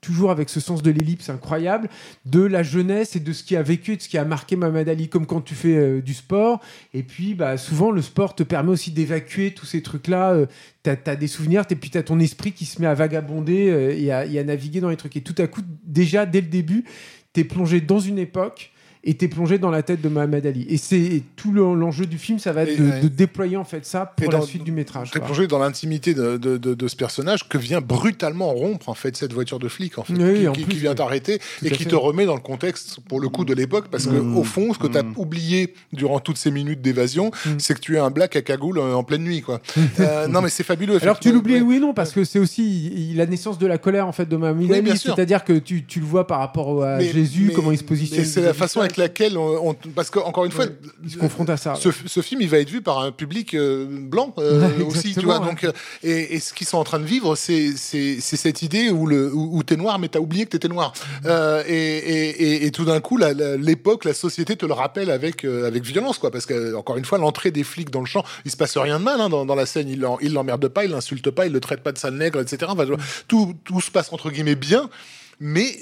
Toujours 0.02 0.32
avec 0.32 0.50
ce 0.50 0.60
sens 0.60 0.82
de 0.82 0.90
l'ellipse 0.92 1.30
incroyable, 1.30 1.88
de 2.26 2.42
la 2.42 2.64
jeunesse 2.64 3.16
et 3.16 3.20
de 3.20 3.32
ce 3.32 3.44
qui 3.44 3.56
a 3.56 3.62
vécu, 3.62 3.96
de 3.96 4.02
ce 4.02 4.10
qui 4.10 4.18
a 4.18 4.26
marqué 4.26 4.56
Mohamed 4.56 4.90
Ali, 4.90 5.08
comme 5.08 5.28
quand 5.28 5.42
tu 5.42 5.54
fais 5.54 5.76
euh, 5.76 6.02
du 6.02 6.16
sport. 6.16 6.60
Et 6.94 7.04
puis, 7.04 7.36
bah, 7.36 7.58
souvent, 7.58 7.92
le 7.92 8.02
sport 8.02 8.36
te 8.36 8.44
permet 8.44 8.72
aussi 8.72 8.92
d'évacuer 8.92 9.54
tous 9.54 9.68
ces 9.68 9.82
trucs-là. 9.84 10.32
Euh, 10.32 10.46
t'as 10.84 10.96
as 11.06 11.16
des 11.16 11.28
souvenirs, 11.28 11.64
et 11.70 11.76
puis 11.76 11.92
t'as 11.92 12.04
ton 12.04 12.20
esprit 12.20 12.52
qui 12.52 12.66
se 12.66 12.82
met 12.82 12.88
à 12.88 12.96
vagabonder 12.96 13.70
euh, 13.70 13.96
et, 13.96 14.12
à, 14.12 14.26
et 14.26 14.40
à 14.40 14.44
naviguer 14.44 14.82
dans 14.82 14.90
les 14.90 14.98
trucs. 14.98 15.16
Et 15.16 15.22
tout 15.22 15.36
à 15.38 15.48
coup, 15.48 15.62
déjà, 15.86 16.26
dès 16.26 16.42
le 16.42 16.48
début, 16.48 16.84
t'es 17.34 17.44
plongé 17.44 17.80
dans 17.80 18.00
une 18.00 18.18
époque 18.18 18.72
et 19.04 19.16
t'es 19.16 19.28
plongé 19.28 19.58
dans 19.58 19.72
la 19.72 19.82
tête 19.82 20.00
de 20.02 20.10
Mohamed 20.10 20.46
Ali. 20.46 20.66
Et 20.70 20.78
c'est 20.78 21.24
tout 21.36 21.52
le- 21.52 21.74
l'enjeu 21.74 22.06
du 22.06 22.18
film, 22.20 22.38
ça 22.38 22.52
va 22.54 22.64
être 22.64 22.78
de, 22.80 22.90
ouais. 22.90 23.00
de 23.02 23.08
déployer 23.08 23.58
en 23.58 23.64
fait 23.64 23.84
ça 23.86 24.06
pour 24.16 24.28
Et 24.28 24.32
la 24.32 24.40
dans- 24.40 24.46
suite 24.46 24.64
du 24.64 24.72
métrage. 24.72 25.10
T'es 25.12 25.20
plongé 25.20 25.48
dans 25.48 25.58
l'intimité 25.60 26.14
de, 26.14 26.38
de, 26.38 26.88
ce 26.88 26.96
personnage 26.96 27.50
que 27.50 27.58
vient 27.58 27.82
brutalement 27.82 28.52
rompre 28.54 28.90
en 28.90 28.94
fait 28.94 29.16
cette 29.18 29.34
voiture 29.34 29.58
de 29.60 29.68
flic 29.68 29.98
en 29.98 30.04
fait, 30.04 30.14
Oui, 30.14 30.40
qui, 30.42 30.48
en 30.48 30.52
qui- 30.54 30.64
plus, 30.64 30.74
qui 30.74 30.80
vient 30.80 30.92
oui. 30.92 30.96
t'arrêter 30.98 31.40
et 31.64 31.72
qui 31.72 31.84
fait. 31.84 31.90
te 31.90 31.96
remet 31.96 32.26
dans 32.26 32.36
le 32.36 32.42
contexte 32.42 33.00
pour 33.08 33.20
le 33.20 33.30
coup 33.30 33.44
de 33.46 33.54
l'époque 33.54 33.88
parce 33.90 34.06
que 34.06 34.12
Mmh. 34.12 34.38
au 34.38 34.44
fond 34.44 34.74
ce 34.74 34.80
que 34.80 34.88
tu 34.88 34.98
as 34.98 35.04
Mmh. 35.04 35.14
oublié 35.18 35.74
durant 35.94 36.20
toutes 36.20 36.38
ces 36.38 36.52
minutes 36.52 36.82
d'évasion 36.82 37.32
Mmh. 37.46 37.50
c'est 37.58 37.74
que 37.74 37.80
tu 37.80 37.96
es 37.96 38.00
un 38.00 38.12
black 38.12 38.36
à 38.36 38.42
cagoule 38.42 38.78
euh, 38.78 38.94
en 38.94 39.04
pleine 39.04 39.24
nuit 39.24 39.42
quoi. 39.42 39.62
Euh, 40.00 40.28
non 40.28 40.42
mais 40.42 40.50
c'est 40.50 40.64
fabuleux. 40.64 41.00
Alors 41.02 41.20
tu 41.20 41.32
l'oublies 41.32 41.62
oui 41.62 41.78
et 41.78 41.80
non 41.80 41.94
parce 41.94 42.12
que 42.12 42.24
c'est 42.24 42.40
aussi 42.40 43.14
la 43.16 43.26
naissance 43.26 43.58
de 43.58 43.66
la 43.68 43.78
colère 43.78 44.08
en 44.08 44.12
fait 44.12 44.28
de 44.28 44.36
Mohamed 44.36 44.70
Oui, 44.70 44.78
Ali, 44.78 44.98
c'est-à-dire 44.98 45.44
que 45.44 45.54
tu, 45.54 45.86
tu 45.86 46.00
le 46.00 46.06
vois 46.06 46.28
par 46.28 46.40
rapport 46.40 46.84
à 46.84 46.98
Mais- 46.98 47.12
Jésus, 47.12 47.46
mais- 47.48 47.54
comment 47.54 47.72
il 47.72 47.78
se 47.78 47.84
positionne. 47.84 48.26
C'est 48.26 48.42
la 48.42 48.54
façon 48.54 48.82
avec 48.92 48.98
laquelle 48.98 49.38
on, 49.38 49.70
on- 49.70 49.74
parce 49.96 50.10
que 50.10 50.20
encore 50.20 50.46
une 50.46 50.52
fois 50.52 50.66
Ouais, 50.66 50.72
il 51.04 51.10
se 51.12 51.18
confronte 51.18 51.50
à 51.50 51.58
ça. 51.58 51.76
ce, 51.76 51.90
ce 52.06 52.22
film 52.22 52.42
il 52.42 52.50
va 52.50 52.60
être 52.60 52.70
vu 52.70 52.82
par 52.82 53.00
un 53.00 53.12
public 53.12 53.54
euh, 53.54 53.86
blanc 53.90 54.34
euh, 54.38 54.68
Ouais, 54.78 54.84
aussi 54.84 55.14
tu 55.14 55.22
vois. 55.26 55.40
ouais. 55.40 55.46
donc 55.46 55.64
euh, 55.64 55.72
et, 56.04 56.36
et 56.36 56.40
ce 56.40 56.54
qu'ils 56.54 56.68
sont 56.68 56.78
en 56.78 56.84
train 56.84 57.00
de 57.00 57.06
vivre 57.06 57.36
c'est 57.36 57.76
cette 57.76 58.62
idée 58.62 58.90
où 58.90 59.06
le 59.08 59.34
où, 59.34 59.58
où 59.58 59.64
t'es 59.64 59.76
noir 59.78 60.00
mais 60.00 60.08
t'as 60.10 60.20
oublié 60.20 60.46
que 60.46 60.52
t'étais 60.52 60.68
noir. 60.68 60.94
Euh, 61.26 61.64
et, 61.68 61.74
et, 61.74 62.30
et, 62.44 62.66
et 62.66 62.72
tout 62.72 62.86
d'un 62.86 63.00
coup 63.00 63.18
la- 63.18 63.34
la- 63.34 63.58
l'époque 63.58 64.06
la 64.06 64.14
société 64.14 64.56
te 64.56 64.66
le 64.66 64.74
rappelle 64.74 65.10
avec 65.12 65.46
avec 65.46 65.84
violence 65.84 66.18
quoi. 66.18 66.32
Parce 66.32 66.46
que 66.46 66.76
encore 66.76 66.98
une 66.98 67.06
fois 67.06 67.18
l'entrée 67.18 67.52
des 67.52 67.64
flics 67.64 67.90
dans 67.90 68.02
le 68.02 68.06
champ 68.06 68.24
il 68.46 68.52
se 68.52 68.58
passe 68.58 68.78
rien 68.78 69.00
de 69.00 69.04
mal 69.04 69.20
hein, 69.22 69.30
dans, 69.30 69.46
dans 69.46 69.56
la 69.56 69.66
scène. 69.66 69.88
Il 69.90 70.06
il 70.22 70.34
l'emmerde 70.34 70.68
pas 70.68 70.86
il 70.86 70.92
l'insulte 70.92 71.30
pas 71.32 71.46
il 71.46 71.52
le 71.54 71.60
traite 71.60 71.82
pas 71.82 71.92
de 71.92 71.98
sale 71.98 72.16
nègre 72.16 72.40
etc 72.42 72.64
Enfin, 72.70 72.86
tout 73.28 73.54
tout 73.64 73.82
se 73.82 73.92
passe 73.92 74.12
entre 74.14 74.30
guillemets 74.32 74.56
bien 74.56 74.90
mais 75.40 75.76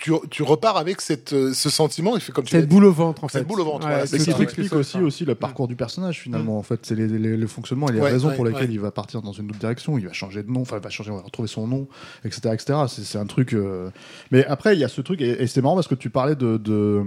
tu, 0.00 0.12
tu 0.30 0.42
repars 0.42 0.76
avec 0.76 1.00
cette, 1.00 1.32
euh, 1.32 1.52
ce 1.52 1.70
sentiment, 1.70 2.14
il 2.16 2.20
fait 2.20 2.32
comme 2.32 2.44
tu 2.44 2.50
Cette 2.52 2.68
dit. 2.68 2.74
boule 2.74 2.84
au 2.86 2.92
ventre 2.92 3.22
en 3.24 3.28
fait. 3.28 3.38
Cette 3.38 3.46
boule 3.46 3.60
au 3.60 3.64
ventre, 3.64 3.86
voilà, 3.86 4.06
ce 4.06 4.16
c'est 4.16 4.18
ça, 4.24 4.32
qui 4.32 4.38
ouais. 4.38 4.44
explique 4.44 4.72
aussi, 4.72 4.92
ça. 4.92 4.98
aussi 5.00 5.24
le 5.24 5.34
parcours 5.34 5.68
du 5.68 5.76
personnage 5.76 6.20
finalement. 6.20 6.58
En 6.58 6.62
fait, 6.62 6.80
c'est 6.84 6.94
les, 6.94 7.06
les- 7.06 7.36
le 7.36 7.46
fonctionnement 7.46 7.88
et 7.88 7.92
les 7.92 8.00
Ouais, 8.00 8.10
raisons 8.10 8.28
ouais, 8.28 8.36
pour 8.36 8.44
lesquelles 8.44 8.68
ouais. 8.68 8.74
il 8.74 8.80
va 8.80 8.90
partir 8.90 9.22
dans 9.22 9.32
une 9.32 9.48
autre 9.50 9.58
direction. 9.58 9.98
Il 9.98 10.06
va 10.06 10.12
changer 10.12 10.42
de 10.42 10.50
nom, 10.50 10.62
enfin, 10.62 10.76
il 10.78 10.82
va 10.82 10.90
changer, 10.90 11.10
on 11.10 11.16
va 11.16 11.22
retrouver 11.22 11.48
son 11.48 11.66
nom, 11.66 11.86
etc., 12.24 12.50
etc. 12.52 12.78
C'est, 12.88 13.04
c'est 13.04 13.18
un 13.18 13.26
truc. 13.26 13.52
euh, 13.52 13.90
Mais 14.30 14.44
après, 14.46 14.74
il 14.74 14.80
y 14.80 14.84
a 14.84 14.88
ce 14.88 15.00
truc 15.00 15.20
et, 15.20 15.42
et 15.42 15.46
c'est 15.46 15.60
marrant 15.62 15.74
parce 15.74 15.88
que 15.88 15.94
tu 15.94 16.10
parlais 16.10 16.34
de, 16.36 16.56
de 16.56 17.02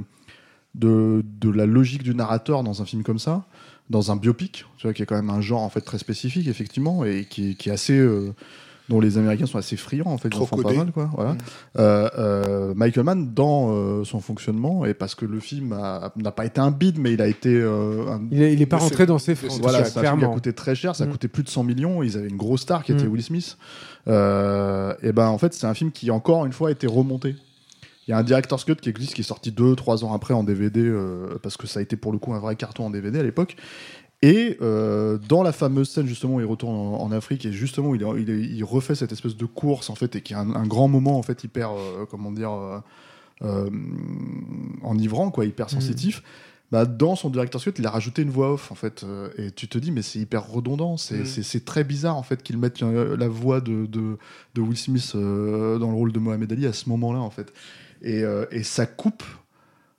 de 0.76 1.24
de 1.40 1.50
la 1.52 1.66
logique 1.66 2.04
du 2.04 2.16
narrateur 2.16 2.64
dans 2.64 2.82
un 2.82 2.86
film 2.86 3.04
comme 3.04 3.20
ça, 3.20 3.46
dans 3.90 4.12
un 4.12 4.16
biopic, 4.16 4.66
tu 4.78 4.88
vois, 4.88 4.94
qui 4.94 5.04
est 5.04 5.06
quand 5.06 5.16
même 5.16 5.30
un 5.30 5.42
genre 5.42 5.62
en 5.62 5.70
fait 5.70 5.82
très 5.82 6.00
spécifique 6.00 6.48
effectivement 6.48 7.06
et 7.06 7.26
qui, 7.30 7.56
qui 7.56 7.70
est 7.70 7.74
assez 7.74 7.98
euh, 7.98 8.34
dont 8.90 9.00
les 9.00 9.18
Américains 9.18 9.46
sont 9.46 9.58
assez 9.58 9.78
friands 9.78 10.08
en 10.12 10.18
fait, 10.18 10.28
ils 10.28 10.32
Trop 10.32 10.44
en 10.44 10.48
font 10.48 10.62
pas 10.62 10.74
mal 10.74 10.92
quoi. 10.92 11.10
Voilà. 11.16 11.34
Mm. 11.34 11.38
Euh, 11.80 12.10
euh, 12.18 12.74
Michael 12.76 13.04
Mann 13.06 13.34
dans 13.34 13.70
euh, 13.72 14.04
son 14.04 14.20
fonctionnement 14.20 14.86
et 14.86 14.94
parce 14.94 15.16
que 15.16 15.26
le 15.26 15.40
film 15.40 15.72
a- 15.74 16.12
n'a 16.18 16.32
pas 16.32 16.46
été 16.46 16.60
un 16.60 16.72
bid 16.72 17.00
mais 17.00 17.14
il 17.14 17.22
a 17.22 17.28
été 17.28 17.50
euh, 17.56 18.06
un, 18.12 18.22
Il 18.32 18.42
est, 18.42 18.52
il 18.54 18.62
est 18.62 18.66
pas 18.66 18.76
Mais 18.78 18.84
rentré 18.84 19.06
dans 19.06 19.20
ses 19.20 19.36
frais. 19.36 19.48
voilà, 19.62 19.84
qui 19.84 20.00
a 20.00 20.16
coûté 20.28 20.52
très 20.54 20.76
cher, 20.76 20.96
ça 20.96 21.06
a 21.06 21.08
Mm. 21.08 21.12
coûté 21.12 21.28
plus 21.30 21.44
de 21.44 21.50
100 21.50 21.64
millions. 21.64 22.04
Ils 22.04 22.18
avaient 22.18 22.28
une 22.30 22.36
grosse 22.38 22.62
star 22.62 22.84
qui 22.84 22.92
était 22.92 23.06
Mm. 23.06 23.12
Will 23.12 23.24
Smith. 23.24 23.58
Euh, 24.08 24.94
et 25.02 25.12
ben 25.12 25.28
en 25.28 25.38
fait, 25.38 25.54
c'est 25.54 25.66
un 25.68 25.74
film 25.74 25.92
qui 25.92 26.12
encore 26.12 26.46
une 26.46 26.54
fois 26.54 26.70
a 26.70 26.72
été 26.72 26.88
remonté. 26.88 27.36
Il 28.08 28.12
y 28.12 28.14
a 28.14 28.18
un 28.18 28.24
director's 28.24 28.66
cut 28.66 28.76
qui 28.76 28.90
existe, 28.90 29.14
qui 29.14 29.22
est 29.22 29.24
sorti 29.24 29.50
2-3 29.52 30.04
ans 30.04 30.14
après 30.14 30.34
en 30.34 30.44
DVD, 30.44 30.82
euh, 30.82 31.38
parce 31.42 31.56
que 31.56 31.68
ça 31.68 31.80
a 31.80 31.82
été 31.84 31.96
pour 31.96 32.12
le 32.12 32.18
coup 32.18 32.34
un 32.34 32.40
vrai 32.40 32.58
carton 32.58 32.86
en 32.86 32.90
DVD 32.90 33.20
à 33.20 33.24
l'époque. 33.24 33.56
Et 34.26 34.58
euh, 34.62 35.18
dans 35.28 35.44
la 35.44 35.52
fameuse 35.52 35.90
scène 35.90 36.08
justement 36.08 36.36
où 36.36 36.40
il 36.40 36.46
retourne 36.46 36.76
en, 36.78 37.02
en 37.02 37.12
Afrique 37.12 37.46
et 37.46 37.52
justement 37.52 37.90
où 37.90 37.96
il, 37.96 38.64
refait 38.64 38.96
cette 38.96 39.12
espèce 39.12 39.36
de 39.36 39.46
course 39.46 39.90
en 39.90 39.96
fait 39.96 40.16
et 40.16 40.22
qui 40.22 40.32
est 40.32 40.38
un, 40.38 40.56
un 40.56 40.66
grand 40.66 40.88
moment 40.88 41.18
en 41.20 41.24
fait 41.24 41.44
hyper 41.44 41.72
euh, 41.72 42.06
comment 42.10 42.32
dire 42.32 42.54
euh, 42.54 42.80
euh, 43.42 43.70
enivrant 44.82 45.30
quoi 45.30 45.44
hyper 45.46 45.70
sensitif 45.70 46.24
bah, 46.72 46.86
dans 46.86 47.16
son 47.18 47.30
director's 47.30 47.66
cut 47.66 47.74
il 47.78 47.86
a 47.86 47.90
rajouté 47.90 48.22
une 48.22 48.30
voix 48.30 48.54
off 48.54 48.72
en 48.72 48.76
fait 48.76 49.06
et 49.38 49.52
tu 49.52 49.68
te 49.68 49.78
dis 49.78 49.92
mais 49.92 50.02
c'est 50.02 50.20
hyper 50.20 50.48
redondant 50.48 50.96
c'est 50.96 51.24
Mm. 51.24 51.60
très 51.66 51.84
bizarre 51.84 52.16
en 52.16 52.24
fait 52.24 52.42
qu'ils 52.42 52.58
mettent 52.58 52.82
euh, 52.82 53.18
la 53.18 53.28
voix 53.28 53.60
de, 53.60 53.86
de, 53.88 54.18
de 54.56 54.62
Will 54.62 54.78
Smith 54.78 55.12
dans 55.16 55.90
le 55.90 55.96
rôle 55.96 56.14
de 56.14 56.20
Mohamed 56.20 56.50
Ali 56.50 56.66
à 56.66 56.72
ce 56.72 56.88
moment 56.88 57.12
là 57.12 57.20
en 57.20 57.30
fait 57.30 57.52
et, 58.02 58.24
et 58.52 58.64
ça 58.64 58.86
coupe 58.86 59.24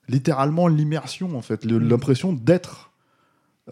littéralement 0.08 0.66
l'immersion 0.66 1.36
en 1.36 1.42
fait 1.42 1.66
Mm. 1.66 1.88
l'impression 1.90 2.32
d'être 2.32 2.90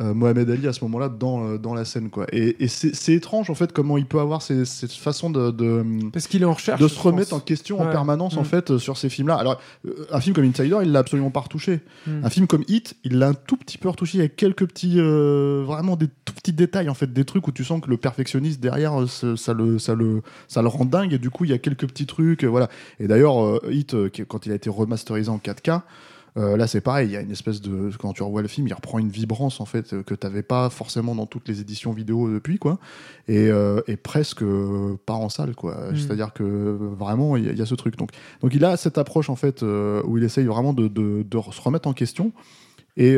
euh, 0.00 0.14
Mohamed 0.14 0.48
Ali 0.48 0.66
à 0.68 0.72
ce 0.72 0.82
moment-là 0.84 1.10
dans, 1.10 1.44
euh, 1.46 1.58
dans 1.58 1.74
la 1.74 1.84
scène 1.84 2.08
quoi 2.08 2.24
et, 2.32 2.64
et 2.64 2.68
c'est 2.68 3.12
étrange 3.12 3.50
en 3.50 3.54
fait 3.54 3.72
comment 3.74 3.98
il 3.98 4.06
peut 4.06 4.20
avoir 4.20 4.40
ces- 4.40 4.64
cette 4.64 4.92
façon 4.92 5.28
de, 5.28 5.50
de, 5.50 5.84
Parce 6.12 6.26
qu'il 6.28 6.40
est 6.40 6.46
en 6.46 6.54
recherche. 6.54 6.80
de 6.80 6.88
se 6.88 6.98
remettre 6.98 7.34
en 7.34 7.40
question 7.40 7.78
en 7.80 7.86
permanence 7.90 8.38
en 8.38 8.40
Mm. 8.40 8.44
fait 8.46 8.70
euh, 8.70 8.78
sur 8.78 8.96
ces 8.96 9.10
films-là. 9.10 9.34
Alors 9.36 9.60
euh, 9.86 10.06
un 10.10 10.20
film 10.20 10.34
comme 10.34 10.44
Insider, 10.46 10.78
il 10.82 10.92
l'a 10.92 11.00
absolument 11.00 11.30
pas 11.30 11.40
retouché. 11.40 11.80
Mm. 12.06 12.24
Un 12.24 12.30
film 12.30 12.46
comme 12.46 12.64
Hit, 12.68 12.96
il 13.04 13.18
l'a 13.18 13.28
un 13.28 13.34
tout 13.34 13.56
petit 13.58 13.76
peu 13.76 13.90
retouché 13.90 14.18
avec 14.20 14.36
quelques 14.36 14.66
petits, 14.66 14.98
vraiment 14.98 15.96
des 15.96 16.08
tout 16.24 16.32
petits 16.32 16.52
détails 16.54 16.88
en 16.88 16.94
fait, 16.94 17.12
des 17.12 17.24
trucs 17.26 17.46
où 17.46 17.52
tu 17.52 17.62
sens 17.64 17.80
que 17.82 17.90
le 17.90 17.98
perfectionniste 17.98 18.60
derrière, 18.60 18.94
ça, 19.08 19.52
le, 19.52 19.78
ça 19.78 19.94
le, 19.94 20.22
ça 20.48 20.62
le 20.62 20.68
rend 20.68 20.86
dingue 20.86 21.12
et 21.12 21.18
du 21.18 21.28
coup 21.28 21.44
il 21.44 21.50
y 21.50 21.54
a 21.54 21.58
quelques 21.58 21.86
petits 21.86 22.06
trucs, 22.06 22.44
voilà. 22.44 22.68
Et 22.98 23.06
d'ailleurs 23.08 23.60
Hit, 23.70 23.94
quand 24.26 24.46
il 24.46 24.52
a 24.52 24.54
été 24.54 24.70
remasterisé 24.70 25.28
en 25.28 25.36
4K. 25.38 25.82
Euh, 26.38 26.56
là, 26.56 26.66
c'est 26.66 26.80
pareil, 26.80 27.08
il 27.08 27.12
y 27.12 27.16
a 27.16 27.20
une 27.20 27.30
espèce 27.30 27.60
de. 27.60 27.90
Quand 27.98 28.12
tu 28.14 28.22
revois 28.22 28.40
le 28.42 28.48
film, 28.48 28.66
il 28.66 28.72
reprend 28.72 28.98
une 28.98 29.10
vibrance 29.10 29.60
en 29.60 29.66
fait 29.66 30.02
que 30.02 30.14
tu 30.14 30.26
n'avais 30.26 30.42
pas 30.42 30.70
forcément 30.70 31.14
dans 31.14 31.26
toutes 31.26 31.46
les 31.48 31.60
éditions 31.60 31.92
vidéo 31.92 32.30
depuis, 32.32 32.58
quoi. 32.58 32.78
Et, 33.28 33.48
euh, 33.48 33.82
et 33.86 33.96
presque 33.96 34.42
euh, 34.42 34.96
pas 35.04 35.12
en 35.14 35.28
salle, 35.28 35.54
quoi. 35.54 35.74
Mm. 35.92 35.96
C'est-à-dire 35.96 36.32
que 36.32 36.42
vraiment, 36.98 37.36
il 37.36 37.44
y, 37.44 37.48
a- 37.48 37.52
il 37.52 37.58
y 37.58 37.62
a 37.62 37.66
ce 37.66 37.74
truc. 37.74 37.96
Donc, 37.96 38.10
donc, 38.40 38.54
il 38.54 38.64
a 38.64 38.76
cette 38.78 38.96
approche 38.96 39.28
en 39.28 39.36
fait 39.36 39.62
où 39.62 40.16
il 40.18 40.24
essaye 40.24 40.46
vraiment 40.46 40.72
de, 40.72 40.88
de- 40.88 41.22
de 41.28 41.38
se 41.52 41.60
remettre 41.60 41.86
en 41.88 41.92
question. 41.92 42.32
Et, 42.98 43.16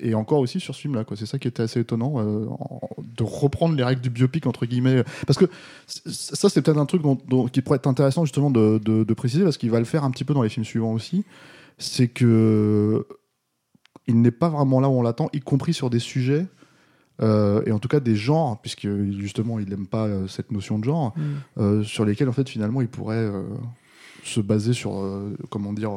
et 0.00 0.14
encore 0.14 0.40
aussi 0.40 0.58
sur 0.58 0.74
ce 0.74 0.80
film-là, 0.80 1.04
quoi. 1.04 1.16
C'est 1.16 1.26
ça 1.26 1.38
qui 1.38 1.46
était 1.46 1.62
assez 1.62 1.78
étonnant, 1.80 2.14
de 2.20 3.22
reprendre 3.22 3.76
les 3.76 3.84
règles 3.84 4.00
du 4.00 4.10
biopic 4.10 4.46
entre 4.46 4.66
guillemets, 4.66 5.04
parce 5.28 5.38
que 5.38 5.44
ça 5.86 6.48
c'est 6.48 6.60
peut-être 6.60 6.78
un 6.78 6.86
truc 6.86 7.02
dont, 7.02 7.16
dont- 7.28 7.46
qui 7.46 7.60
pourrait 7.62 7.76
être 7.76 7.86
intéressant 7.86 8.24
justement 8.24 8.50
de, 8.50 8.78
de- 8.84 9.04
de 9.04 9.14
préciser, 9.14 9.44
parce 9.44 9.58
qu'il 9.58 9.70
va 9.70 9.78
le 9.78 9.84
faire 9.84 10.02
un 10.04 10.10
petit 10.10 10.24
peu 10.24 10.34
dans 10.34 10.42
les 10.42 10.48
films 10.48 10.64
suivants 10.64 10.92
aussi. 10.92 11.24
C'est 11.80 12.08
que 12.08 13.04
il 14.06 14.20
n'est 14.20 14.30
pas 14.30 14.48
vraiment 14.48 14.80
là 14.80 14.88
où 14.88 14.92
on 14.92 15.02
l'attend, 15.02 15.28
y 15.32 15.40
compris 15.40 15.74
sur 15.74 15.90
des 15.90 15.98
sujets. 15.98 16.46
euh, 17.22 17.62
et 17.66 17.72
en 17.72 17.78
tout 17.78 17.88
cas 17.88 18.00
des 18.00 18.16
genres, 18.16 18.60
puisque 18.62 18.88
justement 19.18 19.58
il 19.58 19.68
n'aime 19.68 19.86
pas 19.86 20.06
euh, 20.06 20.26
cette 20.26 20.52
notion 20.52 20.78
de 20.78 20.84
genre, 20.84 21.12
Mm. 21.16 21.22
euh, 21.58 21.82
sur 21.82 22.04
lesquels 22.06 22.28
en 22.30 22.32
fait 22.32 22.48
finalement 22.48 22.80
il 22.80 22.88
pourrait 22.88 23.30
se 24.24 24.40
baser 24.40 24.72
sur, 24.72 24.92
comment 25.50 25.72
dire, 25.74 25.92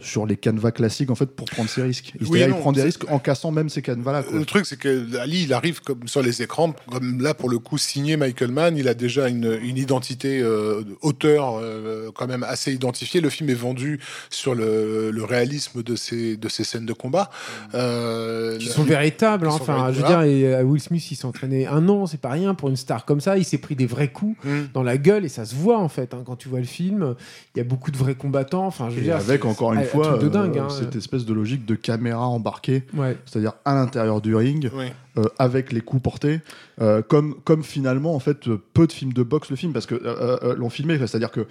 sur 0.00 0.26
les 0.26 0.36
canevas 0.36 0.70
classiques 0.70 1.10
en 1.10 1.14
fait 1.14 1.26
pour 1.26 1.46
prendre 1.46 1.68
ses 1.68 1.82
risques. 1.82 2.12
Il, 2.20 2.26
Oui, 2.28 2.40
il 2.40 2.48
non, 2.48 2.58
prend 2.58 2.72
des 2.72 2.82
risques 2.82 3.04
en 3.10 3.18
cassant 3.18 3.50
même 3.50 3.68
ces 3.68 3.82
canevas-là. 3.82 4.22
Le 4.32 4.44
truc, 4.44 4.64
c'est 4.66 4.78
que 4.78 5.16
Ali, 5.18 5.42
il 5.44 5.52
arrive 5.52 5.80
comme 5.80 6.06
sur 6.06 6.22
les 6.22 6.40
écrans, 6.42 6.74
comme 6.90 7.20
là 7.20 7.34
pour 7.34 7.48
le 7.50 7.58
coup 7.58 7.78
signé 7.78 8.16
Michael 8.16 8.50
Mann, 8.52 8.76
il 8.76 8.86
a 8.88 8.94
déjà 8.94 9.28
une, 9.28 9.58
une 9.62 9.76
identité 9.76 10.40
euh, 10.40 10.82
auteur 11.02 11.58
euh, 11.60 12.10
quand 12.14 12.26
même 12.28 12.44
assez 12.44 12.72
identifiée. 12.72 13.20
Le 13.20 13.28
film 13.30 13.50
est 13.50 13.54
vendu 13.54 13.98
sur 14.30 14.54
le, 14.54 15.10
le 15.10 15.24
réalisme 15.24 15.82
de 15.82 15.96
ces 15.96 16.36
de 16.36 16.48
ces 16.48 16.64
scènes 16.64 16.86
de 16.86 16.92
combat. 16.92 17.30
Euh, 17.74 18.56
Qui 18.58 18.66
sont 18.68 18.82
véritables. 18.84 19.46
hein. 19.46 19.50
Sont 19.52 19.62
Enfin, 19.62 19.90
je 19.92 20.00
veux 20.00 20.06
dire, 20.06 20.22
et, 20.22 20.54
euh, 20.54 20.62
Will 20.62 20.80
Smith, 20.80 21.10
il 21.10 21.16
s'est 21.16 21.26
entraîné 21.26 21.66
un 21.66 21.88
an, 21.88 22.06
c'est 22.06 22.20
pas 22.20 22.30
rien 22.30 22.54
pour 22.54 22.68
une 22.68 22.76
star 22.76 23.04
comme 23.04 23.20
ça. 23.20 23.36
Il 23.38 23.44
s'est 23.44 23.58
pris 23.58 23.74
des 23.76 23.86
vrais 23.86 24.08
coups 24.08 24.36
Mm. 24.44 24.66
dans 24.74 24.82
la 24.82 24.98
gueule 24.98 25.24
et 25.24 25.28
ça 25.28 25.44
se 25.44 25.54
voit 25.54 25.78
en 25.78 25.88
fait. 25.88 26.14
hein, 26.14 26.22
quand 26.24 26.36
tu 26.36 26.48
vois 26.48 26.60
le 26.60 26.64
film, 26.66 27.14
il 27.54 27.58
y 27.58 27.60
a 27.60 27.64
beaucoup 27.64 27.90
de 27.90 27.96
vrais 27.96 28.14
combattants. 28.14 28.66
Enfin, 28.66 28.88
je 28.90 28.94
veux 28.96 29.00
Et 29.00 29.04
dire, 29.04 29.16
avec 29.16 29.44
encore 29.44 29.72
une 29.72 29.80
un- 29.80 29.82
un 29.82 29.86
fois 29.88 30.18
de 30.18 30.28
dingue. 30.28 30.58
euh, 30.58 30.62
hein. 30.62 30.68
cette 30.70 30.96
espèce 30.96 31.24
de 31.24 31.32
logique 31.34 31.64
de 31.66 31.74
caméra 31.74 32.26
embarquée, 32.28 32.84
Ouais. 32.96 33.16
c'est-à-dire 33.26 33.52
à 33.64 33.74
l'intérieur 33.74 34.20
du 34.20 34.34
ring, 34.36 34.70
euh, 35.16 35.22
avec 35.38 35.72
les 35.72 35.80
coups 35.80 36.02
portés, 36.02 36.40
euh, 36.80 37.02
comme, 37.02 37.34
comme 37.44 37.62
finalement 37.64 38.14
en 38.14 38.20
fait 38.20 38.48
peu 38.74 38.86
de 38.86 38.92
films 38.92 39.12
de 39.12 39.22
boxe 39.22 39.50
le 39.50 39.56
film 39.56 39.72
parce 39.72 39.86
que 39.86 39.94
euh, 39.96 40.38
euh, 40.42 40.54
l'ont 40.54 40.70
filmé, 40.70 40.96
c'est-à-dire 40.98 41.30
que 41.30 41.46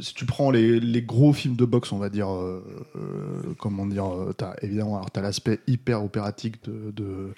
si 0.00 0.14
tu 0.14 0.24
prends 0.26 0.50
les, 0.50 0.80
les 0.80 1.02
gros 1.02 1.32
films 1.32 1.56
de 1.56 1.64
boxe, 1.64 1.92
on 1.92 1.98
va 1.98 2.08
dire, 2.10 2.30
euh, 2.32 2.62
euh, 2.96 2.98
comment 3.58 3.86
dire, 3.86 4.06
euh, 4.06 4.32
t'as 4.36 4.54
évidemment 4.62 4.96
alors 4.96 5.10
t'as 5.10 5.22
l'aspect 5.22 5.60
hyper 5.66 6.02
opératique 6.04 6.56
de, 6.64 6.90
de 6.92 7.28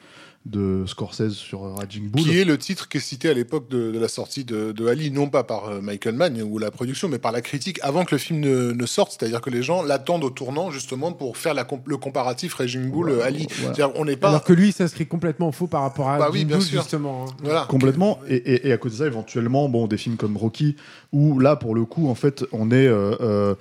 de 0.47 0.85
Scorsese 0.87 1.33
sur 1.35 1.65
euh, 1.65 1.75
Raging 1.75 2.09
Bull. 2.09 2.23
Qui 2.23 2.39
est 2.39 2.45
le 2.45 2.57
titre 2.57 2.89
qui 2.89 2.97
est 2.97 3.01
cité 3.01 3.29
à 3.29 3.35
l'époque 3.35 3.69
de, 3.69 3.93
de 3.93 3.99
la 3.99 4.09
sortie 4.09 4.45
de, 4.45 4.73
de 4.73 4.87
Ali, 4.87 5.11
non 5.11 5.29
pas 5.29 5.45
par 5.45 5.69
euh, 5.69 5.81
Michael 5.83 6.15
Mann 6.15 6.41
ou 6.41 6.57
la 6.59 6.71
production, 6.71 7.09
mais 7.09 7.19
par 7.19 7.33
la 7.33 7.43
critique 7.43 7.79
avant 7.83 8.05
que 8.07 8.15
le 8.15 8.19
film 8.19 8.41
ne, 8.41 8.73
ne 8.73 8.87
sorte. 8.87 9.13
C'est-à-dire 9.19 9.43
que 9.43 9.51
les 9.51 9.63
gens 9.63 9.83
l'attendent 9.83 10.25
au 10.25 10.31
tournant 10.31 10.71
justement 10.71 11.13
pour 11.13 11.37
faire 11.37 11.53
la 11.53 11.65
comp- 11.65 11.87
le 11.87 11.99
comparatif 11.99 12.55
Raging 12.55 12.91
Bull 12.91 13.21
Ali. 13.21 13.47
Voilà. 13.61 13.93
On 13.97 14.07
n'est 14.07 14.17
pas 14.17 14.29
Alors 14.31 14.45
que 14.45 14.55
lui, 14.55 14.73
ça 14.73 14.89
serait 14.89 15.05
complètement 15.07 15.53
faux 15.53 15.67
par 15.67 15.83
rapport 15.83 16.09
à 16.09 16.19
Bah 16.19 16.29
oui, 16.33 16.47
bien 16.47 16.57
Bull, 16.57 16.67
sûr. 16.67 16.81
justement. 16.81 17.27
hein. 17.29 17.35
voilà 17.43 17.67
Complètement. 17.69 18.19
Et, 18.29 18.37
et- 18.37 18.69
et 18.69 18.73
à 18.73 18.79
côté 18.79 18.95
de 18.95 18.99
ça, 19.01 19.07
éventuellement, 19.07 19.69
bon, 19.69 19.87
des 19.87 19.99
films 19.99 20.17
comme 20.17 20.37
Rocky, 20.39 20.77
où 21.13 21.39
là, 21.41 21.57
pour 21.57 21.75
le 21.75 21.85
coup, 21.85 22.09
en 22.09 22.15
fait, 22.15 22.45
on 22.53 22.71
est 22.71 22.87
euh, 22.87 23.15
euh, 23.21 23.55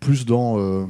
plus 0.00 0.26
dans 0.26 0.58
euh, 0.58 0.86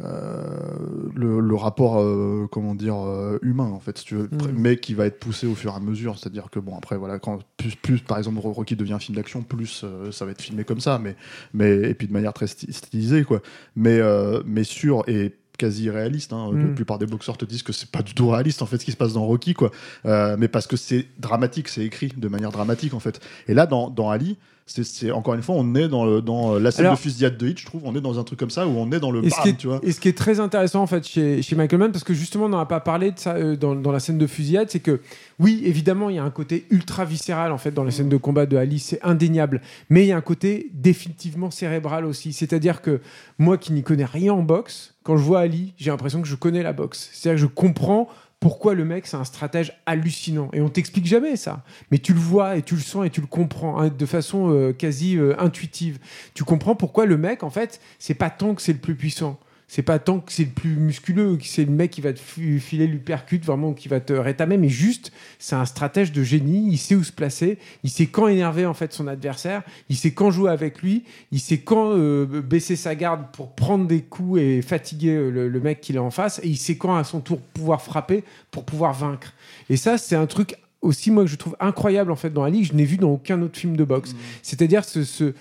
le, 0.00 1.40
le 1.40 1.54
rapport, 1.56 2.00
euh, 2.00 2.46
comment 2.50 2.74
dire, 2.74 2.96
euh, 2.96 3.38
humain, 3.42 3.64
en 3.70 3.80
fait, 3.80 3.98
si 3.98 4.04
tu 4.04 4.14
veux, 4.14 4.28
Mm. 4.30 4.52
mais 4.56 4.76
qui 4.76 4.94
va 4.94 5.06
être 5.06 5.18
poussé 5.18 5.46
au 5.46 5.54
fur 5.54 5.72
et 5.72 5.76
à 5.76 5.80
mesure. 5.80 6.18
C'est-à-dire 6.18 6.50
que, 6.50 6.58
bon, 6.60 6.76
après, 6.76 6.96
voilà, 6.96 7.18
quand 7.18 7.40
plus, 7.56 7.74
plus 7.76 8.00
par 8.00 8.18
exemple, 8.18 8.38
Rocky 8.38 8.76
devient 8.76 8.94
un 8.94 8.98
film 8.98 9.16
d'action, 9.16 9.42
plus 9.42 9.82
euh, 9.84 10.12
ça 10.12 10.24
va 10.24 10.32
être 10.32 10.42
filmé 10.42 10.64
comme 10.64 10.80
ça, 10.80 10.98
mais, 10.98 11.16
mais, 11.52 11.90
et 11.90 11.94
puis 11.94 12.06
de 12.06 12.12
manière 12.12 12.32
très 12.32 12.46
stylisée, 12.46 13.24
quoi. 13.24 13.40
Mais, 13.76 13.98
euh, 13.98 14.42
mais 14.46 14.64
sûr, 14.64 15.02
et 15.08 15.34
quasi 15.58 15.90
réaliste. 15.90 16.32
Hein. 16.32 16.52
Mm. 16.52 16.68
La 16.68 16.74
plupart 16.74 16.98
des 16.98 17.06
boxeurs 17.06 17.36
te 17.36 17.44
disent 17.44 17.64
que 17.64 17.72
c'est 17.72 17.90
pas 17.90 18.02
du 18.02 18.14
tout 18.14 18.28
réaliste 18.28 18.62
en 18.62 18.66
fait 18.66 18.78
ce 18.78 18.84
qui 18.84 18.92
se 18.92 18.96
passe 18.96 19.12
dans 19.12 19.26
Rocky 19.26 19.54
quoi. 19.54 19.72
Euh, 20.06 20.36
mais 20.38 20.46
parce 20.46 20.68
que 20.68 20.76
c'est 20.76 21.06
dramatique, 21.18 21.66
c'est 21.66 21.84
écrit 21.84 22.12
de 22.16 22.28
manière 22.28 22.52
dramatique 22.52 22.94
en 22.94 23.00
fait. 23.00 23.20
Et 23.48 23.54
là 23.54 23.66
dans, 23.66 23.90
dans 23.90 24.08
Ali, 24.08 24.38
c'est- 24.68 25.10
encore 25.10 25.34
une 25.34 25.42
fois 25.42 25.54
on 25.58 25.74
est 25.74 25.88
dans, 25.88 26.04
le, 26.04 26.20
dans 26.22 26.58
la 26.58 26.70
scène 26.70 26.84
Alors- 26.86 26.96
de 26.96 27.00
fusillade 27.00 27.36
de 27.36 27.48
Hitch, 27.48 27.62
je 27.62 27.66
trouve, 27.66 27.82
on 27.84 27.94
est 27.96 28.00
dans 28.00 28.18
un 28.18 28.24
truc 28.24 28.38
comme 28.38 28.50
ça 28.50 28.66
où 28.66 28.70
on 28.70 28.90
est 28.92 29.00
dans 29.00 29.10
le 29.10 29.24
Et 29.24 29.30
ce, 29.30 29.34
bam, 29.36 29.42
qui 29.42 29.48
est, 29.50 29.56
tu 29.56 29.66
vois. 29.66 29.80
et 29.82 29.92
ce 29.92 30.00
qui 30.00 30.08
est 30.08 30.16
très 30.16 30.40
intéressant 30.40 30.82
en 30.82 30.86
fait 30.86 31.06
chez, 31.06 31.42
chez 31.42 31.56
Michael 31.56 31.78
Mann, 31.78 31.92
parce 31.92 32.04
que 32.04 32.14
justement 32.14 32.44
on 32.44 32.48
n'en 32.50 32.58
a 32.60 32.66
pas 32.66 32.80
parlé 32.80 33.10
de 33.12 33.18
ça 33.18 33.34
euh, 33.34 33.56
dans, 33.56 33.74
dans 33.74 33.92
la 33.92 34.00
scène 34.00 34.18
de 34.18 34.26
fusillade, 34.26 34.68
c'est 34.70 34.80
que 34.80 35.00
oui 35.38 35.62
évidemment 35.64 36.10
il 36.10 36.16
y 36.16 36.18
a 36.18 36.24
un 36.24 36.30
côté 36.30 36.66
ultra 36.70 37.04
viscéral 37.04 37.52
en 37.52 37.58
fait 37.58 37.70
dans 37.72 37.84
les 37.84 37.90
scènes 37.90 38.08
de 38.08 38.16
combat 38.16 38.46
de 38.46 38.56
Ali, 38.56 38.78
c'est 38.78 39.00
indéniable, 39.02 39.60
mais 39.90 40.04
il 40.04 40.08
y 40.08 40.12
a 40.12 40.16
un 40.16 40.20
côté 40.20 40.70
définitivement 40.74 41.50
cérébral 41.50 42.04
aussi. 42.04 42.32
C'est-à-dire 42.32 42.82
que 42.82 43.00
moi 43.38 43.56
qui 43.58 43.72
n'y 43.72 43.82
connais 43.82 44.04
rien 44.04 44.32
en 44.34 44.42
boxe, 44.42 44.94
quand 45.02 45.16
je 45.16 45.22
vois 45.22 45.40
Ali, 45.40 45.72
j'ai 45.78 45.90
l'impression 45.90 46.20
que 46.20 46.28
je 46.28 46.34
connais 46.34 46.62
la 46.62 46.72
boxe. 46.72 47.08
C'est-à-dire 47.12 47.36
que 47.42 47.48
je 47.48 47.54
comprends 47.54 48.08
pourquoi 48.40 48.74
le 48.74 48.84
mec 48.84 49.06
c'est 49.06 49.16
un 49.16 49.24
stratège 49.24 49.72
hallucinant. 49.86 50.48
Et 50.52 50.60
on 50.60 50.68
t'explique 50.68 51.06
jamais 51.06 51.36
ça. 51.36 51.64
Mais 51.90 51.98
tu 51.98 52.12
le 52.12 52.20
vois 52.20 52.56
et 52.56 52.62
tu 52.62 52.74
le 52.74 52.80
sens 52.80 53.06
et 53.06 53.10
tu 53.10 53.20
le 53.20 53.26
comprends 53.26 53.80
hein, 53.80 53.88
de 53.88 54.06
façon 54.06 54.52
euh, 54.52 54.72
quasi 54.72 55.16
euh, 55.16 55.34
intuitive. 55.40 55.98
Tu 56.34 56.44
comprends 56.44 56.74
pourquoi 56.74 57.06
le 57.06 57.16
mec 57.16 57.42
en 57.42 57.50
fait 57.50 57.80
c'est 57.98 58.14
pas 58.14 58.30
tant 58.30 58.54
que 58.54 58.62
c'est 58.62 58.72
le 58.72 58.78
plus 58.78 58.94
puissant 58.94 59.38
c'est 59.70 59.82
pas 59.82 59.98
tant 59.98 60.20
que 60.20 60.32
c'est 60.32 60.44
le 60.44 60.50
plus 60.50 60.70
musculeux 60.76 61.36
que 61.36 61.44
c'est 61.44 61.66
le 61.66 61.70
mec 61.70 61.90
qui 61.90 62.00
va 62.00 62.14
te 62.14 62.18
fi- 62.18 62.58
filer 62.58 62.86
l'uppercut 62.86 63.38
vraiment 63.44 63.74
qui 63.74 63.86
va 63.88 64.00
te 64.00 64.14
rétamer 64.14 64.56
mais 64.56 64.70
juste 64.70 65.12
c'est 65.38 65.56
un 65.56 65.66
stratège 65.66 66.10
de 66.10 66.22
génie. 66.22 66.68
Il 66.72 66.78
sait 66.78 66.94
où 66.94 67.04
se 67.04 67.12
placer. 67.12 67.58
Il 67.84 67.90
sait 67.90 68.06
quand 68.06 68.28
énerver 68.28 68.64
en 68.64 68.72
fait 68.72 68.92
son 68.94 69.06
adversaire. 69.06 69.62
Il 69.90 69.96
sait 69.96 70.12
quand 70.12 70.30
jouer 70.30 70.50
avec 70.50 70.80
lui. 70.80 71.04
Il 71.32 71.38
sait 71.40 71.58
quand 71.58 71.90
euh, 71.92 72.24
baisser 72.40 72.76
sa 72.76 72.94
garde 72.94 73.26
pour 73.32 73.54
prendre 73.54 73.86
des 73.86 74.00
coups 74.00 74.40
et 74.40 74.62
fatiguer 74.62 75.10
euh, 75.16 75.30
le, 75.30 75.48
le 75.50 75.60
mec 75.60 75.82
qu'il 75.82 75.96
est 75.96 76.00
en 76.00 76.10
face. 76.10 76.40
Et 76.42 76.48
il 76.48 76.56
sait 76.56 76.76
quand 76.78 76.96
à 76.96 77.04
son 77.04 77.20
tour 77.20 77.38
pouvoir 77.38 77.82
frapper 77.82 78.24
pour 78.50 78.64
pouvoir 78.64 78.94
vaincre. 78.94 79.34
Et 79.68 79.76
ça 79.76 79.98
c'est 79.98 80.16
un 80.16 80.26
truc 80.26 80.56
aussi 80.80 81.10
moi 81.10 81.24
que 81.24 81.30
je 81.30 81.36
trouve 81.36 81.56
incroyable 81.60 82.10
en 82.10 82.16
fait 82.16 82.30
dans 82.30 82.44
Ali 82.44 82.62
que 82.62 82.68
je 82.68 82.72
n'ai 82.72 82.84
vu 82.86 82.96
dans 82.96 83.10
aucun 83.10 83.42
autre 83.42 83.58
film 83.58 83.76
de 83.76 83.84
boxe. 83.84 84.14
C'est-à-dire 84.42 84.84
ce, 84.84 85.04
ce, 85.04 85.34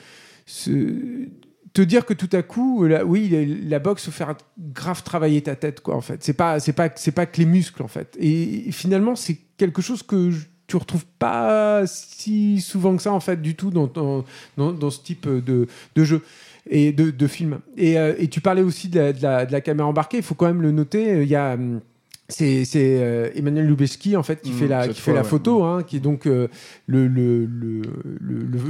ce- 0.45 1.27
te 1.77 1.81
dire 1.83 2.07
que 2.07 2.15
tout 2.15 2.29
à 2.31 2.41
coup 2.41 2.87
oui 3.05 3.29
la, 3.67 3.77
boxe 3.77 4.05
faut 4.05 4.11
faire 4.11 4.33
grave 4.57 5.03
travailler 5.03 5.41
ta 5.43 5.55
tête 5.55 5.81
quoi 5.81 5.95
en 5.95 6.01
fait. 6.01 6.23
C'est 6.23 6.33
pas 6.33 6.59
c'est 6.59 6.73
pas 6.73 6.89
c'est 6.95 7.11
pas 7.11 7.27
que 7.27 7.37
les 7.37 7.45
muscles 7.45 7.83
en 7.83 7.87
fait. 7.87 8.17
Et, 8.19 8.71
finalement 8.71 9.15
c'est 9.15 9.37
quelque 9.57 9.83
chose 9.83 10.01
que 10.01 10.31
tu 10.65 10.75
retrouves 10.75 11.05
pas 11.19 11.85
si 11.85 12.61
souvent 12.61 12.95
que 12.95 13.03
ça 13.03 13.11
en 13.11 13.19
fait 13.19 13.39
du 13.43 13.53
tout 13.53 13.69
dans, 13.69 13.85
dans, 13.85 14.25
dans, 14.57 14.89
ce 14.89 15.03
type 15.03 15.29
de, 15.29 15.67
de 15.95 16.03
jeu 16.03 16.23
et 16.67 16.91
de, 16.91 17.11
de 17.11 17.27
film. 17.27 17.59
Et, 17.77 17.99
euh, 17.99 18.25
tu 18.25 18.41
parlais 18.41 18.63
aussi 18.63 18.89
de 18.89 18.99
la, 19.21 19.45
de 19.45 19.51
la- 19.51 19.61
caméra 19.61 19.87
embarquée. 19.87 20.17
Il 20.17 20.23
faut 20.23 20.35
quand 20.35 20.47
même 20.47 20.63
le 20.63 20.71
noter. 20.71 21.21
Il 21.21 21.29
y 21.29 21.35
a 21.35 21.53
hum, 21.53 21.79
c'est 22.29 22.65
euh, 22.75 23.29
Emmanuel 23.35 23.67
Lubezki 23.67 24.17
en 24.17 24.23
fait 24.23 24.41
qui 24.41 24.51
Mmh, 24.51 24.53
fait 24.53 24.67
la 24.67 24.87
qui 24.89 24.99
fois, 24.99 25.13
fait 25.13 25.13
la 25.13 25.21
ouais. 25.23 25.27
photo 25.29 25.63
hein, 25.63 25.83
qui 25.83 25.95
est 25.95 25.99
donc 26.01 26.25
euh, 26.27 26.49
le, 26.85 27.07
le, 27.07 27.45
le, 27.45 27.81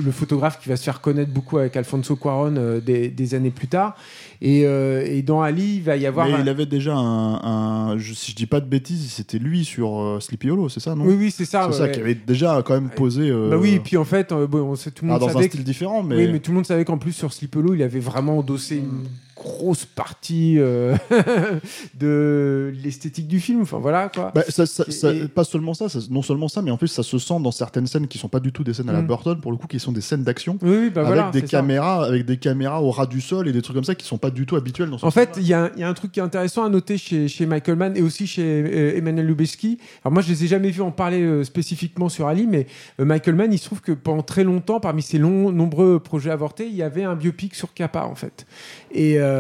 le, 0.06 0.12
photographe 0.12 0.60
qui 0.62 0.70
va 0.70 0.76
se 0.76 0.84
faire 0.84 1.02
connaître 1.02 1.32
beaucoup 1.32 1.58
avec 1.58 1.76
Alfonso 1.76 2.16
Cuaron 2.16 2.56
euh, 2.58 2.80
des, 2.80 3.10
des 3.10 3.34
années 3.34 3.50
plus 3.50 3.68
tard 3.68 3.96
et, 4.42 4.62
et 4.62 5.22
dans 5.24 5.42
Ali 5.42 5.78
il 5.78 5.82
va 5.82 5.98
y 5.98 6.06
avoir 6.06 6.28
Mais 6.28 6.34
un- 6.36 6.42
il 6.42 6.50
avait 6.50 6.68
déjà 6.68 6.96
un, 6.96 7.92
un- 7.94 7.98
je- 7.98 8.14
si 8.14 8.32
je 8.32 8.36
dis 8.36 8.46
pas 8.46 8.60
de 8.62 8.68
bêtises, 8.68 9.12
c'était 9.12 9.40
lui 9.40 9.66
sur 9.66 10.18
Sleepy 10.22 10.52
Hollow, 10.52 10.70
c'est 10.70 10.80
ça 10.80 10.94
non? 10.94 11.06
Oui 11.06 11.16
oui 11.18 11.32
c'est 11.32 11.46
ça 11.46 11.64
C'est 11.64 11.68
ouais, 11.70 11.74
ça 11.78 11.84
ouais. 11.86 11.92
qui 11.94 12.00
avait 12.00 12.16
déjà 12.16 12.62
quand 12.64 12.76
même 12.76 12.90
posé. 12.92 13.32
bah 13.32 13.58
oui 13.58 13.74
et 13.74 13.80
puis 13.80 13.98
en 13.98 14.06
fait 14.06 14.32
bon, 14.34 14.60
on 14.60 14.76
sait- 14.76 14.92
tout 14.92 15.06
le 15.06 15.12
alors 15.12 15.22
monde 15.28 15.34
dans 15.34 15.40
un 15.40 15.44
style 15.44 15.64
différent, 15.64 16.04
mais, 16.04 16.16
Oui, 16.16 16.30
mais 16.32 16.40
tout 16.40 16.52
le 16.52 16.56
monde 16.58 16.66
savait 16.68 16.86
qu'en 16.86 16.98
plus 17.00 17.14
sur 17.14 17.34
Slipelo, 17.34 17.74
il 17.74 17.82
avait 17.82 18.00
vraiment 18.00 18.38
endossé 18.38 18.76
une 18.78 19.06
grosse 19.48 19.86
partie 19.86 20.56
euh, 20.60 20.96
de 22.00 22.74
l'esthétique 22.84 23.28
du 23.28 23.40
film. 23.40 23.62
Enfin 23.62 23.78
voilà 23.80 24.10
quoi. 24.14 24.32
Bah, 24.34 24.44
ça, 24.50 24.66
ça- 24.66 24.86
Et- 24.88 24.92
ça- 24.92 25.14
et- 25.14 25.28
pas 25.28 25.44
seulement 25.44 25.74
ça, 25.74 25.88
non 26.10 26.22
seulement 26.22 26.48
ça, 26.48 26.62
mais 26.62 26.72
en 26.72 26.78
plus 26.78 26.88
ça 26.88 27.04
se 27.04 27.18
sent 27.18 27.40
dans 27.42 27.52
certaines 27.52 27.88
scènes 27.88 28.08
qui 28.08 28.18
sont 28.18 28.28
pas 28.30 28.40
du 28.40 28.52
tout 28.52 28.64
des 28.64 28.74
scènes 28.74 28.90
à 28.90 28.94
la 28.94 29.02
Mm. 29.02 29.08
Burton, 29.08 29.40
pour 29.42 29.52
le 29.52 29.58
coup, 29.58 29.68
qui 29.68 29.80
sont 29.80 29.92
des 29.92 30.02
scènes 30.02 30.24
d'action. 30.24 30.58
Oui, 30.62 30.70
oui, 30.78 30.90
bah 30.90 31.02
avec 31.02 31.14
voilà. 31.14 31.32
des 31.32 31.42
caméras, 31.44 32.06
avec 32.06 32.26
des 32.26 32.38
caméras 32.38 32.82
au 32.82 32.92
ras 32.92 33.06
du 33.08 33.22
sol 33.22 33.48
et 33.48 33.52
des 33.52 33.62
trucs 33.62 33.76
comme 33.76 33.84
ça 33.84 33.96
qui 33.96 34.06
sont 34.06 34.18
pas 34.18 34.32
du 34.32 34.46
tout 34.46 34.56
habituels 34.56 34.90
dans 34.90 34.98
ce 34.98 35.06
En 35.06 35.12
fait, 35.12 35.36
il 35.38 35.48
y, 35.48 35.54
a 35.54 35.66
un- 35.66 35.72
il 35.76 35.82
y 35.82 35.84
a 35.84 35.90
un 35.90 35.94
truc 35.94 36.12
qui 36.12 36.20
est 36.20 36.24
intéressant 36.24 36.64
à 36.64 36.70
noter 36.70 36.98
chez, 36.98 37.28
chez 37.28 37.46
Michael 37.46 37.76
Mann 37.78 37.96
et 37.98 38.02
aussi 38.02 38.28
chez 38.28 38.44
euh, 38.44 38.98
Emmanuel 38.98 39.26
Lubezki. 39.28 39.78
Alors 40.04 40.14
moi, 40.14 40.22
je 40.22 40.30
les 40.30 40.44
ai 40.44 40.48
jamais 40.48 40.70
vus 40.72 40.82
en 40.82 40.92
parler 40.92 41.22
euh, 41.22 41.44
spécifiquement 41.44 42.10
sur 42.10 42.28
Ali, 42.28 42.48
mais 42.48 42.68
Michael 43.00 43.36
Mann, 43.36 43.54
il 43.54 43.58
se 43.58 43.66
trouve 43.66 43.82
que 43.82 43.92
pendant 43.92 44.24
très 44.24 44.44
longtemps, 44.44 44.80
parmi 44.80 45.02
ses 45.02 45.20
nombreux 45.20 46.00
projets 46.00 46.32
avortés, 46.32 46.68
il 46.68 46.76
y 46.76 46.84
avait 46.84 47.04
un 47.04 47.16
biopic 47.16 47.56
sur 47.56 47.74
Kappa 47.74 48.04
en 48.04 48.16
fait. 48.16 48.46
Et 48.92 49.20
euh, 49.20 49.37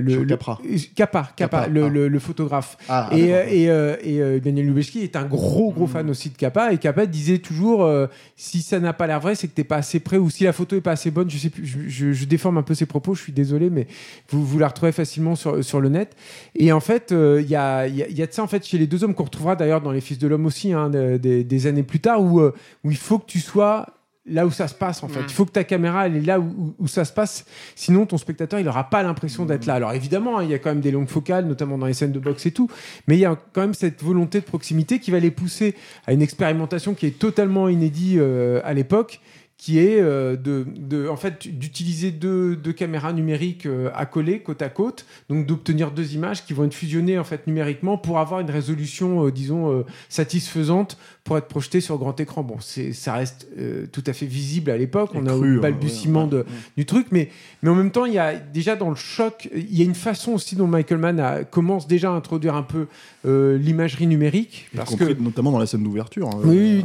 le, 0.00 0.10
Sur 0.12 0.20
le- 0.20 0.26
Capra. 0.26 0.58
Kappa, 0.94 1.30
Kappa, 1.36 1.58
Kappa, 1.58 1.66
le, 1.68 1.84
ah. 1.84 1.88
le- 1.88 2.08
le 2.08 2.18
photographe. 2.18 2.76
Ah, 2.88 3.08
et, 3.12 3.28
d'accord. 3.28 3.34
euh, 3.36 3.46
et, 3.50 3.70
euh, 3.70 3.96
et, 4.02 4.20
euh, 4.22 4.40
Daniel 4.40 4.66
Lubezki 4.66 5.00
est 5.00 5.16
un 5.16 5.24
gros 5.24 5.72
gros 5.72 5.86
fan 5.86 6.08
aussi 6.10 6.30
de 6.30 6.36
Kappa 6.36 6.72
et 6.72 6.78
Kappa 6.78 7.06
disait 7.06 7.38
toujours 7.38 7.84
euh, 7.84 8.06
si 8.36 8.62
ça 8.62 8.78
n'a 8.80 8.92
pas 8.92 9.06
l'air 9.06 9.20
vrai 9.20 9.34
c'est 9.34 9.48
que 9.48 9.54
t'es 9.54 9.64
pas 9.64 9.76
assez 9.76 10.00
près 10.00 10.16
ou 10.18 10.30
si 10.30 10.44
la 10.44 10.52
photo 10.52 10.76
est 10.76 10.80
pas 10.80 10.92
assez 10.92 11.10
bonne 11.10 11.28
je 11.30 11.38
sais 11.38 11.50
plus 11.50 11.66
je, 11.66 11.78
je- 11.88 12.12
je 12.12 12.24
déforme 12.24 12.58
un 12.58 12.62
peu 12.62 12.74
ses 12.74 12.86
propos 12.86 13.14
je 13.14 13.22
suis 13.22 13.32
désolé 13.32 13.70
mais 13.70 13.86
vous, 14.30 14.44
vous 14.44 14.58
la 14.58 14.68
retrouvez 14.68 14.92
facilement 14.92 15.34
sur, 15.36 15.62
sur 15.64 15.80
le 15.80 15.88
net 15.88 16.14
et 16.54 16.72
en 16.72 16.80
fait 16.80 17.12
euh, 17.12 17.40
il 17.42 17.48
y, 17.50 17.56
a, 17.56 17.86
il 17.86 17.96
y 17.96 18.02
a- 18.02 18.08
y 18.08 18.22
a 18.22 18.26
de 18.26 18.32
ça 18.32 18.42
en 18.42 18.46
fait 18.46 18.64
chez 18.66 18.78
les 18.78 18.86
deux 18.86 19.04
hommes 19.04 19.14
qu'on 19.14 19.24
retrouvera 19.24 19.56
d'ailleurs 19.56 19.80
dans 19.80 19.92
les 19.92 20.00
Fils 20.00 20.18
de 20.18 20.26
l'homme 20.28 20.46
aussi 20.46 20.72
hein, 20.72 20.90
de- 20.90 21.16
des, 21.16 21.44
des 21.44 21.66
années 21.66 21.82
plus 21.82 22.00
tard 22.00 22.22
où, 22.22 22.40
euh, 22.40 22.54
où 22.84 22.90
il 22.90 22.96
faut 22.96 23.18
que 23.18 23.26
tu 23.26 23.40
sois 23.40 23.86
là 24.30 24.46
où 24.46 24.50
ça 24.50 24.68
se 24.68 24.74
passe 24.74 25.02
en 25.02 25.08
fait. 25.08 25.20
Il 25.20 25.32
faut 25.32 25.44
que 25.44 25.52
ta 25.52 25.64
caméra 25.64 26.06
elle 26.06 26.16
est 26.16 26.20
là 26.20 26.40
où, 26.40 26.86
ça 26.86 27.04
se 27.04 27.12
passe. 27.12 27.44
Sinon 27.74 28.06
ton 28.06 28.18
spectateur 28.18 28.60
il 28.60 28.68
aura 28.68 28.88
pas 28.88 29.02
l'impression 29.02 29.44
d'être 29.44 29.66
là. 29.66 29.74
Alors 29.74 29.92
évidemment 29.92 30.38
hein, 30.38 30.44
il 30.44 30.50
y 30.50 30.54
a 30.54 30.58
quand 30.58 30.70
même 30.70 30.80
des 30.80 30.90
longues 30.90 31.08
focales, 31.08 31.46
notamment 31.46 31.78
dans 31.78 31.86
les 31.86 31.94
scènes 31.94 32.12
de 32.12 32.18
boxe 32.18 32.46
et 32.46 32.52
tout, 32.52 32.70
mais 33.06 33.16
il 33.16 33.20
y 33.20 33.24
a 33.24 33.36
quand 33.52 33.60
même 33.60 33.74
cette 33.74 34.02
volonté 34.02 34.40
de 34.40 34.44
proximité 34.44 34.98
qui 34.98 35.10
va 35.10 35.18
les 35.18 35.30
pousser 35.30 35.74
à 36.06 36.12
une 36.12 36.22
expérimentation 36.22 36.94
qui 36.94 37.06
est 37.06 37.18
totalement 37.18 37.68
inédite 37.68 38.18
euh, 38.18 38.60
à 38.64 38.72
l'époque 38.72 39.20
qui 39.60 39.78
est 39.78 40.00
euh, 40.00 40.36
de, 40.36 40.64
de, 40.74 41.06
en 41.06 41.16
fait, 41.16 41.46
d'utiliser 41.46 42.12
deux, 42.12 42.56
deux, 42.56 42.72
caméras 42.72 43.12
numériques 43.12 43.66
euh, 43.66 43.90
accolées 43.94 44.40
côte 44.40 44.62
à 44.62 44.70
côte, 44.70 45.04
donc 45.28 45.44
d'obtenir 45.44 45.90
deux 45.90 46.14
images 46.14 46.46
qui 46.46 46.54
vont 46.54 46.64
être 46.64 46.72
fusionnées 46.72 47.18
en 47.18 47.24
fait 47.24 47.46
numériquement 47.46 47.98
pour 47.98 48.20
avoir 48.20 48.40
une 48.40 48.50
résolution, 48.50 49.26
euh, 49.26 49.30
disons, 49.30 49.84
satisfaisante 50.08 50.96
pour 51.24 51.36
être 51.36 51.46
projetée 51.46 51.82
sur 51.82 51.98
grand 51.98 52.18
écran. 52.18 52.42
Bon, 52.42 52.56
c'est, 52.58 52.94
ça 52.94 53.12
reste 53.12 53.48
tout 53.92 54.02
à 54.06 54.14
fait 54.14 54.24
visible 54.24 54.70
à 54.70 54.78
l'époque. 54.78 55.10
On 55.12 55.26
a 55.26 55.36
le 55.36 55.58
hein, 55.58 55.60
balbutiement 55.60 56.26
de, 56.26 56.46
du 56.78 56.86
truc, 56.86 57.08
mais, 57.10 57.28
mais 57.62 57.68
en 57.68 57.74
même 57.74 57.90
temps, 57.90 58.06
il 58.06 58.14
y 58.14 58.18
a 58.18 58.36
déjà 58.36 58.76
dans 58.76 58.88
le 58.88 58.96
choc, 58.96 59.50
il 59.54 59.76
y 59.76 59.82
a 59.82 59.84
une 59.84 59.94
façon 59.94 60.32
aussi 60.32 60.56
dont 60.56 60.66
Michael 60.66 60.98
Mann 60.98 61.20
a, 61.20 61.44
commence 61.44 61.86
déjà 61.86 62.10
à 62.10 62.14
introduire 62.14 62.54
un 62.54 62.62
peu 62.62 62.86
l'imagerie 63.24 64.06
numérique, 64.06 64.70
parce 64.74 64.96
que 64.96 65.12
notamment 65.20 65.52
dans 65.52 65.58
la 65.58 65.66
scène 65.66 65.82
d'ouverture. 65.82 66.30
Hein, 66.30 66.40
oui, 66.44 66.82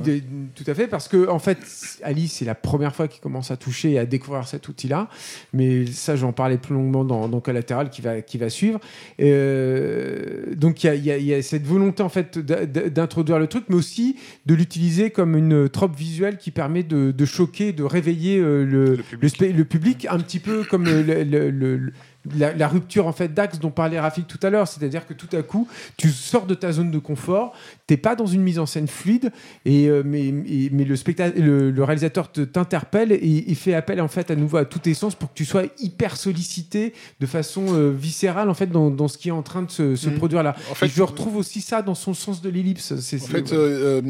tout 0.54 0.66
à 0.68 0.74
fait, 0.74 0.88
parce 0.88 1.08
que 1.08 1.30
en 1.30 1.40
fait, 1.40 1.60
Alice, 2.04 2.34
c'est 2.34 2.46
la 2.46 2.56
première 2.66 2.94
fois 2.96 3.08
qu'il 3.08 3.22
commence 3.22 3.52
à 3.52 3.58
toucher 3.58 3.92
et 3.92 4.00
à 4.00 4.06
découvrir 4.06 4.48
cet 4.48 4.68
outil-là. 4.68 5.08
Mais 5.54 5.86
ça, 5.86 6.16
j'en 6.16 6.34
parlais 6.34 6.58
plus 6.58 6.74
longuement 6.74 7.06
dans, 7.06 7.30
dans 7.30 7.40
Collatéral 7.40 7.90
qui 7.90 8.02
va, 8.02 8.22
qui 8.22 8.38
va 8.38 8.50
suivre. 8.50 8.80
Euh, 9.22 10.54
donc 10.56 10.84
il 10.84 10.94
y, 10.96 11.24
y, 11.24 11.34
a 11.34 11.42
cette 11.42 11.66
volonté 11.66 12.04
en 12.04 12.10
fait 12.10 12.40
d'introduire 12.40 13.40
le 13.40 13.48
truc, 13.48 13.66
mais 13.70 13.76
aussi 13.76 14.18
de 14.46 14.56
l'utiliser 14.56 15.12
comme 15.12 15.38
une 15.38 15.70
trope 15.70 15.96
visuelle 15.96 16.38
qui 16.38 16.52
permet 16.52 16.84
de, 16.84 17.12
de 17.12 17.26
choquer, 17.26 17.72
de 17.72 17.84
réveiller 17.84 18.40
euh, 18.40 18.66
le, 18.66 18.96
le, 18.96 19.04
public. 19.04 19.40
Le, 19.40 19.66
public. 19.66 20.08
un 20.10 20.20
petit 20.20 20.40
peu 20.40 20.64
comme 20.64 20.86
le 20.86 21.92
la, 22.34 22.68
rupture 22.68 23.08
en 23.08 23.12
fait 23.12 23.34
d'axe 23.34 23.60
dont 23.60 23.70
parlait 23.70 24.00
Rafik 24.00 24.28
tout 24.28 24.40
à 24.42 24.50
l'heure, 24.50 24.68
c'est-à-dire 24.68 25.06
que 25.06 25.14
tout 25.14 25.34
à 25.36 25.42
coup 25.42 25.68
tu 25.98 26.10
sors 26.10 26.46
de 26.46 26.56
ta 26.56 26.72
zone 26.72 26.92
de 26.92 27.00
confort, 27.00 27.54
t'es 27.88 27.98
pas 27.98 28.16
dans 28.16 28.26
une 28.26 28.42
mise 28.42 28.60
en 28.60 28.66
scène 28.66 28.88
fluide, 28.88 29.32
et, 29.66 29.88
euh, 29.88 30.02
mais, 30.06 30.34
mais 30.72 30.84
le, 30.84 30.96
spectacle, 30.96 31.40
le, 31.40 31.84
réalisateur 31.84 32.32
t'interpelle 32.32 33.12
et 33.12 33.46
il 33.48 33.56
fait 33.56 33.74
appel 33.74 34.02
en 34.02 34.08
fait 34.08 34.32
à 34.32 34.36
nouveau 34.36 34.58
à 34.58 34.66
tout 34.66 34.88
essence 34.90 35.16
pour 35.16 35.30
que 35.30 35.36
tu 35.36 35.46
sois 35.46 35.64
hyper 35.80 36.18
sollicité 36.18 36.94
de 37.20 37.26
façon 37.26 37.66
euh, 37.70 37.92
viscérale 37.92 38.50
en 38.50 38.54
fait 38.54 38.68
dans, 38.68 38.90
dans, 38.90 39.08
ce 39.08 39.18
qui 39.18 39.30
est 39.30 39.34
en 39.34 39.44
train 39.44 39.62
de 39.62 39.72
se, 39.72 39.96
se 39.96 40.10
mmh. 40.10 40.16
produire 40.16 40.44
là. 40.44 40.56
En 40.72 40.76
fait, 40.76 40.88
je 40.88 41.04
retrouve 41.04 41.38
aussi 41.38 41.62
ça 41.62 41.82
dans 41.82 41.96
son 41.96 42.14
sens 42.14 42.42
de 42.42 42.50
l'ellipse. 42.50 42.92
En 42.92 43.28
fait, 43.28 43.54
euh, 43.54 44.02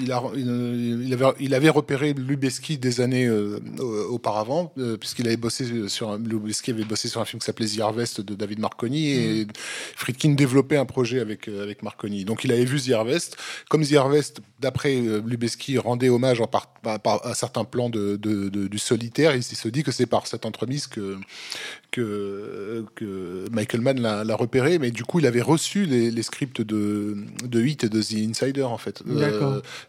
il, 0.00 0.12
a, 0.12 0.22
il, 0.36 1.12
avait, 1.12 1.26
il 1.40 1.54
avait 1.54 1.68
repéré 1.68 2.12
Lubeski 2.12 2.78
des 2.78 3.00
années 3.00 3.30
auparavant, 4.10 4.72
puisqu'il 5.00 5.26
avait 5.26 5.36
bossé 5.36 5.88
sur 5.88 6.16
Lubeski 6.18 6.51
qui 6.60 6.70
avait 6.70 6.84
bossé 6.84 7.08
sur 7.08 7.20
un 7.20 7.24
film 7.24 7.40
qui 7.40 7.46
s'appelait 7.46 7.68
The 7.68 7.80
Harvest 7.80 8.20
de 8.20 8.34
David 8.34 8.58
Marconi 8.58 9.10
et 9.10 9.44
mm. 9.44 9.48
Friedkin 9.96 10.30
développait 10.30 10.76
un 10.76 10.84
projet 10.84 11.20
avec, 11.20 11.48
euh, 11.48 11.62
avec 11.62 11.82
Marconi. 11.82 12.24
Donc 12.24 12.44
il 12.44 12.52
avait 12.52 12.64
vu 12.64 12.80
The 12.80 12.90
Harvest. 12.90 13.36
Comme 13.68 13.86
The 13.86 13.94
Harvest, 13.94 14.40
d'après 14.60 14.96
euh, 14.96 15.22
Lubeski, 15.24 15.78
rendait 15.78 16.08
hommage 16.08 16.40
en 16.40 16.46
par, 16.46 16.68
à 17.26 17.34
certains 17.34 17.64
plans 17.64 17.88
de, 17.88 18.16
du 18.16 18.78
solitaire, 18.78 19.34
il 19.34 19.42
se 19.42 19.68
dit 19.68 19.82
que 19.82 19.92
c'est 19.92 20.06
par 20.06 20.26
cette 20.26 20.44
entremise 20.44 20.86
que, 20.86 21.16
que, 21.90 22.84
que 22.94 23.44
Michael 23.52 23.80
Mann 23.80 24.00
l'a 24.00 24.34
repéré, 24.34 24.78
mais 24.78 24.90
du 24.90 25.04
coup 25.04 25.20
il 25.20 25.26
avait 25.26 25.40
reçu 25.40 25.86
les, 25.86 26.22
scripts 26.22 26.60
de, 26.60 27.16
de 27.44 27.64
Hit 27.64 27.84
et 27.84 27.88
de 27.88 28.02
The 28.02 28.28
Insider 28.28 28.64
en 28.64 28.78
fait. 28.78 29.02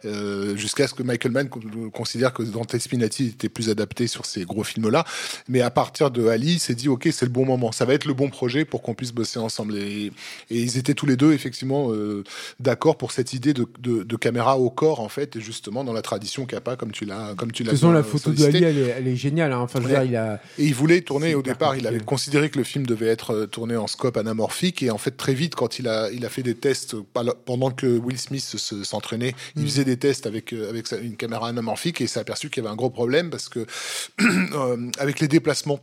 Euh, 0.05 0.55
Jusqu'à 0.55 0.87
ce 0.87 0.93
que 0.93 1.03
Michael 1.03 1.31
Mann 1.31 1.49
considère 1.49 2.33
que 2.33 2.43
Dante 2.43 2.77
Spinati 2.77 3.27
était 3.27 3.49
plus 3.49 3.69
adapté 3.69 4.07
sur 4.07 4.25
ces 4.25 4.45
gros 4.45 4.63
films-là. 4.63 5.05
Mais 5.47 5.61
à 5.61 5.69
partir 5.69 6.11
de 6.11 6.27
Ali, 6.27 6.52
il 6.53 6.59
s'est 6.59 6.75
dit 6.75 6.89
ok 6.89 7.07
c'est 7.11 7.25
le 7.25 7.31
bon 7.31 7.45
moment, 7.45 7.71
ça 7.71 7.85
va 7.85 7.93
être 7.93 8.05
le 8.05 8.13
bon 8.13 8.29
projet 8.29 8.65
pour 8.65 8.81
qu'on 8.81 8.93
puisse 8.93 9.11
bosser 9.11 9.39
ensemble. 9.39 9.75
Et, 9.77 10.05
et, 10.05 10.11
ils 10.49 10.77
étaient 10.77 10.93
tous 10.93 11.05
les 11.05 11.17
deux 11.17 11.33
effectivement 11.33 11.91
euh, 11.91 12.23
d'accord 12.59 12.97
pour 12.97 13.11
cette 13.11 13.33
idée 13.33 13.53
de, 13.53 13.67
de, 13.79 14.15
caméra 14.15 14.57
au 14.57 14.69
corps 14.69 14.99
en 14.99 15.09
fait, 15.09 15.39
justement 15.39 15.83
dans 15.83 15.93
la 15.93 16.01
tradition 16.01 16.45
Kappa 16.45 16.75
comme 16.75 16.91
tu 16.91 17.05
l'as 17.05 17.33
comme 17.35 17.51
tu 17.51 17.63
l'as. 17.63 17.71
De 17.71 17.77
toute 17.77 17.81
façon 17.81 17.91
la 17.91 18.03
photo 18.03 18.31
de 18.31 18.43
Ali 18.45 18.63
elle 18.63 19.07
est, 19.07 19.15
géniale. 19.15 19.51
Hein. 19.51 19.59
Enfin 19.59 19.79
je 19.79 19.87
veux 19.87 19.93
dire, 19.93 20.03
il 20.03 20.15
a. 20.15 20.41
Et 20.57 20.65
il 20.65 20.75
voulait 20.75 21.01
tourner 21.01 21.35
au 21.35 21.41
départ, 21.41 21.75
il 21.75 21.87
avait 21.87 21.99
considéré 21.99 22.49
que 22.49 22.57
le 22.57 22.63
film 22.63 22.85
devait 22.85 23.07
être 23.07 23.31
euh, 23.31 23.45
tourné 23.47 23.75
en 23.75 23.87
scope 23.87 24.17
anamorphique 24.17 24.83
et 24.83 24.91
en 24.91 24.97
fait 24.97 25.11
très 25.11 25.33
vite 25.33 25.55
quand 25.55 25.79
il 25.79 25.87
a 25.87 26.09
il 26.11 26.25
a 26.25 26.29
fait 26.29 26.43
des 26.43 26.55
tests 26.55 26.95
pendant 27.45 27.71
que 27.71 27.97
Will 27.97 28.17
Smith 28.17 28.43
s'entraînait, 28.43 29.35
il 29.55 29.63
mm. 29.63 29.65
faisait 29.65 29.85
des 29.85 29.97
tests 29.97 30.25
avec 30.25 30.53
euh, 30.53 30.69
avec 30.69 30.91
une 30.91 31.15
caméra 31.15 31.49
anamorphique 31.49 32.01
et 32.01 32.07
s'est 32.07 32.19
aperçu 32.19 32.49
qu'il 32.49 32.63
y 32.63 32.65
avait 32.65 32.73
un 32.73 32.77
gros 32.77 32.89
problème 32.89 33.29
parce 33.29 33.49
que 33.49 33.65
avec 34.99 35.19
les 35.19 35.27
déplacements 35.27 35.79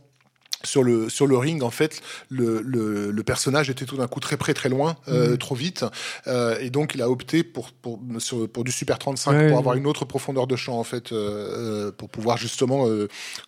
sur 0.63 0.83
le 0.83 1.09
sur 1.09 1.27
le 1.27 1.37
ring 1.37 1.63
en 1.63 1.69
fait 1.69 2.01
le, 2.29 2.61
le, 2.61 3.11
le 3.11 3.23
personnage 3.23 3.69
était 3.69 3.85
tout 3.85 3.97
d'un 3.97 4.07
coup 4.07 4.19
très 4.19 4.37
près 4.37 4.53
très 4.53 4.69
loin 4.69 4.95
euh, 5.07 5.31
mhm. 5.31 5.37
trop 5.37 5.55
vite 5.55 5.85
euh, 6.27 6.57
et 6.59 6.69
donc 6.69 6.95
il 6.95 7.01
a 7.01 7.09
opté 7.09 7.43
pour 7.43 7.71
pour 7.71 7.99
sur, 8.19 8.49
pour 8.49 8.63
du 8.63 8.71
super 8.71 8.99
35 8.99 9.49
pour 9.49 9.57
avoir 9.57 9.75
une 9.75 9.87
autre 9.87 10.05
profondeur 10.05 10.47
de 10.47 10.55
champ 10.55 10.77
en 10.77 10.83
fait 10.83 11.11
euh, 11.11 11.91
pour 11.91 12.09
pouvoir 12.09 12.37
justement 12.37 12.87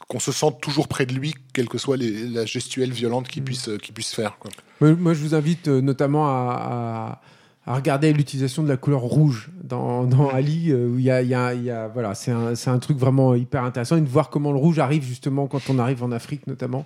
qu'on 0.08 0.20
se 0.20 0.32
sente 0.32 0.62
toujours 0.62 0.88
près 0.88 1.06
de 1.06 1.14
lui 1.14 1.34
quelle 1.54 1.68
que 1.68 1.78
soit 1.78 1.98
les, 1.98 2.28
la 2.28 2.46
gestuelle 2.46 2.92
violente 2.92 3.28
qu'il 3.28 3.42
mhm. 3.42 3.46
puisse 3.46 3.70
qu'il 3.82 3.94
puisse 3.94 4.14
faire 4.14 4.38
quoi. 4.40 4.52
moi 4.82 5.14
je 5.14 5.20
vous 5.20 5.36
invite 5.36 5.68
notamment 5.68 6.28
à, 6.28 7.20
à 7.20 7.22
à 7.66 7.76
regarder 7.76 8.12
l'utilisation 8.12 8.62
de 8.62 8.68
la 8.68 8.76
couleur 8.76 9.02
rouge 9.02 9.50
dans, 9.64 10.04
dans 10.04 10.30
Ali, 10.30 10.72
euh, 10.72 10.90
où 10.90 11.00
il 11.00 11.06
y 11.06 11.12
a, 11.12 11.22
y, 11.22 11.34
a, 11.34 11.54
y 11.54 11.70
a, 11.70 11.88
voilà, 11.88 12.14
c'est 12.14 12.32
un, 12.32 12.54
un, 12.66 12.80
truc 12.80 12.98
vraiment 12.98 13.36
hyper 13.36 13.64
intéressant, 13.64 13.96
et 13.96 14.02
de 14.02 14.10
voir 14.10 14.30
comment 14.30 14.52
le 14.52 14.58
rouge 14.58 14.80
arrive 14.80 15.04
justement 15.04 15.48
quand 15.48 15.70
on 15.70 15.80
arrive 15.80 16.04
en 16.04 16.12
Afrique 16.12 16.46
notamment, 16.48 16.86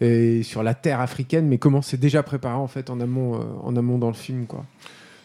et 0.00 0.42
sur 0.42 0.62
la 0.62 0.74
terre 0.74 1.00
africaine, 1.00 1.46
mais 1.46 1.58
comment 1.58 1.82
c'est 1.82 2.00
déjà 2.00 2.22
préparé 2.22 2.56
en 2.56 2.68
fait 2.68 2.88
en 2.88 3.00
amont, 3.00 3.34
euh, 3.34 3.44
en 3.62 3.76
amont 3.76 3.98
dans 3.98 4.08
le 4.08 4.14
film, 4.14 4.46
quoi. 4.46 4.64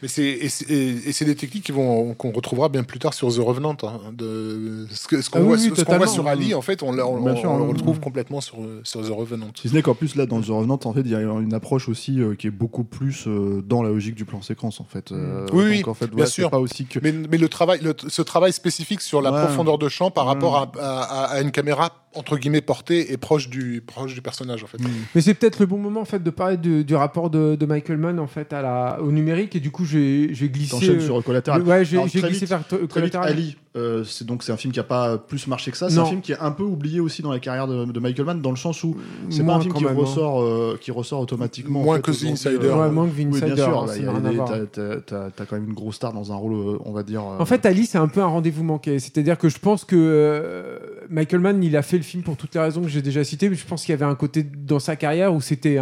Mais 0.01 0.07
c'est 0.07 0.23
et 0.23 0.49
c'est 0.49 1.25
des 1.25 1.35
techniques 1.35 1.65
qui 1.65 1.71
vont 1.71 2.13
qu'on 2.13 2.31
retrouvera 2.31 2.69
bien 2.69 2.83
plus 2.83 2.99
tard 2.99 3.13
sur 3.13 3.33
The 3.33 3.39
Revenant. 3.39 3.77
Hein, 3.83 3.99
de 4.13 4.87
ce 4.91 5.07
qu'on 5.07 5.21
ce 5.21 5.29
qu'on 5.29 5.39
ah 5.39 5.43
voit, 5.43 5.57
ce 5.57 5.69
voit, 5.69 6.07
sur 6.07 6.27
Ali, 6.27 6.53
en 6.53 6.61
fait, 6.61 6.83
on, 6.83 6.97
on, 6.97 6.99
on, 6.99 7.45
on 7.45 7.57
le 7.57 7.63
retrouve 7.63 7.99
complètement 7.99 8.41
sur 8.41 8.57
sur 8.83 9.01
The 9.01 9.11
Revenant. 9.11 9.47
Si 9.59 9.69
ce 9.69 9.73
n'est 9.73 9.81
qu'en 9.81 9.95
plus 9.95 10.15
là 10.15 10.25
dans 10.25 10.41
The 10.41 10.47
Revenant, 10.47 10.79
en 10.83 10.93
fait, 10.93 11.01
il 11.01 11.11
y 11.11 11.15
a 11.15 11.19
une 11.19 11.53
approche 11.53 11.89
aussi 11.89 12.19
euh, 12.19 12.35
qui 12.35 12.47
est 12.47 12.51
beaucoup 12.51 12.83
plus 12.83 13.25
euh, 13.27 13.61
dans 13.65 13.83
la 13.83 13.89
logique 13.89 14.15
du 14.15 14.25
plan 14.25 14.41
séquence, 14.41 14.79
en 14.79 14.85
fait. 14.85 15.11
Euh, 15.11 15.45
oui, 15.53 15.65
oui, 15.69 15.83
en 15.85 15.93
fait, 15.93 16.07
bien 16.07 16.25
sûr. 16.25 16.49
Pas 16.49 16.59
aussi 16.59 16.85
que... 16.85 16.99
mais, 17.01 17.11
mais 17.11 17.37
le 17.37 17.49
travail, 17.49 17.79
le, 17.81 17.93
ce 18.07 18.21
travail 18.21 18.53
spécifique 18.53 19.01
sur 19.01 19.21
la 19.21 19.31
profondeur 19.31 19.77
de 19.77 19.89
champ 19.89 20.11
par 20.11 20.25
rapport 20.25 20.57
à, 20.57 20.71
à, 20.79 21.23
à 21.25 21.41
une 21.41 21.51
caméra 21.51 21.91
entre 22.15 22.37
guillemets 22.37 22.61
porté 22.61 23.11
et 23.11 23.17
proche 23.17 23.49
du 23.49 23.81
proche 23.85 24.13
du 24.13 24.21
personnage 24.21 24.63
en 24.63 24.67
fait. 24.67 24.79
Hmm. 24.79 24.89
Mais 25.13 25.21
c'est 25.21 25.33
peut-être 25.33 25.59
le 25.59 25.65
bon 25.67 25.77
moment 25.77 26.01
en 26.01 26.05
fait 26.05 26.23
de 26.23 26.29
parler 26.29 26.57
du, 26.57 26.83
du 26.83 26.95
rapport 26.95 27.29
de, 27.29 27.55
de, 27.55 27.65
Michael 27.65 27.97
Mann 27.97 28.19
en 28.19 28.27
fait 28.27 28.51
à 28.51 28.61
la 28.61 28.99
au 29.01 29.11
numérique 29.11 29.55
et 29.55 29.59
du 29.59 29.69
coup 29.69 29.85
j'ai 29.89 30.49
glissé 30.49 30.89
euh, 30.89 30.99
sur 30.99 31.23
collatéral. 31.23 31.61
Ouais, 31.63 31.85
j'ai 31.85 31.99
glissé 32.21 32.45
vers 32.45 32.63
collatéral. 32.89 33.29
Ali, 33.29 33.57
euh, 33.75 34.03
c'est 34.03 34.25
donc 34.25 34.43
c'est 34.43 34.51
un 34.51 34.57
film 34.57 34.73
qui 34.73 34.79
a 34.79 34.83
pas 34.83 35.17
plus 35.17 35.47
marché 35.47 35.71
que 35.71 35.77
ça. 35.77 35.89
C'est 35.89 35.99
un 35.99 36.05
film 36.05 36.21
qui 36.21 36.31
est 36.31 36.39
un 36.39 36.51
peu 36.51 36.63
oublié 36.63 36.99
aussi 36.99 37.21
dans 37.21 37.31
la 37.31 37.39
carrière 37.39 37.67
de, 37.67 37.85
de 37.85 37.99
Michael 37.99 38.25
Mann 38.25 38.41
dans 38.41 38.51
le 38.51 38.57
sens 38.57 38.83
où 38.83 38.95
c'est 39.29 39.45
pas 39.45 39.55
un 39.55 39.61
film 39.61 39.73
qui 39.73 39.85
hein. 39.85 39.93
ressort 39.95 40.41
euh, 40.41 40.77
qui 40.79 40.91
ressort 40.91 41.19
automatiquement. 41.19 41.81
Moins 41.81 41.99
que 41.99 42.11
The 42.11 42.31
Insider. 42.31 42.69
Ouais, 42.69 42.89
moins 42.89 43.07
que 43.07 43.15
The 43.15 43.27
Insider. 43.27 43.47
Oui, 43.47 44.21
bien 44.21 44.45
sûr. 44.45 44.67
T'as 45.05 45.25
as 45.25 45.45
quand 45.45 45.53
même 45.53 45.67
une 45.67 45.73
grosse 45.73 45.95
star 45.95 46.13
dans 46.13 46.31
un 46.31 46.35
rôle 46.35 46.79
on 46.85 46.91
va 46.91 47.03
dire. 47.03 47.23
En 47.23 47.45
fait, 47.45 47.65
Ali 47.65 47.85
c'est 47.85 47.97
un 47.97 48.07
peu 48.07 48.21
un 48.21 48.27
rendez-vous 48.27 48.63
manqué. 48.63 48.99
C'est-à-dire 48.99 49.37
que 49.37 49.49
je 49.49 49.59
pense 49.59 49.85
que 49.85 50.79
Michael 51.09 51.39
Mann 51.39 51.63
il 51.63 51.75
a 51.75 51.81
fait 51.81 51.97
le 51.97 52.03
film 52.03 52.23
pour 52.23 52.37
toutes 52.37 52.55
les 52.55 52.61
raisons 52.61 52.81
que 52.81 52.87
j'ai 52.87 53.01
déjà 53.01 53.23
cité, 53.23 53.49
mais 53.49 53.55
je 53.55 53.65
pense 53.65 53.85
qu'il 53.85 53.93
y 53.93 53.93
avait 53.93 54.05
un 54.05 54.15
côté 54.15 54.43
dans 54.43 54.79
sa 54.79 54.95
carrière 54.95 55.33
où 55.33 55.41
c'était 55.41 55.77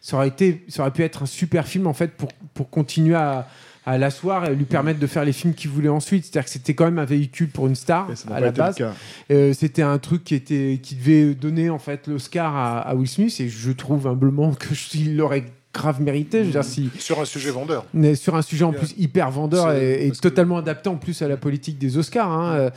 ça 0.00 0.16
aurait 0.16 0.28
été, 0.28 0.64
ça 0.68 0.82
aurait 0.82 0.92
pu 0.92 1.02
être 1.02 1.22
un 1.22 1.26
super 1.26 1.66
film 1.66 1.86
en 1.86 1.94
fait 1.94 2.12
pour 2.12 2.28
pour 2.54 2.70
continuer 2.70 3.16
à 3.16 3.43
à 3.86 3.98
l'asseoir 3.98 4.46
et 4.46 4.54
lui 4.54 4.64
permettre 4.64 4.98
de 4.98 5.06
faire 5.06 5.24
les 5.24 5.32
films 5.32 5.54
qu'il 5.54 5.70
voulait 5.70 5.88
ensuite. 5.88 6.24
C'est-à-dire 6.24 6.44
que 6.44 6.50
c'était 6.50 6.74
quand 6.74 6.86
même 6.86 6.98
un 6.98 7.04
véhicule 7.04 7.48
pour 7.48 7.66
une 7.66 7.74
star 7.74 8.08
à 8.30 8.40
la 8.40 8.50
base. 8.50 8.76
Euh, 9.30 9.52
c'était 9.52 9.82
un 9.82 9.98
truc 9.98 10.24
qui 10.24 10.34
était 10.34 10.80
qui 10.82 10.94
devait 10.94 11.34
donner 11.34 11.70
en 11.70 11.78
fait 11.78 12.06
l'Oscar 12.06 12.56
à, 12.56 12.80
à, 12.80 12.94
Will 12.94 13.08
Smith 13.08 13.34
et 13.40 13.48
je 13.48 13.72
trouve 13.72 14.06
humblement 14.06 14.54
que 14.54 14.74
il 14.94 15.16
l'aurait 15.16 15.44
grave 15.74 16.00
mérité. 16.00 16.38
Je 16.38 16.44
veux 16.44 16.52
dire, 16.52 16.64
si, 16.64 16.88
sur 16.98 17.20
un 17.20 17.26
sujet 17.26 17.50
vendeur. 17.50 17.84
Mais 17.92 18.14
sur 18.14 18.34
un 18.36 18.42
sujet 18.42 18.64
en 18.64 18.72
plus 18.72 18.94
hyper 18.96 19.30
vendeur 19.30 19.72
et, 19.72 20.10
totalement 20.22 20.56
adapté 20.56 20.88
en 20.88 20.96
plus 20.96 21.20
à 21.20 21.28
la 21.28 21.36
politique 21.36 21.78
des 21.78 21.98
Oscars. 21.98 22.30
Hein. 22.30 22.70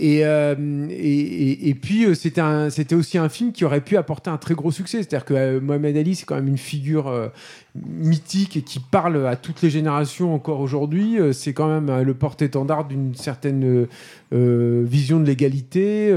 Euh, 0.00 0.86
et, 0.90 1.00
et, 1.00 1.68
et, 1.68 1.74
puis, 1.74 2.04
euh, 2.04 2.14
c'était, 2.14 2.42
c'était 2.70 2.94
aussi 2.94 3.18
un 3.18 3.28
film 3.28 3.52
qui 3.52 3.64
aurait 3.64 3.80
pu 3.80 3.96
apporter 3.96 4.30
un 4.30 4.36
très 4.36 4.54
gros 4.54 4.70
succès. 4.70 4.98
C'est-à-dire 4.98 5.24
que 5.24 5.34
euh, 5.34 5.60
Mohamed 5.60 5.96
Ali, 5.96 6.14
c'est 6.14 6.24
quand 6.24 6.36
même 6.36 6.48
une 6.48 6.58
figure 6.58 7.30
mythique 7.74 8.56
et 8.56 8.62
qui 8.62 8.80
parle 8.80 9.26
à 9.26 9.36
toutes 9.36 9.62
les 9.62 9.70
générations 9.70 10.34
encore 10.34 10.60
aujourd'hui. 10.60 11.16
c'est 11.32 11.52
quand 11.52 11.68
même 11.68 12.02
le 12.02 12.14
porte-étendard 12.14 12.86
d'une 12.86 13.14
certaine 13.14 13.86
vision 14.32 15.20
de 15.20 15.24
l'égalité. 15.24 16.08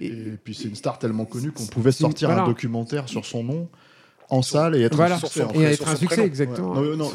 et, 0.00 0.12
puis, 0.42 0.54
c'est 0.54 0.68
une 0.68 0.74
star 0.74 0.98
tellement 0.98 1.24
connue 1.24 1.52
qu'on 1.52 1.66
pouvait 1.66 1.92
sortir 1.92 2.30
un 2.30 2.46
documentaire 2.46 3.08
sur 3.08 3.24
son 3.24 3.44
nom 3.44 3.68
en 4.28 4.42
salle 4.42 4.76
et 4.76 4.82
être 4.82 5.00
un 5.00 5.18
succès. 5.18 5.46
Et 5.54 5.62
être 5.62 5.88
un 5.88 5.96
succès, 5.96 6.24
exactement. 6.24 6.74
Non, 6.74 6.96
non, 6.96 7.10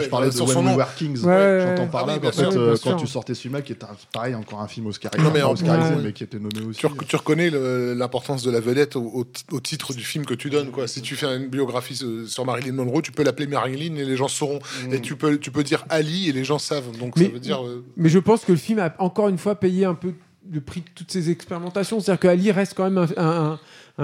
je 0.00 0.08
parlais 0.08 0.30
de 0.30 0.40
When 0.40 0.66
We 0.66 0.76
Were 0.76 0.94
Kings. 0.94 1.16
J'entends 1.16 1.88
par 1.88 2.06
là, 2.06 2.16
en 2.16 2.32
fait, 2.32 2.80
quand 2.82 2.96
tu 2.96 3.06
sortais 3.06 3.34
ce 3.34 3.42
film-là, 3.42 3.62
qui 3.62 3.72
est 3.72 3.84
pareil, 4.12 4.34
encore 4.34 4.60
un 4.60 4.68
film 4.68 4.86
oscarisé, 4.86 5.22
mais, 5.32 5.42
oscarisé, 5.42 5.94
mais 6.02 6.12
qui 6.12 6.24
était 6.24 6.38
nommé 6.38 6.66
aussi. 6.68 6.80
Tu, 6.80 6.86
tu 7.06 7.16
reconnais 7.16 7.50
l'importance 7.50 8.42
de 8.42 8.50
la 8.50 8.60
vedette 8.60 8.96
au, 8.96 9.24
titre 9.62 9.94
du 9.94 10.04
film 10.04 10.24
que 10.24 10.34
tu 10.34 10.50
donnes. 10.50 10.70
Quoi. 10.70 10.86
Si 10.88 11.02
tu 11.02 11.16
fais 11.16 11.26
une 11.26 11.48
biographie 11.48 11.98
sur 12.26 12.44
Marilyn 12.44 12.72
Monroe, 12.72 13.02
tu 13.02 13.12
peux 13.12 13.22
l'appeler 13.22 13.46
Marilyn 13.46 13.96
et 13.96 14.04
les 14.04 14.16
gens 14.16 14.28
sauront. 14.28 14.60
Et 14.90 15.00
tu 15.00 15.16
peux, 15.16 15.38
tu 15.38 15.50
peux 15.50 15.62
dire 15.62 15.84
Ali 15.88 16.28
et 16.28 16.32
les 16.32 16.44
gens 16.44 16.58
savent. 16.58 16.96
Donc 16.98 17.16
mais, 17.16 17.26
ça 17.26 17.32
veut 17.32 17.40
dire. 17.40 17.60
Mais 17.96 18.08
je 18.08 18.18
pense 18.18 18.44
que 18.44 18.52
le 18.52 18.58
film 18.58 18.78
a 18.78 18.94
encore 18.98 19.28
une 19.28 19.38
fois 19.38 19.54
payé 19.54 19.84
un 19.84 19.94
peu 19.94 20.12
le 20.50 20.60
prix 20.60 20.80
de 20.80 20.88
toutes 20.94 21.10
ces 21.10 21.30
expérimentations. 21.30 22.00
C'est-à-dire 22.00 22.20
qu'Ali 22.20 22.50
reste 22.50 22.74
quand 22.74 22.84
même 22.90 22.98
un, 22.98 23.08
un- 23.16 23.52
un 23.52 23.60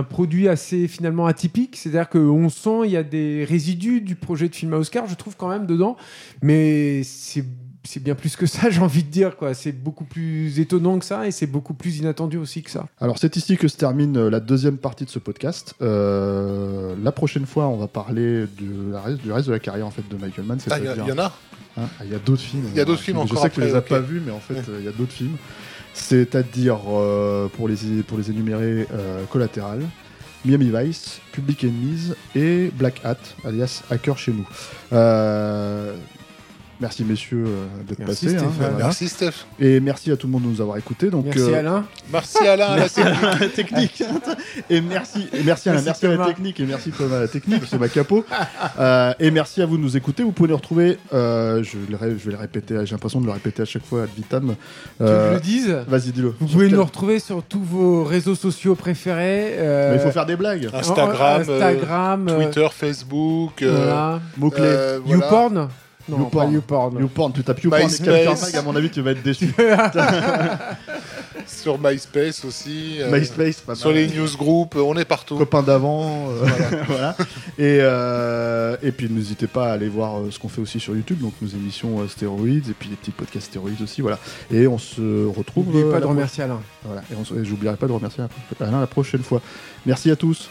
produit 0.09 0.49
assez 0.49 0.89
finalement 0.89 1.27
atypique. 1.27 1.77
C'est-à-dire 1.77 2.09
qu'on 2.09 2.49
sent 2.49 2.81
il 2.85 2.91
y 2.91 2.97
a 2.97 3.03
des 3.03 3.45
résidus 3.45 4.01
du 4.01 4.15
projet 4.15 4.49
de 4.49 4.55
film 4.55 4.75
à 4.75 4.79
Oscar, 4.79 5.07
je 5.09 5.15
trouve 5.15 5.37
quand 5.37 5.49
même 5.49 5.67
dedans, 5.67 5.97
mais 6.43 7.03
c'est 7.05 7.45
c'est 7.89 8.03
bien 8.03 8.15
plus 8.15 8.37
que 8.37 8.45
ça, 8.47 8.69
j'ai 8.71 8.81
envie 8.81 9.03
de 9.03 9.11
dire. 9.11 9.37
quoi. 9.37 9.55
C'est 9.55 9.73
beaucoup 9.73 10.05
plus 10.05 10.61
étonnant 10.61 10.99
que 10.99 11.05
ça 11.05 11.27
et 11.27 11.31
c'est 11.31 11.47
beaucoup 11.47 11.75
plus 11.75 11.99
inattendu 11.99 12.37
aussi 12.37 12.63
que 12.63 12.71
ça. 12.71 12.87
Alors 13.01 13.19
c'est 13.19 13.37
ici 13.37 13.57
que 13.57 13.67
se 13.67 13.77
termine 13.77 14.17
euh, 14.17 14.31
la 14.31 14.41
deuxième 14.41 14.77
partie 14.77 15.05
de 15.05 15.11
ce 15.11 15.19
podcast. 15.19 15.75
Euh, 15.81 16.95
la 17.03 17.13
prochaine 17.13 17.47
fois, 17.47 17.69
on 17.69 17.77
va 17.77 17.89
parler 17.89 18.43
de 18.61 18.93
la 18.93 19.01
reste, 19.01 19.23
du 19.23 19.33
reste 19.33 19.47
de 19.49 19.53
la 19.53 19.59
carrière 19.59 19.87
en 19.87 19.91
fait 19.91 20.07
de 20.09 20.17
Michael 20.17 20.45
Mann. 20.45 20.59
Ah, 20.71 20.79
Il 20.79 20.85
y, 20.85 21.13
en 21.13 21.19
a? 21.19 21.33
Hein, 21.79 21.89
ah, 21.99 22.05
Il 22.05 22.13
y 22.13 22.15
a 22.15 22.19
d'autres 22.19 22.43
films. 22.43 22.65
Il 22.73 22.77
y 22.77 22.81
a 22.81 22.85
d'autres 22.85 23.01
films 23.01 23.19
Je 23.19 23.23
encore 23.23 23.43
sais 23.43 23.51
que 23.51 23.55
tu 23.55 23.61
les 23.63 23.75
as 23.75 23.81
pas 23.81 24.01
vus, 24.01 24.21
mais 24.25 24.33
en 24.33 24.41
fait, 24.41 24.69
euh, 24.69 24.79
il 24.81 24.85
y 24.85 24.89
a 24.89 24.93
d'autres 24.93 25.13
films. 25.13 25.37
C'est-à-dire, 25.99 26.79
euh, 26.89 27.49
pour, 27.49 27.69
les, 27.69 28.03
pour 28.07 28.17
les 28.19 28.31
énumérer, 28.31 28.87
euh, 28.93 29.25
Miami 30.45 30.71
Vice, 30.73 31.21
Public 31.33 31.65
Enemies 31.65 32.13
et 32.35 32.71
Black 32.75 33.01
Hat, 33.05 33.19
alias 33.45 33.83
Hacker 33.91 34.17
chez 34.17 34.33
nous. 34.33 34.49
Euh, 34.93 35.97
merci 36.81 37.05
messieurs 37.05 37.45
euh, 37.47 37.67
d'être 37.89 37.99
Merci, 38.01 38.27
passés. 38.27 38.39
hein, 38.39 38.51
voilà. 38.59 38.75
Merci 38.79 39.09
Steph. 39.09 39.33
Et 39.59 39.81
merci 39.81 40.11
à 40.11 40.17
tout 40.17 40.27
le 40.27 40.33
monde 40.33 40.43
de 40.45 40.49
nous 40.49 40.61
avoir 40.61 40.77
écoutés. 40.77 41.11
Donc, 41.11 41.25
Merci 41.27 41.41
euh, 41.41 41.59
Alain. 41.59 41.85
Merci 42.13 42.39
Alain. 42.47 42.67
à 42.67 42.77
la 43.41 43.49
technique. 43.49 44.03
et 44.71 44.81
merci, 44.81 45.27
et 45.33 45.43
merci, 45.43 45.69
à 45.69 45.73
la, 45.75 45.83
Merci 45.83 45.87
merci 46.05 46.07
à 46.07 46.17
la 46.17 46.27
technique 46.27 46.61
et 46.61 46.65
merci 46.67 46.91
Thomas 46.91 47.17
à 47.17 47.21
la 47.21 47.29
technique, 47.29 47.63
c'est 47.69 47.79
ma 47.79 47.89
capot. 47.89 48.25
Euh, 48.81 49.13
et 49.19 49.31
merci 49.33 49.61
à 49.63 49.67
vous 49.67 49.77
de 49.77 49.83
nous 49.83 49.97
écouter. 49.97 50.23
Vous 50.23 50.31
pouvez 50.33 50.49
nous 50.51 50.57
retrouver, 50.57 50.99
euh, 51.13 51.63
je, 51.65 51.77
le 51.91 51.97
ré- 51.97 52.17
je 52.19 52.25
vais 52.27 52.33
le 52.33 52.39
répéter, 52.39 52.75
j'ai 52.85 52.93
l'impression 52.93 53.21
de 53.21 53.27
le 53.27 53.33
répéter 53.33 53.63
à 53.63 53.65
chaque 53.65 53.85
fois 53.85 54.05
ad 54.05 54.09
vitam. 54.17 54.55
Que 54.99 55.07
je 55.07 55.11
Euh, 55.11 55.35
le 55.35 55.41
dise. 55.41 55.77
Vas-y, 55.89 56.13
dis-le. 56.13 56.35
Vous 56.39 56.47
pouvez 56.47 56.69
nous 56.69 56.85
retrouver 56.85 57.19
sur 57.19 57.43
tous 57.43 57.61
vos 57.63 58.05
réseaux 58.05 58.35
sociaux 58.37 58.75
préférés. 58.77 59.55
euh, 59.59 59.91
Mais 59.93 59.97
il 59.97 60.03
faut 60.03 60.13
faire 60.13 60.27
des 60.27 60.37
blagues. 60.37 60.69
Instagram, 60.73 61.41
Instagram, 61.41 62.29
euh, 62.29 62.37
Twitter, 62.45 62.69
Facebook. 62.73 63.63
euh, 63.63 63.75
voilà. 63.77 64.21
Mots-clés. 64.37 64.63
euh, 64.65 65.01
voilà. 65.05 65.69
YouPorn 66.09 66.21
Non, 66.21 66.25
YouPorn. 66.25 66.47
pas 66.47 66.53
YouPorn. 66.53 67.01
YouPorn, 67.01 67.33
tu 67.33 67.43
tapes 67.45 67.61
YouPorn 67.63 67.83
et 67.83 67.85
MySpace. 67.87 68.25
Capture 68.25 68.47
Mag, 68.47 68.57
à 68.57 68.63
mon 68.63 68.77
avis, 68.77 68.91
tu 68.91 69.01
vas 69.01 69.11
être 69.13 69.23
déçu. 69.23 69.53
Sur 71.47 71.79
MySpace 71.79 72.45
aussi. 72.45 72.97
euh, 73.01 73.11
MySpace, 73.11 73.61
pas 73.61 73.75
Sur 73.75 73.89
mal. 73.91 73.99
les 73.99 74.09
newsgroups, 74.09 74.77
on 74.77 74.97
est 74.97 75.05
partout. 75.05 75.37
copains 75.39 75.63
d'avant, 75.63 76.29
euh, 76.31 76.47
voilà. 76.87 77.17
Et, 77.59 77.79
euh, 77.81 78.77
et 78.83 78.93
puis 78.93 79.09
n'hésitez 79.09 79.47
pas 79.47 79.71
à 79.71 79.73
aller 79.73 79.89
voir 79.89 80.19
euh, 80.19 80.31
ce 80.31 80.39
qu'on 80.39 80.49
fait 80.49 80.61
aussi 80.61 80.79
sur 80.81 80.95
YouTube, 80.95 81.21
donc 81.21 81.33
nos 81.41 81.49
émissions 81.49 82.01
euh, 82.01 82.09
stéroïdes 82.09 82.69
et 82.69 82.75
puis 82.79 82.89
les 82.91 82.97
petits 82.97 83.13
podcasts 83.13 83.47
stéroïdes 83.47 83.81
aussi, 83.83 84.03
voilà. 84.03 84.19
Et 84.53 84.67
on 84.67 84.79
se 84.79 85.27
retrouve. 85.27 85.67
N'oubliez 85.67 85.85
euh, 85.85 85.91
à 85.91 85.95
pas 85.95 86.01
de 86.01 86.07
remercier 86.07 86.45
Alain. 86.45 86.61
Voilà. 86.85 87.03
Et, 87.11 87.15
on 87.19 87.25
se- 87.25 87.35
et 87.35 87.45
j'oublierai 87.45 87.77
pas 87.77 87.87
de 87.87 87.93
remercier 87.93 88.25
Alain 88.61 88.81
la 88.81 88.87
prochaine 88.87 89.23
fois. 89.23 89.41
Merci 89.87 90.11
à 90.11 90.17
tous. 90.17 90.51